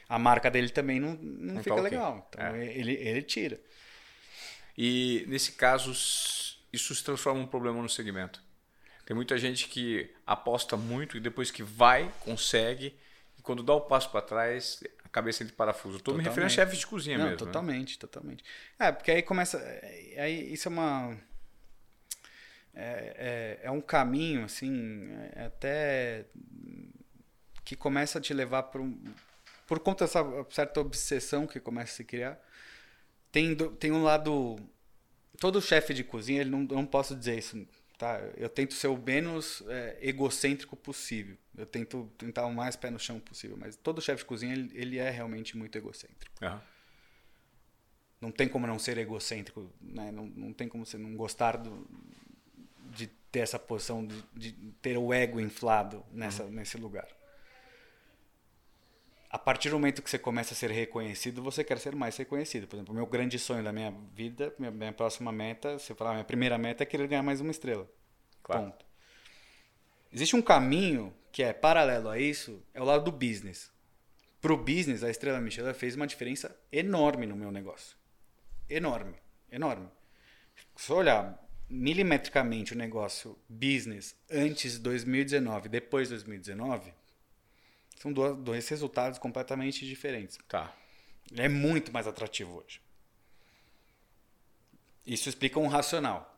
a 0.09 0.19
marca 0.19 0.51
dele 0.51 0.69
também 0.69 1.01
não, 1.01 1.15
não, 1.15 1.55
não 1.55 1.63
fica 1.63 1.77
tá 1.77 1.83
legal. 1.83 2.29
Então 2.29 2.45
é. 2.45 2.67
ele, 2.67 2.93
ele 2.93 3.23
tira. 3.23 3.61
E 4.77 5.25
nesse 5.29 5.53
caso, 5.53 5.91
isso 6.73 6.95
se 6.95 7.05
transforma 7.05 7.41
um 7.41 7.47
problema 7.47 7.83
no 7.83 7.89
segmento. 7.89 8.43
Tem 9.05 9.15
muita 9.15 9.37
gente 9.37 9.69
que 9.69 10.11
aposta 10.27 10.77
muito 10.77 11.17
e 11.17 11.21
depois 11.21 11.51
que 11.51 11.63
vai, 11.63 12.11
consegue, 12.21 12.97
e 13.39 13.43
quando 13.43 13.63
dá 13.63 13.75
o 13.75 13.81
passo 13.81 14.11
para 14.11 14.23
trás, 14.23 14.83
a 15.05 15.09
cabeça 15.09 15.45
de 15.45 15.53
parafuso. 15.53 15.99
Estou 15.99 16.15
me 16.15 16.23
referindo 16.23 16.47
a 16.47 16.49
chefe 16.49 16.77
de 16.77 16.87
cozinha 16.87 17.19
Não, 17.19 17.25
mesmo. 17.25 17.41
Né? 17.41 17.47
Totalmente, 17.47 17.95
né? 17.95 17.99
totalmente. 17.99 18.45
É, 18.79 18.93
porque 18.93 19.11
aí 19.11 19.23
começa. 19.23 19.59
Aí 20.17 20.53
isso 20.53 20.69
é 20.69 20.71
uma. 20.71 21.19
É, 22.75 23.59
é, 23.62 23.66
é 23.66 23.70
um 23.70 23.81
caminho, 23.81 24.45
assim, 24.45 25.09
é 25.35 25.45
até. 25.47 26.27
que 27.64 27.77
começa 27.77 28.18
a 28.18 28.23
te 28.23 28.33
levar 28.33 28.64
para 28.64 28.81
um. 28.81 29.03
Por 29.66 29.79
conta 29.81 30.05
dessa 30.05 30.23
certa 30.51 30.81
obsessão 30.81 31.47
que 31.47 31.61
começa 31.61 31.93
a 31.93 31.97
se 31.97 32.05
criar 32.05 32.41
tem, 33.33 33.57
tem 33.57 33.91
um 33.91 34.03
lado. 34.03 34.57
Todo 35.41 35.61
chefe 35.61 35.95
de 35.95 36.05
cozinha, 36.05 36.43
ele 36.43 36.51
não, 36.51 36.61
não 36.61 36.87
posso 36.87 37.16
dizer 37.16 37.39
isso, 37.39 37.66
tá? 37.99 38.20
Eu 38.37 38.49
tento 38.49 38.75
ser 38.75 38.89
o 38.89 38.97
menos 38.97 39.62
é, 39.66 39.99
egocêntrico 40.03 40.77
possível. 40.77 41.37
Eu 41.57 41.66
tento 41.66 42.12
tentar 42.18 42.47
o 42.47 42.55
mais 42.55 42.77
pé 42.77 42.91
no 42.91 42.99
chão 42.99 43.18
possível. 43.18 43.57
Mas 43.59 43.75
todo 43.75 44.01
chefe 44.01 44.18
de 44.18 44.27
cozinha, 44.27 44.53
ele, 44.53 44.70
ele 44.75 44.99
é 44.99 45.11
realmente 45.11 45.57
muito 45.57 45.77
egocêntrico. 45.77 46.45
Uhum. 46.45 46.61
Não 48.20 48.31
tem 48.31 48.47
como 48.47 48.66
não 48.66 48.79
ser 48.79 48.99
egocêntrico, 48.99 49.73
né? 49.81 50.12
Não, 50.12 50.27
não 50.27 50.53
tem 50.53 50.68
como 50.68 50.87
você 50.87 50.99
não 50.99 51.16
gostar 51.16 51.57
do, 51.57 51.89
ter 53.33 53.41
essa 53.41 53.59
posição, 53.59 54.07
de, 54.07 54.22
de 54.35 54.53
ter 54.83 54.97
o 54.97 55.12
ego 55.12 55.41
inflado 55.41 56.05
nessa, 56.12 56.45
uhum. 56.45 56.51
nesse 56.51 56.76
lugar 56.76 57.09
a 59.33 59.39
partir 59.39 59.70
do 59.70 59.76
momento 59.76 60.03
que 60.03 60.11
você 60.11 60.18
começa 60.18 60.53
a 60.53 60.57
ser 60.57 60.70
reconhecido, 60.70 61.43
você 61.43 61.64
quer 61.64 61.78
ser 61.78 61.97
mais 61.97 62.14
reconhecido. 62.18 62.66
Por 62.66 62.76
exemplo, 62.76 62.93
o 62.93 62.95
meu 62.95 63.07
grande 63.07 63.39
sonho 63.39 63.64
da 63.64 63.72
minha 63.72 63.91
vida, 64.14 64.55
minha, 64.59 64.70
minha 64.70 64.93
próxima 64.93 65.33
meta, 65.33 65.78
se 65.78 65.91
eu 65.91 65.97
falar, 65.97 66.12
minha 66.12 66.24
primeira 66.24 66.59
meta 66.59 66.83
é 66.83 66.87
querer 66.87 67.09
ganhar 67.09 67.22
mais 67.22 67.41
uma 67.41 67.51
estrela. 67.51 67.91
Claro. 68.43 68.66
Ponto. 68.66 68.85
Existe 70.12 70.37
um 70.37 70.43
caminho 70.43 71.14
que 71.33 71.43
é 71.43 71.55
paralelo 71.55 72.11
a 72.11 72.18
isso, 72.18 72.62
é 72.74 72.83
o 72.83 72.85
lado 72.85 73.05
do 73.05 73.11
business. 73.11 73.72
Para 74.39 74.53
o 74.53 74.57
business, 74.59 75.03
a 75.03 75.09
estrela 75.09 75.41
Michelin 75.41 75.72
fez 75.72 75.97
uma 75.97 76.07
diferença 76.07 76.55
enorme 76.70 77.26
no 77.26 77.35
meu 77.35 77.51
negócio. 77.51 77.97
Enorme, 78.68 79.14
enorme. 79.51 79.89
Se 80.76 80.93
olhar 80.93 81.43
milimetricamente 81.73 82.75
o 82.75 82.77
negócio 82.77 83.39
business 83.49 84.14
antes 84.31 84.75
de 84.75 84.79
2019, 84.81 85.70
depois 85.70 86.09
de 86.09 86.14
2019, 86.14 86.93
são 87.99 88.12
dois 88.12 88.68
resultados 88.68 89.18
completamente 89.18 89.87
diferentes. 89.87 90.39
Tá. 90.47 90.75
É 91.35 91.49
muito 91.49 91.91
mais 91.91 92.07
atrativo 92.07 92.59
hoje. 92.59 92.81
Isso 95.07 95.31
explica 95.31 95.59
um 95.59 95.66
racional. 95.66 96.29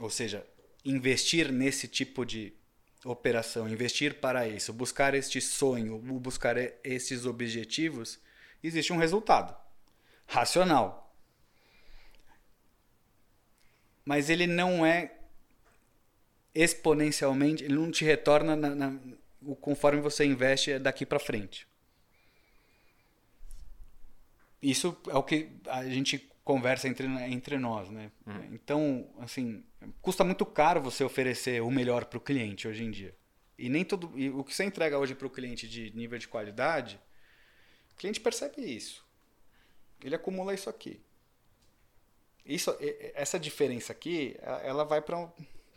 Ou 0.00 0.10
seja, 0.10 0.44
investir 0.84 1.52
nesse 1.52 1.86
tipo 1.86 2.24
de 2.24 2.52
operação, 3.04 3.68
investir 3.68 4.14
para 4.20 4.48
isso, 4.48 4.72
buscar 4.72 5.14
este 5.14 5.40
sonho, 5.40 5.96
buscar 5.98 6.56
estes 6.82 7.24
objetivos, 7.24 8.18
existe 8.62 8.92
um 8.92 8.96
resultado 8.96 9.56
racional. 10.26 10.99
Mas 14.10 14.28
ele 14.28 14.44
não 14.44 14.84
é 14.84 15.12
exponencialmente, 16.52 17.62
ele 17.62 17.74
não 17.74 17.92
te 17.92 18.04
retorna 18.04 18.56
na, 18.56 18.74
na, 18.74 19.00
conforme 19.60 20.00
você 20.00 20.24
investe 20.24 20.80
daqui 20.80 21.06
para 21.06 21.20
frente. 21.20 21.64
Isso 24.60 25.00
é 25.06 25.14
o 25.14 25.22
que 25.22 25.50
a 25.68 25.84
gente 25.84 26.28
conversa 26.42 26.88
entre, 26.88 27.06
entre 27.06 27.56
nós, 27.56 27.88
né? 27.88 28.10
Uhum. 28.26 28.48
Então, 28.52 29.08
assim, 29.20 29.62
custa 30.02 30.24
muito 30.24 30.44
caro 30.44 30.82
você 30.82 31.04
oferecer 31.04 31.62
o 31.62 31.70
melhor 31.70 32.04
para 32.06 32.18
o 32.18 32.20
cliente 32.20 32.66
hoje 32.66 32.82
em 32.82 32.90
dia. 32.90 33.14
E 33.56 33.68
nem 33.68 33.84
todo, 33.84 34.10
e 34.18 34.28
o 34.28 34.42
que 34.42 34.52
você 34.52 34.64
entrega 34.64 34.98
hoje 34.98 35.14
para 35.14 35.28
o 35.28 35.30
cliente 35.30 35.68
de 35.68 35.96
nível 35.96 36.18
de 36.18 36.26
qualidade, 36.26 37.00
o 37.92 37.94
cliente 37.94 38.18
percebe 38.18 38.60
isso. 38.60 39.06
Ele 40.02 40.16
acumula 40.16 40.52
isso 40.52 40.68
aqui. 40.68 41.00
Isso, 42.44 42.74
essa 43.14 43.38
diferença 43.38 43.92
aqui, 43.92 44.36
ela 44.62 44.84
vai 44.84 45.00
para 45.00 45.16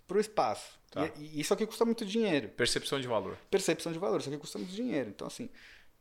o 0.10 0.20
espaço. 0.20 0.80
Tá. 0.92 1.10
E, 1.18 1.38
e, 1.38 1.42
isso 1.42 1.54
aqui 1.54 1.66
custa 1.66 1.86
muito 1.86 2.06
dinheiro. 2.06 2.50
Percepção 2.50 3.00
de 3.00 3.08
valor. 3.08 3.38
Percepção 3.50 3.92
de 3.92 4.00
valor. 4.00 4.20
Isso 4.20 4.30
aqui 4.30 4.38
custa 4.38 4.58
muito 4.58 4.72
dinheiro. 4.72 5.10
Então, 5.10 5.28
assim, 5.28 5.50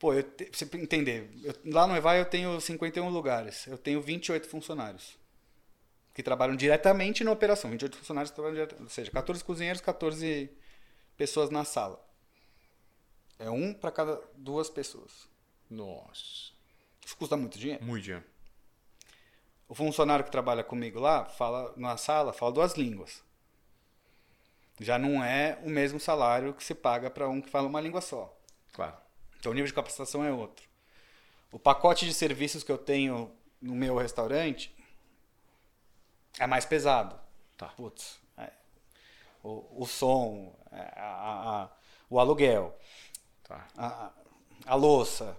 Pô, 0.03 0.13
eu 0.13 0.25
te, 0.25 0.51
você 0.53 0.69
entender, 0.79 1.31
eu, 1.45 1.55
lá 1.67 1.87
no 1.87 1.97
Evai 1.97 2.19
eu 2.19 2.25
tenho 2.25 2.61
51 2.61 3.09
lugares, 3.09 3.69
eu 3.69 3.79
tenho 3.79 4.03
28 4.03 4.49
funcionários 4.49 5.17
que 6.13 6.25
trabalham 6.25 6.57
diretamente 6.57 7.23
na 7.23 7.31
operação. 7.31 7.71
28 7.71 7.99
funcionários 7.99 8.33
trabalham 8.33 8.55
diretamente, 8.55 8.83
ou 8.83 8.91
seja, 8.91 9.13
14 9.13 9.45
cozinheiros, 9.45 9.81
14 9.81 10.51
pessoas 11.17 11.51
na 11.51 11.65
sala. 11.65 12.05
É 13.39 13.49
um 13.49 13.73
para 13.73 13.93
cada 13.93 14.21
duas 14.35 14.69
pessoas. 14.69 15.29
Nossa. 15.71 16.51
Isso 17.07 17.17
custa 17.17 17.37
muito 17.37 17.57
dinheiro. 17.57 17.85
Muito 17.85 18.03
dinheiro. 18.03 18.25
O 19.73 19.75
funcionário 19.75 20.23
que 20.23 20.31
trabalha 20.31 20.63
comigo 20.63 21.01
lá, 21.01 21.25
fala 21.25 21.73
na 21.79 21.97
sala, 21.97 22.35
fala 22.35 22.53
duas 22.53 22.75
línguas. 22.75 23.25
Já 24.79 24.99
não 24.99 25.25
é 25.25 25.59
o 25.65 25.71
mesmo 25.71 25.99
salário 25.99 26.53
que 26.53 26.63
se 26.63 26.75
paga 26.75 27.09
para 27.09 27.27
um 27.27 27.41
que 27.41 27.49
fala 27.49 27.69
uma 27.69 27.81
língua 27.81 28.03
só. 28.03 28.39
Claro. 28.75 28.95
Então 29.41 29.51
o 29.51 29.55
nível 29.55 29.67
de 29.67 29.73
capacitação 29.73 30.23
é 30.23 30.31
outro. 30.31 30.69
O 31.51 31.59
pacote 31.59 32.05
de 32.05 32.13
serviços 32.13 32.63
que 32.63 32.71
eu 32.71 32.77
tenho 32.77 33.35
no 33.63 33.75
meu 33.75 33.97
restaurante 33.97 34.77
é 36.39 36.47
mais 36.47 36.67
pesado. 36.67 37.19
Tá. 37.57 37.69
Putz, 37.69 38.21
é, 38.37 38.53
o, 39.43 39.85
o 39.85 39.87
som, 39.87 40.55
é, 40.71 41.01
a, 41.01 41.63
a, 41.63 41.71
o 42.11 42.21
aluguel, 42.21 42.79
tá. 43.43 43.67
a, 43.79 44.11
a 44.67 44.75
louça, 44.75 45.35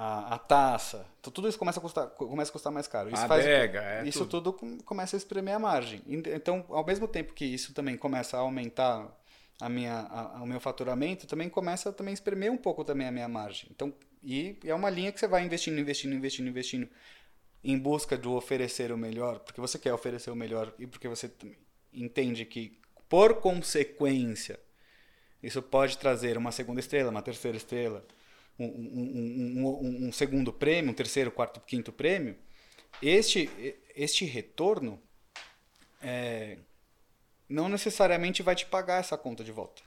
a, 0.00 0.34
a, 0.36 0.38
taça. 0.38 1.04
Então, 1.18 1.32
tudo 1.32 1.48
isso 1.48 1.58
começa 1.58 1.80
a 1.80 1.82
custar, 1.82 2.06
começa 2.10 2.50
a 2.50 2.52
custar 2.52 2.72
mais 2.72 2.86
caro. 2.86 3.08
Isso, 3.08 3.20
a 3.20 3.26
faz, 3.26 3.44
adega, 3.44 3.82
é 3.82 4.06
isso 4.06 4.24
tudo. 4.26 4.52
tudo 4.52 4.82
começa 4.84 5.16
a 5.16 5.18
espremer 5.18 5.56
a 5.56 5.58
margem. 5.58 6.00
Então, 6.06 6.64
ao 6.68 6.86
mesmo 6.86 7.08
tempo 7.08 7.32
que 7.32 7.44
isso 7.44 7.74
também 7.74 7.96
começa 7.96 8.36
a 8.36 8.40
aumentar 8.40 9.08
a 9.60 9.68
minha, 9.68 10.06
a, 10.08 10.40
o 10.40 10.46
meu 10.46 10.60
faturamento, 10.60 11.26
também 11.26 11.48
começa 11.48 11.88
a 11.88 11.92
também 11.92 12.14
espremer 12.14 12.52
um 12.52 12.56
pouco 12.56 12.84
também 12.84 13.08
a 13.08 13.10
minha 13.10 13.26
margem. 13.26 13.68
Então, 13.72 13.92
e 14.22 14.56
é 14.64 14.72
uma 14.72 14.88
linha 14.88 15.10
que 15.10 15.18
você 15.18 15.26
vai 15.26 15.44
investindo, 15.44 15.80
investindo, 15.80 16.14
investindo, 16.14 16.48
investindo 16.48 16.88
em 17.64 17.76
busca 17.76 18.16
do 18.16 18.34
oferecer 18.34 18.92
o 18.92 18.96
melhor, 18.96 19.40
porque 19.40 19.60
você 19.60 19.80
quer 19.80 19.92
oferecer 19.92 20.30
o 20.30 20.36
melhor 20.36 20.72
e 20.78 20.86
porque 20.86 21.08
você 21.08 21.28
entende 21.92 22.44
que, 22.44 22.78
por 23.08 23.40
consequência, 23.40 24.60
isso 25.42 25.60
pode 25.60 25.98
trazer 25.98 26.38
uma 26.38 26.52
segunda 26.52 26.78
estrela, 26.78 27.10
uma 27.10 27.22
terceira 27.22 27.56
estrela, 27.56 28.06
um, 28.58 28.66
um, 28.66 30.08
um, 30.08 30.12
segundo 30.12 30.52
prêmio, 30.52 30.90
um 30.90 30.94
terceiro, 30.94 31.30
quarto, 31.30 31.60
quinto 31.60 31.92
prêmio. 31.92 32.36
Este, 33.00 33.48
este 33.94 34.24
retorno 34.24 35.00
é, 36.02 36.58
não 37.48 37.68
necessariamente 37.68 38.42
vai 38.42 38.54
te 38.54 38.66
pagar 38.66 39.00
essa 39.00 39.16
conta 39.16 39.44
de 39.44 39.52
volta. 39.52 39.82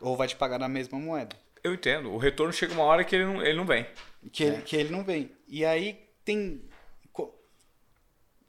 Ou 0.00 0.16
vai 0.16 0.28
te 0.28 0.36
pagar 0.36 0.58
na 0.58 0.68
mesma 0.68 0.98
moeda. 0.98 1.36
Eu 1.62 1.74
entendo. 1.74 2.12
O 2.12 2.18
retorno 2.18 2.52
chega 2.52 2.74
uma 2.74 2.84
hora 2.84 3.04
que 3.04 3.16
ele 3.16 3.24
não, 3.24 3.42
ele 3.42 3.56
não 3.56 3.66
vem. 3.66 3.86
Que, 4.32 4.44
ele, 4.44 4.56
é. 4.56 4.60
que 4.60 4.76
ele 4.76 4.90
não 4.90 5.02
vem. 5.02 5.30
E 5.48 5.64
aí 5.64 5.98
tem. 6.24 6.62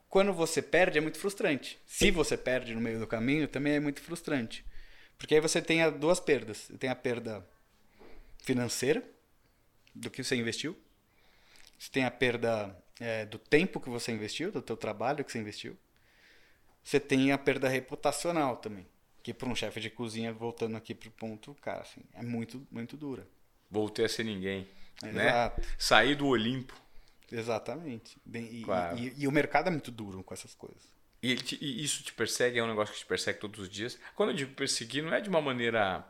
Quando 0.10 0.32
você 0.32 0.62
perde, 0.62 0.98
é 0.98 1.02
muito 1.02 1.18
frustrante. 1.18 1.78
Se 1.86 2.10
você 2.10 2.38
perde 2.38 2.74
no 2.74 2.80
meio 2.80 3.00
do 3.00 3.08
caminho, 3.08 3.50
também 3.50 3.74
é 3.74 3.80
muito 3.82 4.02
frustrante. 4.02 4.66
Porque 5.18 5.36
aí 5.36 5.42
você 5.42 5.62
tem 5.62 5.90
duas 5.92 6.22
perdas. 6.22 6.72
Tem 6.80 6.90
a 6.90 6.96
perda 6.96 7.46
financeira, 8.42 9.04
do 9.96 10.12
que 10.12 10.24
você 10.24 10.36
investiu. 10.36 10.78
Você 11.80 11.90
tem 11.90 12.06
a 12.06 12.12
perda 12.12 12.78
é, 13.00 13.26
do 13.26 13.40
tempo 13.40 13.80
que 13.80 13.90
você 13.90 14.12
investiu, 14.12 14.52
do 14.52 14.62
teu 14.62 14.78
trabalho 14.78 15.24
que 15.24 15.32
você 15.32 15.40
investiu 15.40 15.78
você 16.86 17.00
tem 17.00 17.32
a 17.32 17.38
perda 17.38 17.68
reputacional 17.68 18.58
também. 18.58 18.86
Que 19.24 19.34
para 19.34 19.50
um 19.50 19.56
chefe 19.56 19.80
de 19.80 19.90
cozinha, 19.90 20.32
voltando 20.32 20.78
aqui 20.78 20.94
pro 20.94 21.10
ponto, 21.10 21.56
cara, 21.56 21.82
assim, 21.82 22.02
é 22.14 22.22
muito, 22.22 22.66
muito 22.72 22.96
dura. 22.96 23.28
Voltei 23.72 24.06
a 24.06 24.10
ser 24.10 24.24
ninguém. 24.24 24.68
Né? 25.02 25.30
Exato. 25.30 25.62
Né? 25.62 25.68
Sair 25.80 26.16
do 26.16 26.28
Olimpo. 26.28 26.80
Exatamente. 27.32 28.20
E, 28.32 28.62
claro. 28.62 29.00
e, 29.00 29.08
e, 29.08 29.14
e, 29.24 29.28
o 29.28 29.32
mercado 29.32 29.68
é 29.68 29.72
muito 29.72 29.90
duro 29.90 30.24
com 30.24 30.32
essas 30.32 30.54
coisas. 30.54 30.94
E, 31.24 31.36
te, 31.36 31.58
e, 31.60 31.84
isso 31.84 32.04
te 32.04 32.14
persegue, 32.14 32.60
é 32.60 32.64
um 32.64 32.68
negócio 32.68 32.94
que 32.94 33.00
te 33.00 33.06
persegue 33.08 33.40
todos 33.40 33.60
os 33.62 33.68
dias. 33.68 33.98
Quando 34.16 34.30
eu 34.30 34.36
digo 34.36 34.54
perseguir, 34.54 35.04
não 35.04 35.12
é 35.12 35.20
de 35.20 35.28
uma 35.28 35.42
maneira 35.42 36.08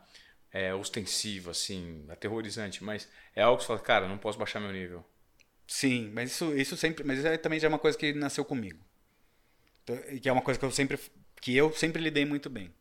é, 0.56 0.74
ostensiva, 0.74 1.50
assim, 1.50 2.06
aterrorizante, 2.08 2.82
mas 2.82 3.06
é 3.34 3.42
algo 3.42 3.58
que 3.58 3.64
você 3.64 3.68
fala, 3.68 3.80
cara, 3.80 4.08
não 4.08 4.16
posso 4.16 4.38
baixar 4.38 4.58
meu 4.58 4.72
nível. 4.72 5.04
Sim, 5.66 6.10
mas 6.14 6.30
isso, 6.30 6.56
isso 6.56 6.76
sempre. 6.78 7.04
Mas 7.04 7.18
isso 7.18 7.38
também 7.38 7.60
já 7.60 7.66
é 7.66 7.68
uma 7.68 7.78
coisa 7.78 7.98
que 7.98 8.14
nasceu 8.14 8.42
comigo. 8.42 8.82
Então, 9.82 9.96
que 10.18 10.28
é 10.28 10.32
uma 10.32 10.40
coisa 10.40 10.58
que 10.58 10.64
eu 10.64 10.70
sempre 10.70 10.98
que 11.42 11.54
eu 11.54 11.70
sempre 11.72 12.02
lidei 12.02 12.24
muito 12.24 12.48
bem. 12.48 12.72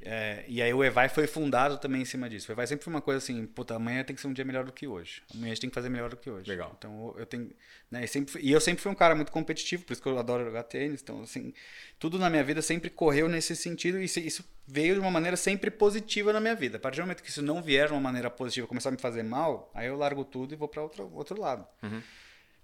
É, 0.00 0.44
e 0.46 0.62
aí 0.62 0.72
o 0.72 0.84
Evai 0.84 1.08
foi 1.08 1.26
fundado 1.26 1.76
também 1.78 2.02
em 2.02 2.04
cima 2.04 2.28
disso. 2.28 2.50
O 2.50 2.54
Evai 2.54 2.66
sempre 2.66 2.84
foi 2.84 2.92
uma 2.92 3.00
coisa 3.00 3.18
assim, 3.18 3.44
puta, 3.46 3.74
amanhã 3.74 4.04
tem 4.04 4.14
que 4.14 4.22
ser 4.22 4.28
um 4.28 4.32
dia 4.32 4.44
melhor 4.44 4.64
do 4.64 4.72
que 4.72 4.86
hoje. 4.86 5.22
Amanhã 5.34 5.46
a 5.46 5.54
gente 5.54 5.60
tem 5.62 5.70
que 5.70 5.74
fazer 5.74 5.88
melhor 5.88 6.10
do 6.10 6.16
que 6.16 6.30
hoje. 6.30 6.48
Legal. 6.48 6.74
Então 6.78 7.14
eu 7.18 7.26
tenho, 7.26 7.50
né, 7.90 8.04
e, 8.04 8.08
sempre, 8.08 8.40
e 8.40 8.52
eu 8.52 8.60
sempre 8.60 8.82
fui 8.82 8.92
um 8.92 8.94
cara 8.94 9.14
muito 9.14 9.32
competitivo, 9.32 9.84
por 9.84 9.92
isso 9.92 10.02
que 10.02 10.08
eu 10.08 10.18
adoro 10.18 10.44
jogar 10.44 10.62
tênis. 10.62 11.02
Então 11.02 11.22
assim, 11.22 11.52
tudo 11.98 12.18
na 12.18 12.30
minha 12.30 12.44
vida 12.44 12.62
sempre 12.62 12.90
correu 12.90 13.28
nesse 13.28 13.56
sentido 13.56 13.98
e 13.98 14.04
isso 14.04 14.44
veio 14.66 14.94
de 14.94 15.00
uma 15.00 15.10
maneira 15.10 15.36
sempre 15.36 15.70
positiva 15.70 16.32
na 16.32 16.40
minha 16.40 16.54
vida. 16.54 16.76
A 16.76 16.80
partir 16.80 16.96
do 16.96 17.02
momento 17.02 17.22
que 17.22 17.30
isso 17.30 17.42
não 17.42 17.60
vier 17.60 17.88
de 17.88 17.92
uma 17.92 18.00
maneira 18.00 18.30
positiva, 18.30 18.66
começar 18.66 18.90
a 18.90 18.92
me 18.92 18.98
fazer 18.98 19.24
mal, 19.24 19.70
aí 19.74 19.88
eu 19.88 19.96
largo 19.96 20.24
tudo 20.24 20.54
e 20.54 20.56
vou 20.56 20.68
para 20.68 20.82
outro 20.82 21.10
outro 21.12 21.40
lado. 21.40 21.66
Uhum. 21.82 22.00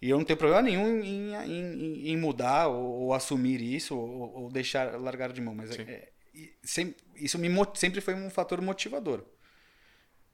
E 0.04 0.10
eu 0.10 0.18
não 0.18 0.24
tenho 0.24 0.36
problema 0.36 0.60
nenhum 0.60 1.02
em, 1.02 1.34
em, 1.34 2.10
em 2.10 2.16
mudar 2.16 2.68
ou, 2.68 2.84
ou, 2.84 3.14
assumir 3.14 3.62
isso 3.62 3.96
ou, 3.96 4.42
ou, 4.42 4.50
deixar 4.50 5.00
largar 5.00 5.32
de 5.32 5.40
mão. 5.40 5.54
Mas 5.54 5.78
é, 5.78 6.10
sempre, 6.62 7.02
isso 7.16 7.38
me, 7.38 7.48
sempre 7.74 8.00
foi 8.00 8.14
um 8.14 8.30
fator 8.30 8.60
motivador. 8.60 9.24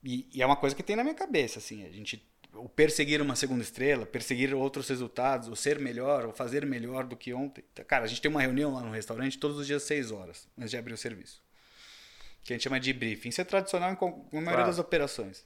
E, 0.02 0.28
e, 0.32 0.42
é 0.42 0.46
uma 0.46 0.56
coisa 0.56 0.74
que 0.74 0.82
tem 0.82 0.96
na 0.96 1.02
minha 1.02 1.14
cabeça, 1.14 1.58
assim, 1.58 1.84
a 1.84 1.90
gente 1.90 2.26
o 2.52 2.68
perseguir 2.68 3.22
uma 3.22 3.36
segunda 3.36 3.62
estrela, 3.62 4.04
perseguir 4.04 4.52
outros 4.54 4.88
resultados, 4.88 5.48
ou 5.48 5.54
ser 5.54 5.78
melhor, 5.78 6.26
ou 6.26 6.32
fazer 6.32 6.66
melhor 6.66 7.04
do 7.04 7.16
que 7.16 7.32
ontem. 7.32 7.64
Cara, 7.86 8.04
a 8.04 8.06
gente 8.08 8.20
tem 8.20 8.30
uma 8.30 8.40
reunião 8.40 8.74
lá 8.74 8.80
no 8.80 8.90
restaurante 8.90 9.38
todos 9.38 9.58
os 9.58 9.66
dias 9.66 9.82
às 9.82 9.88
6 9.88 10.10
horas, 10.10 10.48
antes 10.58 10.70
de 10.70 10.76
abrir 10.76 10.94
o 10.94 10.98
serviço. 10.98 11.42
Que 12.42 12.52
a 12.52 12.56
gente 12.56 12.64
chama 12.64 12.80
de 12.80 12.92
briefing. 12.92 13.28
Isso 13.28 13.40
é 13.40 13.44
tradicional 13.44 13.92
em, 13.92 13.94
com, 13.94 14.26
a 14.32 14.40
maioria 14.40 14.66
das 14.66 14.78
operações. 14.78 15.44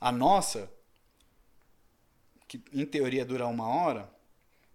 A 0.00 0.10
nossa, 0.10 0.70
que 2.48 2.62
em 2.72 2.86
teoria 2.86 3.24
dura 3.24 3.46
uma 3.46 3.68
hora, 3.68 4.10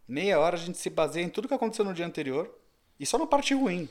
meia 0.07 0.39
hora 0.39 0.55
a 0.55 0.59
gente 0.59 0.77
se 0.77 0.89
baseia 0.89 1.23
em 1.23 1.29
tudo 1.29 1.47
que 1.47 1.53
aconteceu 1.53 1.85
no 1.85 1.93
dia 1.93 2.05
anterior 2.05 2.53
e 2.99 3.05
só 3.05 3.17
na 3.17 3.25
parte 3.25 3.53
ruim. 3.53 3.89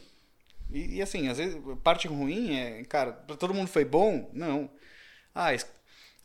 E, 0.73 0.97
e 0.97 1.03
assim, 1.03 1.29
às 1.29 1.39
vezes, 1.39 1.61
parte 1.83 2.07
ruim 2.07 2.57
é, 2.57 2.85
cara, 2.85 3.13
para 3.13 3.37
todo 3.37 3.55
mundo 3.55 3.69
foi 3.69 3.85
bom? 3.85 4.31
Não. 4.33 4.71
Ah, 5.35 5.51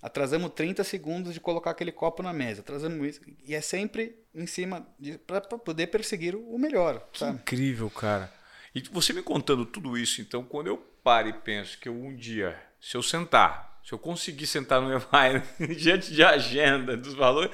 atrasamos 0.02 0.52
30 0.54 0.84
segundos 0.84 1.34
de 1.34 1.40
colocar 1.40 1.72
aquele 1.72 1.92
copo 1.92 2.22
na 2.24 2.34
mesa, 2.34 2.62
atrasamos 2.62 3.08
isso. 3.08 3.22
E 3.44 3.56
é 3.56 3.62
sempre 3.62 4.16
em 4.34 4.48
cima 4.48 4.88
para 5.26 5.42
poder 5.42 5.88
perseguir 5.88 6.36
o 6.36 6.58
melhor. 6.58 7.08
Sabe? 7.14 7.40
incrível, 7.40 7.90
cara. 7.90 8.32
E 8.74 8.82
você 8.92 9.14
me 9.14 9.22
contando 9.22 9.66
tudo 9.66 9.98
isso, 9.98 10.22
então, 10.22 10.44
quando 10.44 10.68
eu 10.68 10.78
paro 11.04 11.30
e 11.30 11.34
penso 11.34 11.80
que 11.80 11.88
eu 11.88 11.94
um 11.94 12.16
dia, 12.16 12.60
se 12.80 12.98
eu 12.98 13.04
sentar 13.04 13.76
se 13.86 13.92
eu 13.92 14.00
conseguir 14.00 14.48
sentar 14.48 14.82
no 14.82 14.92
EMAI 14.92 15.44
diante 15.78 16.12
de 16.12 16.24
agenda 16.24 16.98
dos 16.98 17.14
valores, 17.14 17.52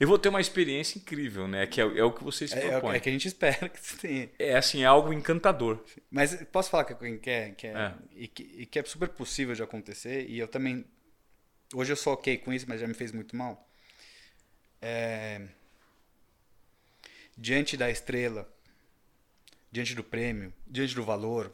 eu 0.00 0.06
vou 0.06 0.18
ter 0.18 0.28
uma 0.28 0.40
experiência 0.40 0.98
incrível, 0.98 1.48
né? 1.48 1.66
Que 1.66 1.80
é, 1.80 1.84
é 1.84 2.04
o 2.04 2.12
que 2.12 2.22
vocês 2.22 2.52
é, 2.52 2.68
propõem. 2.68 2.94
É, 2.94 2.96
é 2.96 3.00
que 3.00 3.08
a 3.08 3.12
gente 3.12 3.26
espera 3.26 3.68
que 3.68 3.96
tenha. 3.96 4.30
É 4.38 4.56
assim, 4.56 4.82
é 4.82 4.86
algo 4.86 5.12
encantador. 5.12 5.82
Mas 6.10 6.34
posso 6.52 6.70
falar 6.70 6.84
que, 6.84 6.94
que, 7.18 7.30
é, 7.30 7.50
que 7.50 7.66
é, 7.66 7.70
é. 7.70 7.94
E, 8.14 8.28
que, 8.28 8.42
e 8.42 8.66
que 8.66 8.78
é 8.78 8.84
super 8.84 9.08
possível 9.08 9.54
de 9.54 9.62
acontecer, 9.62 10.28
e 10.28 10.38
eu 10.38 10.46
também. 10.46 10.84
Hoje 11.74 11.92
eu 11.92 11.96
sou 11.96 12.12
ok 12.12 12.38
com 12.38 12.52
isso, 12.52 12.66
mas 12.68 12.80
já 12.80 12.86
me 12.86 12.94
fez 12.94 13.10
muito 13.10 13.34
mal. 13.34 13.68
É, 14.80 15.42
diante 17.36 17.76
da 17.76 17.90
estrela, 17.90 18.48
diante 19.70 19.94
do 19.94 20.04
prêmio, 20.04 20.52
diante 20.66 20.94
do 20.94 21.04
valor, 21.04 21.52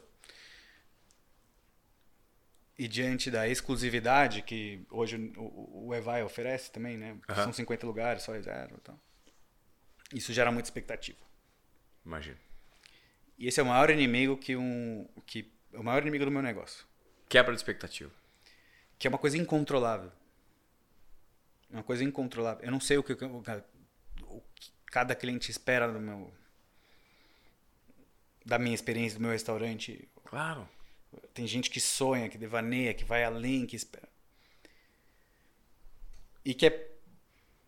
e 2.77 2.87
diante 2.87 3.31
da 3.31 3.47
exclusividade 3.47 4.41
que 4.41 4.85
hoje 4.89 5.33
o, 5.37 5.87
o 5.87 5.95
Evai 5.95 6.23
oferece 6.23 6.71
também, 6.71 6.97
né? 6.97 7.17
Aham. 7.29 7.43
São 7.43 7.53
50 7.53 7.85
lugares, 7.85 8.23
só 8.23 8.33
reserva 8.33 8.75
e 8.77 8.81
tal. 8.81 8.99
Isso 10.13 10.33
gera 10.33 10.51
muita 10.51 10.67
expectativa. 10.67 11.17
Imagina. 12.05 12.37
E 13.37 13.47
esse 13.47 13.59
é 13.59 13.63
o 13.63 13.65
maior 13.65 13.89
inimigo 13.89 14.37
que 14.37 14.55
um. 14.55 15.07
Que, 15.25 15.51
o 15.73 15.83
maior 15.83 16.01
inimigo 16.01 16.25
do 16.25 16.31
meu 16.31 16.41
negócio. 16.41 16.85
Quebra 17.27 17.53
de 17.53 17.59
expectativa. 17.59 18.11
Que 18.99 19.07
é 19.07 19.09
uma 19.09 19.17
coisa 19.17 19.37
incontrolável. 19.37 20.11
Uma 21.69 21.83
coisa 21.83 22.03
incontrolável. 22.03 22.63
Eu 22.63 22.71
não 22.71 22.79
sei 22.79 22.97
o 22.97 23.03
que, 23.03 23.13
o, 23.13 23.43
o 24.21 24.41
que 24.53 24.71
cada 24.87 25.15
cliente 25.15 25.49
espera 25.49 25.91
do 25.91 25.99
meu. 25.99 26.31
Da 28.45 28.59
minha 28.59 28.75
experiência, 28.75 29.17
do 29.17 29.21
meu 29.21 29.31
restaurante. 29.31 30.07
Claro. 30.25 30.69
Tem 31.33 31.45
gente 31.45 31.69
que 31.69 31.79
sonha, 31.79 32.29
que 32.29 32.37
devaneia, 32.37 32.93
que 32.93 33.03
vai 33.03 33.23
além, 33.23 33.65
que 33.65 33.75
espera. 33.75 34.07
E 36.43 36.53
que 36.53 36.67
é 36.67 36.91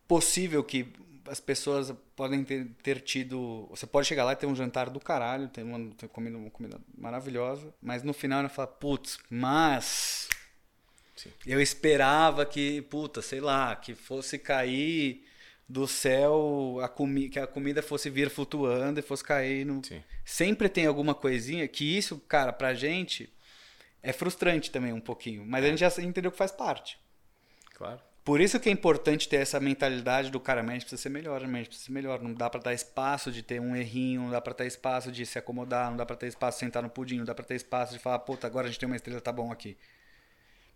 possível 0.08 0.64
que 0.64 0.93
as 1.28 1.39
pessoas 1.39 1.93
podem 2.16 2.43
ter, 2.43 2.68
ter 2.82 3.02
tido. 3.02 3.68
Você 3.70 3.86
pode 3.86 4.08
chegar 4.08 4.24
lá 4.24 4.34
e 4.34 4.36
ter 4.36 4.45
um 4.45 4.56
jantar 4.56 4.89
do 4.89 5.00
caralho, 5.00 5.48
ter 5.50 5.64
uma, 5.64 5.93
ter 5.95 6.08
comida, 6.08 6.38
uma 6.38 6.50
comida 6.50 6.80
maravilhosa, 6.98 7.74
mas 7.82 8.04
no 8.04 8.14
final 8.14 8.39
ela 8.39 8.50
fala, 8.50 8.68
putz, 8.68 9.20
mas. 9.30 10.30
Sim. 11.16 11.32
Eu 11.45 11.60
esperava 11.60 12.45
que, 12.45 12.82
puta, 12.84 13.22
sei 13.22 13.41
lá, 13.41 13.76
que 13.76 13.95
fosse 13.95 14.38
cair 14.38 15.26
do 15.68 15.86
céu 15.88 16.80
a 16.82 16.88
comi 16.88 17.28
que 17.28 17.39
a 17.39 17.45
comida 17.45 17.82
fosse 17.82 18.10
vir 18.10 18.30
flutuando 18.30 19.00
e 19.00 19.04
fosse 19.04 19.24
cair 19.24 19.66
no. 19.66 19.84
Sim. 19.84 20.02
Sempre 20.24 20.70
tem 20.70 20.86
alguma 20.86 21.14
coisinha 21.14 21.68
que 21.68 21.98
isso, 21.98 22.20
cara, 22.28 22.54
pra 22.54 22.74
gente 22.74 23.30
é 24.02 24.14
frustrante 24.14 24.72
também 24.72 24.93
um 24.93 25.02
pouquinho, 25.02 25.45
mas 25.45 25.64
a 25.66 25.68
gente 25.70 25.80
já 25.80 25.89
entendeu 26.02 26.32
que 26.32 26.38
faz 26.38 26.52
parte. 26.52 27.00
Claro. 27.74 28.00
Por 28.24 28.41
isso 28.41 28.60
que 28.60 28.68
é 28.68 28.72
importante 28.72 29.30
ter 29.30 29.38
essa 29.38 29.58
mentalidade 29.58 30.30
do 30.30 30.38
cara, 30.39 30.62
mas 30.62 30.76
a 30.76 30.80
precisa 30.80 31.02
ser 31.02 31.08
melhor, 31.10 31.41
a 31.41 31.48
precisa 31.48 31.86
ser 31.86 31.91
melhor. 31.93 32.22
Não 32.22 32.34
dá 32.34 32.50
pra 32.50 32.60
dar 32.60 32.74
espaço 32.74 33.32
de 33.32 33.41
ter 33.41 33.62
um 33.62 33.74
errinho, 33.74 34.24
não 34.24 34.32
dá 34.32 34.41
pra 34.41 34.54
ter 34.54 34.66
espaço 34.66 35.10
de 35.12 35.26
se 35.26 35.39
acomodar, 35.39 35.89
não 35.89 35.95
dá 35.95 36.06
pra 36.06 36.16
ter 36.18 36.28
espaço 36.28 36.58
de 36.58 36.66
sentar 36.66 36.84
no 36.84 36.89
pudim, 36.89 37.20
não 37.20 37.26
dá 37.26 37.34
pra 37.34 37.45
ter 37.45 37.56
espaço 37.56 37.93
de 37.93 38.00
falar, 38.00 38.20
puta, 38.20 38.45
agora 38.45 38.68
a 38.68 38.70
gente 38.70 38.80
tem 38.80 38.88
uma 38.88 38.98
estrela, 38.98 39.22
tá 39.22 39.32
bom 39.32 39.50
aqui. 39.50 39.78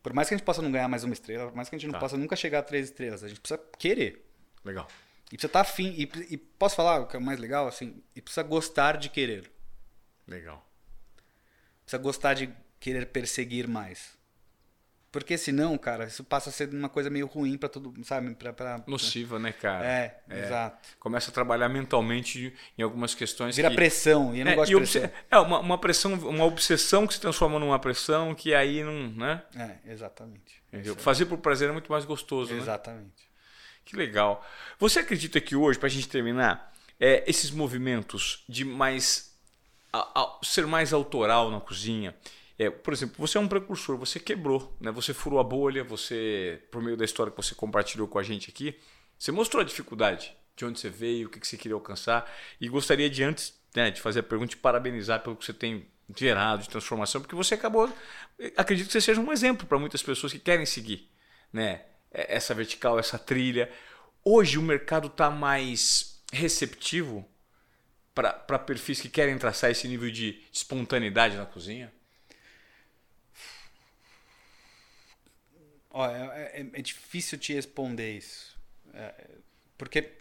Por 0.01 0.13
mais 0.13 0.29
que 0.29 0.33
a 0.33 0.37
gente 0.37 0.45
possa 0.45 0.61
não 0.61 0.71
ganhar 0.71 0.87
mais 0.87 1.03
uma 1.03 1.11
estrela, 1.13 1.47
por 1.47 1.55
mais 1.55 1.67
que 1.67 1.75
a 1.75 1.77
gente 1.77 1.87
não 1.87 1.93
Tá. 1.93 1.99
possa 1.99 2.15
nunca 2.15 2.37
chegar 2.37 2.59
a 2.59 2.63
três 2.63 2.85
estrelas, 2.85 3.21
a 3.21 3.27
gente 3.27 3.41
precisa 3.41 3.61
querer. 3.77 4.25
Legal. 4.63 4.87
E 5.25 5.35
precisa 5.35 5.47
estar 5.47 5.61
afim. 5.61 5.93
E, 5.97 6.09
e 6.33 6.37
posso 6.37 6.75
falar 6.77 7.01
o 7.01 7.05
que 7.07 7.17
é 7.17 7.19
o 7.19 7.21
mais 7.21 7.37
legal? 7.37 7.67
Assim, 7.67 8.01
e 8.15 8.21
precisa 8.21 8.43
gostar 8.43 8.97
de 8.97 9.09
querer. 9.09 9.51
Legal. 10.25 10.65
Precisa 11.83 12.01
gostar 12.01 12.33
de 12.33 12.49
querer 12.81 13.05
perseguir 13.05 13.67
mais. 13.67 14.19
Porque 15.11 15.37
senão, 15.37 15.77
cara, 15.77 16.05
isso 16.05 16.23
passa 16.23 16.49
a 16.49 16.53
ser 16.53 16.69
uma 16.69 16.87
coisa 16.87 17.09
meio 17.09 17.27
ruim 17.27 17.57
pra 17.57 17.67
todo, 17.67 17.93
sabe? 18.05 18.33
Pra, 18.33 18.53
pra, 18.53 18.81
Nociva, 18.87 19.37
né, 19.37 19.51
cara? 19.51 19.85
É, 19.85 20.23
exato. 20.29 20.87
Começa 20.99 21.29
a 21.29 21.33
trabalhar 21.33 21.67
mentalmente 21.67 22.53
em 22.77 22.81
algumas 22.81 23.13
questões 23.13 23.57
Vira 23.57 23.69
que... 23.69 23.75
pressão, 23.75 24.33
e 24.33 24.39
eu 24.39 24.45
não 24.45 24.53
é, 24.53 24.55
gosto 24.55 24.69
de 24.71 24.77
pressão. 24.77 25.11
é 25.29 25.37
uma, 25.37 25.59
uma 25.59 25.77
pressão, 25.77 26.13
uma 26.13 26.45
obsessão 26.45 27.05
que 27.05 27.13
se 27.13 27.19
transforma 27.19 27.59
numa 27.59 27.77
pressão 27.77 28.33
que 28.33 28.53
aí 28.53 28.83
não, 28.83 29.09
né? 29.09 29.43
É, 29.53 29.91
exatamente. 29.91 30.63
Isso 30.71 30.95
Fazer 30.95 31.25
por 31.25 31.39
prazer 31.39 31.67
é 31.69 31.73
muito 31.73 31.91
mais 31.91 32.05
gostoso, 32.05 32.51
é- 32.51 32.55
né? 32.55 32.61
Exatamente. 32.61 33.29
Que 33.83 33.97
legal. 33.97 34.45
Você 34.79 34.99
acredita 34.99 35.41
que 35.41 35.57
hoje, 35.57 35.77
pra 35.77 35.89
gente 35.89 36.07
terminar, 36.07 36.73
é, 36.97 37.21
esses 37.27 37.51
movimentos 37.51 38.45
de 38.47 38.63
mais 38.63 39.35
a- 39.91 40.21
a- 40.21 40.39
ser 40.41 40.65
mais 40.65 40.93
autoral 40.93 41.51
na 41.51 41.59
cozinha, 41.59 42.15
é, 42.61 42.69
por 42.69 42.93
exemplo, 42.93 43.15
você 43.17 43.37
é 43.37 43.41
um 43.41 43.47
precursor, 43.47 43.97
você 43.97 44.19
quebrou, 44.19 44.75
né? 44.79 44.91
Você 44.91 45.13
furou 45.13 45.39
a 45.39 45.43
bolha, 45.43 45.83
você 45.83 46.61
por 46.71 46.81
meio 46.81 46.95
da 46.95 47.03
história 47.03 47.31
que 47.31 47.37
você 47.37 47.55
compartilhou 47.55 48.07
com 48.07 48.19
a 48.19 48.23
gente 48.23 48.51
aqui, 48.51 48.77
você 49.17 49.31
mostrou 49.31 49.61
a 49.61 49.65
dificuldade 49.65 50.35
de 50.55 50.65
onde 50.65 50.79
você 50.79 50.89
veio, 50.89 51.27
o 51.27 51.29
que 51.31 51.45
você 51.45 51.57
queria 51.57 51.73
alcançar 51.75 52.31
e 52.59 52.67
gostaria 52.67 53.09
de 53.09 53.23
antes 53.23 53.59
né, 53.75 53.89
de 53.89 53.99
fazer 53.99 54.19
a 54.19 54.23
pergunta 54.23 54.53
e 54.53 54.57
parabenizar 54.57 55.23
pelo 55.23 55.35
que 55.35 55.43
você 55.45 55.53
tem 55.53 55.87
gerado 56.15 56.61
de 56.61 56.69
transformação, 56.69 57.21
porque 57.21 57.33
você 57.35 57.55
acabou, 57.55 57.91
acredito 58.57 58.87
que 58.87 58.93
você 58.93 59.01
seja 59.01 59.19
um 59.21 59.31
exemplo 59.31 59.65
para 59.65 59.79
muitas 59.79 60.03
pessoas 60.03 60.31
que 60.33 60.39
querem 60.39 60.65
seguir, 60.65 61.09
né? 61.53 61.81
é- 62.11 62.35
Essa 62.35 62.53
vertical, 62.53 62.99
essa 62.99 63.17
trilha. 63.17 63.71
Hoje 64.23 64.59
o 64.59 64.61
mercado 64.61 65.07
está 65.07 65.31
mais 65.31 66.21
receptivo 66.31 67.27
para 68.13 68.59
perfis 68.59 69.01
que 69.01 69.09
querem 69.09 69.37
traçar 69.37 69.71
esse 69.71 69.87
nível 69.87 70.11
de 70.11 70.43
espontaneidade 70.51 71.37
na 71.37 71.45
cozinha? 71.45 71.91
Ó, 75.91 76.07
é, 76.07 76.61
é- 76.61 76.67
é 76.73 76.81
difícil 76.81 77.37
te 77.37 77.53
responder 77.53 78.11
isso. 78.17 78.57
É, 78.93 79.13
porque 79.77 80.11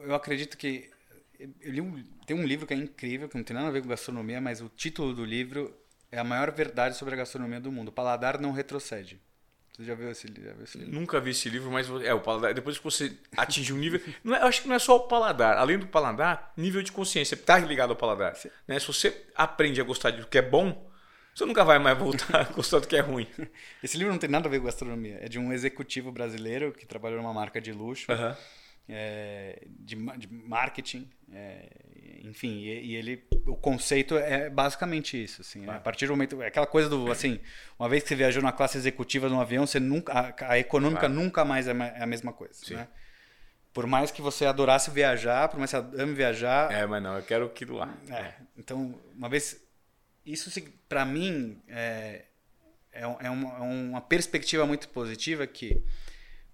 eu 0.00 0.14
acredito 0.14 0.56
que. 0.56 0.90
Eu 1.38 1.72
li 1.72 1.80
um, 1.80 2.04
tem 2.26 2.36
um 2.36 2.44
livro 2.46 2.66
que 2.66 2.74
é 2.74 2.76
incrível, 2.76 3.28
que 3.28 3.36
não 3.36 3.42
tem 3.44 3.54
nada 3.54 3.68
a 3.68 3.70
ver 3.70 3.80
com 3.82 3.88
gastronomia, 3.88 4.40
mas 4.40 4.60
o 4.60 4.68
título 4.68 5.14
do 5.14 5.24
livro 5.24 5.74
é 6.12 6.18
a 6.18 6.24
maior 6.24 6.50
verdade 6.52 6.96
sobre 6.96 7.14
a 7.14 7.16
gastronomia 7.16 7.58
do 7.60 7.72
mundo. 7.72 7.88
O 7.88 7.92
paladar 7.92 8.38
não 8.38 8.52
retrocede. 8.52 9.18
Você 9.74 9.84
já 9.84 9.94
viu 9.94 10.10
esse, 10.10 10.26
já 10.28 10.52
viu 10.52 10.64
esse 10.64 10.76
livro? 10.76 10.92
Nunca 10.92 11.18
vi 11.18 11.30
esse 11.30 11.48
livro, 11.48 11.70
mas 11.70 11.88
é 12.04 12.12
o 12.12 12.20
paladar. 12.20 12.52
Depois 12.52 12.76
que 12.76 12.84
você 12.84 13.16
atinge 13.34 13.72
um 13.72 13.78
nível, 13.78 14.00
não 14.22 14.34
é- 14.34 14.42
eu 14.42 14.46
acho 14.46 14.60
que 14.60 14.68
não 14.68 14.74
é 14.74 14.78
só 14.78 14.96
o 14.96 15.08
paladar. 15.08 15.56
Além 15.56 15.78
do 15.78 15.86
paladar, 15.86 16.52
nível 16.58 16.82
de 16.82 16.92
consciência 16.92 17.34
está 17.34 17.58
ligado 17.58 17.90
ao 17.90 17.96
paladar. 17.96 18.36
Né? 18.68 18.78
Se 18.78 18.86
você 18.86 19.24
aprende 19.34 19.80
a 19.80 19.84
gostar 19.84 20.10
do 20.10 20.26
que 20.26 20.36
é 20.36 20.42
bom, 20.42 20.89
você 21.40 21.46
nunca 21.46 21.64
vai 21.64 21.78
mais 21.78 21.96
voltar 21.98 22.40
a 22.40 22.44
gostar 22.52 22.78
do 22.80 22.86
que 22.86 22.96
é 22.96 23.00
ruim. 23.00 23.26
Esse 23.82 23.96
livro 23.96 24.12
não 24.12 24.18
tem 24.18 24.28
nada 24.30 24.46
a 24.48 24.50
ver 24.50 24.58
com 24.60 24.66
gastronomia. 24.66 25.18
É 25.20 25.28
de 25.28 25.38
um 25.38 25.52
executivo 25.52 26.12
brasileiro 26.12 26.72
que 26.72 26.86
trabalhou 26.86 27.18
numa 27.20 27.32
marca 27.34 27.60
de 27.60 27.72
luxo. 27.72 28.10
Aham. 28.12 28.36
é, 28.88 29.62
de, 29.78 29.94
de 30.18 30.28
marketing, 30.32 31.08
é, 31.32 31.68
enfim, 32.24 32.58
e, 32.64 32.86
e 32.86 32.96
ele, 32.96 33.24
o 33.46 33.54
conceito 33.54 34.16
é 34.16 34.50
basicamente 34.50 35.22
isso, 35.22 35.42
assim, 35.42 35.60
né? 35.60 35.76
a 35.76 35.80
partir 35.80 36.06
do 36.06 36.10
momento, 36.12 36.42
é 36.42 36.48
aquela 36.48 36.66
coisa 36.66 36.88
do, 36.88 37.10
assim, 37.10 37.38
uma 37.78 37.88
vez 37.88 38.02
que 38.02 38.08
você 38.08 38.16
viajou 38.16 38.42
na 38.42 38.50
classe 38.50 38.76
executiva 38.76 39.28
de 39.28 39.34
um 39.34 39.40
avião, 39.40 39.64
você 39.66 39.78
nunca, 39.78 40.12
a, 40.12 40.52
a 40.52 40.58
econômica 40.58 41.00
Claro. 41.06 41.14
nunca 41.14 41.44
mais 41.44 41.68
é, 41.68 41.70
é 41.70 42.02
a 42.02 42.06
mesma 42.06 42.32
coisa, 42.32 42.54
Sim. 42.54 42.74
né? 42.74 42.88
Por 43.72 43.86
mais 43.86 44.10
que 44.10 44.20
você 44.20 44.44
adorasse 44.44 44.90
viajar, 44.90 45.48
por 45.48 45.58
mais 45.58 45.70
que 45.70 45.80
você 45.80 46.02
ame 46.02 46.12
viajar, 46.12 46.72
É, 46.72 46.84
mas 46.84 47.00
não, 47.00 47.16
eu 47.16 47.22
quero 47.22 47.46
aquilo 47.46 47.76
lá. 47.76 47.94
é, 48.10 48.34
então, 48.58 48.98
uma 49.16 49.28
vez. 49.28 49.56
Isso, 50.32 50.50
para 50.88 51.04
mim, 51.04 51.60
é, 51.68 52.24
é, 52.92 53.02
é 53.02 53.30
uma, 53.30 53.48
é 53.56 53.60
uma 53.60 54.00
perspectiva 54.00 54.66
muito 54.66 54.88
positiva 54.90 55.46
que, 55.46 55.82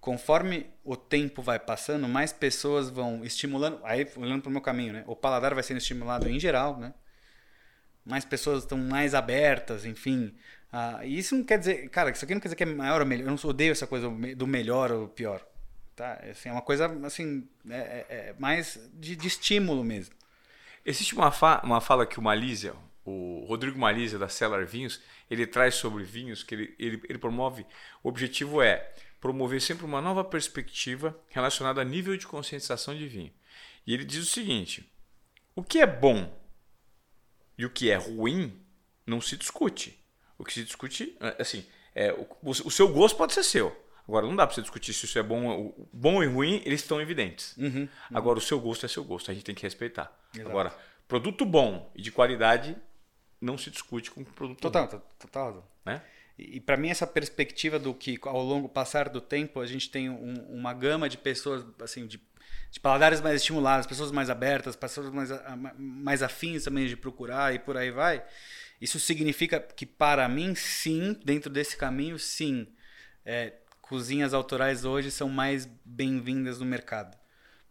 conforme 0.01 0.67
o 0.83 0.95
tempo 0.97 1.41
vai 1.41 1.59
passando, 1.59 2.07
mais 2.07 2.33
pessoas 2.33 2.89
vão 2.89 3.23
estimulando. 3.25 3.79
Aí, 3.83 4.07
olhando 4.15 4.41
para 4.41 4.49
o 4.49 4.51
meu 4.53 4.61
caminho, 4.61 4.93
né? 4.93 5.03
O 5.07 5.15
paladar 5.15 5.53
vai 5.53 5.63
sendo 5.63 5.77
estimulado 5.77 6.29
em 6.29 6.39
geral, 6.39 6.77
né? 6.79 6.93
Mais 8.05 8.23
pessoas 8.23 8.63
estão 8.63 8.77
mais 8.77 9.13
abertas, 9.13 9.85
enfim. 9.85 10.33
Ah, 10.71 11.01
e 11.05 11.17
isso 11.17 11.35
não 11.35 11.43
quer 11.43 11.59
dizer. 11.59 11.89
Cara, 11.89 12.09
isso 12.11 12.23
aqui 12.23 12.33
não 12.33 12.39
quer 12.41 12.47
dizer 12.47 12.55
que 12.55 12.63
é 12.63 12.65
maior 12.65 13.01
ou 13.01 13.07
melhor. 13.07 13.25
Eu 13.27 13.31
não 13.35 13.49
odeio 13.49 13.71
essa 13.73 13.85
coisa 13.87 14.09
do 14.09 14.47
melhor 14.47 14.91
ou 14.91 15.07
pior. 15.09 15.45
Tá? 15.95 16.13
Assim, 16.31 16.49
é 16.49 16.51
uma 16.51 16.61
coisa, 16.61 16.85
assim, 17.05 17.47
é, 17.69 17.75
é- 18.09 18.29
é 18.29 18.35
mais 18.39 18.79
de, 18.93 19.15
de 19.15 19.27
estímulo 19.27 19.83
mesmo. 19.83 20.15
Existe 20.85 21.15
uma, 21.15 21.31
fa- 21.31 21.61
uma 21.63 21.81
fala 21.81 22.05
que 22.05 22.19
o 22.19 22.23
Malísia, 22.23 22.73
o 23.09 23.45
Rodrigo 23.45 23.79
Malísia 23.79 24.19
da 24.19 24.27
Cellar 24.27 24.65
Vinhos, 24.65 25.01
ele 25.29 25.47
traz 25.47 25.75
sobre 25.75 26.03
vinhos, 26.03 26.43
que 26.43 26.53
ele, 26.53 26.75
ele, 26.77 27.01
ele 27.07 27.17
promove. 27.17 27.65
O 28.03 28.09
objetivo 28.09 28.61
é 28.61 28.93
promover 29.21 29.61
sempre 29.61 29.85
uma 29.85 30.01
nova 30.01 30.23
perspectiva 30.23 31.17
relacionada 31.29 31.81
a 31.81 31.85
nível 31.85 32.15
de 32.17 32.27
conscientização 32.27 32.95
de 32.95 33.07
vinho. 33.07 33.31
E 33.85 33.93
ele 33.93 34.03
diz 34.03 34.23
o 34.23 34.25
seguinte: 34.25 34.91
o 35.55 35.63
que 35.63 35.79
é 35.79 35.87
bom 35.87 36.37
e 37.57 37.65
o 37.65 37.69
que 37.69 37.89
é 37.89 37.95
ruim 37.95 38.61
não 39.05 39.21
se 39.21 39.37
discute. 39.37 39.97
O 40.37 40.43
que 40.43 40.53
se 40.53 40.63
discute, 40.63 41.17
assim, 41.39 41.65
é, 41.95 42.11
o, 42.13 42.27
o 42.43 42.69
seu 42.69 42.89
gosto 42.89 43.17
pode 43.17 43.33
ser 43.33 43.43
seu. 43.43 43.75
Agora, 44.07 44.25
não 44.25 44.35
dá 44.35 44.45
para 44.45 44.55
você 44.55 44.61
discutir 44.61 44.93
se 44.93 45.05
isso 45.05 45.19
é 45.19 45.23
bom, 45.23 45.73
bom 45.91 46.23
e 46.23 46.27
ruim, 46.27 46.61
eles 46.65 46.81
estão 46.81 47.01
evidentes. 47.01 47.55
Agora, 48.13 48.37
o 48.37 48.41
seu 48.41 48.59
gosto 48.59 48.85
é 48.85 48.89
seu 48.89 49.03
gosto, 49.03 49.31
a 49.31 49.33
gente 49.33 49.43
tem 49.43 49.55
que 49.55 49.63
respeitar. 49.63 50.15
Exato. 50.33 50.49
Agora, 50.49 50.73
produto 51.07 51.45
bom 51.45 51.91
e 51.95 52.01
de 52.01 52.11
qualidade 52.11 52.75
não 53.41 53.57
se 53.57 53.69
discute 53.69 54.11
com 54.11 54.23
produto 54.23 54.59
Total, 54.61 54.87
total. 55.19 55.45
razão. 55.47 55.63
né? 55.85 56.01
E, 56.37 56.57
e 56.57 56.59
para 56.59 56.77
mim 56.77 56.89
essa 56.89 57.05
perspectiva 57.07 57.77
do 57.79 57.93
que 57.93 58.19
ao 58.23 58.43
longo 58.43 58.67
passar 58.69 59.09
do 59.09 59.19
tempo 59.21 59.59
a 59.59 59.65
gente 59.65 59.89
tem 59.89 60.09
um- 60.09 60.45
uma 60.49 60.73
gama 60.73 61.07
de 61.09 61.17
pessoas 61.17 61.65
assim 61.81 62.05
de, 62.07 62.19
de 62.71 62.79
paladares 62.79 63.21
mais 63.21 63.35
estimulados, 63.41 63.87
pessoas 63.87 64.11
mais 64.11 64.29
abertas, 64.29 64.75
pessoas 64.75 65.09
mais 65.09 65.29
mais 65.77 66.21
afins 66.23 66.63
também 66.63 66.87
de 66.87 66.95
procurar 66.97 67.53
e 67.53 67.59
por 67.59 67.77
aí 67.77 67.91
vai. 67.91 68.23
Isso 68.79 68.99
significa 68.99 69.59
que 69.59 69.85
para 69.85 70.27
mim 70.29 70.53
sim, 70.53 71.19
dentro 71.25 71.49
desse 71.49 71.75
caminho 71.75 72.19
sim, 72.19 72.67
é, 73.25 73.53
cozinhas 73.81 74.33
autorais 74.33 74.85
hoje 74.85 75.09
são 75.09 75.29
mais 75.29 75.65
bem-vindas 75.83 76.59
no 76.59 76.65
mercado. 76.65 77.17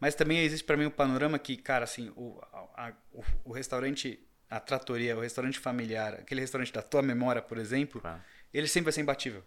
Mas 0.01 0.15
também 0.15 0.41
existe 0.41 0.65
para 0.65 0.77
mim 0.77 0.87
um 0.87 0.91
panorama 0.91 1.39
que, 1.39 1.57
cara, 1.57 1.85
assim, 1.85 2.13
o, 2.17 2.41
a- 2.75 2.93
o, 3.13 3.23
o 3.45 3.53
restaurante, 3.53 4.19
a 4.51 4.60
tratoria, 4.60 5.16
o 5.16 5.20
restaurante 5.20 5.59
familiar, 5.59 6.14
aquele 6.14 6.40
restaurante 6.40 6.73
da 6.73 6.82
tua 6.82 7.02
memória, 7.02 7.43
por 7.43 7.59
exemplo, 7.59 8.01
Claro. 8.01 8.20
ele 8.55 8.68
sempre 8.68 8.85
vai 8.85 8.93
ser 8.93 9.01
imbatível. 9.02 9.43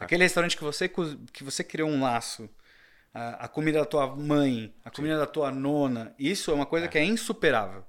Aquele 0.00 0.24
restaurante 0.24 0.56
que 0.56 0.64
você, 0.64 0.88
que 0.88 1.44
você 1.44 1.62
criou 1.62 1.88
um 1.88 2.00
laço, 2.02 2.48
a, 3.14 3.44
a 3.44 3.48
comida 3.48 3.78
da 3.78 3.84
tua 3.84 4.06
mãe, 4.16 4.74
a 4.84 4.90
comida 4.90 5.16
da 5.18 5.26
tua 5.26 5.50
nona, 5.52 6.14
isso 6.18 6.50
é 6.50 6.54
uma 6.54 6.66
coisa 6.66 6.88
que 6.88 6.98
é 6.98 7.04
insuperável. 7.04 7.84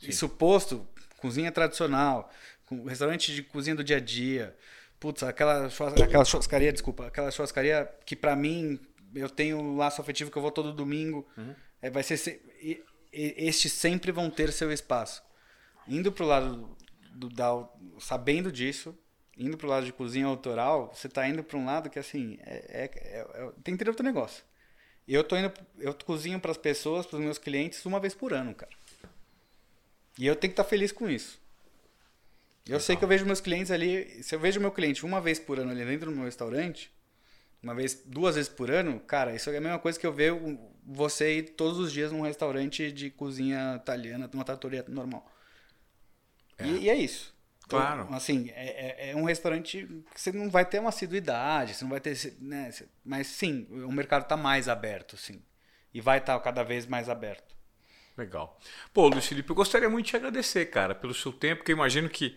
Isso 0.00 0.28
posto, 0.28 0.86
cozinha 1.18 1.50
tradicional, 1.50 2.30
com 2.66 2.84
restaurante 2.84 3.34
de 3.34 3.42
cozinha 3.42 3.74
do 3.76 3.84
dia 3.84 3.96
a 3.96 4.00
dia. 4.00 4.56
Putz, 5.00 5.22
aquela, 5.22 5.66
aquela 6.02 6.24
churrascaria, 6.24 6.72
desculpa, 6.72 7.06
aquela 7.06 7.30
churrascaria 7.30 7.90
que 8.06 8.14
pra 8.16 8.34
mim 8.36 8.78
eu 9.14 9.28
tenho 9.28 9.58
um 9.58 9.76
laço 9.76 10.00
afetivo 10.00 10.30
que 10.30 10.36
eu 10.36 10.42
vou 10.42 10.50
todo 10.50 10.72
domingo. 10.72 11.26
É, 11.80 11.90
vai 11.90 12.02
ser 12.02 12.16
se- 12.16 12.40
estes 13.14 13.72
sempre 13.72 14.10
vão 14.12 14.30
ter 14.30 14.52
seu 14.52 14.72
espaço. 14.72 15.22
Indo 15.86 16.10
pro 16.10 16.26
lado 16.26 16.76
do, 17.12 17.28
da, 17.28 17.68
sabendo 18.00 18.50
disso, 18.50 18.96
indo 19.36 19.56
pro 19.56 19.68
lado 19.68 19.86
de 19.86 19.92
cozinha 19.92 20.26
autoral, 20.26 20.92
você 20.94 21.08
tá 21.08 21.28
indo 21.28 21.42
pra 21.42 21.58
um 21.58 21.64
lado 21.64 21.90
que 21.90 21.98
assim, 21.98 22.38
é, 22.42 22.84
é- 22.84 22.90
é- 22.94 23.44
é- 23.44 23.52
tem 23.62 23.76
que 23.76 23.84
ter 23.84 23.90
outro 23.90 24.04
negócio. 24.04 24.44
Eu 25.06 25.22
tô 25.22 25.36
indo, 25.36 25.52
eu 25.78 25.92
cozinho 25.94 26.40
pras 26.40 26.56
pessoas, 26.56 27.04
pros 27.04 27.20
meus 27.20 27.36
clientes 27.38 27.84
uma 27.84 28.00
vez 28.00 28.14
por 28.14 28.32
ano, 28.32 28.54
cara. 28.54 28.72
E 30.18 30.26
eu 30.26 30.34
tenho 30.34 30.50
que 30.52 30.60
estar 30.60 30.64
feliz 30.64 30.92
com 30.92 31.08
isso. 31.08 31.42
Eu 32.66 32.80
sei 32.80 32.96
que 32.96 33.04
eu 33.04 33.08
vejo 33.08 33.26
meus 33.26 33.40
clientes 33.42 33.70
ali, 33.70 34.22
se 34.22 34.34
eu 34.34 34.40
vejo 34.40 34.58
meu 34.58 34.70
cliente 34.72 35.04
uma 35.04 35.20
vez 35.20 35.38
por 35.38 35.58
ano 35.58 35.70
ali 35.70 35.84
dentro 35.84 36.10
do 36.10 36.16
meu 36.16 36.24
restaurante, 36.24 36.90
uma 37.64 37.74
vez, 37.74 38.02
duas 38.06 38.36
vezes 38.36 38.48
por 38.48 38.70
ano, 38.70 39.00
cara, 39.00 39.34
isso 39.34 39.50
é 39.50 39.56
a 39.56 39.60
mesma 39.60 39.78
coisa 39.78 39.98
que 39.98 40.06
eu 40.06 40.12
ver 40.12 40.32
você 40.86 41.38
ir 41.38 41.42
todos 41.50 41.78
os 41.78 41.92
dias 41.92 42.12
num 42.12 42.20
restaurante 42.22 42.92
de 42.92 43.10
cozinha 43.10 43.76
italiana, 43.76 44.30
numa 44.32 44.44
trattoria 44.44 44.84
normal. 44.88 45.28
E, 46.60 46.84
e 46.84 46.88
é 46.88 46.94
isso. 46.94 47.34
Então, 47.66 47.78
Claro. 47.80 48.14
assim, 48.14 48.50
é, 48.54 49.08
é- 49.08 49.10
é 49.10 49.16
um 49.16 49.24
restaurante 49.24 49.86
que 50.14 50.20
você 50.20 50.30
não 50.30 50.50
vai 50.50 50.64
ter 50.66 50.78
uma 50.78 50.90
assiduidade, 50.90 51.74
você 51.74 51.84
não 51.84 51.90
vai 51.90 52.00
ter. 52.00 52.14
Né, 52.38 52.70
mas 53.04 53.26
sim, 53.26 53.66
o 53.70 53.90
mercado 53.90 54.22
está 54.22 54.36
mais 54.36 54.68
aberto, 54.68 55.16
sim. 55.16 55.42
E 55.92 56.00
vai 56.00 56.18
estar 56.18 56.38
cada 56.40 56.62
vez 56.62 56.86
mais 56.86 57.08
aberto. 57.08 57.54
Legal. 58.16 58.58
Pô, 58.92 59.08
Luiz 59.08 59.26
Felipe, 59.26 59.50
eu 59.50 59.56
gostaria 59.56 59.88
muito 59.88 60.04
de 60.06 60.10
te 60.12 60.16
agradecer, 60.16 60.66
cara, 60.66 60.94
pelo 60.94 61.14
seu 61.14 61.32
tempo, 61.32 61.58
porque 61.58 61.72
eu 61.72 61.76
imagino 61.76 62.08
que 62.08 62.36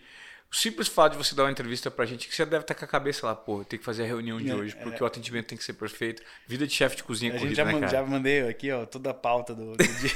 o 0.50 0.56
simples 0.56 0.88
fato 0.88 1.12
de 1.12 1.18
você 1.18 1.34
dar 1.34 1.42
uma 1.44 1.50
entrevista 1.50 1.90
pra 1.90 2.06
gente, 2.06 2.26
que 2.26 2.34
você 2.34 2.46
deve 2.46 2.62
estar 2.64 2.74
com 2.74 2.84
a 2.84 2.88
cabeça 2.88 3.26
lá, 3.26 3.34
pô, 3.34 3.62
tem 3.64 3.78
que 3.78 3.84
fazer 3.84 4.04
a 4.04 4.06
reunião 4.06 4.40
de 4.40 4.50
É, 4.50 4.54
hoje, 4.54 4.74
porque 4.82 5.02
o 5.02 5.06
atendimento 5.06 5.46
tem 5.48 5.58
que 5.58 5.62
ser 5.64 5.74
perfeito. 5.74 6.22
Vida 6.46 6.66
de 6.66 6.72
chefe 6.72 6.96
de 6.96 7.02
cozinha 7.04 7.32
A 7.32 7.36
gente 7.36 7.42
corrida, 7.54 7.56
já, 7.56 7.64
né, 7.66 7.72
man- 7.80 7.88
já 7.88 8.02
mandei 8.02 8.48
aqui, 8.48 8.72
ó, 8.72 8.86
toda 8.86 9.10
a 9.10 9.14
pauta 9.14 9.54
do, 9.54 9.76
do 9.76 9.76
dia. 9.84 10.12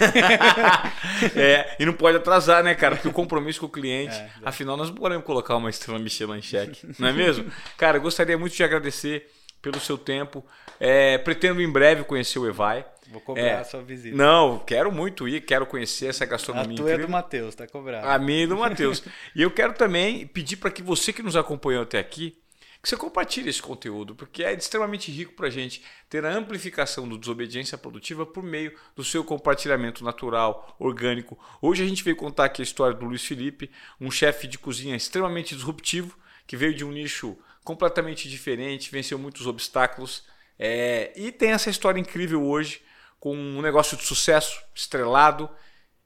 É, 1.37 1.77
e 1.79 1.85
não 1.87 1.93
pode 1.93 2.17
atrasar, 2.17 2.63
né, 2.63 2.75
cara? 2.75 2.97
Porque 2.97 3.09
o 3.09 3.13
compromisso 3.13 3.61
com 3.61 3.67
o 3.67 3.69
cliente. 3.69 4.13
É, 4.23 4.31
afinal, 4.45 4.77
nós 4.77 4.89
não 4.89 4.97
podemos 4.97 5.25
colocar 5.25 5.57
uma 5.57 5.71
estrela 5.71 5.99
Michelin 5.99 6.39
em 6.39 6.43
xeque, 6.43 6.87
não 6.99 7.09
é 7.09 7.13
mesmo? 7.13 7.51
Cara, 7.79 7.97
eu 7.99 8.03
gostaria 8.03 8.37
muito 8.37 8.55
de 8.55 8.63
agradecer 8.65 9.31
pelo 9.61 9.79
seu 9.81 9.97
tempo. 9.97 10.45
É, 10.81 11.19
pretendo 11.19 11.61
em 11.61 11.71
breve 11.71 12.05
conhecer 12.05 12.39
o 12.39 12.47
Evai. 12.49 12.85
Vou 13.13 13.21
cobrar 13.21 13.43
É. 13.43 13.55
a 13.59 13.65
sua 13.65 13.83
visita. 13.83 14.17
Não, 14.17 14.59
quero 14.59 14.91
muito 14.91 15.29
ir, 15.29 15.43
quero 15.43 15.67
conhecer 15.67 16.07
essa 16.07 16.25
a 16.25 16.27
gastronomia 16.27 16.77
tua 16.77 16.91
é 16.93 16.99
do 16.99 17.09
Matheus, 17.09 17.55
tá 17.55 17.67
cobrado. 17.67 18.09
A 18.09 18.19
minha 18.19 18.45
e 18.45 18.47
do 18.47 18.57
Matheus. 18.57 19.05
e 19.37 19.43
eu 19.43 19.51
quero 19.51 19.75
também 19.75 20.27
pedir 20.27 20.57
para 20.57 20.71
que 20.71 20.83
você 20.83 21.13
que 21.13 21.23
nos 21.23 21.37
acompanhou 21.37 21.83
até 21.83 21.99
aqui, 21.99 22.39
que 22.83 22.89
você 22.89 22.97
compartilhe 22.97 23.49
esse 23.49 23.63
conteúdo, 23.63 24.15
porque 24.15 24.43
é 24.43 24.53
extremamente 24.55 25.13
rico 25.13 25.35
para 25.35 25.47
a 25.47 25.51
gente 25.51 25.83
ter 26.09 26.25
a 26.25 26.33
amplificação 26.35 27.07
do 27.07 27.17
desobediência 27.17 27.79
produtiva 27.79 28.27
por 28.27 28.43
meio 28.43 28.73
do 28.97 29.05
seu 29.05 29.23
compartilhamento 29.23 30.03
natural, 30.03 30.75
orgânico. 30.81 31.39
Hoje 31.61 31.85
a 31.85 31.87
gente 31.87 32.03
veio 32.03 32.17
contar 32.17 32.47
aqui 32.47 32.61
a 32.61 32.65
história 32.65 32.97
do 32.97 33.05
Luiz 33.05 33.25
Felipe, 33.25 33.71
um 34.01 34.11
chefe 34.11 34.49
de 34.49 34.59
cozinha 34.59 34.97
extremamente 34.97 35.55
disruptivo, 35.55 36.19
que 36.47 36.57
veio 36.57 36.75
de 36.75 36.85
um 36.85 36.91
nicho 36.91 37.39
completamente 37.63 38.29
diferente, 38.29 38.91
venceu 38.91 39.17
muitos 39.17 39.47
obstáculos 39.47 40.25
é, 40.59 41.13
e 41.15 41.31
tem 41.31 41.51
essa 41.53 41.71
história 41.71 42.01
incrível 42.01 42.43
hoje 42.45 42.81
com 43.23 43.37
um 43.37 43.63
negócio 43.63 43.97
de 43.97 44.05
sucesso, 44.05 44.61
estrelado 44.75 45.49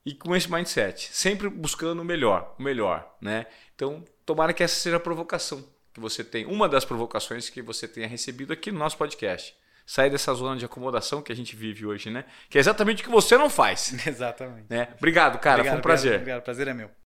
e 0.05 0.15
com 0.15 0.37
esse 0.37 0.53
mindset, 0.53 1.09
sempre 1.15 1.49
buscando 1.49 2.03
o 2.03 2.05
melhor, 2.05 2.55
o 2.59 2.63
melhor, 2.63 3.11
né? 3.23 3.47
Então, 3.75 4.05
tomara 4.27 4.53
que 4.53 4.63
essa 4.63 4.79
seja 4.79 4.99
a 4.99 5.01
provocação 5.01 5.67
que 5.95 5.99
você 5.99 6.23
tem, 6.23 6.45
uma 6.45 6.69
das 6.69 6.85
provocações 6.85 7.49
que 7.49 7.63
você 7.63 7.89
tenha 7.89 8.07
recebido 8.07 8.53
aqui 8.53 8.71
no 8.71 8.79
nosso 8.79 8.99
podcast. 8.99 9.57
Sair 9.87 10.11
dessa 10.11 10.35
zona 10.35 10.59
de 10.59 10.67
acomodação 10.67 11.23
que 11.23 11.33
a 11.33 11.35
gente 11.35 11.57
vive 11.57 11.87
hoje, 11.87 12.11
né? 12.11 12.27
Que 12.51 12.59
é 12.59 12.61
exatamente 12.61 13.01
o 13.01 13.07
que 13.07 13.11
você 13.11 13.39
não 13.39 13.49
faz, 13.49 13.95
Exatamente. 14.07 14.67
né? 14.69 14.89
Obrigado, 14.99 15.39
cara, 15.39 15.61
Obrigado, 15.61 15.73
foi 15.73 15.79
um 15.79 15.83
prazer. 15.83 16.17
Obrigado, 16.17 16.41
obrigado. 16.41 16.45
prazer 16.45 16.69
é 16.69 16.75
meu. 16.75 17.06